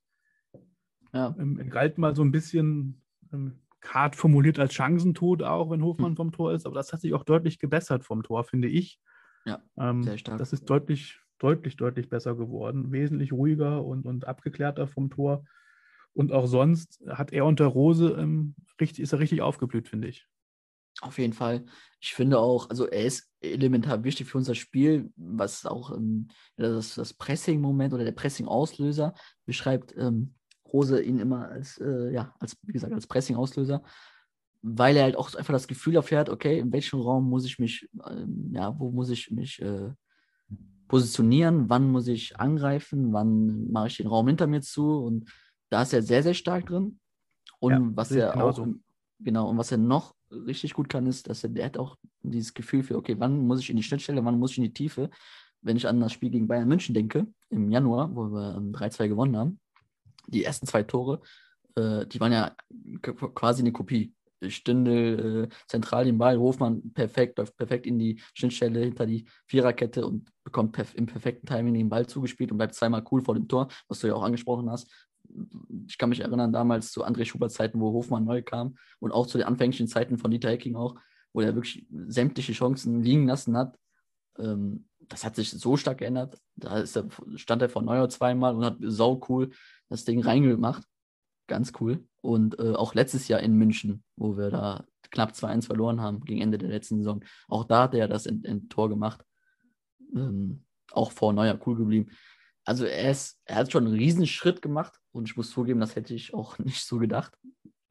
Ja. 1.12 1.34
Ähm, 1.38 1.58
er 1.58 1.66
galt 1.66 1.98
mal 1.98 2.14
so 2.14 2.22
ein 2.22 2.30
bisschen 2.30 3.02
ähm, 3.32 3.58
hart 3.84 4.16
formuliert 4.16 4.58
als 4.58 4.74
Chancentod 4.74 5.42
auch, 5.42 5.70
wenn 5.70 5.82
Hofmann 5.82 6.10
hm. 6.10 6.16
vom 6.16 6.32
Tor 6.32 6.52
ist. 6.52 6.66
Aber 6.66 6.74
das 6.74 6.92
hat 6.92 7.00
sich 7.00 7.14
auch 7.14 7.24
deutlich 7.24 7.58
gebessert 7.58 8.04
vom 8.04 8.22
Tor, 8.22 8.44
finde 8.44 8.68
ich. 8.68 8.98
Ja, 9.44 9.62
ähm, 9.76 10.02
sehr 10.02 10.18
stark. 10.18 10.38
Das 10.38 10.52
ist 10.52 10.68
deutlich, 10.70 11.20
deutlich, 11.38 11.76
deutlich 11.76 12.08
besser 12.08 12.34
geworden. 12.34 12.92
Wesentlich 12.92 13.32
ruhiger 13.32 13.84
und, 13.84 14.06
und 14.06 14.26
abgeklärter 14.26 14.86
vom 14.86 15.10
Tor. 15.10 15.44
Und 16.14 16.32
auch 16.32 16.46
sonst 16.46 17.02
hat 17.08 17.32
er 17.32 17.46
unter 17.46 17.66
Rose 17.66 18.16
ähm, 18.18 18.54
richtig, 18.80 19.00
ist 19.00 19.12
er 19.12 19.18
richtig 19.18 19.42
aufgeblüht, 19.42 19.88
finde 19.88 20.08
ich. 20.08 20.28
Auf 21.00 21.18
jeden 21.18 21.32
Fall. 21.32 21.64
Ich 22.00 22.14
finde 22.14 22.38
auch, 22.38 22.68
also 22.68 22.86
er 22.86 23.06
ist 23.06 23.30
elementar 23.40 24.04
wichtig 24.04 24.28
für 24.28 24.38
unser 24.38 24.54
Spiel, 24.54 25.10
was 25.16 25.64
auch 25.64 25.96
ähm, 25.96 26.28
das, 26.56 26.96
das 26.96 27.14
Pressing-Moment 27.14 27.94
oder 27.94 28.04
der 28.04 28.12
Pressing-Auslöser 28.12 29.14
beschreibt 29.46 29.96
ähm, 29.96 30.34
Rose 30.72 31.02
ihn 31.02 31.18
immer 31.18 31.48
als, 31.48 31.78
äh, 31.78 32.12
ja, 32.12 32.34
als, 32.38 32.56
wie 32.62 32.72
gesagt, 32.72 32.92
als 32.92 33.06
Pressing-Auslöser, 33.06 33.82
weil 34.62 34.96
er 34.96 35.04
halt 35.04 35.16
auch 35.16 35.34
einfach 35.34 35.52
das 35.52 35.66
Gefühl 35.66 35.96
erfährt, 35.96 36.28
okay, 36.28 36.58
in 36.58 36.72
welchem 36.72 37.00
Raum 37.00 37.28
muss 37.28 37.44
ich 37.44 37.58
mich, 37.58 37.88
ähm, 38.08 38.52
ja, 38.54 38.78
wo 38.78 38.90
muss 38.90 39.10
ich 39.10 39.30
mich 39.30 39.60
äh, 39.60 39.90
positionieren, 40.88 41.68
wann 41.68 41.90
muss 41.90 42.06
ich 42.06 42.38
angreifen, 42.38 43.12
wann 43.12 43.70
mache 43.70 43.88
ich 43.88 43.96
den 43.96 44.06
Raum 44.06 44.28
hinter 44.28 44.46
mir 44.46 44.60
zu 44.60 44.98
und 44.98 45.30
da 45.70 45.82
ist 45.82 45.92
er 45.92 46.02
sehr, 46.02 46.22
sehr 46.22 46.34
stark 46.34 46.66
drin. 46.66 47.00
Und 47.58 47.72
ja, 47.72 47.90
was 47.94 48.10
er 48.10 48.44
auch, 48.44 48.54
so. 48.54 48.74
genau, 49.20 49.48
und 49.48 49.56
was 49.56 49.72
er 49.72 49.78
noch 49.78 50.14
richtig 50.30 50.74
gut 50.74 50.88
kann, 50.88 51.06
ist, 51.06 51.28
dass 51.28 51.44
er, 51.44 51.50
der 51.50 51.66
hat 51.66 51.78
auch 51.78 51.96
dieses 52.22 52.54
Gefühl 52.54 52.82
für, 52.82 52.96
okay, 52.96 53.16
wann 53.18 53.46
muss 53.46 53.60
ich 53.60 53.70
in 53.70 53.76
die 53.76 53.82
Schnittstelle, 53.82 54.24
wann 54.24 54.38
muss 54.38 54.52
ich 54.52 54.58
in 54.58 54.64
die 54.64 54.72
Tiefe. 54.72 55.10
Wenn 55.60 55.76
ich 55.76 55.86
an 55.86 56.00
das 56.00 56.12
Spiel 56.12 56.30
gegen 56.30 56.48
Bayern 56.48 56.68
München 56.68 56.94
denke, 56.94 57.26
im 57.48 57.70
Januar, 57.70 58.14
wo 58.14 58.32
wir 58.32 58.56
3-2 58.56 59.08
gewonnen 59.08 59.36
haben, 59.36 59.60
die 60.26 60.44
ersten 60.44 60.66
zwei 60.66 60.82
Tore, 60.82 61.20
äh, 61.76 62.06
die 62.06 62.20
waren 62.20 62.32
ja 62.32 62.54
quasi 63.34 63.62
eine 63.62 63.72
Kopie. 63.72 64.14
Stündel 64.48 65.44
äh, 65.44 65.54
zentral 65.68 66.04
den 66.04 66.18
Ball, 66.18 66.36
Hofmann 66.36 66.92
perfekt, 66.94 67.38
läuft 67.38 67.56
perfekt 67.56 67.86
in 67.86 68.00
die 68.00 68.20
Schnittstelle 68.34 68.80
hinter 68.80 69.06
die 69.06 69.24
Viererkette 69.46 70.04
und 70.04 70.32
bekommt 70.42 70.72
perf 70.72 70.96
im 70.96 71.06
perfekten 71.06 71.46
Timing 71.46 71.74
den 71.74 71.88
Ball 71.88 72.08
zugespielt 72.08 72.50
und 72.50 72.58
bleibt 72.58 72.74
zweimal 72.74 73.04
cool 73.12 73.22
vor 73.22 73.36
dem 73.36 73.46
Tor, 73.46 73.68
was 73.86 74.00
du 74.00 74.08
ja 74.08 74.14
auch 74.14 74.24
angesprochen 74.24 74.68
hast 74.68 74.90
ich 75.86 75.98
kann 75.98 76.08
mich 76.08 76.20
erinnern, 76.20 76.52
damals 76.52 76.92
zu 76.92 77.04
André 77.04 77.24
Schubert 77.24 77.52
Zeiten, 77.52 77.80
wo 77.80 77.92
Hofmann 77.92 78.24
neu 78.24 78.42
kam 78.42 78.76
und 78.98 79.12
auch 79.12 79.26
zu 79.26 79.38
den 79.38 79.46
anfänglichen 79.46 79.88
Zeiten 79.88 80.18
von 80.18 80.30
Dieter 80.30 80.50
Hecking 80.50 80.76
auch, 80.76 80.96
wo 81.32 81.40
er 81.40 81.54
wirklich 81.54 81.86
sämtliche 81.90 82.52
Chancen 82.52 83.02
liegen 83.02 83.26
lassen 83.26 83.56
hat. 83.56 83.78
Ähm, 84.38 84.88
das 85.08 85.24
hat 85.24 85.36
sich 85.36 85.50
so 85.50 85.76
stark 85.76 85.98
geändert. 85.98 86.38
Da 86.56 86.78
ist 86.78 86.96
er, 86.96 87.08
stand 87.36 87.62
er 87.62 87.68
vor 87.68 87.82
Neuer 87.82 88.08
zweimal 88.08 88.54
und 88.54 88.64
hat 88.64 88.76
sau 88.80 89.20
cool 89.28 89.50
das 89.88 90.04
Ding 90.04 90.20
reingemacht. 90.20 90.84
Ganz 91.46 91.72
cool. 91.80 92.06
Und 92.20 92.58
äh, 92.58 92.72
auch 92.72 92.94
letztes 92.94 93.28
Jahr 93.28 93.40
in 93.40 93.54
München, 93.54 94.04
wo 94.16 94.36
wir 94.36 94.50
da 94.50 94.84
knapp 95.10 95.32
2-1 95.32 95.66
verloren 95.66 96.00
haben 96.00 96.20
gegen 96.20 96.40
Ende 96.40 96.58
der 96.58 96.70
letzten 96.70 96.98
Saison. 96.98 97.24
Auch 97.48 97.64
da 97.64 97.82
hat 97.82 97.94
er 97.94 98.08
das 98.08 98.26
in, 98.26 98.42
in 98.44 98.68
Tor 98.68 98.88
gemacht. 98.88 99.24
Ähm, 100.14 100.64
auch 100.92 101.12
vor 101.12 101.32
Neuer 101.32 101.58
cool 101.66 101.76
geblieben 101.76 102.10
also 102.64 102.84
er, 102.84 103.10
ist, 103.10 103.40
er 103.44 103.56
hat 103.56 103.72
schon 103.72 103.86
einen 103.86 103.96
Riesenschritt 103.96 104.62
gemacht 104.62 104.94
und 105.12 105.28
ich 105.28 105.36
muss 105.36 105.50
zugeben, 105.50 105.80
das 105.80 105.96
hätte 105.96 106.14
ich 106.14 106.34
auch 106.34 106.58
nicht 106.58 106.84
so 106.84 106.98
gedacht. 106.98 107.36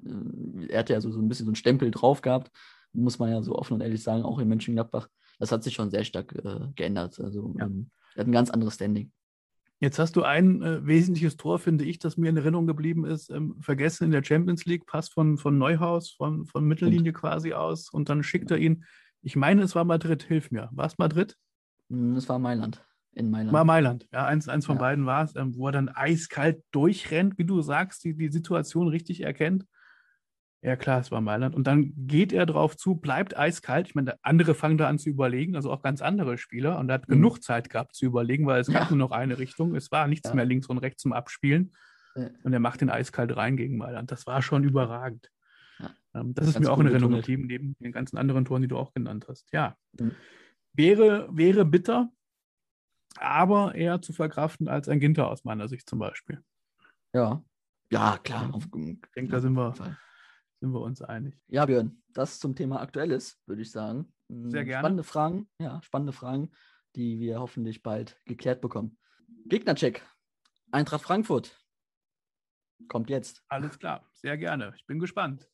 Äh, 0.05 0.67
er 0.69 0.79
hatte 0.79 0.93
ja 0.93 1.01
so, 1.01 1.11
so 1.11 1.19
ein 1.19 1.27
bisschen 1.27 1.45
so 1.45 1.49
einen 1.49 1.55
Stempel 1.55 1.91
drauf 1.91 2.21
gehabt, 2.21 2.51
muss 2.93 3.19
man 3.19 3.29
ja 3.29 3.41
so 3.41 3.55
offen 3.55 3.75
und 3.75 3.81
ehrlich 3.81 4.03
sagen, 4.03 4.23
auch 4.23 4.39
in 4.39 4.47
Mönchengladbach. 4.47 5.07
Das 5.39 5.51
hat 5.51 5.63
sich 5.63 5.73
schon 5.73 5.89
sehr 5.89 6.03
stark 6.03 6.33
äh, 6.35 6.67
geändert. 6.75 7.19
Also 7.19 7.55
ja. 7.57 7.65
ähm, 7.65 7.89
er 8.15 8.21
hat 8.21 8.27
ein 8.27 8.33
ganz 8.33 8.49
anderes 8.49 8.75
Standing. 8.75 9.11
Jetzt 9.79 9.97
hast 9.97 10.15
du 10.15 10.23
ein 10.23 10.61
äh, 10.61 10.85
wesentliches 10.85 11.37
Tor, 11.37 11.57
finde 11.57 11.85
ich, 11.85 11.97
das 11.97 12.15
mir 12.15 12.29
in 12.29 12.37
Erinnerung 12.37 12.67
geblieben 12.67 13.03
ist, 13.03 13.31
ähm, 13.31 13.55
vergessen 13.61 14.05
in 14.05 14.11
der 14.11 14.23
Champions 14.23 14.65
League, 14.65 14.85
Pass 14.85 15.09
von, 15.09 15.37
von 15.37 15.57
Neuhaus, 15.57 16.11
von, 16.11 16.45
von 16.45 16.65
Mittellinie 16.65 17.11
und? 17.11 17.17
quasi 17.17 17.53
aus 17.53 17.89
und 17.89 18.07
dann 18.09 18.21
schickt 18.21 18.51
er 18.51 18.57
ihn, 18.57 18.85
ich 19.23 19.35
meine, 19.35 19.63
es 19.63 19.75
war 19.75 19.83
Madrid, 19.83 20.23
hilf 20.23 20.51
mir. 20.51 20.69
War 20.71 20.85
es 20.85 20.97
Madrid? 20.97 21.35
Hm, 21.89 22.15
es 22.15 22.29
war 22.29 22.37
Mailand 22.37 22.83
in 23.13 23.29
Mailand. 23.29 23.53
War 23.53 23.65
Mailand, 23.65 24.07
ja, 24.11 24.25
eins, 24.25 24.47
eins 24.47 24.65
von 24.65 24.75
ja. 24.77 24.81
beiden 24.81 25.05
war 25.05 25.23
es, 25.23 25.35
ähm, 25.35 25.55
wo 25.55 25.67
er 25.67 25.71
dann 25.71 25.89
eiskalt 25.89 26.63
durchrennt, 26.71 27.37
wie 27.37 27.45
du 27.45 27.61
sagst, 27.61 28.03
die, 28.03 28.15
die 28.15 28.29
Situation 28.29 28.87
richtig 28.87 29.21
erkennt. 29.21 29.65
Ja, 30.63 30.75
klar, 30.75 30.99
es 30.99 31.09
war 31.09 31.21
Mailand. 31.21 31.55
Und 31.55 31.65
dann 31.65 31.93
geht 31.95 32.31
er 32.31 32.45
drauf 32.45 32.77
zu, 32.77 32.95
bleibt 32.95 33.35
eiskalt. 33.35 33.87
Ich 33.87 33.95
meine, 33.95 34.23
andere 34.23 34.53
fangen 34.53 34.77
da 34.77 34.87
an 34.87 34.99
zu 34.99 35.09
überlegen, 35.09 35.55
also 35.55 35.71
auch 35.71 35.81
ganz 35.81 36.01
andere 36.01 36.37
Spieler. 36.37 36.77
Und 36.77 36.89
er 36.89 36.95
hat 36.95 37.07
mhm. 37.07 37.13
genug 37.13 37.41
Zeit 37.41 37.69
gehabt 37.69 37.95
zu 37.95 38.05
überlegen, 38.05 38.45
weil 38.45 38.61
es 38.61 38.67
ja. 38.67 38.79
gab 38.79 38.91
nur 38.91 38.97
noch 38.97 39.11
eine 39.11 39.39
Richtung. 39.39 39.75
Es 39.75 39.91
war 39.91 40.07
nichts 40.07 40.29
ja. 40.29 40.35
mehr 40.35 40.45
links 40.45 40.67
und 40.67 40.77
rechts 40.77 41.01
zum 41.01 41.13
Abspielen. 41.13 41.73
Ja. 42.15 42.29
Und 42.43 42.53
er 42.53 42.59
macht 42.59 42.81
den 42.81 42.91
eiskalt 42.91 43.35
rein 43.35 43.57
gegen 43.57 43.77
Mailand. 43.77 44.11
Das 44.11 44.27
war 44.27 44.41
schon 44.41 44.63
überragend. 44.63 45.31
Ähm, 46.13 46.35
das 46.35 46.47
ist 46.47 46.59
mir 46.59 46.71
auch 46.71 46.79
in 46.79 46.87
Erinnerung 46.87 47.15
geblieben, 47.15 47.47
neben 47.47 47.75
den 47.79 47.91
ganzen 47.91 48.17
anderen 48.17 48.45
Toren, 48.45 48.61
die 48.61 48.67
du 48.67 48.77
auch 48.77 48.93
genannt 48.93 49.25
hast. 49.27 49.51
Ja. 49.51 49.75
Mhm. 49.99 50.11
Wäre, 50.73 51.27
wäre 51.31 51.65
bitter, 51.65 52.09
aber 53.17 53.73
eher 53.73 54.01
zu 54.01 54.13
verkraften 54.13 54.67
als 54.67 54.87
ein 54.87 54.99
Ginter 54.99 55.27
aus 55.27 55.43
meiner 55.43 55.67
Sicht 55.67 55.89
zum 55.89 55.99
Beispiel. 55.99 56.41
Ja, 57.13 57.43
ja, 57.91 58.17
klar. 58.23 58.49
Ich 58.55 59.11
denke, 59.15 59.31
da 59.31 59.41
sind 59.41 59.53
wir, 59.53 59.73
sind 60.61 60.73
wir 60.73 60.81
uns 60.81 61.01
einig. 61.01 61.35
Ja, 61.47 61.65
Björn, 61.65 62.01
das 62.13 62.39
zum 62.39 62.55
Thema 62.55 62.79
Aktuelles, 62.81 63.41
würde 63.47 63.63
ich 63.63 63.71
sagen. 63.71 64.13
Sehr 64.29 64.63
gerne. 64.63 64.79
Spannende 64.79 65.03
Fragen, 65.03 65.49
ja, 65.59 65.81
spannende 65.81 66.13
Fragen, 66.13 66.51
die 66.95 67.19
wir 67.19 67.39
hoffentlich 67.39 67.81
bald 67.83 68.17
geklärt 68.25 68.61
bekommen. 68.61 68.97
Gegnercheck. 69.47 70.05
Eintracht 70.71 71.01
Frankfurt. 71.01 71.57
Kommt 72.87 73.09
jetzt. 73.09 73.43
Alles 73.49 73.77
klar, 73.79 74.07
sehr 74.13 74.37
gerne. 74.37 74.73
Ich 74.77 74.85
bin 74.85 74.99
gespannt. 74.99 75.49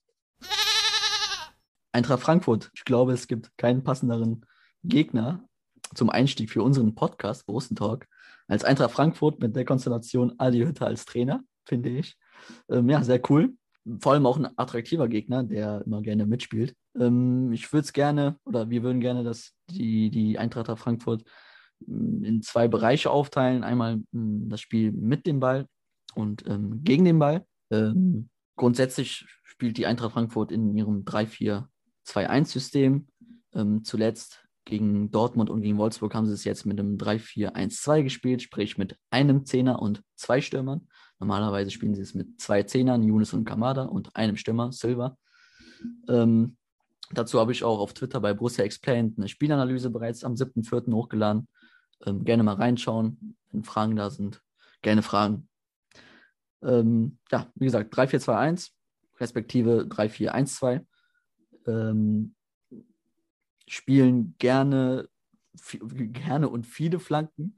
Eintracht 1.94 2.22
Frankfurt. 2.22 2.70
Ich 2.76 2.84
glaube, 2.84 3.14
es 3.14 3.28
gibt 3.28 3.58
keinen 3.58 3.84
passenderen 3.84 4.46
Gegner 4.84 5.48
zum 5.96 6.10
Einstieg 6.10 6.50
für 6.50 6.64
unseren 6.64 6.96
Podcast, 6.96 7.46
Talk, 7.76 8.08
als 8.48 8.66
Eintracht 8.66 8.92
Frankfurt 8.92 9.40
mit 9.40 9.56
der 9.56 9.66
Konstellation 9.66 10.36
Adi 10.38 10.60
Hütter 10.60 10.86
als 10.86 11.06
Trainer, 11.06 11.44
finde 11.66 11.90
ich. 11.90 12.18
Ähm, 12.70 12.90
ja, 12.90 13.04
sehr 13.04 13.22
cool. 13.30 13.56
Vor 14.00 14.14
allem 14.14 14.26
auch 14.26 14.38
ein 14.38 14.48
attraktiver 14.58 15.08
Gegner, 15.08 15.44
der 15.44 15.84
immer 15.86 16.02
gerne 16.02 16.26
mitspielt. 16.26 16.76
Ähm, 17.00 17.52
ich 17.54 17.72
würde 17.72 17.86
es 17.86 17.94
gerne, 17.94 18.38
oder 18.46 18.70
wir 18.70 18.84
würden 18.84 19.02
gerne, 19.02 19.24
dass 19.24 19.54
die, 19.70 20.10
die 20.10 20.38
Eintracht 20.38 20.78
Frankfurt 20.80 21.24
mm, 21.86 22.24
in 22.24 22.42
zwei 22.42 22.68
Bereiche 22.68 23.12
aufteilen. 23.12 23.64
Einmal 23.64 23.98
mm, 24.12 24.50
das 24.50 24.62
Spiel 24.62 24.92
mit 24.92 25.26
dem 25.26 25.40
Ball 25.40 25.68
und 26.16 26.46
ähm, 26.48 26.84
gegen 26.84 27.06
den 27.06 27.20
Ball. 27.20 27.46
Ähm, 27.72 28.30
grundsätzlich 28.56 29.26
spielt 29.44 29.78
die 29.78 29.86
Eintracht 29.86 30.14
Frankfurt 30.14 30.52
in 30.52 30.76
ihrem 30.76 31.06
3-4-2-1-System. 31.06 33.08
Ähm, 33.54 33.84
zuletzt 33.84 34.44
gegen 34.66 35.12
Dortmund 35.12 35.50
und 35.50 35.62
gegen 35.62 35.78
Wolfsburg 35.78 36.14
haben 36.14 36.28
sie 36.28 36.34
es 36.34 36.44
jetzt 36.44 36.66
mit 36.66 36.78
einem 36.80 36.98
3-4-1-2 36.98 38.04
gespielt, 38.04 38.42
sprich 38.42 38.78
mit 38.78 38.98
einem 39.10 39.46
Zehner 39.46 39.82
und 39.82 40.04
zwei 40.16 40.42
Stürmern. 40.42 40.90
Normalerweise 41.20 41.72
spielen 41.72 41.96
sie 41.96 42.02
es 42.02 42.14
mit 42.14 42.40
zwei 42.40 42.64
Zehnern, 42.64 43.04
Younes 43.04 43.34
und 43.34 43.46
Kamada, 43.46 43.84
und 43.84 44.16
einem 44.16 44.38
Stürmer, 44.38 44.72
Silva. 44.72 45.18
Ähm, 46.08 46.58
Dazu 47.12 47.40
habe 47.40 47.52
ich 47.52 47.64
auch 47.64 47.80
auf 47.80 47.94
Twitter 47.94 48.20
bei 48.20 48.34
Borussia 48.34 48.66
Explained 48.66 49.18
eine 49.18 49.28
Spielanalyse 49.28 49.90
bereits 49.90 50.24
am 50.24 50.34
7.4. 50.34 50.92
hochgeladen. 50.94 51.48
Ähm, 52.06 52.26
gerne 52.26 52.44
mal 52.44 52.56
reinschauen, 52.56 53.38
wenn 53.52 53.64
Fragen 53.64 53.96
da 53.96 54.10
sind. 54.10 54.42
Gerne 54.82 55.02
fragen. 55.02 55.48
Ähm, 56.62 57.18
ja, 57.32 57.50
wie 57.56 57.66
gesagt, 57.66 57.94
3-4-2-1, 57.94 58.72
respektive 59.20 59.88
3-4-1-2. 59.90 60.86
Ähm, 61.66 62.36
spielen 63.68 64.36
gerne, 64.38 65.08
gerne 65.88 66.50
und 66.50 66.66
viele 66.66 67.00
Flanken. 67.00 67.56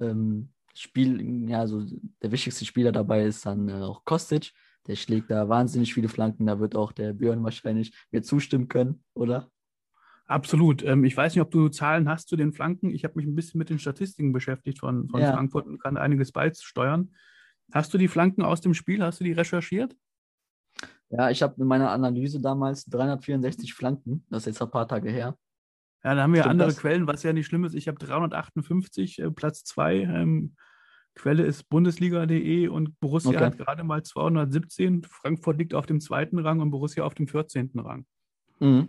Ähm, 0.00 0.52
Spiel, 0.74 1.48
ja, 1.48 1.66
so 1.66 1.84
der 2.22 2.32
wichtigste 2.32 2.64
Spieler 2.64 2.92
dabei 2.92 3.24
ist 3.24 3.44
dann 3.44 3.68
äh, 3.68 3.74
auch 3.74 4.04
Kostic. 4.04 4.52
Der 4.86 4.96
schlägt 4.96 5.30
da 5.30 5.48
wahnsinnig 5.48 5.94
viele 5.94 6.08
Flanken. 6.08 6.46
Da 6.46 6.58
wird 6.58 6.74
auch 6.74 6.92
der 6.92 7.12
Björn 7.12 7.44
wahrscheinlich 7.44 7.94
mir 8.10 8.22
zustimmen 8.22 8.68
können, 8.68 9.04
oder? 9.14 9.50
Absolut. 10.26 10.82
Ähm, 10.82 11.04
ich 11.04 11.16
weiß 11.16 11.34
nicht, 11.34 11.42
ob 11.42 11.50
du 11.50 11.68
Zahlen 11.68 12.08
hast 12.08 12.28
zu 12.28 12.36
den 12.36 12.52
Flanken. 12.52 12.90
Ich 12.90 13.04
habe 13.04 13.14
mich 13.16 13.26
ein 13.26 13.34
bisschen 13.34 13.58
mit 13.58 13.70
den 13.70 13.78
Statistiken 13.78 14.32
beschäftigt 14.32 14.78
von, 14.78 15.08
von 15.08 15.20
ja. 15.20 15.32
Frankfurt 15.32 15.66
und 15.66 15.82
kann 15.82 15.96
einiges 15.96 16.32
beisteuern. 16.32 17.14
Hast 17.72 17.92
du 17.92 17.98
die 17.98 18.08
Flanken 18.08 18.42
aus 18.42 18.60
dem 18.60 18.74
Spiel? 18.74 19.02
Hast 19.02 19.20
du 19.20 19.24
die 19.24 19.32
recherchiert? 19.32 19.94
Ja, 21.10 21.30
ich 21.30 21.42
habe 21.42 21.60
in 21.60 21.66
meiner 21.66 21.90
Analyse 21.90 22.40
damals 22.40 22.86
364 22.86 23.74
Flanken. 23.74 24.24
Das 24.30 24.42
ist 24.42 24.46
jetzt 24.46 24.62
ein 24.62 24.70
paar 24.70 24.88
Tage 24.88 25.10
her. 25.10 25.36
Ja, 26.04 26.14
da 26.14 26.22
haben 26.22 26.32
wir 26.32 26.40
Stimmt 26.40 26.52
andere 26.52 26.68
das? 26.68 26.78
Quellen, 26.78 27.06
was 27.06 27.22
ja 27.22 27.32
nicht 27.32 27.46
schlimm 27.46 27.64
ist. 27.64 27.74
Ich 27.74 27.88
habe 27.88 27.98
358, 27.98 29.20
äh, 29.20 29.30
Platz 29.30 29.64
2. 29.64 30.00
Ähm, 30.00 30.54
Quelle 31.14 31.44
ist 31.44 31.68
bundesliga.de 31.68 32.68
und 32.68 32.98
Borussia 32.98 33.30
okay. 33.30 33.44
hat 33.44 33.58
gerade 33.58 33.84
mal 33.84 34.02
217. 34.02 35.04
Frankfurt 35.04 35.58
liegt 35.58 35.74
auf 35.74 35.86
dem 35.86 36.00
zweiten 36.00 36.38
Rang 36.38 36.60
und 36.60 36.70
Borussia 36.70 37.04
auf 37.04 37.14
dem 37.14 37.28
14. 37.28 37.70
Rang. 37.76 38.06
Mhm. 38.60 38.88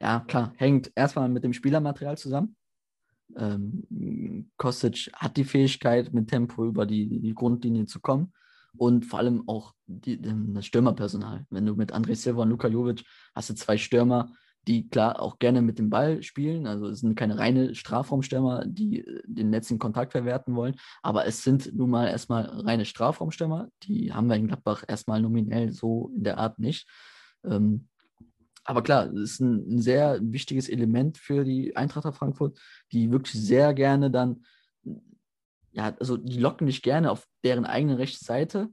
Ja, 0.00 0.20
klar. 0.20 0.52
Hängt 0.56 0.90
erstmal 0.96 1.28
mit 1.28 1.44
dem 1.44 1.52
Spielermaterial 1.52 2.18
zusammen. 2.18 2.56
Ähm, 3.36 4.50
Kostic 4.56 5.10
hat 5.14 5.36
die 5.36 5.44
Fähigkeit, 5.44 6.12
mit 6.12 6.28
Tempo 6.28 6.66
über 6.66 6.84
die, 6.84 7.20
die 7.20 7.34
Grundlinie 7.34 7.86
zu 7.86 8.00
kommen 8.00 8.32
und 8.76 9.06
vor 9.06 9.20
allem 9.20 9.48
auch 9.48 9.74
die, 9.86 10.20
das 10.20 10.66
Stürmerpersonal. 10.66 11.46
Wenn 11.50 11.64
du 11.64 11.76
mit 11.76 11.94
André 11.94 12.14
Silva 12.14 12.42
und 12.42 12.50
Luka 12.50 12.68
Jovic 12.68 13.04
hast 13.34 13.50
du 13.50 13.54
zwei 13.54 13.78
Stürmer, 13.78 14.32
die 14.66 14.88
klar 14.88 15.20
auch 15.20 15.38
gerne 15.38 15.60
mit 15.60 15.78
dem 15.78 15.90
Ball 15.90 16.22
spielen. 16.22 16.66
Also 16.66 16.86
es 16.86 17.00
sind 17.00 17.16
keine 17.16 17.38
reine 17.38 17.74
Strafraumstürmer, 17.74 18.64
die 18.66 19.00
äh, 19.00 19.22
den 19.26 19.50
letzten 19.50 19.78
Kontakt 19.78 20.12
verwerten 20.12 20.54
wollen. 20.54 20.76
Aber 21.02 21.26
es 21.26 21.42
sind 21.42 21.74
nun 21.74 21.90
mal 21.90 22.08
erstmal 22.08 22.44
reine 22.46 22.84
Strafraumstürmer. 22.84 23.68
Die 23.84 24.12
haben 24.12 24.28
wir 24.28 24.36
in 24.36 24.46
Gladbach 24.46 24.84
erstmal 24.86 25.20
nominell 25.20 25.72
so 25.72 26.12
in 26.14 26.24
der 26.24 26.38
Art 26.38 26.58
nicht. 26.58 26.88
Ähm, 27.44 27.88
aber 28.64 28.82
klar, 28.82 29.12
es 29.12 29.32
ist 29.32 29.40
ein, 29.40 29.80
sehr 29.80 30.20
wichtiges 30.22 30.68
Element 30.68 31.18
für 31.18 31.44
die 31.44 31.74
Eintracht 31.74 32.14
Frankfurt, 32.16 32.60
die 32.92 33.10
wirklich 33.10 33.40
sehr 33.42 33.74
gerne 33.74 34.10
dann, 34.10 34.44
ja, 35.72 35.96
also 35.98 36.16
die 36.16 36.38
locken 36.38 36.68
dich 36.68 36.82
gerne 36.82 37.10
auf 37.10 37.26
deren 37.42 37.64
eigene 37.64 37.98
rechte 37.98 38.24
Seite 38.24 38.68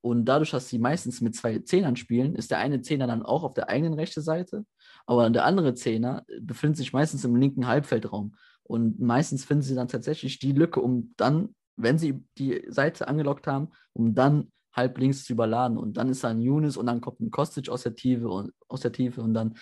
und 0.00 0.24
dadurch, 0.26 0.50
dass 0.50 0.68
sie 0.68 0.78
meistens 0.78 1.20
mit 1.20 1.34
zwei 1.34 1.58
Zehnern 1.58 1.96
spielen, 1.96 2.34
ist 2.34 2.50
der 2.50 2.58
eine 2.58 2.82
Zehner 2.82 3.06
dann 3.06 3.22
auch 3.22 3.42
auf 3.42 3.54
der 3.54 3.68
eigenen 3.68 3.94
rechten 3.94 4.22
Seite. 4.22 4.64
Aber 5.06 5.28
der 5.30 5.44
andere 5.44 5.74
Zehner 5.74 6.24
befindet 6.40 6.76
sich 6.76 6.92
meistens 6.92 7.24
im 7.24 7.34
linken 7.34 7.66
Halbfeldraum. 7.66 8.34
Und 8.62 9.00
meistens 9.00 9.44
finden 9.44 9.62
sie 9.62 9.74
dann 9.74 9.88
tatsächlich 9.88 10.38
die 10.38 10.52
Lücke, 10.52 10.80
um 10.80 11.14
dann, 11.16 11.54
wenn 11.76 11.98
sie 11.98 12.22
die 12.36 12.64
Seite 12.68 13.08
angelockt 13.08 13.46
haben, 13.46 13.68
um 13.92 14.14
dann 14.14 14.52
halb 14.72 14.98
links 14.98 15.24
zu 15.24 15.32
überladen. 15.32 15.76
Und 15.78 15.96
dann 15.96 16.10
ist 16.10 16.22
da 16.22 16.28
ein 16.28 16.40
Younes 16.40 16.76
und 16.76 16.86
dann 16.86 17.00
kommt 17.00 17.20
ein 17.20 17.30
Kostic 17.30 17.68
aus 17.68 17.82
der 17.82 17.94
Tiefe 17.94 18.28
und 18.28 18.52
aus 18.68 18.80
der 18.80 18.92
Tiefe 18.92 19.22
und 19.22 19.34
dann 19.34 19.56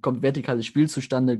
kommt 0.00 0.22
vertikales 0.22 0.64
Spiel 0.64 0.88
zustande. 0.88 1.38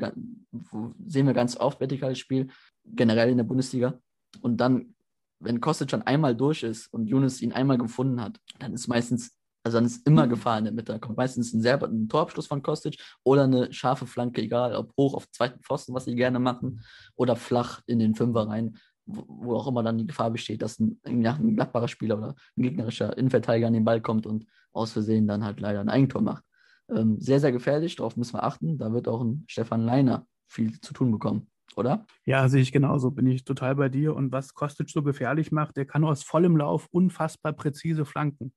Sehen 1.07 1.27
wir 1.27 1.35
ganz 1.35 1.57
oft 1.57 1.81
vertikales 1.81 2.19
Spiel, 2.19 2.49
generell 2.85 3.31
in 3.31 3.39
der 3.39 3.45
Bundesliga. 3.45 3.99
Und 4.43 4.59
dann 4.59 4.95
wenn 5.41 5.61
Kostic 5.61 5.91
schon 5.91 6.03
einmal 6.03 6.35
durch 6.35 6.63
ist 6.63 6.93
und 6.93 7.07
Younes 7.07 7.43
ihn 7.43 7.53
einmal 7.53 7.79
gefunden 7.79 8.21
hat, 8.21 8.39
dann 8.59 8.73
ist 8.73 8.89
meistens, 8.89 9.37
also 9.63 9.79
dann 9.79 9.87
ist 9.87 10.07
immer 10.07 10.27
Gefahr 10.27 10.59
in 10.59 10.65
der 10.65 10.73
Mitte. 10.73 10.93
Da 10.93 10.99
kommt 10.99 11.17
meistens 11.17 11.53
ein, 11.53 11.61
sehr, 11.61 11.83
ein 11.83 12.09
Torabschluss 12.09 12.47
von 12.47 12.63
Kostic 12.63 12.99
oder 13.23 13.45
eine 13.45 13.73
scharfe 13.73 14.07
Flanke, 14.07 14.43
egal 14.43 14.75
ob 14.75 14.93
hoch 14.97 15.15
auf 15.15 15.31
zweiten 15.31 15.61
Pfosten, 15.61 15.95
was 15.95 16.05
sie 16.05 16.15
gerne 16.15 16.39
machen, 16.39 16.83
oder 17.17 17.37
flach 17.37 17.81
in 17.87 17.99
den 17.99 18.15
Fünfer 18.15 18.49
rein, 18.49 18.79
wo, 19.07 19.25
wo 19.27 19.57
auch 19.57 19.67
immer 19.67 19.83
dann 19.83 19.99
die 19.99 20.07
Gefahr 20.07 20.31
besteht, 20.31 20.63
dass 20.63 20.79
ein, 20.79 21.01
ein 21.05 21.57
glattbarer 21.57 21.89
Spieler 21.89 22.19
oder 22.19 22.35
ein 22.57 22.63
gegnerischer 22.63 23.17
Innenverteidiger 23.17 23.67
an 23.67 23.75
den 23.75 23.85
Ball 23.85 24.01
kommt 24.01 24.27
und 24.27 24.47
aus 24.73 24.93
Versehen 24.93 25.27
dann 25.27 25.45
halt 25.45 25.61
leider 25.61 25.81
ein 25.81 25.89
Eigentor 25.89 26.23
macht. 26.23 26.45
Ähm, 26.89 27.21
sehr, 27.21 27.41
sehr 27.41 27.53
gefährlich, 27.53 27.97
darauf 27.97 28.17
müssen 28.17 28.35
wir 28.35 28.43
achten. 28.43 28.79
Da 28.79 28.93
wird 28.93 29.09
auch 29.09 29.23
ein 29.23 29.45
Stefan 29.47 29.83
Leiner 29.83 30.27
viel 30.47 30.81
zu 30.81 30.93
tun 30.93 31.11
bekommen 31.11 31.49
oder? 31.77 32.07
Ja, 32.25 32.49
sehe 32.49 32.63
ich 32.63 32.73
genauso, 32.73 33.11
bin 33.11 33.27
ich 33.27 33.45
total 33.45 33.75
bei 33.75 33.89
dir. 33.89 34.15
Und 34.15 34.33
was 34.33 34.55
Kostic 34.55 34.91
so 34.91 35.03
gefährlich 35.03 35.53
macht, 35.53 35.77
der 35.77 35.87
kann 35.87 36.05
aus 36.05 36.23
vollem 36.23 36.57
Lauf 36.57 36.89
unfassbar 36.91 37.53
präzise 37.53 38.05
flanken. 38.05 38.53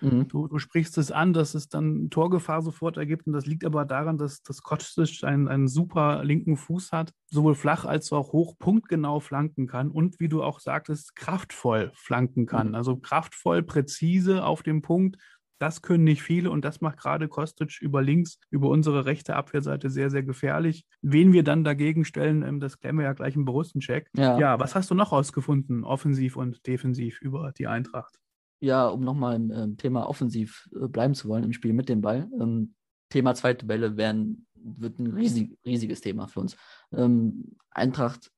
Mhm. 0.00 0.28
Du, 0.28 0.48
du, 0.48 0.58
sprichst 0.58 0.96
es 0.98 1.12
an, 1.12 1.32
dass 1.32 1.54
es 1.54 1.68
dann 1.68 2.10
Torgefahr 2.10 2.62
sofort 2.62 2.96
ergibt. 2.96 3.26
Und 3.26 3.32
das 3.32 3.46
liegt 3.46 3.64
aber 3.64 3.84
daran, 3.84 4.18
dass, 4.18 4.42
dass 4.42 4.62
Kostic 4.62 5.24
einen, 5.24 5.48
einen 5.48 5.68
super 5.68 6.24
linken 6.24 6.56
Fuß 6.56 6.92
hat, 6.92 7.12
sowohl 7.28 7.54
flach 7.54 7.84
als 7.84 8.12
auch 8.12 8.32
hoch 8.32 8.56
punktgenau 8.58 9.20
flanken 9.20 9.66
kann 9.66 9.90
und, 9.90 10.18
wie 10.20 10.28
du 10.28 10.42
auch 10.42 10.60
sagtest, 10.60 11.16
kraftvoll 11.16 11.92
flanken 11.94 12.46
kann. 12.46 12.68
Mhm. 12.68 12.74
Also 12.74 12.96
kraftvoll, 12.96 13.62
präzise 13.62 14.44
auf 14.44 14.62
dem 14.62 14.82
Punkt, 14.82 15.18
das 15.60 15.82
können 15.82 16.04
nicht 16.04 16.22
viele 16.22 16.50
und 16.50 16.64
das 16.64 16.80
macht 16.80 16.98
gerade 16.98 17.28
Kostic 17.28 17.80
über 17.82 18.02
links, 18.02 18.38
über 18.50 18.68
unsere 18.70 19.04
rechte 19.04 19.36
Abwehrseite 19.36 19.90
sehr, 19.90 20.10
sehr 20.10 20.22
gefährlich. 20.22 20.86
Wen 21.02 21.32
wir 21.32 21.44
dann 21.44 21.64
dagegen 21.64 22.04
stellen, 22.04 22.42
ähm, 22.42 22.60
das 22.60 22.78
klären 22.78 22.96
wir 22.96 23.04
ja 23.04 23.12
gleich 23.12 23.36
im 23.36 23.44
Borussen-Check. 23.44 24.08
Ja. 24.16 24.38
ja, 24.38 24.58
was 24.58 24.74
hast 24.74 24.90
du 24.90 24.94
noch 24.94 25.12
rausgefunden, 25.12 25.84
offensiv 25.84 26.36
und 26.36 26.66
defensiv 26.66 27.20
über 27.20 27.52
die 27.52 27.66
Eintracht? 27.66 28.18
Ja, 28.60 28.88
um 28.88 29.02
nochmal 29.02 29.36
im 29.36 29.50
äh, 29.50 29.76
Thema 29.76 30.08
offensiv 30.08 30.68
äh, 30.74 30.88
bleiben 30.88 31.14
zu 31.14 31.28
wollen 31.28 31.44
im 31.44 31.52
Spiel 31.52 31.74
mit 31.74 31.88
dem 31.88 32.00
Ball. 32.00 32.28
Ähm, 32.40 32.74
Thema 33.10 33.34
zweite 33.34 33.66
Bälle 33.66 33.96
werden, 33.98 34.46
wird 34.54 34.98
ein 34.98 35.08
riesig, 35.08 35.58
riesiges 35.66 36.00
Thema 36.00 36.26
für 36.26 36.40
uns. 36.40 36.56
Ähm, 36.92 37.56
Eintracht 37.70 38.30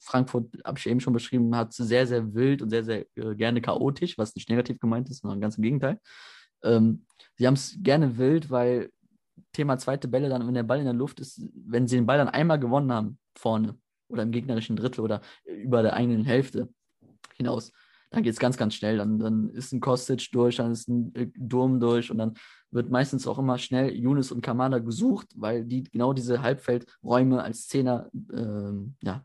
Frankfurt, 0.00 0.46
habe 0.64 0.78
ich 0.78 0.86
eben 0.86 1.00
schon 1.00 1.12
beschrieben, 1.12 1.54
hat 1.54 1.72
sehr, 1.72 2.06
sehr 2.06 2.34
wild 2.34 2.62
und 2.62 2.70
sehr, 2.70 2.84
sehr 2.84 3.06
äh, 3.16 3.34
gerne 3.34 3.60
chaotisch, 3.60 4.18
was 4.18 4.34
nicht 4.34 4.48
negativ 4.48 4.78
gemeint 4.78 5.08
ist, 5.10 5.20
sondern 5.20 5.40
ganz 5.40 5.56
im 5.56 5.62
Gegenteil. 5.62 6.00
Ähm, 6.62 7.04
sie 7.36 7.46
haben 7.46 7.54
es 7.54 7.76
gerne 7.80 8.18
wild, 8.18 8.50
weil 8.50 8.90
Thema 9.52 9.78
zweite 9.78 10.08
Bälle 10.08 10.28
dann, 10.28 10.46
wenn 10.46 10.54
der 10.54 10.62
Ball 10.62 10.78
in 10.78 10.84
der 10.84 10.94
Luft 10.94 11.20
ist, 11.20 11.42
wenn 11.54 11.86
sie 11.86 11.96
den 11.96 12.06
Ball 12.06 12.18
dann 12.18 12.28
einmal 12.28 12.58
gewonnen 12.58 12.92
haben, 12.92 13.18
vorne 13.36 13.76
oder 14.08 14.22
im 14.22 14.30
gegnerischen 14.30 14.76
Drittel 14.76 15.00
oder 15.00 15.20
über 15.44 15.82
der 15.82 15.94
eigenen 15.94 16.24
Hälfte 16.24 16.68
hinaus, 17.36 17.72
dann 18.10 18.22
geht 18.22 18.32
es 18.32 18.38
ganz, 18.38 18.56
ganz 18.56 18.74
schnell. 18.74 18.98
Dann, 18.98 19.18
dann 19.18 19.50
ist 19.50 19.72
ein 19.72 19.80
Kostic 19.80 20.30
durch, 20.32 20.56
dann 20.56 20.72
ist 20.72 20.88
ein 20.88 21.14
äh, 21.14 21.28
Durm 21.36 21.80
durch 21.80 22.10
und 22.10 22.18
dann 22.18 22.34
wird 22.70 22.90
meistens 22.90 23.26
auch 23.26 23.38
immer 23.38 23.58
schnell 23.58 23.94
Younes 23.94 24.32
und 24.32 24.42
Kamada 24.42 24.78
gesucht, 24.78 25.28
weil 25.36 25.64
die 25.64 25.84
genau 25.84 26.12
diese 26.12 26.42
Halbfeldräume 26.42 27.42
als 27.42 27.66
Zehner 27.66 28.10
ähm, 28.32 28.94
ja, 29.02 29.24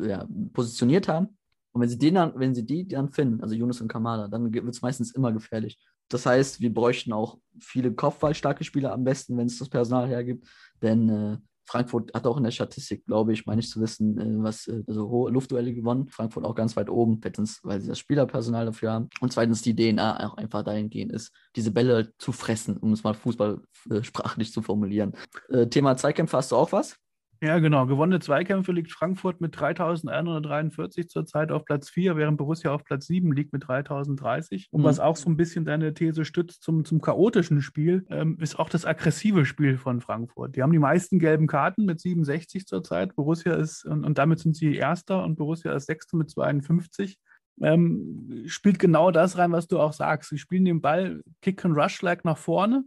ja, 0.00 0.26
positioniert 0.52 1.08
haben. 1.08 1.36
Und 1.72 1.80
wenn 1.80 1.88
sie, 1.88 1.98
den 1.98 2.14
dann, 2.14 2.32
wenn 2.36 2.54
sie 2.54 2.66
die 2.66 2.86
dann 2.86 3.08
finden, 3.08 3.42
also 3.42 3.54
Younes 3.54 3.80
und 3.80 3.88
Kamada, 3.88 4.28
dann 4.28 4.52
wird 4.52 4.68
es 4.68 4.82
meistens 4.82 5.14
immer 5.14 5.32
gefährlich. 5.32 5.78
Das 6.12 6.26
heißt, 6.26 6.60
wir 6.60 6.72
bräuchten 6.72 7.12
auch 7.12 7.38
viele 7.58 7.92
kopfballstarke 7.92 8.64
Spieler 8.64 8.92
am 8.92 9.04
besten, 9.04 9.36
wenn 9.36 9.46
es 9.46 9.58
das 9.58 9.68
Personal 9.68 10.08
hergibt. 10.08 10.46
Denn 10.82 11.08
äh, 11.08 11.38
Frankfurt 11.64 12.12
hat 12.12 12.26
auch 12.26 12.36
in 12.36 12.44
der 12.44 12.50
Statistik, 12.50 13.06
glaube 13.06 13.32
ich, 13.32 13.46
meine 13.46 13.60
ich 13.60 13.70
zu 13.70 13.80
wissen, 13.80 14.18
äh, 14.18 14.42
was 14.42 14.66
äh, 14.66 14.82
also 14.86 15.08
hohe 15.08 15.30
Luftduelle 15.30 15.72
gewonnen. 15.72 16.08
Frankfurt 16.08 16.44
auch 16.44 16.54
ganz 16.54 16.76
weit 16.76 16.90
oben, 16.90 17.20
erstens, 17.24 17.60
weil 17.62 17.80
sie 17.80 17.88
das 17.88 17.98
Spielerpersonal 17.98 18.66
dafür 18.66 18.92
haben. 18.92 19.08
Und 19.20 19.32
zweitens 19.32 19.62
die 19.62 19.74
DNA 19.74 20.26
auch 20.26 20.36
einfach 20.36 20.62
dahingehend 20.62 21.12
ist, 21.12 21.32
diese 21.56 21.70
Bälle 21.70 22.12
zu 22.18 22.32
fressen, 22.32 22.76
um 22.76 22.92
es 22.92 23.04
mal 23.04 23.14
fußballsprachlich 23.14 24.52
zu 24.52 24.60
formulieren. 24.60 25.12
Äh, 25.48 25.68
Thema 25.68 25.96
Zweikämpfe, 25.96 26.36
hast 26.36 26.52
du 26.52 26.56
auch 26.56 26.72
was? 26.72 26.96
Ja, 27.42 27.58
genau. 27.58 27.86
Gewonnene 27.86 28.20
Zweikämpfe 28.20 28.70
liegt 28.70 28.92
Frankfurt 28.92 29.40
mit 29.40 29.58
3143 29.58 31.08
zurzeit 31.08 31.50
auf 31.50 31.64
Platz 31.64 31.90
4, 31.90 32.16
während 32.16 32.38
Borussia 32.38 32.70
auf 32.70 32.84
Platz 32.84 33.08
7 33.08 33.32
liegt 33.32 33.52
mit 33.52 33.66
3030. 33.66 34.68
Und 34.70 34.82
mhm. 34.82 34.84
was 34.84 35.00
auch 35.00 35.16
so 35.16 35.28
ein 35.28 35.36
bisschen 35.36 35.64
deine 35.64 35.92
These 35.92 36.24
stützt 36.24 36.62
zum, 36.62 36.84
zum 36.84 37.00
chaotischen 37.00 37.60
Spiel, 37.60 38.06
ähm, 38.10 38.38
ist 38.38 38.60
auch 38.60 38.68
das 38.68 38.84
aggressive 38.84 39.44
Spiel 39.44 39.76
von 39.76 40.00
Frankfurt. 40.00 40.54
Die 40.54 40.62
haben 40.62 40.70
die 40.70 40.78
meisten 40.78 41.18
gelben 41.18 41.48
Karten 41.48 41.84
mit 41.84 42.00
67 42.00 42.64
zurzeit. 42.64 43.16
Borussia 43.16 43.54
ist, 43.54 43.86
und, 43.86 44.04
und 44.04 44.18
damit 44.18 44.38
sind 44.38 44.54
sie 44.54 44.76
Erster 44.76 45.24
und 45.24 45.34
Borussia 45.34 45.72
ist 45.72 45.86
Sechster 45.86 46.16
mit 46.16 46.30
52. 46.30 47.18
Ähm, 47.60 48.44
spielt 48.46 48.78
genau 48.78 49.10
das 49.10 49.36
rein, 49.36 49.50
was 49.50 49.66
du 49.66 49.80
auch 49.80 49.92
sagst. 49.92 50.30
Sie 50.30 50.38
spielen 50.38 50.64
den 50.64 50.80
Ball 50.80 51.24
Kick 51.40 51.64
and 51.64 51.76
Rush 51.76 52.02
like 52.02 52.24
nach 52.24 52.38
vorne 52.38 52.84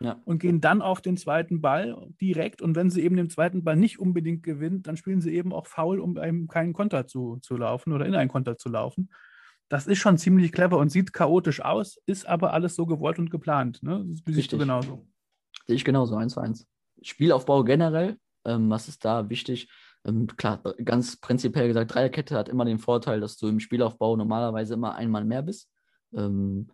ja. 0.00 0.20
und 0.24 0.38
gehen 0.38 0.60
dann 0.60 0.82
auf 0.82 1.00
den 1.00 1.16
zweiten 1.16 1.60
Ball 1.60 2.08
direkt. 2.20 2.62
Und 2.62 2.76
wenn 2.76 2.90
sie 2.90 3.02
eben 3.02 3.16
den 3.16 3.30
zweiten 3.30 3.64
Ball 3.64 3.76
nicht 3.76 3.98
unbedingt 3.98 4.42
gewinnt, 4.42 4.86
dann 4.86 4.96
spielen 4.96 5.20
sie 5.20 5.34
eben 5.34 5.52
auch 5.52 5.66
faul, 5.66 6.00
um 6.00 6.16
einem 6.18 6.48
keinen 6.48 6.72
Konter 6.72 7.06
zu, 7.06 7.38
zu 7.42 7.56
laufen 7.56 7.92
oder 7.92 8.06
in 8.06 8.14
einen 8.14 8.30
Konter 8.30 8.56
zu 8.56 8.68
laufen. 8.68 9.10
Das 9.68 9.86
ist 9.86 9.98
schon 9.98 10.16
ziemlich 10.16 10.52
clever 10.52 10.78
und 10.78 10.90
sieht 10.90 11.12
chaotisch 11.12 11.60
aus, 11.60 11.98
ist 12.06 12.26
aber 12.26 12.52
alles 12.54 12.74
so 12.74 12.86
gewollt 12.86 13.18
und 13.18 13.30
geplant. 13.30 13.82
Ne? 13.82 14.04
Das 14.08 14.34
siehst 14.34 14.52
du 14.52 14.58
genauso. 14.58 15.06
Sehe 15.66 15.76
ich 15.76 15.84
genauso, 15.84 16.16
eins 16.16 16.32
zu 16.32 16.40
eins. 16.40 16.66
Spielaufbau 17.02 17.64
generell, 17.64 18.16
ähm, 18.44 18.70
was 18.70 18.88
ist 18.88 19.04
da 19.04 19.28
wichtig? 19.28 19.68
Ähm, 20.04 20.26
klar, 20.26 20.62
ganz 20.84 21.20
prinzipiell 21.20 21.68
gesagt, 21.68 21.94
Dreierkette 21.94 22.36
hat 22.36 22.48
immer 22.48 22.64
den 22.64 22.78
Vorteil, 22.78 23.20
dass 23.20 23.36
du 23.36 23.48
im 23.48 23.60
Spielaufbau 23.60 24.16
normalerweise 24.16 24.74
immer 24.74 24.94
einmal 24.94 25.24
mehr 25.24 25.42
bist. 25.42 25.70
Ähm, 26.14 26.70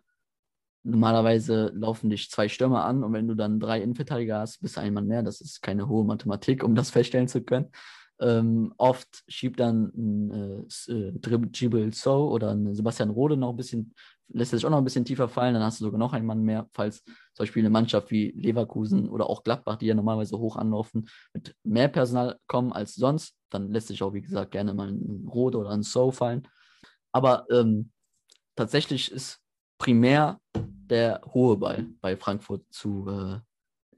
normalerweise 0.85 1.71
laufen 1.73 2.09
dich 2.09 2.29
zwei 2.29 2.47
Stürmer 2.47 2.85
an 2.85 3.03
und 3.03 3.11
wenn 3.13 3.27
du 3.27 3.35
dann 3.35 3.59
drei 3.59 3.81
Innenverteidiger 3.81 4.39
hast, 4.39 4.61
bist 4.61 4.77
du 4.77 4.81
ein 4.81 4.93
Mann 4.93 5.07
mehr. 5.07 5.23
Das 5.23 5.41
ist 5.41 5.61
keine 5.61 5.89
hohe 5.89 6.05
Mathematik, 6.05 6.63
um 6.63 6.75
das 6.75 6.89
feststellen 6.91 7.27
zu 7.27 7.43
können. 7.43 7.71
Ähm, 8.19 8.73
oft 8.77 9.23
schiebt 9.27 9.59
dann 9.59 9.91
ein 9.95 10.31
äh, 10.31 10.91
äh 10.91 11.11
Dribble 11.19 11.91
So 11.91 12.29
oder 12.29 12.51
ein 12.51 12.73
Sebastian 12.73 13.09
Rode 13.09 13.35
noch 13.35 13.49
ein 13.49 13.57
bisschen, 13.57 13.93
lässt 14.29 14.51
sich 14.51 14.65
auch 14.65 14.69
noch 14.69 14.77
ein 14.77 14.85
bisschen 14.85 15.03
tiefer 15.03 15.27
fallen, 15.27 15.53
dann 15.53 15.63
hast 15.63 15.81
du 15.81 15.85
sogar 15.85 15.99
noch 15.99 16.13
einen 16.13 16.25
Mann 16.25 16.41
mehr, 16.41 16.69
falls 16.71 17.03
zum 17.03 17.43
Beispiel 17.43 17.63
eine 17.63 17.71
Mannschaft 17.71 18.11
wie 18.11 18.31
Leverkusen 18.31 19.09
oder 19.09 19.29
auch 19.29 19.43
Gladbach, 19.43 19.75
die 19.75 19.87
ja 19.87 19.95
normalerweise 19.95 20.37
hoch 20.37 20.55
anlaufen, 20.55 21.09
mit 21.33 21.55
mehr 21.63 21.89
Personal 21.89 22.39
kommen 22.47 22.71
als 22.71 22.95
sonst, 22.95 23.35
dann 23.49 23.71
lässt 23.71 23.87
sich 23.87 24.01
auch, 24.01 24.13
wie 24.13 24.21
gesagt, 24.21 24.51
gerne 24.51 24.73
mal 24.73 24.89
ein 24.89 25.27
Rode 25.27 25.57
oder 25.57 25.71
ein 25.71 25.83
So 25.83 26.11
fallen. 26.11 26.47
Aber 27.11 27.45
ähm, 27.51 27.91
tatsächlich 28.55 29.11
ist 29.11 29.41
primär 29.77 30.39
der 30.89 31.21
hohe 31.33 31.57
Ball 31.57 31.87
bei 32.01 32.15
Frankfurt 32.17 32.65
zu, 32.69 33.07
äh, 33.07 33.39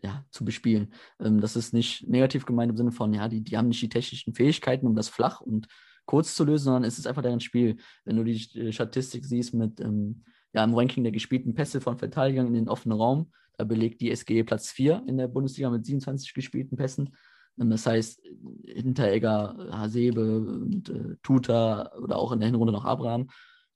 ja, 0.05 0.25
zu 0.31 0.45
bespielen. 0.45 0.93
Ähm, 1.19 1.41
das 1.41 1.55
ist 1.55 1.73
nicht 1.73 2.07
negativ 2.07 2.45
gemeint 2.45 2.71
im 2.71 2.77
Sinne 2.77 2.91
von, 2.91 3.13
ja, 3.13 3.27
die, 3.27 3.41
die 3.41 3.57
haben 3.57 3.67
nicht 3.67 3.81
die 3.81 3.89
technischen 3.89 4.33
Fähigkeiten, 4.33 4.88
um 4.88 4.95
das 4.95 5.09
flach 5.09 5.41
und 5.41 5.67
kurz 6.05 6.35
zu 6.35 6.45
lösen, 6.45 6.65
sondern 6.65 6.83
es 6.85 6.97
ist 6.97 7.07
einfach 7.07 7.21
deren 7.21 7.41
Spiel. 7.41 7.77
Wenn 8.05 8.15
du 8.15 8.23
die 8.23 8.71
Statistik 8.71 9.25
siehst 9.25 9.53
mit 9.53 9.79
ähm, 9.79 10.23
ja, 10.53 10.63
im 10.63 10.73
Ranking 10.73 11.03
der 11.03 11.11
gespielten 11.11 11.53
Pässe 11.53 11.81
von 11.81 11.97
Verteidigern 11.97 12.47
in 12.47 12.53
den 12.53 12.69
offenen 12.69 12.97
Raum, 12.97 13.31
da 13.57 13.63
belegt 13.63 14.01
die 14.01 14.15
SGE 14.15 14.43
Platz 14.43 14.71
4 14.71 15.03
in 15.07 15.17
der 15.17 15.27
Bundesliga 15.27 15.69
mit 15.69 15.85
27 15.85 16.33
gespielten 16.33 16.77
Pässen. 16.77 17.15
Ähm, 17.59 17.69
das 17.69 17.85
heißt, 17.85 18.21
Hinteregger, 18.65 19.69
Hasebe 19.71 20.39
und 20.39 20.89
äh, 20.89 21.17
Tuta 21.23 21.91
oder 22.01 22.17
auch 22.17 22.31
in 22.31 22.39
der 22.39 22.47
Hinrunde 22.47 22.73
noch 22.73 22.85
Abraham, 22.85 23.29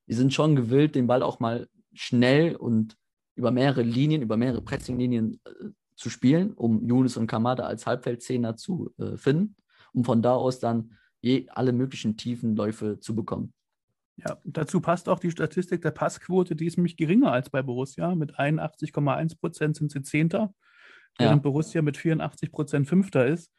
die 0.07 0.13
sind 0.13 0.33
schon 0.33 0.55
gewillt, 0.55 0.95
den 0.95 1.07
Ball 1.07 1.23
auch 1.23 1.39
mal 1.39 1.67
schnell 1.93 2.55
und 2.55 2.97
über 3.35 3.51
mehrere 3.51 3.81
Linien, 3.81 4.21
über 4.21 4.37
mehrere 4.37 4.61
Pressing-Linien 4.61 5.39
äh, 5.45 5.69
zu 5.95 6.09
spielen, 6.09 6.53
um 6.53 6.85
Younes 6.87 7.17
und 7.17 7.27
Kamada 7.27 7.63
als 7.63 7.85
Halbfeldzehner 7.85 8.55
zu 8.55 8.91
äh, 8.97 9.17
finden, 9.17 9.55
um 9.93 10.03
von 10.03 10.21
da 10.21 10.33
aus 10.33 10.59
dann 10.59 10.97
je 11.21 11.47
alle 11.49 11.71
möglichen 11.71 12.17
tiefen 12.17 12.55
Läufe 12.55 12.99
zu 12.99 13.15
bekommen. 13.15 13.53
Ja, 14.17 14.37
dazu 14.43 14.81
passt 14.81 15.09
auch 15.09 15.19
die 15.19 15.31
Statistik 15.31 15.81
der 15.81 15.91
Passquote, 15.91 16.55
die 16.55 16.65
ist 16.65 16.77
nämlich 16.77 16.97
geringer 16.97 17.31
als 17.31 17.49
bei 17.49 17.61
Borussia. 17.61 18.13
Mit 18.15 18.37
81,1 18.37 19.39
Prozent 19.39 19.77
sind 19.77 19.91
sie 19.91 20.01
Zehnter, 20.01 20.53
während 21.17 21.39
ja. 21.39 21.41
Borussia 21.41 21.81
mit 21.81 21.97
84 21.97 22.51
Prozent 22.51 22.87
Fünfter 22.87 23.25
ist. 23.25 23.51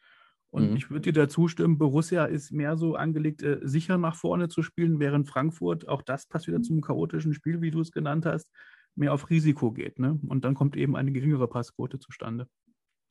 Und 0.51 0.69
mhm. 0.69 0.75
ich 0.75 0.91
würde 0.91 1.11
dir 1.11 1.13
dazu 1.13 1.47
stimmen, 1.47 1.79
Borussia 1.79 2.25
ist 2.25 2.51
mehr 2.51 2.77
so 2.77 2.95
angelegt, 2.95 3.41
äh, 3.41 3.59
sicher 3.63 3.97
nach 3.97 4.15
vorne 4.15 4.49
zu 4.49 4.61
spielen, 4.61 4.99
während 4.99 5.27
Frankfurt, 5.27 5.87
auch 5.87 6.03
das 6.03 6.27
passt 6.27 6.47
wieder 6.47 6.61
zum 6.61 6.81
chaotischen 6.81 7.33
Spiel, 7.33 7.61
wie 7.61 7.71
du 7.71 7.81
es 7.81 7.91
genannt 7.91 8.25
hast, 8.25 8.49
mehr 8.95 9.13
auf 9.13 9.29
Risiko 9.29 9.71
geht. 9.71 9.99
Ne? 9.99 10.19
Und 10.27 10.45
dann 10.45 10.55
kommt 10.55 10.75
eben 10.75 10.95
eine 10.95 11.11
geringere 11.11 11.47
Passquote 11.47 11.99
zustande. 11.99 12.47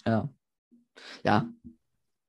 Ja. 0.06 0.28
Ja. 1.24 1.48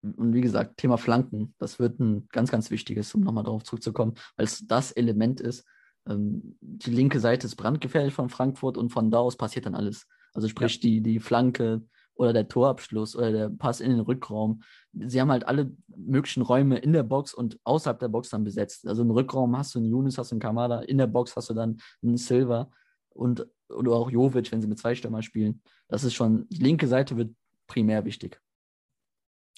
Und 0.01 0.34
wie 0.34 0.41
gesagt, 0.41 0.78
Thema 0.78 0.97
Flanken, 0.97 1.56
das 1.60 1.80
wird 1.80 1.99
ein 1.99 2.28
ganz, 2.32 2.51
ganz 2.51 2.72
wichtiges, 2.72 3.14
um 3.16 3.22
nochmal 3.22 3.45
darauf 3.45 3.64
zurückzukommen, 3.64 4.16
weil 4.36 4.45
es 4.45 4.66
das 4.68 4.91
Element 4.91 5.39
ist. 5.39 5.66
Ähm, 6.08 6.58
die 6.60 6.91
linke 6.91 7.20
Seite 7.20 7.47
ist 7.47 7.56
brandgefährlich 7.56 8.14
von 8.14 8.30
Frankfurt 8.30 8.78
und 8.78 8.89
von 8.89 9.12
da 9.12 9.20
aus 9.20 9.38
passiert 9.38 9.66
dann 9.66 9.76
alles. 9.76 10.08
Also 10.34 10.49
sprich, 10.49 10.76
ja. 10.76 10.82
die, 10.82 11.01
die 11.01 11.20
Flanke, 11.20 11.84
oder 12.16 12.34
der 12.34 12.47
Torabschluss 12.47 13.16
oder 13.16 13.32
der 13.32 13.49
Pass 13.49 13.80
in 13.80 13.91
den 13.91 13.99
Rückraum. 13.99 14.62
Sie 14.93 15.20
haben 15.20 15.32
halt 15.32 15.47
alle 15.47 15.72
möglichen 15.88 16.43
Räume 16.43 16.78
in 16.78 16.93
der 16.93 17.04
Box 17.04 17.34
und 17.34 17.60
außerhalb 17.64 17.99
der 17.99 18.08
Box 18.08 18.30
dann 18.30 18.43
besetzt. 18.43 18.88
Also 18.88 19.01
im 19.01 19.12
Rückraum 19.12 19.58
hast 19.58 19.74
du 19.74 19.80
einen 19.80 19.88
Yunus, 19.88 20.18
hast 20.18 20.32
du 20.32 20.36
einen 20.36 20.41
Kamada, 20.41 20.82
in 20.82 20.97
der 20.97 21.08
Box 21.08 21.36
hast 21.36 21.49
du 21.49 21.54
dann 21.54 21.78
einen 22.04 22.18
Silva 22.18 22.70
und 23.14 23.47
oder 23.70 23.91
auch 23.91 24.11
Jovic, 24.11 24.51
wenn 24.51 24.61
sie 24.61 24.68
mit 24.68 24.80
zwei 24.80 24.95
Stürmer 24.95 25.24
spielen. 25.24 25.61
Das 25.88 26.03
ist 26.03 26.14
schon, 26.14 26.47
die 26.49 26.61
linke 26.61 26.88
Seite 26.88 27.18
wird 27.18 27.36
primär 27.68 28.05
wichtig. 28.05 28.39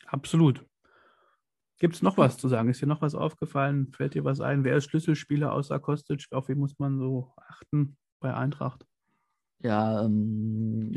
Absolut. 0.06 0.66
Gibt 1.78 1.96
es 1.96 2.02
noch 2.02 2.18
was 2.18 2.38
zu 2.38 2.48
sagen? 2.48 2.70
Ist 2.70 2.82
dir 2.82 2.88
noch 2.88 3.02
was 3.02 3.16
aufgefallen? 3.16 3.92
Fällt 3.92 4.14
dir 4.14 4.24
was 4.24 4.40
ein? 4.40 4.64
Wer 4.64 4.78
ist 4.78 4.86
Schlüsselspieler 4.86 5.52
außer 5.52 5.80
Kostic? 5.80 6.26
Auf 6.32 6.48
wen 6.48 6.60
muss 6.60 6.80
man 6.80 6.98
so 6.98 7.34
achten 7.36 7.98
bei 8.22 8.34
Eintracht? 8.34 8.86
Ja, 9.62 10.06
ähm, 10.06 10.92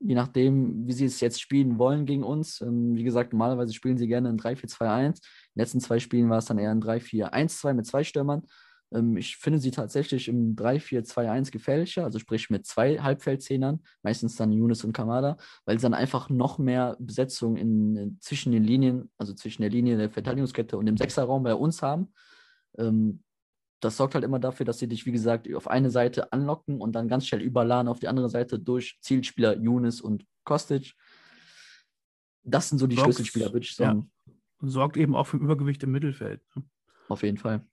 je 0.00 0.14
nachdem, 0.14 0.86
wie 0.86 0.92
sie 0.92 1.04
es 1.04 1.20
jetzt 1.20 1.40
spielen 1.40 1.78
wollen 1.78 2.06
gegen 2.06 2.24
uns. 2.24 2.60
Ähm, 2.60 2.96
wie 2.96 3.04
gesagt, 3.04 3.32
normalerweise 3.32 3.72
spielen 3.72 3.98
sie 3.98 4.08
gerne 4.08 4.28
ein 4.28 4.38
3-4-2-1. 4.38 5.06
In 5.06 5.12
den 5.12 5.20
letzten 5.54 5.80
zwei 5.80 6.00
Spielen 6.00 6.28
war 6.28 6.38
es 6.38 6.46
dann 6.46 6.58
eher 6.58 6.70
ein 6.70 6.82
3-4-1-2 6.82 7.74
mit 7.74 7.86
zwei 7.86 8.02
Stürmern. 8.02 8.42
Ähm, 8.92 9.16
ich 9.16 9.36
finde 9.36 9.58
sie 9.58 9.70
tatsächlich 9.70 10.28
im 10.28 10.56
3-4-2-1 10.56 11.50
gefährlicher, 11.50 12.04
also 12.04 12.18
sprich 12.18 12.50
mit 12.50 12.66
zwei 12.66 12.98
Halbfeldzehnern, 12.98 13.82
meistens 14.02 14.36
dann 14.36 14.52
Yunus 14.52 14.84
und 14.84 14.92
Kamada, 14.92 15.36
weil 15.64 15.78
sie 15.78 15.82
dann 15.82 15.94
einfach 15.94 16.28
noch 16.30 16.58
mehr 16.58 16.96
Besetzung 16.98 17.56
in, 17.56 18.18
zwischen 18.20 18.52
den 18.52 18.64
Linien, 18.64 19.10
also 19.18 19.34
zwischen 19.34 19.62
der 19.62 19.70
Linie 19.70 19.96
der 19.96 20.10
Verteidigungskette 20.10 20.76
und 20.76 20.86
dem 20.86 20.96
Sechserraum 20.96 21.42
bei 21.42 21.54
uns 21.54 21.82
haben. 21.82 22.12
Ähm, 22.78 23.22
das 23.80 23.96
sorgt 23.98 24.14
halt 24.14 24.24
immer 24.24 24.38
dafür, 24.38 24.64
dass 24.64 24.78
sie 24.78 24.88
dich, 24.88 25.04
wie 25.06 25.12
gesagt, 25.12 25.52
auf 25.54 25.68
eine 25.68 25.90
Seite 25.90 26.32
anlocken 26.32 26.80
und 26.80 26.92
dann 26.92 27.08
ganz 27.08 27.26
schnell 27.26 27.42
überladen 27.42 27.88
auf 27.88 28.00
die 28.00 28.08
andere 28.08 28.30
Seite 28.30 28.58
durch 28.58 28.98
Zielspieler 29.02 29.56
Younes 29.58 30.00
und 30.00 30.24
Kostic. 30.44 30.94
Das 32.42 32.68
sind 32.68 32.78
so 32.78 32.86
die 32.86 32.96
Sorgt, 32.96 33.08
Schlüsselspieler, 33.08 33.52
würde 33.52 33.64
ich 33.64 33.74
sagen. 33.74 34.10
Ja. 34.26 34.32
Sorgt 34.60 34.96
eben 34.96 35.14
auch 35.14 35.26
für 35.26 35.36
Übergewicht 35.36 35.82
im 35.82 35.92
Mittelfeld. 35.92 36.40
Ne? 36.54 36.64
Auf 37.08 37.22
jeden 37.22 37.36
Fall. 37.36 37.66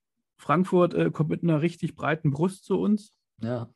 Frankfurt 0.44 0.94
äh, 0.94 1.10
kommt 1.10 1.30
mit 1.30 1.42
einer 1.42 1.62
richtig 1.62 1.96
breiten 1.96 2.32
Brust 2.32 2.66
zu 2.66 2.80
uns. 2.80 3.14
Ja, 3.42 3.70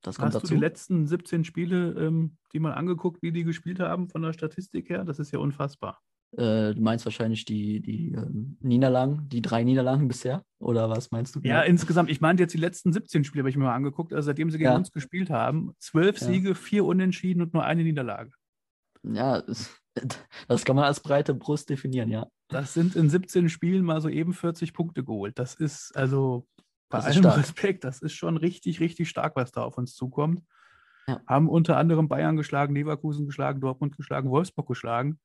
das 0.00 0.16
kommt 0.16 0.28
Hast 0.28 0.36
dazu. 0.36 0.46
du 0.48 0.54
die 0.54 0.60
letzten 0.60 1.06
17 1.06 1.44
Spiele, 1.44 1.92
ähm, 1.98 2.36
die 2.52 2.60
mal 2.60 2.72
angeguckt, 2.72 3.20
wie 3.22 3.32
die 3.32 3.42
gespielt 3.42 3.80
haben 3.80 4.08
von 4.08 4.22
der 4.22 4.32
Statistik 4.32 4.88
her? 4.90 5.04
Das 5.04 5.18
ist 5.18 5.32
ja 5.32 5.40
unfassbar. 5.40 6.00
Äh, 6.36 6.74
du 6.74 6.80
meinst 6.80 7.04
wahrscheinlich 7.04 7.44
die, 7.44 7.80
die 7.80 8.12
äh, 8.12 8.26
Niederlagen, 8.60 9.28
die 9.28 9.42
drei 9.42 9.64
Niederlagen 9.64 10.06
bisher? 10.06 10.44
Oder 10.60 10.88
was 10.88 11.10
meinst 11.10 11.34
du? 11.34 11.40
Ja, 11.40 11.62
genau? 11.62 11.70
insgesamt. 11.70 12.10
Ich 12.10 12.20
meinte 12.20 12.44
jetzt 12.44 12.54
die 12.54 12.58
letzten 12.58 12.92
17 12.92 13.24
Spiele, 13.24 13.42
habe 13.42 13.50
ich 13.50 13.56
mir 13.56 13.64
mal 13.64 13.74
angeguckt. 13.74 14.12
Also 14.12 14.26
seitdem 14.26 14.50
sie 14.50 14.58
gegen 14.58 14.70
ja. 14.70 14.76
uns 14.76 14.92
gespielt 14.92 15.30
haben, 15.30 15.72
zwölf 15.80 16.20
ja. 16.20 16.26
Siege, 16.28 16.54
vier 16.54 16.84
Unentschieden 16.84 17.42
und 17.42 17.54
nur 17.54 17.64
eine 17.64 17.82
Niederlage. 17.82 18.30
Ja, 19.02 19.42
das, 19.42 19.74
das 20.48 20.64
kann 20.64 20.76
man 20.76 20.84
als 20.84 21.00
breite 21.00 21.34
Brust 21.34 21.70
definieren, 21.70 22.10
ja. 22.10 22.26
Das 22.48 22.74
sind 22.74 22.96
in 22.96 23.08
17 23.08 23.48
Spielen 23.48 23.84
mal 23.84 24.00
so 24.00 24.08
eben 24.08 24.32
40 24.32 24.72
Punkte 24.72 25.04
geholt. 25.04 25.38
Das 25.38 25.54
ist 25.54 25.96
also 25.96 26.46
bei 26.88 26.98
das 26.98 27.06
allem 27.06 27.24
Respekt, 27.26 27.84
das 27.84 28.00
ist 28.00 28.12
schon 28.12 28.36
richtig, 28.36 28.80
richtig 28.80 29.08
stark, 29.08 29.36
was 29.36 29.52
da 29.52 29.62
auf 29.62 29.78
uns 29.78 29.94
zukommt. 29.94 30.42
Ja. 31.06 31.20
Haben 31.26 31.48
unter 31.48 31.76
anderem 31.76 32.08
Bayern 32.08 32.36
geschlagen, 32.36 32.74
Leverkusen 32.74 33.26
geschlagen, 33.26 33.60
Dortmund 33.60 33.96
geschlagen, 33.96 34.30
Wolfsburg 34.30 34.68
geschlagen 34.68 35.18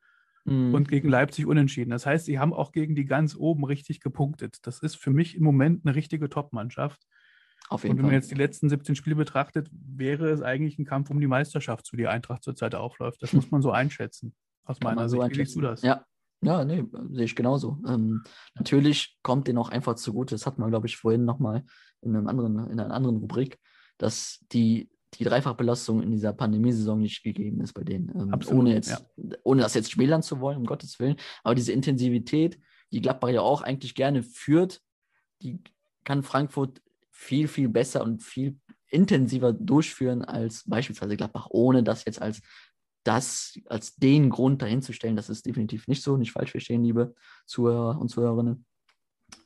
mhm. 0.46 0.74
und 0.74 0.90
gegen 0.90 1.10
Leipzig 1.10 1.46
unentschieden. 1.46 1.92
Das 1.92 2.06
heißt, 2.06 2.26
sie 2.26 2.40
haben 2.40 2.54
auch 2.54 2.72
gegen 2.72 2.96
die 2.96 3.06
ganz 3.06 3.36
oben 3.36 3.64
richtig 3.66 4.02
gepunktet. 4.02 4.58
Das 4.64 4.80
ist 4.80 4.96
für 4.96 5.12
mich 5.12 5.36
im 5.36 5.44
Moment 5.44 5.86
eine 5.86 5.96
richtige 5.96 6.30
Top-Mannschaft. 6.30 7.02
Auf 7.70 7.84
jeden 7.84 7.94
und 7.94 7.98
wenn 8.00 8.06
man 8.06 8.16
jetzt 8.16 8.32
die 8.32 8.36
letzten 8.36 8.70
17 8.70 8.96
Spiele 8.96 9.16
betrachtet, 9.16 9.70
wäre 9.72 10.30
es 10.30 10.42
eigentlich 10.42 10.80
ein 10.80 10.86
Kampf 10.86 11.10
um 11.10 11.20
die 11.20 11.28
Meisterschaft, 11.28 11.86
zu 11.86 11.96
die 11.96 12.08
Eintracht 12.08 12.44
zurzeit 12.44 12.74
aufläuft. 12.74 13.22
Das 13.22 13.34
muss 13.34 13.52
man 13.52 13.62
so 13.62 13.72
einschätzen. 13.72 14.34
Aus 14.70 14.80
meiner 14.82 15.10
Sicht. 15.10 15.22
So 15.22 15.30
Wie 15.30 15.36
siehst 15.36 15.56
du 15.56 15.62
das? 15.62 15.82
Ja, 15.82 16.06
ja, 16.42 16.64
nee, 16.64 16.86
sehe 17.12 17.26
ich 17.26 17.36
genauso. 17.36 17.80
Ähm, 17.88 18.24
natürlich 18.56 19.18
kommt 19.24 19.48
denen 19.48 19.58
auch 19.58 19.70
einfach 19.70 19.96
zugute, 19.96 20.36
das 20.36 20.46
hatten 20.46 20.62
wir, 20.62 20.70
glaube 20.70 20.88
ich, 20.88 20.96
vorhin 20.96 21.26
nochmal 21.26 21.66
in, 22.02 22.16
in 22.16 22.28
einer 22.28 22.94
anderen 22.94 23.18
Rubrik, 23.18 23.60
dass 23.98 24.46
die 24.52 24.90
die 25.16 25.24
Dreifachbelastung 25.24 26.04
in 26.04 26.12
dieser 26.12 26.34
Pandemiesaison 26.34 27.00
nicht 27.00 27.24
gegeben 27.24 27.62
ist 27.62 27.74
bei 27.74 27.84
denen. 27.84 28.10
Ähm, 28.10 28.32
Absolut, 28.32 28.62
ohne, 28.62 28.74
jetzt, 28.76 28.92
ja. 28.92 29.00
ohne 29.44 29.64
das 29.64 29.74
jetzt 29.74 29.92
schmälern 29.92 30.22
zu 30.22 30.40
wollen, 30.40 30.58
um 30.58 30.66
Gottes 30.66 31.00
Willen. 31.00 31.16
Aber 31.44 31.56
diese 31.56 31.72
Intensivität, 31.72 32.60
die 32.92 33.02
Gladbach 33.02 33.30
ja 33.30 33.42
auch 33.42 33.62
eigentlich 33.62 33.96
gerne 33.96 34.22
führt, 34.22 34.82
die 35.42 35.60
kann 36.04 36.22
Frankfurt 36.22 36.82
viel, 37.10 37.48
viel 37.48 37.70
besser 37.70 38.04
und 38.04 38.22
viel 38.22 38.60
intensiver 38.88 39.54
durchführen 39.54 40.24
als 40.24 40.64
beispielsweise 40.68 41.18
Gladbach, 41.18 41.48
ohne 41.50 41.84
das 41.84 42.06
jetzt 42.06 42.22
als 42.22 42.42
das, 43.04 43.60
als 43.66 43.96
den 43.96 44.30
Grund 44.30 44.62
dahinzustellen. 44.62 45.16
Das 45.16 45.30
ist 45.30 45.46
definitiv 45.46 45.88
nicht 45.88 46.04
so, 46.04 46.18
nicht 46.18 46.32
falsch 46.32 46.52
verstehen, 46.52 46.84
liebe 46.84 47.16
Zuhörer 47.46 48.00
und 48.00 48.10
Zuhörerinnen. 48.10 48.66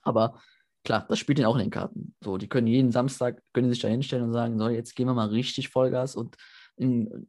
Aber 0.01 0.41
klar, 0.83 1.05
das 1.07 1.19
spielt 1.19 1.39
ihnen 1.39 1.47
auch 1.47 1.55
in 1.55 1.61
den 1.61 1.69
Karten. 1.69 2.15
So, 2.21 2.37
die 2.37 2.49
können 2.49 2.67
jeden 2.67 2.91
Samstag, 2.91 3.41
können 3.53 3.69
sich 3.69 3.79
da 3.79 3.87
hinstellen 3.87 4.25
und 4.25 4.33
sagen, 4.33 4.57
so, 4.57 4.69
jetzt 4.69 4.95
gehen 4.95 5.07
wir 5.07 5.13
mal 5.13 5.29
richtig 5.29 5.69
Vollgas 5.69 6.15
und 6.15 6.35
in, 6.75 7.27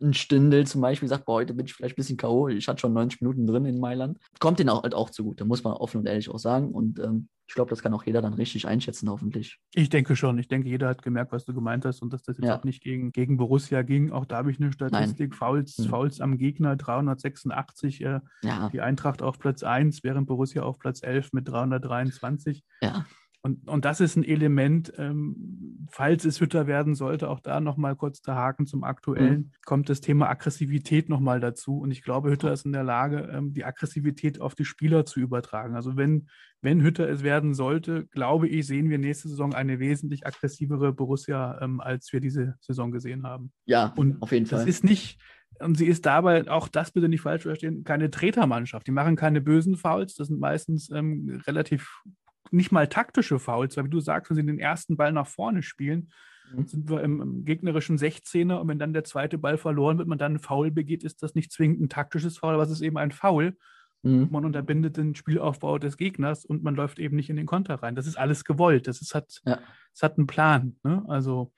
ein 0.00 0.14
Stindel 0.14 0.66
zum 0.66 0.80
Beispiel 0.80 1.08
sagt, 1.08 1.24
boah, 1.24 1.34
heute 1.34 1.54
bin 1.54 1.66
ich 1.66 1.74
vielleicht 1.74 1.94
ein 1.94 2.00
bisschen 2.00 2.16
K.O., 2.16 2.48
ich 2.48 2.68
hatte 2.68 2.80
schon 2.80 2.92
90 2.92 3.20
Minuten 3.20 3.46
drin 3.46 3.64
in 3.64 3.78
Mailand. 3.78 4.18
Kommt 4.40 4.58
denen 4.58 4.70
auch, 4.70 4.82
halt 4.82 4.94
auch 4.94 5.10
zugute, 5.10 5.44
muss 5.44 5.64
man 5.64 5.74
offen 5.74 5.98
und 5.98 6.06
ehrlich 6.06 6.28
auch 6.28 6.38
sagen. 6.38 6.72
Und 6.72 6.98
ähm, 6.98 7.28
ich 7.46 7.54
glaube, 7.54 7.70
das 7.70 7.82
kann 7.82 7.92
auch 7.92 8.04
jeder 8.04 8.22
dann 8.22 8.34
richtig 8.34 8.66
einschätzen, 8.66 9.08
hoffentlich. 9.10 9.58
Ich 9.74 9.90
denke 9.90 10.16
schon. 10.16 10.38
Ich 10.38 10.48
denke, 10.48 10.68
jeder 10.68 10.88
hat 10.88 11.02
gemerkt, 11.02 11.32
was 11.32 11.44
du 11.44 11.52
gemeint 11.52 11.84
hast 11.84 12.00
und 12.02 12.12
dass 12.12 12.22
das 12.22 12.38
jetzt 12.38 12.46
ja. 12.46 12.58
auch 12.58 12.64
nicht 12.64 12.82
gegen, 12.82 13.12
gegen 13.12 13.36
Borussia 13.36 13.82
ging. 13.82 14.12
Auch 14.12 14.24
da 14.24 14.38
habe 14.38 14.50
ich 14.50 14.60
eine 14.60 14.72
Statistik. 14.72 15.34
Fouls, 15.34 15.78
mhm. 15.78 15.84
Fouls 15.84 16.20
am 16.20 16.38
Gegner 16.38 16.76
386. 16.76 18.00
Äh, 18.02 18.20
ja. 18.42 18.70
Die 18.70 18.80
Eintracht 18.80 19.22
auf 19.22 19.38
Platz 19.38 19.62
1, 19.62 20.02
während 20.02 20.26
Borussia 20.26 20.62
auf 20.62 20.78
Platz 20.78 21.02
11 21.02 21.32
mit 21.32 21.48
323. 21.48 22.64
Ja. 22.80 23.04
Und, 23.44 23.68
und 23.68 23.84
das 23.84 24.00
ist 24.00 24.16
ein 24.16 24.24
Element, 24.24 24.90
ähm, 24.96 25.86
falls 25.90 26.24
es 26.24 26.40
Hütter 26.40 26.66
werden 26.66 26.94
sollte, 26.94 27.28
auch 27.28 27.40
da 27.40 27.60
nochmal 27.60 27.94
kurz 27.94 28.22
der 28.22 28.36
Haken 28.36 28.66
zum 28.66 28.84
Aktuellen, 28.84 29.38
mhm. 29.38 29.50
kommt 29.66 29.90
das 29.90 30.00
Thema 30.00 30.30
Aggressivität 30.30 31.10
nochmal 31.10 31.40
dazu. 31.40 31.78
Und 31.78 31.90
ich 31.90 32.02
glaube, 32.02 32.30
Hütter 32.30 32.54
ist 32.54 32.64
in 32.64 32.72
der 32.72 32.84
Lage, 32.84 33.28
ähm, 33.30 33.52
die 33.52 33.66
Aggressivität 33.66 34.40
auf 34.40 34.54
die 34.54 34.64
Spieler 34.64 35.04
zu 35.04 35.20
übertragen. 35.20 35.76
Also 35.76 35.94
wenn, 35.94 36.30
wenn 36.62 36.80
Hütter 36.80 37.06
es 37.06 37.22
werden 37.22 37.52
sollte, 37.52 38.06
glaube 38.06 38.48
ich, 38.48 38.66
sehen 38.66 38.88
wir 38.88 38.96
nächste 38.96 39.28
Saison 39.28 39.52
eine 39.52 39.78
wesentlich 39.78 40.26
aggressivere 40.26 40.94
Borussia, 40.94 41.60
ähm, 41.60 41.82
als 41.82 42.14
wir 42.14 42.20
diese 42.20 42.54
Saison 42.60 42.92
gesehen 42.92 43.24
haben. 43.24 43.52
Ja, 43.66 43.92
und 43.94 44.22
auf 44.22 44.32
jeden 44.32 44.46
Fall. 44.46 44.60
Das 44.60 44.66
ist 44.66 44.84
nicht, 44.84 45.20
und 45.58 45.76
sie 45.76 45.86
ist 45.86 46.06
dabei, 46.06 46.50
auch 46.50 46.68
das 46.68 46.92
bitte 46.92 47.10
nicht 47.10 47.20
falsch 47.20 47.42
verstehen, 47.42 47.84
keine 47.84 48.10
Tretermannschaft. 48.10 48.86
Die 48.86 48.90
machen 48.90 49.16
keine 49.16 49.42
bösen 49.42 49.76
Fouls. 49.76 50.14
Das 50.14 50.28
sind 50.28 50.40
meistens 50.40 50.88
ähm, 50.90 51.42
relativ 51.46 52.02
nicht 52.50 52.72
mal 52.72 52.88
taktische 52.88 53.38
Fouls, 53.38 53.76
weil 53.76 53.84
wie 53.84 53.90
du 53.90 54.00
sagst, 54.00 54.30
wenn 54.30 54.36
sie 54.36 54.46
den 54.46 54.58
ersten 54.58 54.96
Ball 54.96 55.12
nach 55.12 55.26
vorne 55.26 55.62
spielen, 55.62 56.10
mhm. 56.54 56.66
sind 56.66 56.88
wir 56.88 57.02
im, 57.02 57.20
im, 57.20 57.44
gegnerischen 57.44 57.98
16er 57.98 58.56
und 58.56 58.68
wenn 58.68 58.78
dann 58.78 58.92
der 58.92 59.04
zweite 59.04 59.38
Ball 59.38 59.56
verloren 59.56 59.98
wird, 59.98 60.08
man 60.08 60.18
dann 60.18 60.32
einen 60.32 60.40
Foul 60.40 60.70
begeht, 60.70 61.04
ist 61.04 61.22
das 61.22 61.34
nicht 61.34 61.52
zwingend 61.52 61.80
ein 61.80 61.88
taktisches 61.88 62.38
Foul, 62.38 62.54
aber 62.54 62.62
es 62.62 62.70
ist 62.70 62.82
eben 62.82 62.98
ein 62.98 63.12
Foul. 63.12 63.56
Mhm. 64.02 64.28
Man 64.30 64.44
unterbindet 64.44 64.96
den 64.98 65.14
Spielaufbau 65.14 65.78
des 65.78 65.96
Gegners 65.96 66.44
und 66.44 66.62
man 66.62 66.74
läuft 66.74 66.98
eben 66.98 67.16
nicht 67.16 67.30
in 67.30 67.36
den 67.36 67.46
Konter 67.46 67.76
rein. 67.76 67.94
Das 67.94 68.06
ist 68.06 68.18
alles 68.18 68.44
gewollt. 68.44 68.86
Das 68.86 69.00
ist, 69.00 69.14
hat, 69.14 69.40
ja. 69.46 69.58
das 69.92 70.02
hat 70.02 70.18
einen 70.18 70.26
Plan. 70.26 70.76
Ne? 70.82 71.02
Also, 71.08 71.52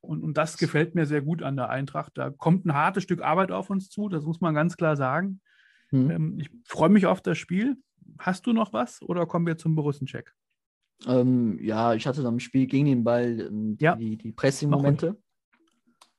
und, 0.00 0.22
und 0.22 0.36
das 0.38 0.56
gefällt 0.56 0.94
mir 0.94 1.04
sehr 1.06 1.20
gut 1.20 1.42
an 1.42 1.56
der 1.56 1.68
Eintracht. 1.68 2.12
Da 2.14 2.30
kommt 2.30 2.64
ein 2.64 2.74
hartes 2.74 3.02
Stück 3.02 3.22
Arbeit 3.22 3.52
auf 3.52 3.68
uns 3.68 3.90
zu, 3.90 4.08
das 4.08 4.24
muss 4.24 4.40
man 4.40 4.54
ganz 4.54 4.76
klar 4.76 4.96
sagen. 4.96 5.40
Mhm. 5.90 6.10
Ähm, 6.10 6.38
ich 6.38 6.50
freue 6.64 6.88
mich 6.88 7.06
auf 7.06 7.20
das 7.20 7.36
Spiel. 7.36 7.76
Hast 8.18 8.46
du 8.46 8.52
noch 8.52 8.72
was 8.72 9.02
oder 9.02 9.26
kommen 9.26 9.46
wir 9.46 9.56
zum 9.56 9.74
Borussencheck? 9.74 10.32
Ähm, 11.06 11.58
ja, 11.60 11.94
ich 11.94 12.06
hatte 12.06 12.24
am 12.24 12.40
Spiel 12.40 12.66
gegen 12.66 12.86
den 12.86 13.04
Ball 13.04 13.40
ähm, 13.40 13.76
ja. 13.80 13.96
die, 13.96 14.16
die 14.16 14.32
Pressing-Momente. 14.32 15.16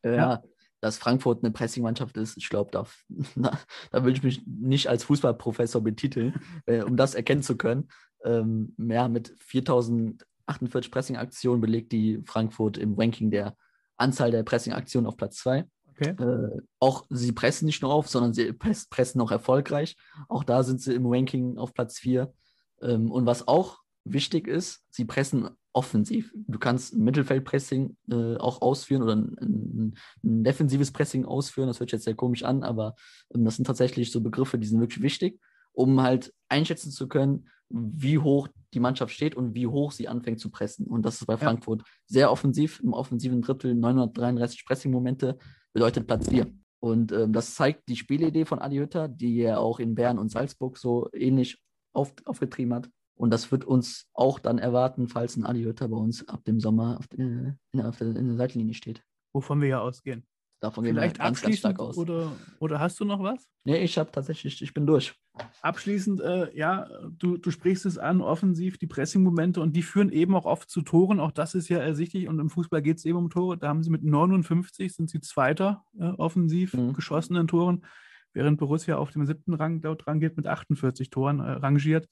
Äh, 0.03 0.15
ja. 0.15 0.43
Dass 0.81 0.97
Frankfurt 0.97 1.43
eine 1.43 1.53
Pressing-Mannschaft 1.53 2.17
ist, 2.17 2.37
ich 2.37 2.49
glaube, 2.49 2.71
da, 2.71 2.85
da 3.91 4.03
will 4.03 4.13
ich 4.13 4.23
mich 4.23 4.45
nicht 4.45 4.87
als 4.87 5.05
Fußballprofessor 5.05 5.81
betiteln, 5.81 6.33
äh, 6.65 6.83
um 6.83 6.97
das 6.97 7.15
erkennen 7.15 7.41
zu 7.43 7.57
können. 7.57 7.87
Ähm, 8.25 8.75
ja, 8.77 9.07
mit 9.07 9.35
4048 9.39 10.91
Pressing-Aktionen 10.91 11.61
belegt 11.61 11.91
die 11.91 12.21
Frankfurt 12.25 12.77
im 12.77 12.95
Ranking 12.95 13.31
der 13.31 13.55
Anzahl 13.97 14.31
der 14.31 14.43
Pressing-Aktionen 14.43 15.07
auf 15.07 15.17
Platz 15.17 15.37
2. 15.37 15.65
Okay. 15.99 16.15
Äh, 16.21 16.61
auch 16.79 17.05
sie 17.09 17.31
pressen 17.31 17.65
nicht 17.65 17.81
nur 17.81 17.93
auf, 17.93 18.07
sondern 18.07 18.33
sie 18.33 18.51
pressen 18.53 19.21
auch 19.21 19.31
erfolgreich. 19.31 19.95
Auch 20.27 20.43
da 20.43 20.63
sind 20.63 20.81
sie 20.81 20.93
im 20.93 21.05
Ranking 21.05 21.57
auf 21.57 21.73
Platz 21.73 21.99
4. 21.99 22.33
Ähm, 22.81 23.11
und 23.11 23.25
was 23.25 23.47
auch 23.47 23.79
wichtig 24.03 24.47
ist, 24.47 24.85
sie 24.89 25.05
pressen 25.05 25.49
offensiv. 25.73 26.31
Du 26.35 26.59
kannst 26.59 26.95
Mittelfeldpressing 26.95 27.97
äh, 28.11 28.37
auch 28.37 28.61
ausführen 28.61 29.01
oder 29.01 29.15
ein, 29.15 29.95
ein, 30.23 30.43
defensives 30.43 30.91
Pressing 30.91 31.25
ausführen. 31.25 31.67
Das 31.67 31.79
hört 31.79 31.89
sich 31.89 31.97
jetzt 31.97 32.05
sehr 32.05 32.15
komisch 32.15 32.43
an, 32.43 32.63
aber 32.63 32.95
ähm, 33.33 33.43
das 33.43 33.55
sind 33.55 33.65
tatsächlich 33.65 34.11
so 34.11 34.21
Begriffe, 34.21 34.59
die 34.59 34.67
sind 34.67 34.79
wirklich 34.79 35.01
wichtig, 35.01 35.39
um 35.71 36.01
halt 36.01 36.33
einschätzen 36.47 36.91
zu 36.91 37.07
können, 37.07 37.49
wie 37.69 38.19
hoch 38.19 38.47
die 38.73 38.79
Mannschaft 38.79 39.13
steht 39.13 39.35
und 39.35 39.55
wie 39.55 39.67
hoch 39.67 39.91
sie 39.91 40.07
anfängt 40.07 40.39
zu 40.39 40.51
pressen. 40.51 40.85
Und 40.85 41.03
das 41.03 41.21
ist 41.21 41.25
bei 41.25 41.37
Frankfurt 41.37 41.81
ja. 41.81 41.85
sehr 42.05 42.31
offensiv, 42.31 42.79
im 42.81 42.93
offensiven 42.93 43.41
Drittel 43.41 43.73
933 43.73 44.65
Pressing-Momente, 44.65 45.37
bedeutet 45.73 46.07
Platz 46.07 46.29
4. 46.29 46.51
Und 46.79 47.11
ähm, 47.11 47.33
das 47.33 47.55
zeigt 47.55 47.87
die 47.87 47.95
Spielidee 47.95 48.45
von 48.45 48.59
Adi 48.59 48.77
Hütter, 48.77 49.07
die 49.07 49.39
er 49.39 49.59
auch 49.59 49.79
in 49.79 49.95
Bern 49.95 50.19
und 50.19 50.29
Salzburg 50.29 50.77
so 50.77 51.09
ähnlich 51.13 51.61
auf, 51.93 52.13
aufgetrieben 52.25 52.73
hat. 52.73 52.89
Und 53.15 53.31
das 53.31 53.51
wird 53.51 53.63
uns 53.63 54.09
auch 54.13 54.39
dann 54.39 54.57
erwarten, 54.57 55.07
falls 55.07 55.37
ein 55.37 55.45
Adi 55.45 55.63
Hütter 55.63 55.87
bei 55.87 55.97
uns 55.97 56.27
ab 56.27 56.43
dem 56.45 56.59
Sommer 56.59 56.97
auf, 56.97 57.07
der, 57.07 57.19
in, 57.19 57.57
der, 57.73 58.01
in 58.01 58.27
der 58.27 58.35
Seitenlinie 58.35 58.73
steht. 58.73 59.03
Wovon 59.33 59.61
wir 59.61 59.69
ja 59.69 59.81
ausgehen. 59.81 60.25
Davon 60.63 60.85
Vielleicht 60.85 61.15
gehen 61.15 61.19
wir 61.19 61.25
ganz, 61.25 61.41
ganz 61.41 61.57
stark 61.57 61.77
aus. 61.77 61.97
Oder, 61.97 62.31
oder 62.59 62.79
hast 62.79 62.97
du 62.97 63.03
noch 63.03 63.21
was? 63.21 63.49
Nee, 63.65 63.83
ich 63.83 63.97
habe 63.97 64.13
tatsächlich, 64.13 64.61
ich 64.61 64.73
bin 64.73 64.87
durch. 64.87 65.13
Abschließend, 65.61 66.21
äh, 66.21 66.57
ja, 66.57 66.87
du, 67.17 67.35
du 67.35 67.51
sprichst 67.51 67.85
es 67.85 67.97
an, 67.97 68.21
offensiv, 68.21 68.77
die 68.77 68.87
Pressing-Momente 68.87 69.59
und 69.59 69.75
die 69.75 69.81
führen 69.81 70.09
eben 70.09 70.33
auch 70.35 70.45
oft 70.45 70.69
zu 70.69 70.81
Toren. 70.81 71.19
Auch 71.19 71.31
das 71.31 71.53
ist 71.53 71.67
ja 71.67 71.79
ersichtlich 71.79 72.29
und 72.29 72.39
im 72.39 72.49
Fußball 72.49 72.81
geht 72.81 72.95
es 72.95 73.03
eben 73.03 73.17
um 73.17 73.29
Tore. 73.29 73.57
Da 73.57 73.67
haben 73.67 73.83
sie 73.83 73.89
mit 73.89 74.05
59 74.05 74.95
sind 74.95 75.09
sie 75.09 75.19
Zweiter 75.19 75.83
äh, 75.99 76.05
offensiv 76.05 76.73
mhm. 76.75 76.93
geschossenen 76.93 77.49
Toren, 77.49 77.83
während 78.31 78.57
Borussia 78.57 78.95
auf 78.95 79.11
dem 79.11 79.25
siebten 79.25 79.55
Rang 79.55 79.81
dort 79.81 80.07
rangeht 80.07 80.37
mit 80.37 80.47
48 80.47 81.09
Toren 81.09 81.41
äh, 81.41 81.51
rangiert. 81.51 82.07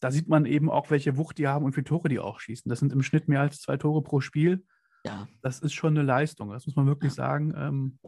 Da 0.00 0.10
sieht 0.10 0.28
man 0.28 0.44
eben 0.44 0.68
auch, 0.68 0.90
welche 0.90 1.16
Wucht 1.16 1.38
die 1.38 1.48
haben 1.48 1.64
und 1.64 1.70
wie 1.70 1.76
viele 1.76 1.84
Tore 1.84 2.10
die 2.10 2.18
auch 2.18 2.40
schießen. 2.40 2.68
Das 2.68 2.80
sind 2.80 2.92
im 2.92 3.02
Schnitt 3.02 3.26
mehr 3.26 3.40
als 3.40 3.62
zwei 3.62 3.78
Tore 3.78 4.02
pro 4.02 4.20
Spiel. 4.20 4.66
Ja. 5.04 5.28
Das 5.42 5.60
ist 5.60 5.72
schon 5.72 5.96
eine 5.96 6.04
Leistung, 6.04 6.50
das 6.50 6.66
muss 6.66 6.76
man 6.76 6.86
wirklich 6.86 7.12
ja. 7.12 7.16
sagen. 7.16 7.54
Ähm, 7.56 7.98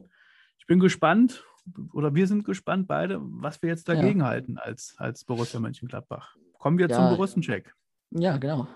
ich 0.59 0.67
bin 0.67 0.79
gespannt, 0.79 1.45
oder 1.93 2.15
wir 2.15 2.27
sind 2.27 2.45
gespannt 2.45 2.89
beide, 2.89 3.19
was 3.21 3.63
wir 3.63 3.69
jetzt 3.69 3.89
dagegen 3.89 4.21
ja. 4.21 4.27
halten 4.27 4.59
als, 4.59 4.95
als 4.99 5.25
Borussia 5.25 5.61
Mönchengladbach. 5.61 6.37
Kommen 6.59 6.79
wir 6.79 6.89
ja. 6.89 6.97
zum 6.97 7.17
Borussencheck. 7.17 7.75
Ja, 8.11 8.37
genau. 8.37 8.69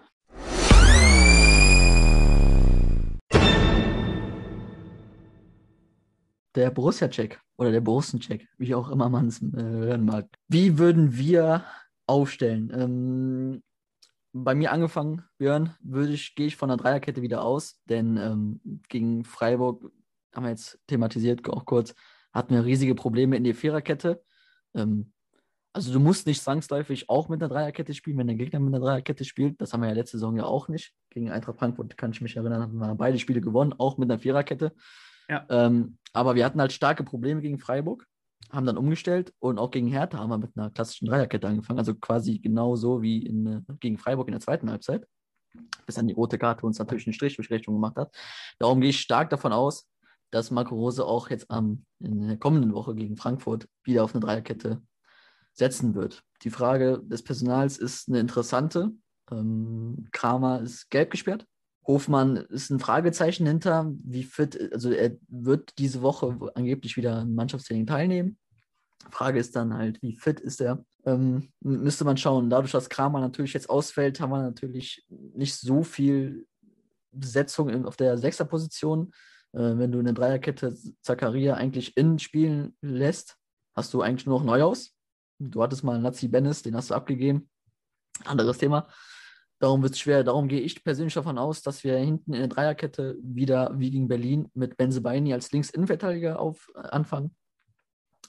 Der 6.55 6.71
Borussia-Check 6.71 7.39
oder 7.59 7.71
der 7.71 7.83
Borussen-Check, 7.83 8.49
wie 8.57 8.75
auch 8.75 8.89
immer 8.89 9.11
man 9.11 9.27
es 9.27 9.43
äh, 9.43 9.57
hören 9.57 10.07
mag. 10.07 10.27
Wie 10.49 10.79
würden 10.79 11.15
wir 11.15 11.65
aufstellen? 12.07 12.73
Ähm, 12.75 13.63
bei 14.45 14.55
mir 14.55 14.73
angefangen, 14.73 15.25
Björn, 15.39 15.75
würde 15.81 16.13
ich, 16.13 16.35
gehe 16.35 16.47
ich 16.47 16.57
von 16.57 16.69
der 16.69 16.79
Dreierkette 16.79 17.23
wieder 17.23 17.43
aus, 17.43 17.81
denn 17.89 18.17
ähm, 18.17 18.61
gegen 18.89 19.25
Freiburg 19.25 19.91
haben 20.35 20.45
wir 20.45 20.51
jetzt 20.51 20.79
thematisiert, 20.87 21.49
auch 21.49 21.65
kurz, 21.65 21.95
hatten 22.33 22.55
wir 22.55 22.65
riesige 22.65 22.95
Probleme 22.95 23.37
in 23.37 23.45
der 23.45 23.55
Viererkette. 23.55 24.23
Ähm, 24.75 25.13
also 25.73 25.93
du 25.93 26.01
musst 26.01 26.27
nicht 26.27 26.43
zwangsläufig 26.43 27.09
auch 27.11 27.29
mit 27.29 27.43
einer 27.43 27.53
Dreierkette 27.53 27.93
spielen, 27.95 28.19
wenn 28.19 28.27
der 28.27 28.37
Gegner 28.37 28.61
mit 28.61 28.75
einer 28.75 28.85
Dreierkette 28.85 29.25
spielt. 29.25 29.61
Das 29.61 29.73
haben 29.73 29.83
wir 29.83 29.89
ja 29.89 29.95
letzte 29.95 30.19
Saison 30.19 30.37
ja 30.37 30.45
auch 30.45 30.69
nicht. 30.69 30.95
Gegen 31.11 31.31
Eintracht 31.31 31.59
Frankfurt 31.59 31.97
kann 31.97 32.13
ich 32.13 32.21
mich 32.21 32.37
erinnern, 32.37 32.63
haben 32.63 32.79
wir 32.79 32.95
beide 32.95 33.19
Spiele 33.19 33.41
gewonnen, 33.41 33.75
auch 33.77 33.99
mit 33.99 34.11
einer 34.11 34.19
Viererkette. 34.19 34.73
Ja. 35.29 35.45
Ähm, 35.51 35.99
aber 36.13 36.35
wir 36.35 36.45
hatten 36.45 36.61
halt 36.61 36.73
starke 36.73 37.05
Probleme 37.05 37.41
gegen 37.41 37.59
Freiburg 37.59 38.07
haben 38.51 38.67
dann 38.67 38.77
umgestellt 38.77 39.33
und 39.39 39.59
auch 39.59 39.71
gegen 39.71 39.89
Hertha 39.89 40.19
haben 40.19 40.31
wir 40.31 40.39
mit 40.39 40.57
einer 40.57 40.71
klassischen 40.71 41.07
Dreierkette 41.07 41.47
angefangen, 41.49 41.79
also 41.79 41.95
quasi 41.95 42.39
genauso 42.39 43.03
wie 43.03 43.25
in, 43.25 43.47
äh, 43.47 43.61
gegen 43.81 43.99
Freiburg 43.99 44.29
in 44.29 44.33
der 44.33 44.41
zweiten 44.41 44.71
Halbzeit, 44.71 45.07
bis 45.87 45.97
dann 45.97 46.09
die 46.09 46.15
rote 46.15 46.39
Karte 46.39 46.67
uns 46.67 46.79
natürlich 46.79 47.07
einen 47.07 47.15
Strich 47.15 47.37
durch 47.37 47.51
Richtung 47.51 47.75
gemacht 47.75 47.97
hat. 47.97 48.15
Darum 48.59 48.81
gehe 48.81 48.91
ich 48.91 49.01
stark 49.01 49.31
davon 49.31 49.53
aus, 49.53 49.89
dass 50.31 50.51
Marco 50.51 50.75
Rose 50.75 51.05
auch 51.05 51.31
jetzt 51.31 51.51
am, 51.51 51.85
in 52.01 52.29
der 52.29 52.37
kommenden 52.37 52.75
Woche 52.75 52.95
gegen 52.95 53.17
Frankfurt 53.17 53.69
wieder 53.85 54.05
auf 54.05 54.15
eine 54.15 54.21
Dreierkette 54.21 54.83
setzen 55.53 55.95
wird. 55.95 56.23
Die 56.43 56.51
Frage 56.51 57.01
des 57.05 57.23
Personals 57.23 57.79
ist 57.79 58.09
eine 58.09 58.21
interessante. 58.21 58.93
Ähm, 59.31 60.09
Kramer 60.13 60.61
ist 60.61 60.91
gelb 60.91 61.11
gesperrt. 61.11 61.47
Hofmann 61.87 62.37
ist 62.37 62.71
ein 62.71 62.81
Fragezeichen 62.81 63.47
hinter, 63.47 63.93
wie 64.05 64.25
fit, 64.25 64.73
also 64.73 64.91
er 64.91 65.17
wird 65.29 65.79
diese 65.79 66.03
Woche 66.03 66.37
angeblich 66.55 66.97
wieder 66.97 67.23
im 67.23 67.35
Mannschaftstraining 67.35 67.87
teilnehmen. 67.87 68.39
Frage 69.11 69.39
ist 69.39 69.57
dann 69.57 69.75
halt, 69.75 70.01
wie 70.03 70.17
fit 70.17 70.41
ist 70.41 70.61
er? 70.61 70.85
Ähm, 71.05 71.53
müsste 71.61 72.05
man 72.05 72.17
schauen. 72.17 72.51
Dadurch, 72.51 72.73
dass 72.73 72.89
Kramer 72.89 73.21
natürlich 73.21 73.53
jetzt 73.53 73.71
ausfällt, 73.71 74.21
haben 74.21 74.31
wir 74.31 74.43
natürlich 74.43 75.07
nicht 75.09 75.55
so 75.55 75.83
viel 75.83 76.47
Besetzung 77.13 77.87
auf 77.87 77.97
der 77.97 78.19
Sechserposition. 78.19 79.13
Äh, 79.53 79.79
wenn 79.79 79.93
du 79.93 79.99
eine 79.99 80.15
Dreierkette 80.15 80.77
Zakaria 81.03 81.55
eigentlich 81.55 81.97
innen 81.97 82.19
spielen 82.19 82.77
lässt, 82.81 83.37
hast 83.75 83.95
du 83.95 84.03
eigentlich 84.03 84.27
nur 84.27 84.39
noch 84.41 84.47
Neuhaus. 84.47 84.95
Du 85.39 85.63
hattest 85.63 85.85
mal 85.85 86.01
Nazi 86.01 86.29
Bennis, 86.29 86.63
den 86.63 86.77
hast 86.77 86.91
du 86.91 86.95
abgegeben. 86.95 87.49
Anderes 88.25 88.59
Thema. 88.59 88.89
Darum 89.59 89.83
wird 89.83 89.95
es 89.95 90.01
schwer. 90.01 90.25
Darum 90.25 90.49
gehe 90.49 90.61
ich 90.61 90.83
persönlich 90.85 91.15
davon 91.15 91.39
aus, 91.39 91.63
dass 91.63 91.85
wir 91.85 91.97
hinten 91.97 92.35
in 92.35 92.41
der 92.41 92.49
Dreierkette 92.49 93.17
wieder 93.23 93.73
wie 93.79 93.91
gegen 93.91 94.09
Berlin 94.09 94.51
mit 94.55 94.77
Benzebaini 94.77 95.33
als 95.33 95.53
Links-Innenverteidiger 95.53 96.39
auf, 96.39 96.71
äh, 96.75 96.81
anfangen. 96.81 97.35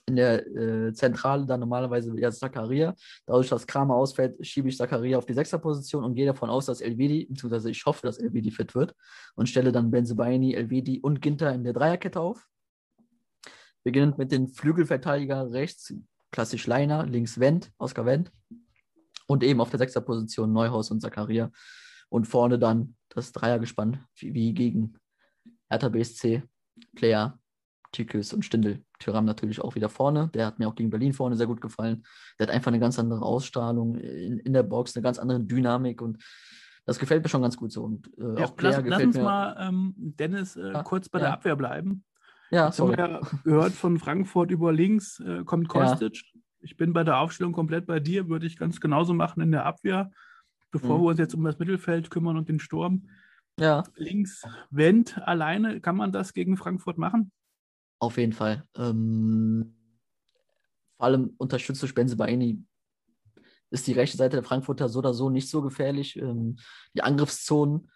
In 0.08 0.16
der 0.16 0.46
äh, 0.46 0.92
Zentrale 0.94 1.44
dann 1.44 1.60
normalerweise 1.60 2.16
wieder 2.16 2.32
Zakaria. 2.32 2.94
Dadurch, 3.26 3.50
dass 3.50 3.66
Kramer 3.66 3.94
ausfällt, 3.94 4.34
schiebe 4.44 4.70
ich 4.70 4.78
Zakaria 4.78 5.18
auf 5.18 5.26
die 5.26 5.34
Sechserposition 5.34 6.02
und 6.02 6.14
gehe 6.14 6.24
davon 6.24 6.48
aus, 6.48 6.64
dass 6.64 6.80
Elvedi, 6.80 7.26
beziehungsweise 7.26 7.70
ich 7.70 7.84
hoffe, 7.84 8.06
dass 8.06 8.16
Elvedi 8.16 8.50
fit 8.50 8.74
wird 8.74 8.94
und 9.34 9.50
stelle 9.50 9.70
dann 9.70 9.90
Benzebaini, 9.90 10.54
Elvedi 10.54 11.00
und 11.00 11.20
Ginter 11.20 11.52
in 11.52 11.62
der 11.62 11.74
Dreierkette 11.74 12.18
auf. 12.18 12.48
Beginnend 13.84 14.16
mit 14.16 14.32
den 14.32 14.48
Flügelverteidiger 14.48 15.52
rechts, 15.52 15.92
klassisch 16.30 16.66
Leiner, 16.66 17.04
links 17.04 17.38
Wendt, 17.38 17.70
Oskar 17.76 18.06
Wendt. 18.06 18.32
Und 19.26 19.42
eben 19.42 19.60
auf 19.60 19.68
der 19.68 19.78
sechster 19.78 20.00
Position 20.00 20.54
Neuhaus 20.54 20.90
und 20.90 21.02
Zakaria. 21.02 21.50
Und 22.08 22.26
vorne 22.26 22.58
dann 22.58 22.96
das 23.10 23.32
Dreiergespann, 23.32 24.06
wie, 24.16 24.32
wie 24.32 24.54
gegen 24.54 24.94
Hertha 25.68 25.90
BSC, 25.90 26.42
Player, 26.96 27.38
Tikus 27.92 28.32
und 28.32 28.44
Stindel. 28.44 28.82
Tyram 28.98 29.24
natürlich 29.24 29.60
auch 29.60 29.74
wieder 29.74 29.88
vorne. 29.88 30.30
Der 30.34 30.46
hat 30.46 30.58
mir 30.58 30.68
auch 30.68 30.74
gegen 30.74 30.90
Berlin 30.90 31.12
vorne 31.12 31.36
sehr 31.36 31.46
gut 31.46 31.60
gefallen. 31.60 32.04
Der 32.38 32.46
hat 32.46 32.54
einfach 32.54 32.68
eine 32.68 32.80
ganz 32.80 32.98
andere 32.98 33.22
Ausstrahlung 33.22 33.96
in, 33.96 34.38
in 34.38 34.52
der 34.52 34.62
Box, 34.62 34.96
eine 34.96 35.02
ganz 35.02 35.18
andere 35.18 35.40
Dynamik 35.40 36.02
und 36.02 36.22
das 36.84 36.98
gefällt 36.98 37.22
mir 37.22 37.28
schon 37.28 37.42
ganz 37.42 37.56
gut 37.56 37.70
so. 37.70 37.84
Und 37.84 38.10
äh, 38.18 38.40
ja, 38.40 38.46
auch 38.46 38.56
Player 38.56 38.80
lass, 38.80 38.88
lass 38.88 39.02
uns 39.02 39.16
mir, 39.16 39.22
mal, 39.22 39.56
ähm, 39.60 39.94
Dennis, 39.96 40.56
äh, 40.56 40.72
ja, 40.72 40.82
kurz 40.82 41.08
bei 41.08 41.18
ja. 41.18 41.26
der 41.26 41.32
Abwehr 41.34 41.54
bleiben. 41.54 42.02
Ja, 42.50 42.66
Jetzt 42.66 42.76
sorry. 42.76 42.96
haben 42.96 43.12
wir 43.12 43.20
ja 43.20 43.38
gehört 43.44 43.72
von 43.72 43.98
Frankfurt 43.98 44.50
über 44.50 44.72
links 44.72 45.20
äh, 45.20 45.44
kommt 45.44 45.68
Kostic. 45.68 46.16
Ja. 46.16 46.40
Ich 46.60 46.76
bin 46.76 46.94
bei 46.94 47.04
der 47.04 47.18
Aufstellung 47.18 47.52
komplett 47.52 47.86
bei 47.86 48.00
dir, 48.00 48.28
würde 48.28 48.46
ich 48.46 48.56
ganz 48.56 48.80
genauso 48.80 49.12
machen 49.12 49.42
in 49.42 49.52
der 49.52 49.66
Abwehr, 49.66 50.10
bevor 50.70 50.98
mhm. 50.98 51.02
wir 51.02 51.08
uns 51.10 51.18
jetzt 51.18 51.34
um 51.34 51.44
das 51.44 51.58
Mittelfeld 51.58 52.10
kümmern 52.10 52.38
und 52.38 52.48
den 52.48 52.58
Sturm. 52.58 53.08
Ja. 53.60 53.84
Links 53.96 54.44
Wendt 54.70 55.18
alleine, 55.18 55.80
kann 55.80 55.96
man 55.96 56.10
das 56.10 56.32
gegen 56.32 56.56
Frankfurt 56.56 56.96
machen? 56.96 57.30
Auf 57.98 58.16
jeden 58.16 58.32
Fall. 58.32 58.64
Ähm, 58.76 59.74
vor 60.96 61.06
allem 61.06 61.34
unterstützt 61.38 61.82
durch 61.82 61.94
Benzebaini 61.94 62.62
ist 63.70 63.86
die 63.86 63.92
rechte 63.92 64.16
Seite 64.16 64.36
der 64.36 64.44
Frankfurter 64.44 64.88
so 64.88 64.98
oder 65.00 65.14
so 65.14 65.30
nicht 65.30 65.50
so 65.50 65.62
gefährlich. 65.62 66.16
Ähm, 66.16 66.56
die 66.94 67.02
Angriffszonen 67.02 67.90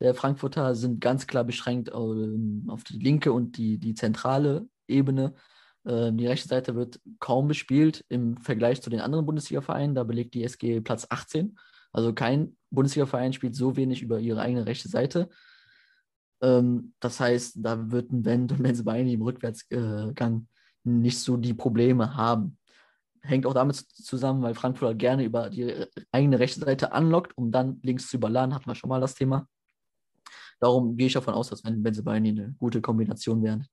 der 0.00 0.14
Frankfurter 0.14 0.74
sind 0.74 1.00
ganz 1.00 1.26
klar 1.26 1.44
beschränkt 1.44 1.90
ähm, 1.92 2.64
auf 2.68 2.84
die 2.84 2.98
linke 2.98 3.32
und 3.32 3.56
die, 3.56 3.78
die 3.78 3.94
zentrale 3.94 4.68
Ebene. 4.88 5.34
Ähm, 5.86 6.18
die 6.18 6.26
rechte 6.26 6.48
Seite 6.48 6.74
wird 6.74 7.00
kaum 7.18 7.48
bespielt 7.48 8.04
im 8.08 8.36
Vergleich 8.38 8.82
zu 8.82 8.90
den 8.90 9.00
anderen 9.00 9.26
Bundesliga-Vereinen. 9.26 9.94
Da 9.94 10.04
belegt 10.04 10.34
die 10.34 10.44
SG 10.44 10.80
Platz 10.80 11.06
18. 11.08 11.58
Also 11.92 12.12
kein 12.12 12.56
Bundesliga-Verein 12.70 13.32
spielt 13.32 13.54
so 13.54 13.76
wenig 13.76 14.02
über 14.02 14.20
ihre 14.20 14.40
eigene 14.40 14.66
rechte 14.66 14.88
Seite. 14.88 15.30
Ähm, 16.46 16.94
das 17.00 17.18
heißt, 17.18 17.56
da 17.58 17.90
wird 17.90 18.12
ein 18.12 18.24
Wendt 18.24 18.52
und 18.52 18.62
Benzebaini 18.62 19.14
im 19.14 19.22
Rückwärtsgang 19.22 20.46
nicht 20.84 21.18
so 21.18 21.36
die 21.36 21.54
Probleme 21.54 22.14
haben. 22.14 22.56
Hängt 23.20 23.46
auch 23.46 23.54
damit 23.54 23.74
zusammen, 23.74 24.42
weil 24.42 24.54
Frankfurt 24.54 24.98
gerne 24.98 25.24
über 25.24 25.50
die 25.50 25.86
eigene 26.12 26.38
rechte 26.38 26.60
Seite 26.60 26.92
anlockt, 26.92 27.36
um 27.36 27.50
dann 27.50 27.80
links 27.82 28.08
zu 28.08 28.18
überladen. 28.18 28.54
Hatten 28.54 28.70
wir 28.70 28.76
schon 28.76 28.88
mal 28.88 29.00
das 29.00 29.16
Thema. 29.16 29.48
Darum 30.60 30.96
gehe 30.96 31.08
ich 31.08 31.14
davon 31.14 31.34
aus, 31.34 31.50
dass 31.50 31.64
wenn 31.64 31.82
Benzebaini 31.82 32.28
eine 32.28 32.54
gute 32.58 32.80
Kombination 32.80 33.42
wären. 33.42 33.66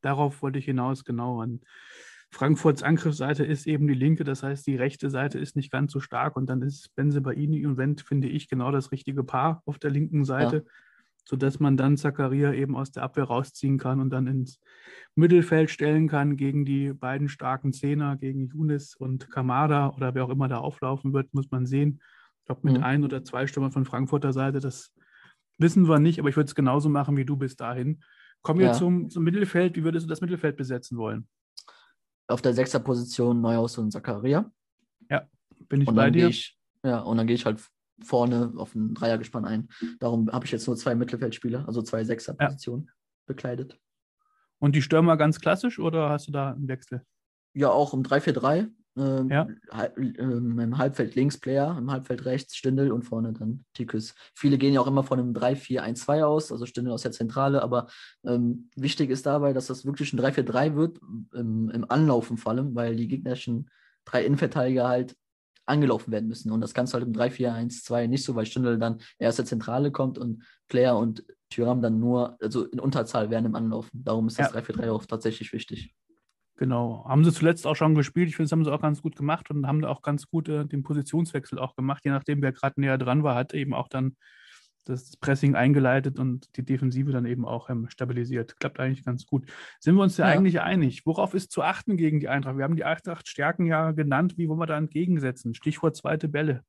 Darauf 0.00 0.40
wollte 0.42 0.60
ich 0.60 0.66
hinaus, 0.66 1.04
genau. 1.04 1.40
An 1.40 1.60
Frankfurts 2.30 2.84
Angriffsseite 2.84 3.44
ist 3.44 3.66
eben 3.66 3.88
die 3.88 3.94
linke, 3.94 4.22
das 4.22 4.44
heißt, 4.44 4.66
die 4.66 4.76
rechte 4.76 5.10
Seite 5.10 5.38
ist 5.40 5.56
nicht 5.56 5.72
ganz 5.72 5.92
so 5.92 5.98
stark 5.98 6.36
und 6.36 6.46
dann 6.46 6.62
ist 6.62 6.94
Benzebaini 6.94 7.66
und 7.66 7.76
Wendt, 7.76 8.02
finde 8.02 8.28
ich, 8.28 8.48
genau 8.48 8.70
das 8.70 8.92
richtige 8.92 9.24
Paar 9.24 9.62
auf 9.66 9.78
der 9.78 9.90
linken 9.90 10.24
Seite. 10.24 10.56
Ja 10.58 10.72
sodass 11.24 11.60
man 11.60 11.76
dann 11.76 11.96
Zakaria 11.96 12.52
eben 12.52 12.76
aus 12.76 12.90
der 12.90 13.02
Abwehr 13.02 13.24
rausziehen 13.24 13.78
kann 13.78 14.00
und 14.00 14.10
dann 14.10 14.26
ins 14.26 14.60
Mittelfeld 15.14 15.70
stellen 15.70 16.08
kann 16.08 16.36
gegen 16.36 16.64
die 16.64 16.92
beiden 16.92 17.28
starken 17.28 17.72
Zehner, 17.72 18.16
gegen 18.16 18.48
Yunis 18.48 18.94
und 18.94 19.30
Kamada 19.30 19.90
oder 19.90 20.14
wer 20.14 20.24
auch 20.24 20.30
immer 20.30 20.48
da 20.48 20.58
auflaufen 20.58 21.12
wird, 21.12 21.32
muss 21.32 21.50
man 21.50 21.66
sehen. 21.66 22.00
Ich 22.40 22.46
glaube, 22.46 22.60
mit 22.64 22.76
mhm. 22.76 22.84
ein 22.84 23.04
oder 23.04 23.24
zwei 23.24 23.46
Stürmern 23.46 23.72
von 23.72 23.84
Frankfurter 23.84 24.32
Seite, 24.32 24.60
das 24.60 24.92
wissen 25.58 25.88
wir 25.88 25.98
nicht, 25.98 26.18
aber 26.18 26.28
ich 26.28 26.36
würde 26.36 26.48
es 26.48 26.54
genauso 26.54 26.88
machen 26.88 27.16
wie 27.16 27.24
du 27.24 27.36
bis 27.36 27.56
dahin. 27.56 28.02
Kommen 28.42 28.60
wir 28.60 28.66
ja. 28.66 28.72
zum, 28.74 29.08
zum 29.08 29.24
Mittelfeld. 29.24 29.76
Wie 29.76 29.84
würdest 29.84 30.04
du 30.04 30.10
das 30.10 30.20
Mittelfeld 30.20 30.56
besetzen 30.56 30.98
wollen? 30.98 31.26
Auf 32.26 32.42
der 32.42 32.52
sechster 32.52 32.80
Position 32.80 33.40
Neuhaus 33.40 33.78
und 33.78 33.90
Zakaria. 33.90 34.50
Ja, 35.08 35.26
bin 35.68 35.80
ich 35.80 35.88
und 35.88 35.94
bei 35.94 36.10
dir. 36.10 36.28
Ich, 36.28 36.58
ja, 36.82 37.00
und 37.00 37.16
dann 37.16 37.26
gehe 37.26 37.36
ich 37.36 37.46
halt 37.46 37.66
vorne 38.02 38.52
auf 38.56 38.74
ein 38.74 38.94
Dreiergespann 38.94 39.44
ein. 39.44 39.68
Darum 40.00 40.30
habe 40.32 40.44
ich 40.44 40.52
jetzt 40.52 40.66
nur 40.66 40.76
zwei 40.76 40.94
Mittelfeldspieler, 40.94 41.66
also 41.66 41.82
zwei 41.82 42.04
Sechserpositionen 42.04 42.86
ja. 42.86 42.92
bekleidet. 43.26 43.78
Und 44.58 44.74
die 44.74 44.82
Stürmer 44.82 45.16
ganz 45.16 45.40
klassisch 45.40 45.78
oder 45.78 46.08
hast 46.08 46.28
du 46.28 46.32
da 46.32 46.52
einen 46.52 46.68
Wechsel? 46.68 47.02
Ja, 47.54 47.70
auch 47.70 47.94
im 47.94 48.02
3-4-3. 48.02 48.70
Ähm, 48.96 49.28
ja. 49.28 49.48
ähm, 49.96 50.58
Im 50.58 50.78
Halbfeld 50.78 51.16
links 51.16 51.38
Player, 51.38 51.76
im 51.76 51.90
Halbfeld 51.90 52.24
rechts 52.24 52.56
Stindel 52.56 52.92
und 52.92 53.02
vorne 53.02 53.32
dann 53.32 53.64
Tikus. 53.74 54.14
Viele 54.34 54.56
gehen 54.56 54.72
ja 54.72 54.80
auch 54.80 54.86
immer 54.86 55.02
von 55.02 55.18
einem 55.18 55.32
3-4-1-2 55.32 56.22
aus, 56.22 56.52
also 56.52 56.64
Stindel 56.64 56.92
aus 56.92 57.02
der 57.02 57.10
Zentrale, 57.10 57.62
aber 57.62 57.88
ähm, 58.24 58.70
wichtig 58.76 59.10
ist 59.10 59.26
dabei, 59.26 59.52
dass 59.52 59.66
das 59.66 59.84
wirklich 59.84 60.12
ein 60.12 60.20
3-4-3 60.20 60.76
wird, 60.76 61.00
im, 61.34 61.70
im 61.70 61.90
Anlaufen 61.90 62.36
vor 62.36 62.52
allem, 62.52 62.74
weil 62.76 62.94
die 62.94 63.08
gegnerischen 63.08 63.68
drei 64.04 64.24
Innenverteidiger 64.24 64.86
halt 64.86 65.16
angelaufen 65.66 66.12
werden 66.12 66.28
müssen. 66.28 66.50
Und 66.52 66.60
das 66.60 66.74
kannst 66.74 66.92
du 66.92 66.98
halt 66.98 67.06
im 67.06 67.12
3-4-1-2 67.12 68.06
nicht 68.06 68.24
so, 68.24 68.34
weil 68.34 68.46
Stündel 68.46 68.78
dann 68.78 69.00
erst 69.18 69.38
der 69.38 69.46
Zentrale 69.46 69.90
kommt 69.90 70.18
und 70.18 70.42
Player 70.68 70.96
und 70.96 71.24
Tyram 71.50 71.82
dann 71.82 71.98
nur, 71.98 72.36
also 72.40 72.64
in 72.64 72.80
Unterzahl 72.80 73.30
werden 73.30 73.46
im 73.46 73.54
Anlaufen. 73.54 74.04
Darum 74.04 74.26
ist 74.26 74.38
das 74.38 74.52
ja. 74.52 74.60
3-4-3 74.60 74.90
auch 74.90 75.06
tatsächlich 75.06 75.52
wichtig. 75.52 75.94
Genau. 76.56 77.04
Haben 77.08 77.24
sie 77.24 77.32
zuletzt 77.32 77.66
auch 77.66 77.74
schon 77.74 77.94
gespielt. 77.94 78.28
Ich 78.28 78.36
finde, 78.36 78.46
das 78.46 78.52
haben 78.52 78.64
sie 78.64 78.72
auch 78.72 78.80
ganz 78.80 79.02
gut 79.02 79.16
gemacht 79.16 79.50
und 79.50 79.66
haben 79.66 79.82
da 79.82 79.88
auch 79.88 80.02
ganz 80.02 80.26
gut 80.26 80.48
äh, 80.48 80.64
den 80.64 80.82
Positionswechsel 80.82 81.58
auch 81.58 81.74
gemacht. 81.74 82.04
Je 82.04 82.12
nachdem, 82.12 82.42
wer 82.42 82.52
gerade 82.52 82.80
näher 82.80 82.98
dran 82.98 83.24
war, 83.24 83.34
hat 83.34 83.54
eben 83.54 83.74
auch 83.74 83.88
dann 83.88 84.16
das 84.84 85.16
Pressing 85.16 85.54
eingeleitet 85.54 86.18
und 86.18 86.56
die 86.56 86.64
Defensive 86.64 87.12
dann 87.12 87.26
eben 87.26 87.44
auch 87.44 87.70
ähm, 87.70 87.88
stabilisiert. 87.88 88.58
Klappt 88.58 88.80
eigentlich 88.80 89.04
ganz 89.04 89.26
gut. 89.26 89.46
Sind 89.80 89.96
wir 89.96 90.02
uns 90.02 90.16
ja, 90.16 90.28
ja, 90.28 90.36
eigentlich 90.36 90.60
einig? 90.60 91.06
Worauf 91.06 91.34
ist 91.34 91.52
zu 91.52 91.62
achten 91.62 91.96
gegen 91.96 92.20
die 92.20 92.28
Eintracht? 92.28 92.56
Wir 92.56 92.64
haben 92.64 92.76
die 92.76 92.84
Eintracht 92.84 93.28
Stärken 93.28 93.66
ja 93.66 93.92
genannt. 93.92 94.36
Wie 94.36 94.48
wollen 94.48 94.58
wir 94.58 94.66
da 94.66 94.76
entgegensetzen? 94.76 95.54
Stichwort 95.54 95.96
zweite 95.96 96.28
Bälle. 96.28 96.62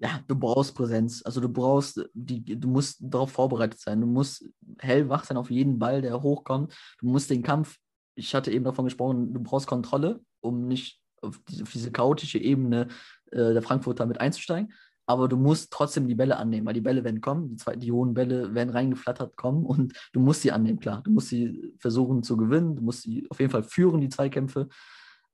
Ja, 0.00 0.20
du 0.28 0.36
brauchst 0.36 0.76
Präsenz. 0.76 1.22
Also 1.24 1.40
du 1.40 1.48
brauchst, 1.48 2.08
die, 2.14 2.58
du 2.58 2.68
musst 2.68 2.98
darauf 3.00 3.32
vorbereitet 3.32 3.80
sein. 3.80 4.00
Du 4.00 4.06
musst 4.06 4.48
hellwach 4.78 5.24
sein 5.24 5.36
auf 5.36 5.50
jeden 5.50 5.78
Ball, 5.78 6.02
der 6.02 6.22
hochkommt. 6.22 6.74
Du 7.00 7.06
musst 7.06 7.30
den 7.30 7.42
Kampf, 7.42 7.76
ich 8.14 8.34
hatte 8.34 8.52
eben 8.52 8.64
davon 8.64 8.84
gesprochen, 8.84 9.32
du 9.32 9.40
brauchst 9.40 9.66
Kontrolle, 9.66 10.20
um 10.40 10.66
nicht 10.68 11.00
auf 11.20 11.40
diese, 11.48 11.64
auf 11.64 11.72
diese 11.72 11.90
chaotische 11.90 12.38
Ebene 12.38 12.88
äh, 13.32 13.52
der 13.52 13.62
Frankfurter 13.62 14.06
mit 14.06 14.20
einzusteigen 14.20 14.72
aber 15.08 15.26
du 15.26 15.36
musst 15.36 15.72
trotzdem 15.72 16.06
die 16.06 16.14
Bälle 16.14 16.36
annehmen, 16.36 16.66
weil 16.66 16.74
die 16.74 16.82
Bälle 16.82 17.02
werden 17.02 17.22
kommen, 17.22 17.48
die, 17.48 17.56
zwei, 17.56 17.74
die 17.76 17.90
hohen 17.90 18.12
Bälle 18.12 18.54
werden 18.54 18.68
reingeflattert 18.68 19.36
kommen 19.36 19.64
und 19.64 19.94
du 20.12 20.20
musst 20.20 20.42
sie 20.42 20.52
annehmen, 20.52 20.80
klar. 20.80 21.02
Du 21.02 21.10
musst 21.10 21.28
sie 21.28 21.72
versuchen 21.78 22.22
zu 22.22 22.36
gewinnen, 22.36 22.76
du 22.76 22.82
musst 22.82 23.02
sie 23.02 23.26
auf 23.30 23.40
jeden 23.40 23.50
Fall 23.50 23.62
führen, 23.62 24.02
die 24.02 24.10
Zweikämpfe. 24.10 24.68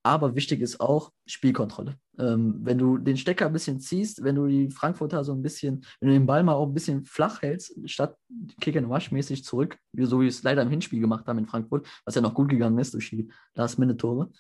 Aber 0.04 0.36
wichtig 0.36 0.60
ist 0.60 0.80
auch 0.80 1.10
Spielkontrolle. 1.26 1.96
Ähm, 2.18 2.60
wenn 2.62 2.78
du 2.78 2.98
den 2.98 3.16
Stecker 3.16 3.46
ein 3.46 3.52
bisschen 3.52 3.80
ziehst, 3.80 4.22
wenn 4.22 4.36
du 4.36 4.46
die 4.46 4.70
Frankfurter 4.70 5.24
so 5.24 5.32
ein 5.32 5.42
bisschen, 5.42 5.84
wenn 5.98 6.08
du 6.10 6.14
den 6.14 6.26
Ball 6.26 6.44
mal 6.44 6.52
auch 6.52 6.68
ein 6.68 6.74
bisschen 6.74 7.04
flach 7.04 7.42
hältst, 7.42 7.72
statt 7.86 8.16
Kick 8.60 8.76
and 8.76 8.88
Rush 8.88 9.10
mäßig 9.10 9.42
zurück, 9.44 9.76
so 9.98 10.20
wie 10.20 10.24
wir 10.24 10.28
es 10.28 10.44
leider 10.44 10.62
im 10.62 10.70
Hinspiel 10.70 11.00
gemacht 11.00 11.26
haben 11.26 11.38
in 11.38 11.46
Frankfurt, 11.46 11.88
was 12.04 12.14
ja 12.14 12.20
noch 12.20 12.34
gut 12.34 12.48
gegangen 12.48 12.78
ist 12.78 12.94
durch 12.94 13.10
die 13.10 13.28
Last-Minute-Tore, 13.54 14.30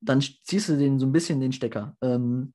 dann 0.00 0.20
ziehst 0.20 0.70
du 0.70 0.76
den 0.76 0.98
so 0.98 1.06
ein 1.06 1.12
bisschen 1.12 1.38
den 1.38 1.52
Stecker. 1.52 1.94
Ähm, 2.00 2.54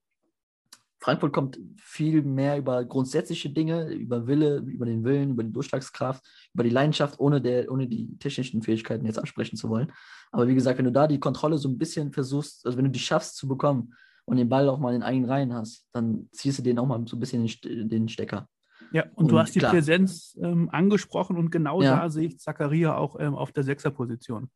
Frankfurt 1.07 1.31
kommt 1.31 1.57
viel 1.77 2.21
mehr 2.21 2.57
über 2.57 2.83
grundsätzliche 2.83 3.49
Dinge, 3.49 3.93
über 3.93 4.27
Wille, 4.27 4.57
über 4.57 4.85
den 4.85 5.05
Willen, 5.05 5.29
über 5.29 5.43
die 5.45 5.53
Durchschlagskraft, 5.53 6.21
über 6.53 6.65
die 6.65 6.69
Leidenschaft, 6.69 7.17
ohne, 7.21 7.39
der, 7.39 7.71
ohne 7.71 7.87
die 7.87 8.17
technischen 8.19 8.61
Fähigkeiten 8.61 9.05
jetzt 9.05 9.17
ansprechen 9.17 9.55
zu 9.55 9.69
wollen. 9.69 9.89
Aber 10.33 10.49
wie 10.49 10.53
gesagt, 10.53 10.79
wenn 10.79 10.83
du 10.83 10.91
da 10.91 11.07
die 11.07 11.21
Kontrolle 11.21 11.59
so 11.59 11.69
ein 11.69 11.77
bisschen 11.77 12.11
versuchst, 12.11 12.65
also 12.65 12.77
wenn 12.77 12.83
du 12.83 12.91
die 12.91 12.99
schaffst 12.99 13.37
zu 13.37 13.47
bekommen 13.47 13.93
und 14.25 14.35
den 14.35 14.49
Ball 14.49 14.67
auch 14.67 14.79
mal 14.79 14.93
in 14.93 15.01
eigenen 15.01 15.29
Reihen 15.29 15.53
hast, 15.53 15.87
dann 15.93 16.27
ziehst 16.33 16.59
du 16.59 16.63
den 16.63 16.77
auch 16.77 16.85
mal 16.85 17.01
so 17.07 17.15
ein 17.15 17.21
bisschen 17.21 17.47
den, 17.63 17.87
den 17.87 18.09
Stecker. 18.09 18.49
Ja, 18.91 19.03
und, 19.03 19.15
und, 19.15 19.31
du 19.31 19.39
hast 19.39 19.55
die 19.55 19.59
klar. 19.59 19.71
Präsenz 19.71 20.37
ähm, 20.41 20.67
angesprochen 20.73 21.37
und 21.37 21.51
genau 21.51 21.81
ja. 21.81 22.01
da 22.01 22.09
sehe 22.09 22.27
ich 22.27 22.39
Zakaria 22.39 22.97
auch 22.97 23.17
ähm, 23.17 23.33
auf 23.33 23.53
der 23.53 23.63
Sechserposition. 23.63 24.49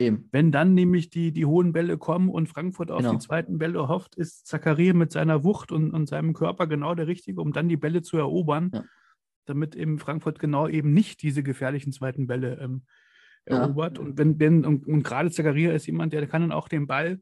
Eben. 0.00 0.28
Wenn 0.32 0.50
dann 0.50 0.72
nämlich 0.72 1.10
die, 1.10 1.30
die 1.30 1.44
hohen 1.44 1.74
Bälle 1.74 1.98
kommen 1.98 2.30
und 2.30 2.48
Frankfurt 2.48 2.90
auf 2.90 3.00
genau. 3.00 3.12
die 3.12 3.18
zweiten 3.18 3.58
Bälle 3.58 3.86
hofft, 3.86 4.14
ist 4.14 4.46
Zakaria 4.46 4.94
mit 4.94 5.12
seiner 5.12 5.44
Wucht 5.44 5.70
und, 5.70 5.90
und 5.92 6.08
seinem 6.08 6.32
Körper 6.32 6.66
genau 6.66 6.94
der 6.94 7.06
Richtige, 7.06 7.42
um 7.42 7.52
dann 7.52 7.68
die 7.68 7.76
Bälle 7.76 8.00
zu 8.00 8.16
erobern, 8.16 8.70
ja. 8.72 8.84
damit 9.44 9.76
eben 9.76 9.98
Frankfurt 9.98 10.38
genau 10.38 10.68
eben 10.68 10.94
nicht 10.94 11.20
diese 11.20 11.42
gefährlichen 11.42 11.92
zweiten 11.92 12.26
Bälle 12.26 12.58
ähm, 12.62 12.86
erobert. 13.44 13.98
Ja. 13.98 14.04
Und 14.04 14.16
wenn, 14.16 14.40
wenn 14.40 14.64
und, 14.64 14.86
und 14.86 15.02
gerade 15.02 15.30
Zakaria 15.30 15.72
ist 15.72 15.86
jemand, 15.86 16.14
der 16.14 16.26
kann 16.26 16.40
dann 16.40 16.52
auch 16.52 16.68
den 16.68 16.86
Ball 16.86 17.20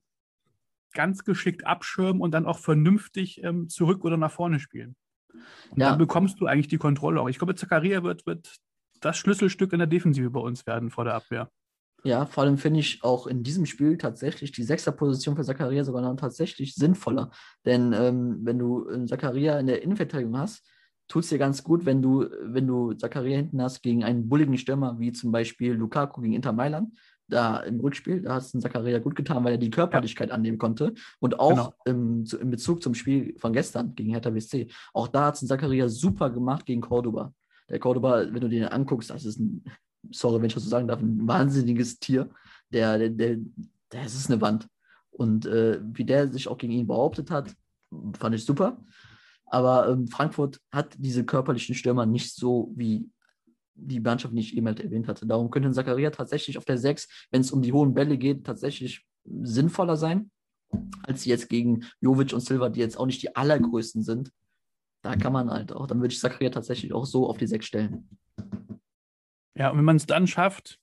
ganz 0.95 1.25
geschickt 1.25 1.67
abschirmen 1.67 2.23
und 2.23 2.31
dann 2.31 2.47
auch 2.47 2.61
vernünftig 2.61 3.43
ähm, 3.43 3.69
zurück 3.69 4.05
oder 4.05 4.17
nach 4.17 4.31
vorne 4.31 4.61
spielen. 4.61 4.95
Und 5.71 5.81
ja. 5.81 5.91
dann 5.91 5.99
bekommst 5.99 6.41
du 6.41 6.47
eigentlich 6.47 6.69
die 6.69 6.79
Kontrolle 6.79 7.21
auch. 7.21 7.29
Ich 7.29 7.39
glaube, 7.39 7.57
Zakaria 7.57 8.05
wird, 8.05 8.25
wird 8.25 8.57
das 9.01 9.17
Schlüsselstück 9.17 9.73
in 9.73 9.81
der 9.81 9.89
Defensive 9.89 10.31
bei 10.31 10.41
uns 10.41 10.65
werden 10.65 10.91
vor 10.91 11.05
der 11.05 11.15
Abwehr. 11.15 11.51
Ja, 12.05 12.27
vor 12.27 12.45
allem 12.45 12.59
finde 12.59 12.81
ich 12.81 13.03
auch 13.03 13.27
in 13.27 13.43
diesem 13.43 13.67
Spiel 13.67 13.99
tatsächlich 13.99 14.53
die 14.53 14.63
Sechser-Position 14.63 15.35
für 15.37 15.43
Zakaria 15.43 15.83
sogar 15.85 16.03
noch 16.03 16.15
tatsächlich 16.17 16.75
sinnvoller. 16.75 17.31
Denn 17.65 17.93
ähm, 17.93 18.39
wenn 18.43 18.59
du 18.59 19.07
Zakaria 19.07 19.59
in 19.59 19.67
der 19.67 19.83
Innenverteidigung 19.83 20.39
hast, 20.39 20.63
tut 21.09 21.25
es 21.25 21.31
dir 21.31 21.39
ganz 21.39 21.65
gut, 21.65 21.87
wenn 21.87 22.01
du, 22.01 22.27
wenn 22.43 22.67
du 22.67 22.93
Zakaria 22.93 23.37
hinten 23.37 23.61
hast 23.61 23.83
gegen 23.83 24.05
einen 24.05 24.29
bulligen 24.29 24.59
Stürmer, 24.59 24.99
wie 25.01 25.13
zum 25.13 25.33
Beispiel 25.33 25.73
Lukaku 25.73 26.21
gegen 26.21 26.35
Inter 26.35 26.53
Mailand, 26.53 26.93
da 27.29 27.59
im 27.61 27.81
Rückspiel, 27.81 28.23
da 28.23 28.35
hat 28.35 28.43
es 28.43 28.53
Zakaria 28.53 28.99
gut 29.01 29.15
getan, 29.15 29.45
weil 29.45 29.53
er 29.53 29.59
die 29.59 29.71
Körperlichkeit 29.71 30.29
ja. 30.29 30.35
annehmen 30.35 30.59
konnte. 30.59 30.95
Und 31.19 31.39
auch 31.41 31.51
genau. 31.51 31.75
im, 31.85 32.27
zu, 32.27 32.39
in 32.39 32.51
Bezug 32.51 32.83
zum 32.83 32.95
Spiel 32.95 33.35
von 33.39 33.53
gestern 33.53 33.95
gegen 33.95 34.11
Hertha 34.11 34.31
BSC. 34.31 34.69
Auch 34.95 35.09
da 35.09 35.27
hat 35.27 35.35
es 35.35 35.47
Zakaria 35.47 35.89
super 35.89 36.31
gemacht 36.31 36.65
gegen 36.65 36.81
Cordoba. 36.81 37.35
Der 37.69 37.79
Cordoba, 37.79 38.25
wenn 38.33 38.41
du 38.41 38.49
den 38.49 38.65
anguckst, 38.65 39.11
das 39.11 39.27
ist 39.27 39.39
ein, 39.39 39.63
sorry, 40.11 40.41
wenn 40.41 40.47
ich 40.47 40.55
das 40.55 40.65
so 40.65 40.71
sagen 40.71 40.89
darf, 40.89 41.01
ein 41.01 41.27
wahnsinniges 41.27 41.99
Tier. 41.99 42.29
Der, 42.71 42.99
der, 42.99 43.11
der, 43.11 43.39
das 43.89 44.15
ist 44.15 44.31
eine 44.31 44.41
Wand. 44.41 44.69
Und 45.11 45.47
äh, 45.47 45.81
wie 45.83 46.05
der 46.05 46.29
sich 46.29 46.49
auch 46.49 46.59
gegen 46.59 46.73
ihn 46.73 46.87
behauptet 46.87 47.31
hat, 47.31 47.55
fand 48.19 48.35
ich 48.35 48.45
super. 48.45 48.79
Aber 49.47 49.89
ähm, 49.89 50.09
Frankfurt 50.09 50.61
hat 50.71 50.95
diese 50.99 51.25
körperlichen 51.25 51.75
Stürmer 51.75 52.07
nicht 52.07 52.35
so 52.35 52.73
wie 52.77 53.09
die 53.75 54.01
Mannschaft 54.01 54.35
nicht 54.35 54.57
eben 54.57 54.67
halt 54.67 54.81
erwähnt 54.81 55.09
hatte. 55.09 55.27
Darum 55.27 55.51
könnte 55.51 55.71
Zakaria 55.71 56.11
tatsächlich 56.11 56.59
auf 56.59 56.65
der 56.65 56.79
6, 56.79 57.09
wenn 57.31 57.41
es 57.41 57.53
um 57.53 57.63
die 57.63 57.73
hohen 57.73 57.95
Bälle 57.95 58.19
geht, 58.19 58.45
tatsächlich 58.45 59.07
sinnvoller 59.25 59.97
sein, 59.97 60.31
als 61.03 61.25
jetzt 61.25 61.49
gegen 61.49 61.85
Jovic 62.01 62.33
und 62.33 62.41
Silva, 62.41 62.69
die 62.69 62.81
jetzt 62.81 62.99
auch 62.99 63.07
nicht 63.07 63.23
die 63.23 63.35
allergrößten 63.35 64.03
sind. 64.03 64.33
Da 65.03 65.17
kann 65.17 65.33
man 65.33 65.51
halt 65.51 65.73
auch, 65.73 65.87
dann 65.87 66.01
würde 66.01 66.13
ich 66.13 66.21
Zakaria 66.21 66.51
tatsächlich 66.51 66.93
auch 66.93 67.07
so 67.07 67.29
auf 67.29 67.39
die 67.39 67.47
6 67.47 67.65
stellen. 67.65 68.09
Ja, 69.59 69.71
und 69.71 69.79
wenn 69.79 69.85
man 69.85 69.97
es 69.97 70.07
dann 70.07 70.29
schafft, 70.29 70.79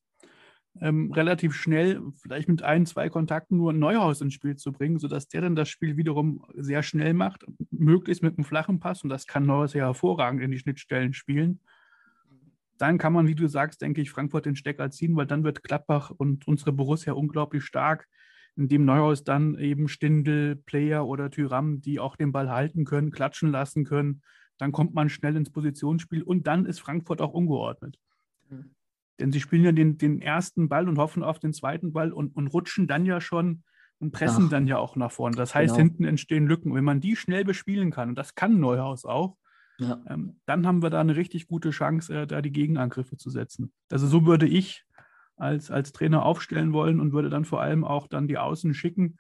ähm, 0.82 1.14
relativ 1.14 1.56
schnell, 1.56 2.02
vielleicht 2.22 2.50
mit 2.50 2.62
ein, 2.62 2.86
zwei 2.86 3.10
Kontakten 3.10 3.56
nur 3.56 3.72
Neuhaus 3.72 4.20
ins 4.20 4.34
Spiel 4.34 4.58
zu 4.58 4.74
bringen, 4.74 5.00
sodass 5.00 5.30
der 5.30 5.40
dann 5.40 5.56
das 5.56 5.70
Spiel 5.70 5.96
wiederum 5.96 6.46
sehr 6.56 6.84
schnell 6.84 7.14
macht, 7.14 7.46
möglichst 7.72 8.22
mit 8.22 8.38
einem 8.38 8.44
flachen 8.44 8.82
Pass. 8.82 9.02
Und 9.04 9.10
das 9.10 9.28
kann 9.28 9.46
Neuhaus 9.46 9.74
ja 9.74 9.86
hervorragend 9.86 10.44
in 10.44 10.52
die 10.52 10.60
Schnittstellen 10.60 11.14
spielen. 11.14 11.62
Dann 12.78 12.98
kann 12.98 13.14
man, 13.14 13.28
wie 13.28 13.36
du 13.36 13.48
sagst, 13.48 13.82
denke 13.82 14.02
ich, 14.02 14.12
Frankfurt 14.12 14.46
den 14.46 14.58
Stecker 14.58 14.92
ziehen, 14.92 15.16
weil 15.16 15.26
dann 15.26 15.46
wird 15.46 15.64
Gladbach 15.64 16.10
und 16.10 16.46
unsere 16.46 16.74
Borussia 16.74 17.14
unglaublich 17.14 17.64
stark, 17.64 18.10
indem 18.58 18.84
Neuhaus 18.84 19.24
dann 19.24 19.58
eben 19.58 19.88
Stindel, 19.88 20.58
Player 20.58 21.08
oder 21.08 21.32
Tyram, 21.32 21.80
die 21.80 22.02
auch 22.02 22.18
den 22.18 22.34
Ball 22.34 22.50
halten 22.50 22.84
können, 22.84 23.12
klatschen 23.12 23.52
lassen 23.52 23.86
können. 23.86 24.22
Dann 24.58 24.74
kommt 24.74 24.94
man 24.94 25.08
schnell 25.08 25.38
ins 25.38 25.52
Positionsspiel 25.52 26.24
und 26.24 26.48
dann 26.48 26.66
ist 26.66 26.82
Frankfurt 26.82 27.22
auch 27.22 27.34
ungeordnet. 27.34 27.98
Mhm. 28.50 28.72
Denn 29.20 29.32
sie 29.32 29.40
spielen 29.40 29.64
ja 29.64 29.72
den, 29.72 29.98
den 29.98 30.22
ersten 30.22 30.68
Ball 30.68 30.90
und 30.90 30.98
hoffen 30.98 31.24
auf 31.24 31.40
den 31.40 31.54
zweiten 31.54 31.94
Ball 31.94 32.12
und, 32.12 32.36
und 32.36 32.48
rutschen 32.48 32.88
dann 32.88 33.06
ja 33.06 33.22
schon 33.22 33.64
und 34.00 34.12
pressen 34.12 34.46
Ach, 34.48 34.50
dann 34.50 34.68
ja 34.68 34.78
auch 34.78 34.96
nach 34.96 35.12
vorne. 35.12 35.38
Das 35.38 35.56
heißt, 35.56 35.76
genau. 35.76 35.88
hinten 35.88 36.04
entstehen 36.04 36.48
Lücken. 36.48 36.74
Wenn 36.74 36.84
man 36.84 37.00
die 37.00 37.16
schnell 37.16 37.46
bespielen 37.46 37.92
kann, 37.92 38.10
und 38.10 38.16
das 38.16 38.36
kann 38.36 38.60
Neuhaus 38.60 39.06
auch, 39.06 39.38
ja. 39.78 40.02
ähm, 40.10 40.40
dann 40.46 40.68
haben 40.68 40.82
wir 40.82 40.90
da 40.90 41.02
eine 41.02 41.16
richtig 41.16 41.48
gute 41.48 41.70
Chance, 41.70 42.14
äh, 42.14 42.28
da 42.28 42.42
die 42.42 42.52
Gegenangriffe 42.52 43.18
zu 43.18 43.30
setzen. 43.30 43.72
Also 43.90 44.08
so 44.08 44.26
würde 44.26 44.48
ich 44.48 44.84
als, 45.38 45.72
als 45.72 45.92
Trainer 45.92 46.24
aufstellen 46.24 46.74
wollen 46.74 47.00
und 47.00 47.14
würde 47.14 47.30
dann 47.30 47.46
vor 47.46 47.62
allem 47.62 47.84
auch 47.84 48.08
dann 48.08 48.28
die 48.28 48.38
Außen 48.38 48.74
schicken, 48.74 49.18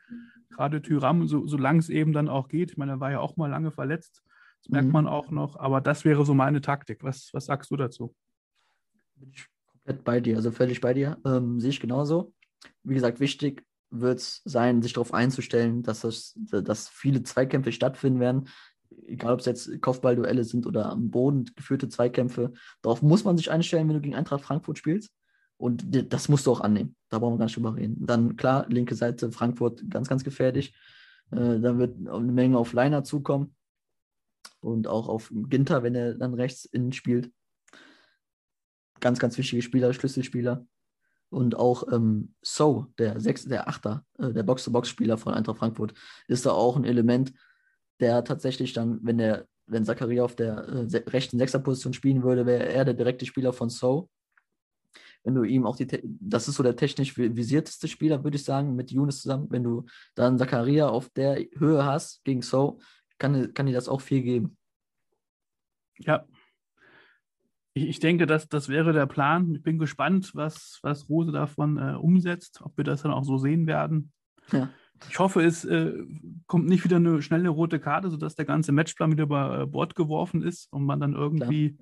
gerade 0.50 0.82
Tyram, 0.82 1.28
so, 1.28 1.46
solange 1.48 1.80
es 1.80 1.90
eben 1.90 2.14
dann 2.14 2.30
auch 2.30 2.48
geht. 2.48 2.72
Ich 2.72 2.78
meine, 2.78 2.94
er 2.94 3.00
war 3.00 3.12
ja 3.12 3.20
auch 3.20 3.36
mal 3.38 3.50
lange 3.50 3.72
verletzt, 3.72 4.24
das 4.62 4.70
merkt 4.70 4.88
mhm. 4.88 4.94
man 4.94 5.08
auch 5.08 5.32
noch, 5.32 5.60
aber 5.60 5.82
das 5.82 6.06
wäre 6.06 6.26
so 6.26 6.34
meine 6.34 6.62
Taktik. 6.62 7.04
Was, 7.04 7.30
was 7.34 7.46
sagst 7.46 7.72
du 7.72 7.76
dazu? 7.76 8.16
Bin 9.16 9.30
ich 9.32 9.48
komplett 9.68 10.04
bei 10.04 10.20
dir, 10.20 10.36
also 10.38 10.52
völlig 10.52 10.82
bei 10.82 10.94
dir. 10.94 11.18
Ähm, 11.26 11.60
sehe 11.60 11.70
ich 11.70 11.80
genauso. 11.80 12.34
Wie 12.84 12.94
gesagt, 12.94 13.20
wichtig 13.20 13.66
wird 13.90 14.20
es 14.20 14.42
sein, 14.46 14.82
sich 14.82 14.94
darauf 14.94 15.14
einzustellen, 15.14 15.84
dass, 15.84 16.02
das, 16.02 16.34
dass 16.36 16.90
viele 16.90 17.24
Zweikämpfe 17.24 17.72
stattfinden 17.72 18.20
werden. 18.20 18.48
Egal, 19.08 19.34
ob 19.34 19.40
es 19.40 19.46
jetzt 19.46 19.82
Kopfballduelle 19.82 20.44
sind 20.44 20.66
oder 20.66 20.90
am 20.90 21.12
Boden 21.12 21.46
geführte 21.56 21.90
Zweikämpfe. 21.90 22.54
Darauf 22.82 23.02
muss 23.02 23.24
man 23.24 23.38
sich 23.38 23.52
einstellen, 23.52 23.88
wenn 23.88 23.96
du 23.96 24.02
gegen 24.02 24.16
Eintracht 24.16 24.44
Frankfurt 24.44 24.78
spielst. 24.78 25.12
Und 25.58 25.86
das 26.12 26.28
musst 26.28 26.46
du 26.46 26.52
auch 26.52 26.62
annehmen. 26.62 26.96
Da 27.10 27.20
brauchen 27.20 27.36
wir 27.36 27.38
gar 27.38 27.46
nicht 27.46 27.56
drüber 27.56 27.76
reden. 27.76 28.06
Dann, 28.06 28.36
klar, 28.36 28.66
linke 28.68 28.96
Seite 28.96 29.32
Frankfurt 29.32 29.90
ganz, 29.90 30.10
ganz 30.10 30.24
gefährlich. 30.24 30.76
Äh, 31.32 31.60
da 31.60 31.78
wird 31.78 31.96
eine 32.08 32.32
Menge 32.32 32.58
auf 32.58 32.74
Leiner 32.74 33.04
zukommen. 33.04 33.56
Und 34.60 34.88
auch 34.88 35.08
auf 35.08 35.32
Ginter, 35.32 35.84
wenn 35.84 35.96
er 35.96 36.16
dann 36.16 36.34
rechts 36.34 36.66
innen 36.66 36.92
spielt 36.92 37.32
ganz, 39.06 39.20
ganz 39.20 39.38
wichtige 39.38 39.62
Spieler, 39.62 39.94
Schlüsselspieler. 39.94 40.66
Und 41.30 41.56
auch 41.56 41.92
ähm, 41.92 42.34
So, 42.42 42.88
der 42.98 43.20
Sechs, 43.20 43.46
der 43.46 43.68
Achter, 43.68 44.04
äh, 44.18 44.34
der 44.34 44.42
Box-to-Box-Spieler 44.42 45.20
von 45.20 45.36
Eintracht 45.36 45.60
Frankfurt, 45.60 45.94
ist 46.28 46.48
da 46.48 46.54
auch 46.54 46.76
ein 46.76 46.86
Element, 46.86 47.32
der 48.00 48.24
tatsächlich 48.24 48.74
dann, 48.74 49.00
wenn 49.04 49.20
der, 49.20 49.46
wenn 49.68 49.86
Zakaria 49.86 50.24
auf 50.24 50.36
der 50.36 50.58
äh, 50.58 50.98
rechten 51.10 51.38
Sechserposition 51.38 51.94
spielen 51.94 52.24
würde, 52.24 52.48
wäre 52.48 52.66
er 52.66 52.84
der 52.84 52.96
direkte 52.96 53.28
Spieler 53.28 53.54
von 53.54 53.70
So. 53.70 54.10
Wenn 55.24 55.36
du 55.36 55.44
ihm 55.44 55.68
auch 55.68 55.76
die, 55.76 55.88
das 56.04 56.48
ist 56.48 56.56
so 56.56 56.64
der 56.64 56.76
technisch 56.76 57.16
visierteste 57.16 57.88
Spieler, 57.88 58.24
würde 58.24 58.38
ich 58.38 58.44
sagen, 58.44 58.76
mit 58.76 58.90
Younes 58.90 59.22
zusammen. 59.22 59.52
Wenn 59.52 59.64
du 59.64 59.86
dann 60.16 60.40
Zakaria 60.40 60.90
auf 60.90 61.10
der 61.10 61.38
Höhe 61.60 61.86
hast 61.86 62.24
gegen 62.24 62.42
So, 62.42 62.80
kann, 63.20 63.54
kann 63.54 63.68
dir 63.68 63.74
das 63.74 63.88
auch 63.88 64.02
viel 64.02 64.24
geben. 64.24 64.58
Ja, 66.00 66.26
ich, 67.76 67.88
ich 67.90 68.00
denke, 68.00 68.26
dass 68.26 68.48
das 68.48 68.70
wäre 68.70 68.94
der 68.94 69.06
Plan. 69.06 69.54
Ich 69.54 69.62
bin 69.62 69.78
gespannt, 69.78 70.32
was, 70.34 70.80
was 70.82 71.08
Rose 71.10 71.32
davon 71.32 71.78
äh, 71.78 71.96
umsetzt, 71.96 72.62
ob 72.64 72.76
wir 72.78 72.84
das 72.84 73.04
dann 73.04 73.12
auch 73.12 73.26
so 73.26 73.38
sehen 73.38 73.68
werden. 73.68 74.12
Ja. 74.52 74.70
Ich 75.10 75.20
hoffe, 75.20 75.44
es 75.44 75.66
äh, 75.66 75.94
kommt 76.48 76.68
nicht 76.68 76.86
wieder 76.86 76.96
eine 76.96 77.22
schnelle 77.22 77.50
rote 77.50 77.80
Karte, 77.80 78.10
sodass 78.10 78.36
der 78.36 78.46
ganze 78.46 78.72
Matchplan 78.72 79.12
wieder 79.12 79.26
über 79.26 79.62
äh, 79.62 79.66
Bord 79.66 79.94
geworfen 79.94 80.42
ist 80.42 80.72
und 80.72 80.86
man 80.86 81.02
dann 81.02 81.14
irgendwie, 81.14 81.78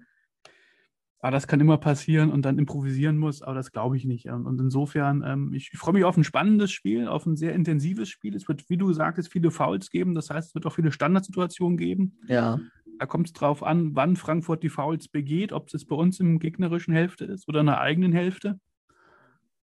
ah, 1.20 1.30
das 1.30 1.46
kann 1.46 1.60
immer 1.60 1.78
passieren 1.78 2.32
und 2.32 2.44
dann 2.44 2.58
improvisieren 2.58 3.20
muss, 3.20 3.44
aber 3.44 3.54
das 3.54 3.72
glaube 3.72 3.96
ich 3.96 4.06
nicht. 4.06 4.26
Und, 4.30 4.48
und 4.48 4.60
insofern, 4.60 5.24
ähm, 5.24 5.54
ich, 5.54 5.70
ich 5.72 5.78
freue 5.78 5.94
mich 5.94 6.06
auf 6.06 6.18
ein 6.18 6.24
spannendes 6.24 6.72
Spiel, 6.72 7.08
auf 7.08 7.28
ein 7.28 7.38
sehr 7.38 7.54
intensives 7.54 8.10
Spiel. 8.10 8.36
Es 8.36 8.48
wird, 8.48 8.68
wie 8.68 8.78
du 8.78 8.92
sagtest, 8.94 9.32
viele 9.32 9.52
Fouls 9.52 9.92
geben, 9.92 10.16
das 10.16 10.32
heißt, 10.32 10.50
es 10.50 10.56
wird 10.56 10.66
auch 10.66 10.74
viele 10.74 10.92
Standardsituationen 10.92 11.78
geben. 11.78 12.18
Ja. 12.28 12.60
Da 13.00 13.06
kommt 13.06 13.28
es 13.28 13.34
drauf 13.34 13.64
an, 13.64 13.96
wann 13.96 14.16
Frankfurt 14.16 14.64
die 14.64 14.70
Fouls 14.70 15.08
begeht, 15.08 15.52
ob 15.52 15.74
es 15.74 15.86
bei 15.86 15.96
uns 15.96 16.20
im 16.20 16.40
gegnerischen 16.40 16.94
Hälfte 16.94 17.26
ist 17.26 17.48
oder 17.48 17.62
in 17.62 17.66
der 17.66 17.82
eigenen 17.82 18.14
Hälfte. 18.14 18.60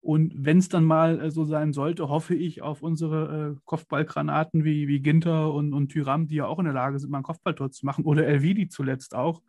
Und 0.06 0.32
wenn 0.36 0.59
es 0.59 0.68
dann 0.68 0.84
mal 0.84 1.20
äh, 1.20 1.30
so 1.32 1.44
sein 1.44 1.72
sollte, 1.72 2.09
hoffe 2.09 2.36
ich 2.36 2.62
auf 2.62 2.80
unsere 2.80 3.56
äh, 3.56 3.60
Kopfballgranaten 3.64 4.64
wie, 4.64 4.86
wie 4.86 5.01
Ginter 5.01 5.52
und, 5.52 5.72
und 5.72 5.88
Tyram, 5.88 6.28
die 6.28 6.36
ja 6.36 6.47
auch 6.47 6.60
in 6.60 6.64
der 6.64 6.74
Lage 6.74 7.01
sind, 7.01 7.10
mal 7.10 7.18
ein 7.18 7.24
Kopfballtor 7.24 7.72
zu 7.72 7.84
machen. 7.84 8.05
Oder 8.05 8.24
Elvidi 8.24 8.68
zuletzt 8.68 9.16
auch. 9.16 9.43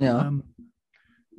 Ja. 0.00 0.26
Ähm, 0.26 0.42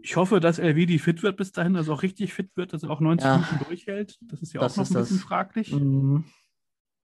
ich 0.01 0.15
hoffe, 0.15 0.39
dass 0.39 0.57
Elvidi 0.57 0.99
fit 0.99 1.21
wird 1.21 1.35
bis 1.35 1.51
dahin, 1.51 1.75
also 1.75 1.93
auch 1.93 2.01
richtig 2.01 2.33
fit 2.33 2.49
wird, 2.55 2.71
dass 2.71 2.83
er 2.83 2.91
auch 2.91 3.01
90 3.01 3.25
ja. 3.25 3.37
Minuten 3.37 3.65
durchhält. 3.65 4.17
Das 4.21 4.41
ist 4.41 4.53
ja 4.53 4.61
das 4.61 4.73
auch 4.73 4.77
noch 4.77 4.89
ein 4.89 5.01
bisschen 5.01 5.17
das. 5.17 5.25
fraglich. 5.25 5.73
Mhm. 5.73 6.23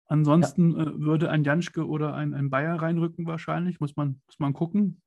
Ansonsten 0.09 0.77
ja. 0.77 0.83
äh, 0.83 1.01
würde 1.01 1.31
ein 1.31 1.45
Janschke 1.45 1.87
oder 1.87 2.15
ein, 2.15 2.35
ein 2.35 2.51
Bayer 2.51 2.81
reinrücken 2.81 3.27
wahrscheinlich, 3.27 3.81
muss 3.81 3.97
man, 3.97 4.21
muss 4.27 4.39
man 4.39 4.53
gucken. 4.53 5.03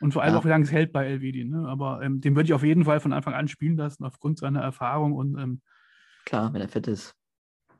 Und 0.00 0.12
vor 0.12 0.22
allem 0.22 0.34
ja. 0.34 0.38
auch, 0.38 0.44
wie 0.44 0.48
lange 0.48 0.64
es 0.64 0.72
hält 0.72 0.92
bei 0.92 1.06
Elvedi. 1.06 1.44
Ne? 1.44 1.66
Aber 1.68 2.02
ähm, 2.02 2.20
den 2.20 2.36
würde 2.36 2.46
ich 2.46 2.54
auf 2.54 2.62
jeden 2.62 2.84
Fall 2.84 3.00
von 3.00 3.12
Anfang 3.12 3.34
an 3.34 3.48
spielen 3.48 3.76
lassen, 3.76 4.04
aufgrund 4.04 4.38
seiner 4.38 4.60
Erfahrung 4.60 5.12
und 5.12 5.38
ähm, 5.38 5.60
klar, 6.24 6.52
wenn 6.52 6.60
er 6.60 6.68
fit 6.68 6.86
ist. 6.86 7.14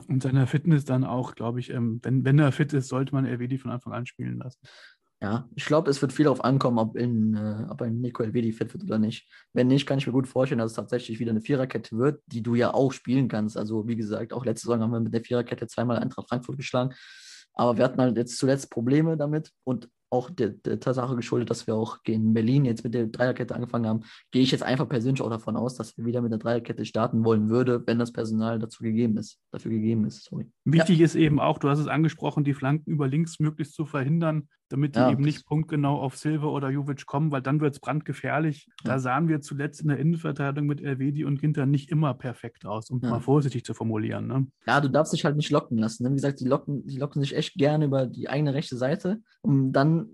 Und 0.06 0.22
seiner 0.22 0.46
Fitness 0.46 0.84
dann 0.84 1.04
auch, 1.04 1.34
glaube 1.34 1.60
ich, 1.60 1.70
ähm, 1.70 2.00
wenn, 2.02 2.24
wenn 2.24 2.38
er 2.38 2.52
fit 2.52 2.72
ist, 2.72 2.88
sollte 2.88 3.14
man 3.14 3.24
Elvedi 3.24 3.58
von 3.58 3.70
Anfang 3.70 3.92
an 3.92 4.06
spielen 4.06 4.38
lassen. 4.38 4.60
Ja, 5.20 5.48
ich 5.56 5.64
glaube, 5.64 5.90
es 5.90 6.00
wird 6.00 6.12
viel 6.12 6.24
darauf 6.24 6.44
ankommen, 6.44 6.78
ob, 6.78 6.96
in, 6.96 7.34
äh, 7.34 7.66
ob 7.68 7.82
ein 7.82 8.00
Nico 8.00 8.22
Elvedi 8.22 8.52
fit 8.52 8.72
wird 8.72 8.84
oder 8.84 8.98
nicht. 8.98 9.28
Wenn 9.52 9.66
nicht, 9.66 9.84
kann 9.84 9.98
ich 9.98 10.06
mir 10.06 10.12
gut 10.12 10.28
vorstellen, 10.28 10.60
dass 10.60 10.70
es 10.70 10.76
tatsächlich 10.76 11.18
wieder 11.18 11.32
eine 11.32 11.40
Viererkette 11.40 11.98
wird, 11.98 12.22
die 12.26 12.42
du 12.42 12.54
ja 12.54 12.72
auch 12.72 12.92
spielen 12.92 13.26
kannst. 13.26 13.56
Also, 13.56 13.88
wie 13.88 13.96
gesagt, 13.96 14.32
auch 14.32 14.44
letzte 14.44 14.68
Saison 14.68 14.80
haben 14.80 14.92
wir 14.92 15.00
mit 15.00 15.12
der 15.12 15.24
Viererkette 15.24 15.66
zweimal 15.66 15.98
Eintracht 15.98 16.28
Frankfurt 16.28 16.56
geschlagen. 16.56 16.94
Aber 17.54 17.76
wir 17.76 17.84
hatten 17.84 18.00
halt 18.00 18.16
jetzt 18.16 18.38
zuletzt 18.38 18.70
Probleme 18.70 19.16
damit 19.16 19.50
und 19.64 19.88
auch 20.10 20.30
der, 20.30 20.50
der, 20.50 20.80
Tatsache 20.80 21.16
geschuldet, 21.16 21.50
dass 21.50 21.66
wir 21.66 21.74
auch 21.74 22.02
gegen 22.02 22.32
Berlin 22.32 22.64
jetzt 22.64 22.84
mit 22.84 22.94
der 22.94 23.08
Dreierkette 23.08 23.54
angefangen 23.54 23.86
haben, 23.86 24.04
gehe 24.30 24.42
ich 24.42 24.50
jetzt 24.50 24.62
einfach 24.62 24.88
persönlich 24.88 25.20
auch 25.20 25.28
davon 25.28 25.56
aus, 25.56 25.74
dass 25.74 25.98
wir 25.98 26.06
wieder 26.06 26.22
mit 26.22 26.32
der 26.32 26.38
Dreierkette 26.38 26.84
starten 26.84 27.24
wollen 27.24 27.50
würde, 27.50 27.82
wenn 27.86 27.98
das 27.98 28.12
Personal 28.12 28.58
dazu 28.58 28.82
gegeben 28.82 29.18
ist, 29.18 29.38
dafür 29.50 29.70
gegeben 29.70 30.06
ist. 30.06 30.24
Sorry. 30.24 30.50
Wichtig 30.64 31.00
ja. 31.00 31.04
ist 31.04 31.14
eben 31.14 31.40
auch, 31.40 31.58
du 31.58 31.68
hast 31.68 31.78
es 31.78 31.88
angesprochen, 31.88 32.44
die 32.44 32.54
Flanken 32.54 32.90
über 32.90 33.06
links 33.06 33.38
möglichst 33.38 33.74
zu 33.74 33.84
verhindern, 33.84 34.48
damit 34.68 34.96
die 34.96 35.00
ja, 35.00 35.10
eben 35.10 35.22
nicht 35.22 35.46
punktgenau 35.46 36.00
auf 36.00 36.16
Silva 36.16 36.46
oder 36.46 36.70
Jovic 36.70 37.06
kommen, 37.06 37.30
weil 37.30 37.42
dann 37.42 37.60
wird 37.60 37.74
es 37.74 37.80
brandgefährlich. 37.80 38.68
Ja. 38.84 38.92
Da 38.92 38.98
sahen 38.98 39.28
wir 39.28 39.40
zuletzt 39.40 39.80
in 39.80 39.88
der 39.88 39.98
Innenverteidigung 39.98 40.66
mit 40.66 40.80
Elvedi 40.80 41.24
und 41.24 41.40
Ginter 41.40 41.66
nicht 41.66 41.90
immer 41.90 42.14
perfekt 42.14 42.66
aus, 42.66 42.90
um 42.90 43.00
mal 43.00 43.20
vorsichtig 43.20 43.64
zu 43.64 43.74
formulieren. 43.74 44.26
Ne? 44.26 44.46
Ja, 44.66 44.80
du 44.80 44.88
darfst 44.88 45.12
dich 45.12 45.24
halt 45.24 45.36
nicht 45.36 45.50
locken 45.50 45.78
lassen. 45.78 46.04
Ne? 46.04 46.10
Wie 46.10 46.16
gesagt, 46.16 46.40
die 46.40 46.46
locken, 46.46 46.86
die 46.86 46.98
locken 46.98 47.22
sich 47.22 47.34
echt 47.34 47.54
gerne 47.54 47.86
über 47.86 48.06
die 48.06 48.28
eigene 48.28 48.54
rechte 48.54 48.76
Seite, 48.76 49.20
um 49.42 49.72
dann 49.72 50.08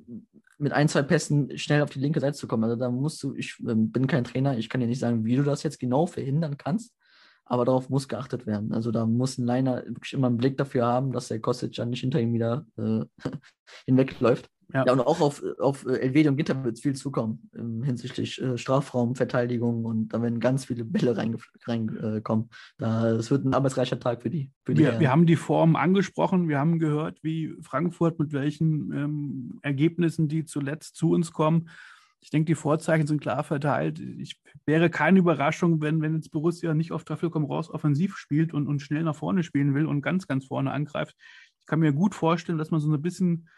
mit 0.58 0.72
ein, 0.72 0.88
zwei 0.88 1.02
Pässen 1.02 1.56
schnell 1.58 1.82
auf 1.82 1.90
die 1.90 1.98
linke 1.98 2.20
Seite 2.20 2.36
zu 2.36 2.46
kommen. 2.46 2.64
Also 2.64 2.76
da 2.76 2.90
musst 2.90 3.22
du, 3.22 3.34
ich 3.34 3.56
äh, 3.66 3.74
bin 3.74 4.06
kein 4.06 4.24
Trainer, 4.24 4.56
ich 4.56 4.68
kann 4.68 4.80
dir 4.80 4.86
nicht 4.86 5.00
sagen, 5.00 5.24
wie 5.24 5.36
du 5.36 5.42
das 5.42 5.62
jetzt 5.62 5.80
genau 5.80 6.06
verhindern 6.06 6.56
kannst, 6.56 6.94
aber 7.44 7.64
darauf 7.64 7.90
muss 7.90 8.08
geachtet 8.08 8.46
werden. 8.46 8.72
Also 8.72 8.90
da 8.90 9.06
muss 9.06 9.38
ein 9.38 9.46
Liner 9.46 9.84
wirklich 9.86 10.12
immer 10.12 10.28
einen 10.28 10.38
Blick 10.38 10.56
dafür 10.56 10.86
haben, 10.86 11.12
dass 11.12 11.28
der 11.28 11.40
Kostic 11.40 11.74
dann 11.74 11.90
nicht 11.90 12.00
hinter 12.00 12.20
ihm 12.20 12.32
wieder 12.32 12.66
äh, 12.76 13.04
hinwegläuft. 13.86 14.48
Ja. 14.72 14.86
ja, 14.86 14.92
und 14.92 15.00
auch 15.00 15.20
auf, 15.20 15.42
auf 15.58 15.86
äh, 15.86 15.98
Elvedi 15.98 16.28
und 16.28 16.36
Gitter 16.36 16.64
wird 16.64 16.76
es 16.76 16.80
viel 16.80 16.94
zukommen 16.94 17.50
ähm, 17.56 17.82
hinsichtlich 17.82 18.40
äh, 18.40 18.56
Strafraumverteidigung 18.56 19.84
und 19.84 20.08
da 20.08 20.22
werden 20.22 20.40
ganz 20.40 20.64
viele 20.64 20.84
Bälle 20.84 21.16
reinkommen. 21.16 21.44
Rein, 21.66 21.96
äh, 22.80 23.10
es 23.10 23.30
wird 23.30 23.44
ein 23.44 23.54
arbeitsreicher 23.54 24.00
Tag 24.00 24.22
für 24.22 24.30
die. 24.30 24.50
Für 24.64 24.74
die 24.74 24.82
wir, 24.82 25.00
wir, 25.00 25.10
haben 25.10 25.26
die 25.26 25.36
Form 25.36 25.76
angesprochen, 25.76 26.48
wir 26.48 26.58
haben 26.58 26.78
gehört, 26.78 27.22
wie 27.22 27.54
Frankfurt 27.60 28.18
mit 28.18 28.32
welchen 28.32 28.92
ähm, 28.92 29.58
Ergebnissen 29.62 30.28
die 30.28 30.44
zuletzt 30.44 30.96
zu 30.96 31.10
uns 31.10 31.32
kommen. 31.32 31.68
Ich 32.24 32.30
denke, 32.30 32.46
die 32.46 32.54
Vorzeichen 32.54 33.06
sind 33.06 33.20
klar 33.20 33.44
verteilt. 33.44 34.00
Ich 34.00 34.40
wäre 34.64 34.88
keine 34.88 35.18
Überraschung, 35.18 35.82
wenn, 35.82 36.00
wenn 36.00 36.14
jetzt 36.14 36.30
Borussia 36.30 36.72
nicht 36.72 36.90
auf 36.90 37.04
Teufel 37.04 37.28
komm 37.28 37.44
raus 37.44 37.68
offensiv 37.68 38.16
spielt 38.16 38.54
und, 38.54 38.66
und 38.66 38.80
schnell 38.80 39.02
nach 39.02 39.14
vorne 39.14 39.42
spielen 39.42 39.74
will 39.74 39.84
und 39.84 40.00
ganz, 40.00 40.26
ganz 40.26 40.46
vorne 40.46 40.72
angreift. 40.72 41.14
Ich 41.60 41.66
kann 41.66 41.80
mir 41.80 41.92
gut 41.92 42.14
vorstellen, 42.14 42.56
dass 42.56 42.70
man 42.70 42.80
so 42.80 42.90
ein 42.90 43.02
bisschen 43.02 43.50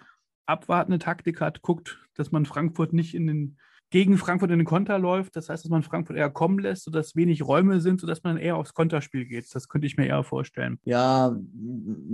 abwartende 0.47 0.99
Taktik 0.99 1.41
hat, 1.41 1.63
guckt, 1.63 2.05
dass 2.15 2.33
man 2.33 2.45
Frankfurt 2.45 2.93
nicht 2.93 3.15
in 3.15 3.29
den 3.29 3.57
gegen 3.91 4.19
Frankfurt 4.19 4.51
in 4.51 4.59
den 4.59 4.67
Konter 4.67 4.99
läuft. 4.99 5.37
Das 5.37 5.49
heißt, 5.49 5.65
dass 5.65 5.71
man 5.71 5.85
Frankfurt 5.85 6.17
eher 6.17 6.29
kommen 6.31 6.59
lässt, 6.59 6.83
sodass 6.83 7.15
wenig 7.15 7.47
Räume 7.47 7.81
sind, 7.81 8.01
sodass 8.01 8.25
man 8.25 8.37
eher 8.37 8.57
aufs 8.57 8.75
Konterspiel 8.75 9.27
geht. 9.27 9.47
Das 9.55 9.69
könnte 9.69 9.87
ich 9.87 9.97
mir 9.97 10.07
eher 10.07 10.25
vorstellen. 10.25 10.81
Ja, 10.85 11.37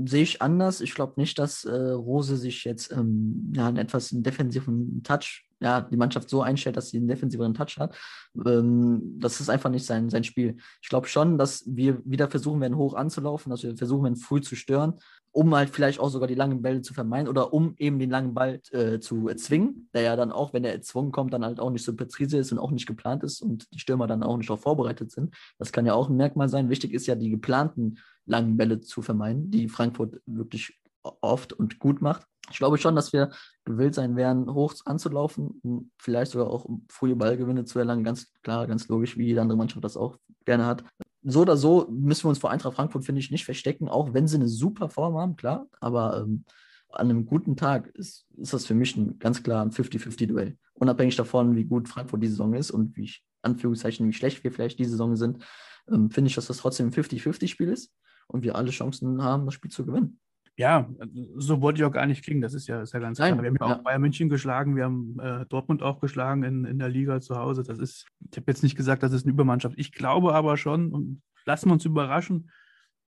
sehe 0.05 0.23
ich 0.23 0.43
anders. 0.43 0.83
Ich 0.83 0.95
glaube 0.95 1.15
nicht, 1.16 1.39
dass 1.39 1.65
äh, 1.65 1.73
Rose 1.73 2.37
sich 2.37 2.65
jetzt 2.65 2.93
ähm, 2.93 3.53
ja, 3.57 3.69
einen 3.69 3.79
etwas 3.79 4.11
defensiven 4.12 5.03
Touch 5.03 5.45
ja, 5.62 5.80
die 5.80 5.97
Mannschaft 5.97 6.28
so 6.28 6.43
einstellt, 6.43 6.76
dass 6.76 6.90
sie 6.90 6.97
einen 6.97 7.09
defensiveren 7.09 7.55
Touch 7.55 7.78
hat. 7.78 7.97
Ähm, 8.44 9.18
das 9.18 9.40
ist 9.40 9.48
einfach 9.48 9.70
nicht 9.70 9.86
sein, 9.86 10.10
sein 10.10 10.24
Spiel. 10.24 10.56
Ich 10.82 10.89
glaube 10.89 11.06
schon, 11.06 11.39
dass 11.39 11.64
wir 11.66 12.02
wieder 12.05 12.28
versuchen 12.28 12.60
werden, 12.60 12.76
hoch 12.76 12.94
anzulaufen, 12.94 13.51
dass 13.51 13.62
wir 13.62 13.76
versuchen 13.76 14.05
werden, 14.05 14.16
früh 14.16 14.40
zu 14.40 14.56
stören, 14.56 14.94
um 15.30 15.55
halt 15.55 15.70
vielleicht 15.70 16.01
auch 16.01 16.09
sogar 16.09 16.26
die 16.26 16.34
langen 16.34 16.62
Bälle 16.62 16.82
zu 16.82 16.94
vermeiden 16.94 17.28
oder 17.28 17.52
um 17.52 17.74
eben 17.78 17.98
den 17.98 18.10
langen 18.10 18.34
Ball 18.34 18.60
äh, 18.72 18.98
zu 18.98 19.28
erzwingen, 19.28 19.89
der 19.94 20.02
ja 20.02 20.16
dann 20.16 20.32
auch, 20.32 20.52
wenn 20.52 20.64
er 20.64 20.72
erzwungen 20.72 21.12
kommt, 21.12 21.32
dann 21.32 21.44
halt 21.44 21.60
auch 21.60 21.70
nicht 21.70 21.84
so 21.84 21.94
präzise 21.94 22.39
ist 22.39 22.51
und 22.51 22.59
auch 22.59 22.72
nicht 22.72 22.86
geplant 22.86 23.22
ist 23.22 23.40
und 23.40 23.72
die 23.72 23.78
Stürmer 23.78 24.06
dann 24.06 24.22
auch 24.22 24.36
nicht 24.36 24.51
darauf 24.51 24.62
vorbereitet 24.62 25.12
sind. 25.12 25.34
Das 25.59 25.72
kann 25.72 25.86
ja 25.86 25.94
auch 25.94 26.09
ein 26.09 26.16
Merkmal 26.16 26.48
sein. 26.48 26.70
Wichtig 26.70 26.93
ist 26.93 27.06
ja, 27.06 27.14
die 27.14 27.30
geplanten 27.30 27.98
langen 28.26 28.56
Bälle 28.56 28.80
zu 28.80 29.01
vermeiden, 29.01 29.51
die 29.51 29.68
Frankfurt 29.68 30.20
wirklich 30.26 30.81
oft 31.03 31.53
und 31.53 31.79
gut 31.79 32.01
macht. 32.03 32.27
Ich 32.51 32.59
glaube 32.59 32.79
schon, 32.79 32.97
dass 32.97 33.12
wir 33.12 33.31
gewillt 33.65 33.95
sein 33.95 34.16
werden, 34.16 34.53
hoch 34.53 34.74
anzulaufen, 34.85 35.61
um 35.62 35.91
vielleicht 35.99 36.33
sogar 36.33 36.51
auch 36.51 36.66
frühe 36.89 37.16
Ballgewinne 37.16 37.65
zu 37.65 37.79
erlangen. 37.79 38.05
Ganz 38.05 38.33
klar, 38.43 38.66
ganz 38.66 38.89
logisch, 38.89 39.16
wie 39.16 39.27
jede 39.27 39.41
andere 39.41 39.57
Mannschaft 39.57 39.85
das 39.85 39.97
auch 39.97 40.19
gerne 40.45 40.66
hat. 40.66 40.85
So 41.23 41.43
oder 41.43 41.57
so 41.57 41.87
müssen 41.89 42.24
wir 42.24 42.31
uns 42.31 42.39
vor 42.39 42.51
Eintracht 42.51 42.74
Frankfurt, 42.74 43.05
finde 43.05 43.20
ich, 43.20 43.31
nicht 43.31 43.45
verstecken, 43.45 43.89
auch 43.89 44.12
wenn 44.12 44.27
sie 44.27 44.37
eine 44.37 44.49
super 44.49 44.89
Form 44.89 45.16
haben, 45.16 45.37
klar. 45.37 45.69
Aber 45.81 46.19
ähm, 46.20 46.45
an 46.89 47.09
einem 47.09 47.27
guten 47.27 47.57
Tag 47.57 47.89
ist, 47.95 48.27
ist 48.37 48.53
das 48.53 48.66
für 48.66 48.74
mich 48.74 48.97
ein, 48.97 49.19
ganz 49.19 49.43
klar 49.43 49.65
ein 49.65 49.70
50-50-Duell. 49.70 50.59
Unabhängig 50.74 51.16
davon, 51.16 51.55
wie 51.55 51.65
gut 51.65 51.89
Frankfurt 51.89 52.23
die 52.23 52.29
Saison 52.29 52.55
ist 52.55 52.70
und 52.70 52.97
wie, 52.97 53.11
Anführungszeichen, 53.43 54.07
wie 54.09 54.12
schlecht 54.12 54.43
wir 54.45 54.53
vielleicht 54.53 54.79
diese 54.79 54.93
Saison 54.93 55.16
sind, 55.16 55.45
ähm, 55.91 56.11
finde 56.11 56.29
ich, 56.29 56.35
dass 56.35 56.47
das 56.47 56.59
trotzdem 56.59 56.89
ein 56.89 56.93
50-50-Spiel 56.93 57.69
ist 57.69 57.93
und 58.27 58.43
wir 58.43 58.57
alle 58.57 58.70
Chancen 58.70 59.23
haben, 59.23 59.45
das 59.45 59.55
Spiel 59.55 59.70
zu 59.70 59.87
gewinnen. 59.87 60.20
Ja, 60.57 60.89
so 61.37 61.62
wollte 61.62 61.81
ich 61.81 61.85
auch 61.85 61.93
gar 61.93 62.07
nicht 62.07 62.23
klingen, 62.23 62.43
das 62.43 62.53
ist 62.53 62.66
ja, 62.66 62.83
ist 62.83 62.93
ja 62.93 63.01
ganz 63.01 63.19
Nein, 63.19 63.33
klar. 63.35 63.43
Wir 63.43 63.49
haben 63.49 63.57
ja, 63.59 63.69
ja 63.69 63.77
auch 63.77 63.83
Bayern 63.83 64.03
München 64.03 64.29
geschlagen, 64.29 64.77
wir 64.77 64.85
haben 64.85 65.19
äh, 65.19 65.47
Dortmund 65.47 65.83
auch 65.83 65.99
geschlagen 66.01 66.43
in, 66.43 66.65
in 66.66 66.79
der 66.79 66.91
Liga 66.91 67.20
zu 67.20 67.37
Hause. 67.37 67.62
Das 67.62 67.79
ist, 67.79 68.07
ich 68.31 68.37
habe 68.37 68.51
jetzt 68.51 68.62
nicht 68.62 68.77
gesagt, 68.77 69.03
das 69.03 69.12
ist 69.12 69.24
eine 69.24 69.33
Übermannschaft. 69.33 69.77
Ich 69.79 69.93
glaube 69.93 70.35
aber 70.35 70.59
schon, 70.59 70.93
und 70.93 71.23
lassen 71.47 71.69
wir 71.69 71.73
uns 71.73 71.87
überraschen, 71.87 72.51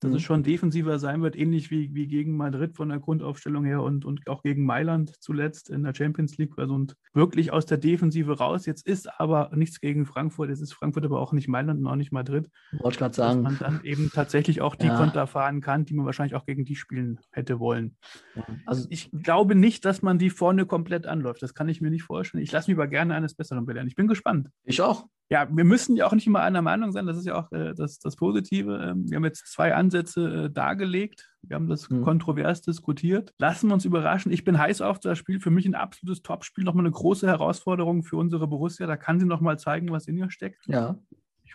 dass 0.04 0.12
mhm. 0.12 0.16
es 0.16 0.22
schon 0.22 0.42
defensiver 0.42 0.98
sein 0.98 1.22
wird, 1.22 1.36
ähnlich 1.36 1.70
wie, 1.70 1.94
wie 1.94 2.06
gegen 2.06 2.36
Madrid 2.36 2.76
von 2.76 2.90
der 2.90 3.00
Grundaufstellung 3.00 3.64
her 3.64 3.82
und, 3.82 4.04
und 4.04 4.28
auch 4.28 4.42
gegen 4.42 4.64
Mailand 4.64 5.14
zuletzt 5.20 5.70
in 5.70 5.82
der 5.82 5.94
Champions 5.94 6.36
League. 6.36 6.52
Also 6.56 6.74
und 6.74 6.96
wirklich 7.12 7.52
aus 7.52 7.66
der 7.66 7.78
Defensive 7.78 8.38
raus. 8.38 8.66
Jetzt 8.66 8.86
ist 8.86 9.08
aber 9.18 9.50
nichts 9.54 9.80
gegen 9.80 10.06
Frankfurt. 10.06 10.50
Jetzt 10.50 10.60
ist 10.60 10.74
Frankfurt 10.74 11.04
aber 11.04 11.20
auch 11.20 11.32
nicht 11.32 11.48
Mailand 11.48 11.80
und 11.80 11.86
auch 11.86 11.96
nicht 11.96 12.12
Madrid. 12.12 12.50
Wollte 12.72 12.98
gerade 12.98 13.14
sagen. 13.14 13.42
Dass 13.42 13.52
man 13.52 13.58
dann 13.58 13.84
eben 13.84 14.10
tatsächlich 14.12 14.60
auch 14.60 14.76
die 14.76 14.86
ja. 14.86 14.96
Konter 14.96 15.26
fahren 15.26 15.60
kann, 15.60 15.84
die 15.84 15.94
man 15.94 16.06
wahrscheinlich 16.06 16.34
auch 16.34 16.46
gegen 16.46 16.64
die 16.64 16.76
spielen 16.76 17.18
hätte 17.32 17.58
wollen. 17.58 17.96
Ja. 18.36 18.44
Also 18.66 18.86
ich 18.90 19.10
glaube 19.10 19.54
nicht, 19.54 19.84
dass 19.84 20.02
man 20.02 20.18
die 20.18 20.30
vorne 20.30 20.66
komplett 20.66 21.06
anläuft. 21.06 21.42
Das 21.42 21.54
kann 21.54 21.68
ich 21.68 21.80
mir 21.80 21.90
nicht 21.90 22.04
vorstellen. 22.04 22.42
Ich 22.42 22.52
lasse 22.52 22.70
mich 22.70 22.78
aber 22.78 22.88
gerne 22.88 23.14
eines 23.14 23.34
Besseren 23.34 23.64
belehren. 23.64 23.88
Ich 23.88 23.96
bin 23.96 24.06
gespannt. 24.06 24.50
Ich 24.64 24.82
auch 24.82 25.06
ja, 25.30 25.48
wir 25.50 25.64
müssen 25.64 25.96
ja 25.96 26.06
auch 26.06 26.12
nicht 26.12 26.26
immer 26.26 26.42
einer 26.42 26.62
Meinung 26.62 26.92
sein, 26.92 27.06
das 27.06 27.16
ist 27.16 27.26
ja 27.26 27.36
auch 27.36 27.50
äh, 27.52 27.74
das, 27.74 27.98
das 27.98 28.16
Positive. 28.16 28.76
Ähm, 28.76 29.10
wir 29.10 29.16
haben 29.16 29.24
jetzt 29.24 29.50
zwei 29.52 29.74
Ansätze 29.74 30.44
äh, 30.44 30.50
dargelegt, 30.50 31.30
wir 31.42 31.56
haben 31.56 31.68
das 31.68 31.88
mhm. 31.88 32.02
kontrovers 32.02 32.62
diskutiert. 32.62 33.32
Lassen 33.38 33.68
wir 33.68 33.74
uns 33.74 33.84
überraschen. 33.84 34.32
Ich 34.32 34.44
bin 34.44 34.58
heiß 34.58 34.80
auf 34.80 34.98
das 34.98 35.18
Spiel. 35.18 35.40
Für 35.40 35.50
mich 35.50 35.66
ein 35.66 35.74
absolutes 35.74 36.22
Topspiel, 36.22 36.64
nochmal 36.64 36.84
eine 36.84 36.92
große 36.92 37.26
Herausforderung 37.26 38.02
für 38.02 38.16
unsere 38.16 38.46
Borussia. 38.46 38.86
Da 38.86 38.96
kann 38.96 39.20
sie 39.20 39.26
nochmal 39.26 39.58
zeigen, 39.58 39.90
was 39.90 40.06
in 40.06 40.16
ihr 40.16 40.30
steckt. 40.30 40.66
Ja. 40.66 40.98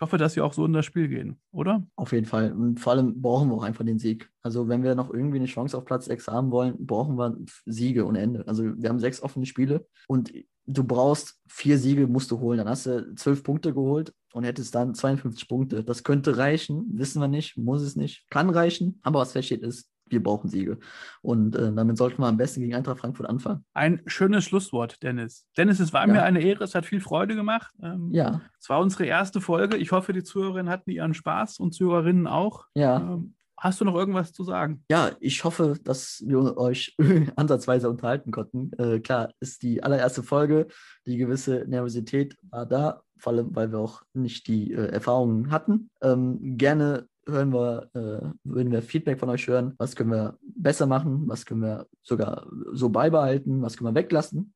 hoffe, 0.00 0.16
dass 0.16 0.32
sie 0.32 0.40
auch 0.40 0.54
so 0.54 0.64
in 0.64 0.72
das 0.72 0.86
Spiel 0.86 1.08
gehen, 1.08 1.38
oder? 1.52 1.86
Auf 1.94 2.12
jeden 2.12 2.24
Fall. 2.24 2.52
Und 2.52 2.80
vor 2.80 2.94
allem 2.94 3.20
brauchen 3.20 3.50
wir 3.50 3.56
auch 3.56 3.62
einfach 3.62 3.84
den 3.84 3.98
Sieg. 3.98 4.30
Also, 4.42 4.66
wenn 4.66 4.82
wir 4.82 4.94
noch 4.94 5.12
irgendwie 5.12 5.36
eine 5.36 5.46
Chance 5.46 5.76
auf 5.76 5.84
Platz 5.84 6.06
6 6.06 6.28
haben 6.28 6.50
wollen, 6.50 6.74
brauchen 6.86 7.16
wir 7.16 7.36
Siege 7.66 8.06
ohne 8.06 8.20
Ende. 8.20 8.48
Also, 8.48 8.64
wir 8.80 8.88
haben 8.88 8.98
sechs 8.98 9.20
offene 9.22 9.44
Spiele 9.44 9.86
und 10.08 10.32
du 10.72 10.84
brauchst 10.84 11.40
vier 11.48 11.78
Siege, 11.78 12.06
musst 12.06 12.30
du 12.30 12.38
holen. 12.38 12.58
Dann 12.58 12.68
hast 12.68 12.86
du 12.86 13.14
zwölf 13.16 13.42
Punkte 13.42 13.74
geholt 13.74 14.12
und 14.32 14.44
hättest 14.44 14.74
dann 14.74 14.94
52 14.94 15.48
Punkte. 15.48 15.84
Das 15.84 16.04
könnte 16.04 16.36
reichen, 16.36 16.86
wissen 16.92 17.20
wir 17.20 17.28
nicht, 17.28 17.56
muss 17.56 17.82
es 17.82 17.96
nicht, 17.96 18.28
kann 18.30 18.50
reichen. 18.50 19.00
Aber 19.02 19.20
was 19.20 19.32
feststeht 19.32 19.62
ist, 19.62 19.88
wir 20.06 20.22
brauchen 20.22 20.48
Siege. 20.48 20.78
Und 21.22 21.54
äh, 21.54 21.72
damit 21.72 21.96
sollten 21.96 22.20
wir 22.20 22.26
am 22.26 22.36
besten 22.36 22.60
gegen 22.60 22.74
Eintracht 22.74 22.98
Frankfurt 22.98 23.28
anfangen. 23.28 23.64
Ein 23.74 24.02
schönes 24.06 24.44
Schlusswort, 24.44 25.02
Dennis. 25.02 25.46
Dennis, 25.56 25.78
es 25.80 25.92
war 25.92 26.06
ja. 26.06 26.12
mir 26.12 26.22
eine 26.22 26.40
Ehre, 26.40 26.64
es 26.64 26.74
hat 26.74 26.86
viel 26.86 27.00
Freude 27.00 27.36
gemacht. 27.36 27.72
Ähm, 27.82 28.10
ja. 28.12 28.40
Es 28.58 28.68
war 28.68 28.80
unsere 28.80 29.06
erste 29.06 29.40
Folge. 29.40 29.76
Ich 29.76 29.92
hoffe, 29.92 30.12
die 30.12 30.24
Zuhörerinnen 30.24 30.70
hatten 30.70 30.90
ihren 30.90 31.14
Spaß 31.14 31.58
und 31.58 31.74
Zuhörerinnen 31.74 32.26
auch. 32.26 32.66
Ja. 32.74 33.00
Ähm, 33.00 33.34
Hast 33.60 33.78
du 33.78 33.84
noch 33.84 33.94
irgendwas 33.94 34.32
zu 34.32 34.42
sagen? 34.42 34.82
Ja, 34.90 35.10
ich 35.20 35.44
hoffe, 35.44 35.74
dass 35.84 36.24
wir 36.26 36.56
euch 36.56 36.96
ansatzweise 37.36 37.90
unterhalten 37.90 38.30
konnten. 38.30 38.72
Äh, 38.78 39.00
klar, 39.00 39.34
ist 39.38 39.62
die 39.62 39.82
allererste 39.82 40.22
Folge. 40.22 40.66
Die 41.06 41.18
gewisse 41.18 41.66
Nervosität 41.68 42.38
war 42.48 42.64
da, 42.64 43.02
vor 43.18 43.34
allem, 43.34 43.54
weil 43.54 43.70
wir 43.70 43.78
auch 43.78 44.00
nicht 44.14 44.48
die 44.48 44.72
äh, 44.72 44.86
Erfahrungen 44.86 45.50
hatten. 45.50 45.90
Ähm, 46.00 46.56
gerne 46.56 47.06
hören 47.26 47.52
wir, 47.52 47.90
äh, 47.92 48.30
würden 48.44 48.72
wir 48.72 48.80
Feedback 48.80 49.20
von 49.20 49.28
euch 49.28 49.46
hören. 49.46 49.74
Was 49.76 49.94
können 49.94 50.10
wir 50.10 50.38
besser 50.40 50.86
machen? 50.86 51.28
Was 51.28 51.44
können 51.44 51.60
wir 51.60 51.86
sogar 52.02 52.46
so 52.72 52.88
beibehalten? 52.88 53.60
Was 53.60 53.76
können 53.76 53.94
wir 53.94 54.00
weglassen? 54.00 54.54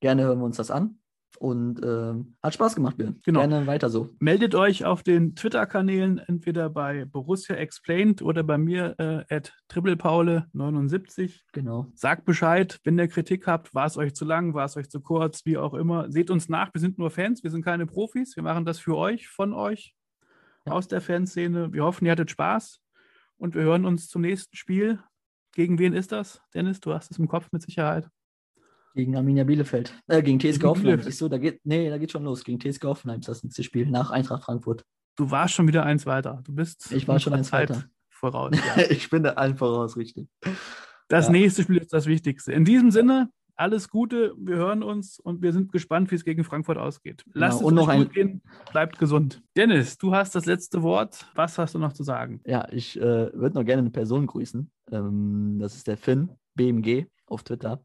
Gerne 0.00 0.24
hören 0.24 0.38
wir 0.38 0.44
uns 0.44 0.58
das 0.58 0.70
an. 0.70 0.98
Und 1.38 1.82
äh, 1.82 2.14
hat 2.42 2.54
Spaß 2.54 2.74
gemacht, 2.74 2.96
Björn. 2.96 3.20
Genau. 3.24 3.40
Gerne 3.40 3.66
weiter 3.66 3.90
so. 3.90 4.10
Meldet 4.20 4.54
euch 4.54 4.84
auf 4.84 5.02
den 5.02 5.34
Twitter-Kanälen, 5.34 6.18
entweder 6.18 6.70
bei 6.70 7.04
Borussia 7.04 7.56
Explained 7.56 8.22
oder 8.22 8.42
bei 8.42 8.56
mir 8.56 8.94
äh, 8.98 9.34
at 9.34 9.52
triplepaule79. 9.70 11.40
Genau. 11.52 11.86
Sagt 11.94 12.24
Bescheid, 12.24 12.78
wenn 12.84 12.98
ihr 12.98 13.08
Kritik 13.08 13.46
habt, 13.46 13.74
war 13.74 13.86
es 13.86 13.96
euch 13.96 14.14
zu 14.14 14.24
lang, 14.24 14.54
war 14.54 14.66
es 14.66 14.76
euch 14.76 14.88
zu 14.88 15.00
kurz, 15.00 15.44
wie 15.44 15.58
auch 15.58 15.74
immer. 15.74 16.10
Seht 16.10 16.30
uns 16.30 16.48
nach, 16.48 16.72
wir 16.72 16.80
sind 16.80 16.98
nur 16.98 17.10
Fans, 17.10 17.42
wir 17.42 17.50
sind 17.50 17.64
keine 17.64 17.86
Profis. 17.86 18.36
Wir 18.36 18.42
machen 18.42 18.64
das 18.64 18.78
für 18.78 18.96
euch, 18.96 19.28
von 19.28 19.52
euch 19.52 19.94
aus 20.64 20.88
der 20.88 21.00
Fanszene. 21.00 21.72
Wir 21.72 21.84
hoffen, 21.84 22.06
ihr 22.06 22.12
hattet 22.12 22.30
Spaß 22.30 22.80
und 23.36 23.54
wir 23.54 23.62
hören 23.62 23.84
uns 23.84 24.08
zum 24.08 24.22
nächsten 24.22 24.56
Spiel. 24.56 25.00
Gegen 25.52 25.78
wen 25.78 25.92
ist 25.92 26.12
das? 26.12 26.40
Dennis, 26.52 26.80
du 26.80 26.92
hast 26.92 27.10
es 27.10 27.18
im 27.18 27.28
Kopf 27.28 27.48
mit 27.52 27.62
Sicherheit. 27.62 28.08
Gegen 28.94 29.16
Arminia 29.16 29.42
Bielefeld. 29.44 29.92
Äh, 30.06 30.22
gegen 30.22 30.38
TSG 30.38 30.62
Hoffenheim. 30.64 31.02
Siehst 31.02 31.20
du, 31.20 31.28
da 31.28 31.38
geht, 31.38 31.60
nee, 31.64 31.90
da 31.90 31.98
geht 31.98 32.12
schon 32.12 32.24
los. 32.24 32.44
Gegen 32.44 32.60
TSG 32.60 32.84
Hoffenheim 32.84 33.20
ist 33.20 33.28
das 33.28 33.42
nächste 33.42 33.64
Spiel 33.64 33.86
nach 33.90 34.10
Eintracht 34.10 34.44
Frankfurt. 34.44 34.84
Du 35.16 35.30
warst 35.30 35.54
schon 35.54 35.66
wieder 35.66 35.84
eins 35.84 36.06
weiter. 36.06 36.42
Du 36.44 36.54
bist. 36.54 36.92
Ich 36.92 37.08
war 37.08 37.18
schon 37.18 37.34
eins 37.34 37.48
Zeit 37.48 37.70
weiter. 37.70 37.84
Voraus. 38.08 38.56
Ja. 38.76 38.84
ich 38.90 39.10
bin 39.10 39.24
da 39.24 39.30
allen 39.32 39.56
voraus, 39.56 39.96
richtig. 39.96 40.28
Das 41.08 41.26
ja. 41.26 41.32
nächste 41.32 41.62
Spiel 41.62 41.78
ist 41.78 41.92
das 41.92 42.06
Wichtigste. 42.06 42.52
In 42.52 42.64
diesem 42.64 42.90
Sinne, 42.90 43.30
alles 43.56 43.88
Gute, 43.88 44.34
wir 44.38 44.56
hören 44.56 44.82
uns 44.82 45.18
und 45.18 45.42
wir 45.42 45.52
sind 45.52 45.72
gespannt, 45.72 46.10
wie 46.10 46.16
es 46.16 46.24
gegen 46.24 46.44
Frankfurt 46.44 46.78
ausgeht. 46.78 47.24
Lasst 47.32 47.60
ja, 47.60 47.66
es 47.66 47.72
noch 47.72 47.92
gut 47.92 48.12
gehen, 48.12 48.42
bleibt 48.72 48.98
gesund. 48.98 49.42
Dennis, 49.56 49.98
du 49.98 50.14
hast 50.14 50.34
das 50.34 50.46
letzte 50.46 50.82
Wort. 50.82 51.26
Was 51.34 51.58
hast 51.58 51.74
du 51.74 51.78
noch 51.78 51.92
zu 51.92 52.02
sagen? 52.02 52.40
Ja, 52.46 52.66
ich 52.70 52.96
äh, 52.96 53.32
würde 53.32 53.54
noch 53.54 53.64
gerne 53.64 53.80
eine 53.80 53.90
Person 53.90 54.26
grüßen. 54.26 54.70
Ähm, 54.90 55.58
das 55.60 55.76
ist 55.76 55.86
der 55.86 55.96
Finn, 55.96 56.30
BMG 56.54 57.06
auf 57.26 57.42
Twitter. 57.42 57.80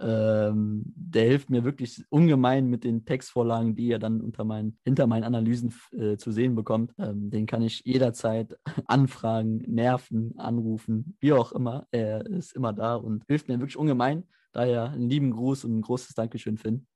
Ähm, 0.00 0.82
der 0.94 1.24
hilft 1.24 1.50
mir 1.50 1.64
wirklich 1.64 2.04
ungemein 2.08 2.68
mit 2.68 2.84
den 2.84 3.04
Textvorlagen, 3.04 3.74
die 3.74 3.90
er 3.90 3.98
dann 3.98 4.20
unter 4.20 4.44
meinen, 4.44 4.78
hinter 4.84 5.06
meinen 5.06 5.24
Analysen 5.24 5.74
äh, 5.92 6.16
zu 6.16 6.30
sehen 6.30 6.54
bekommt. 6.54 6.94
Ähm, 6.98 7.30
den 7.30 7.46
kann 7.46 7.62
ich 7.62 7.82
jederzeit 7.84 8.56
anfragen, 8.86 9.58
nerven, 9.66 10.38
anrufen, 10.38 11.16
wie 11.20 11.32
auch 11.32 11.52
immer. 11.52 11.86
Er 11.90 12.24
ist 12.26 12.54
immer 12.54 12.72
da 12.72 12.94
und 12.94 13.24
hilft 13.26 13.48
mir 13.48 13.58
wirklich 13.58 13.76
ungemein. 13.76 14.24
Daher 14.52 14.90
einen 14.90 15.10
lieben 15.10 15.32
Gruß 15.32 15.64
und 15.64 15.78
ein 15.78 15.82
großes 15.82 16.14
Dankeschön, 16.14 16.58
Finn. 16.58 16.86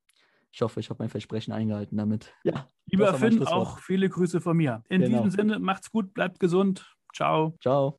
Ich 0.53 0.61
hoffe, 0.61 0.81
ich 0.81 0.91
habe 0.91 1.03
mein 1.03 1.09
Versprechen 1.09 1.53
eingehalten 1.53 1.97
damit. 1.97 2.33
Ja. 2.45 2.69
Lieber 2.87 3.15
Finn, 3.15 3.47
auch 3.47 3.79
viele 3.79 4.09
Grüße 4.09 4.41
von 4.41 4.57
mir. 4.57 4.83
In 4.89 5.01
genau. 5.01 5.23
diesem 5.23 5.31
Sinne, 5.31 5.59
macht's 5.59 5.91
gut, 5.91 6.13
bleibt 6.13 6.41
gesund. 6.41 6.95
Ciao. 7.15 7.57
Ciao. 7.61 7.99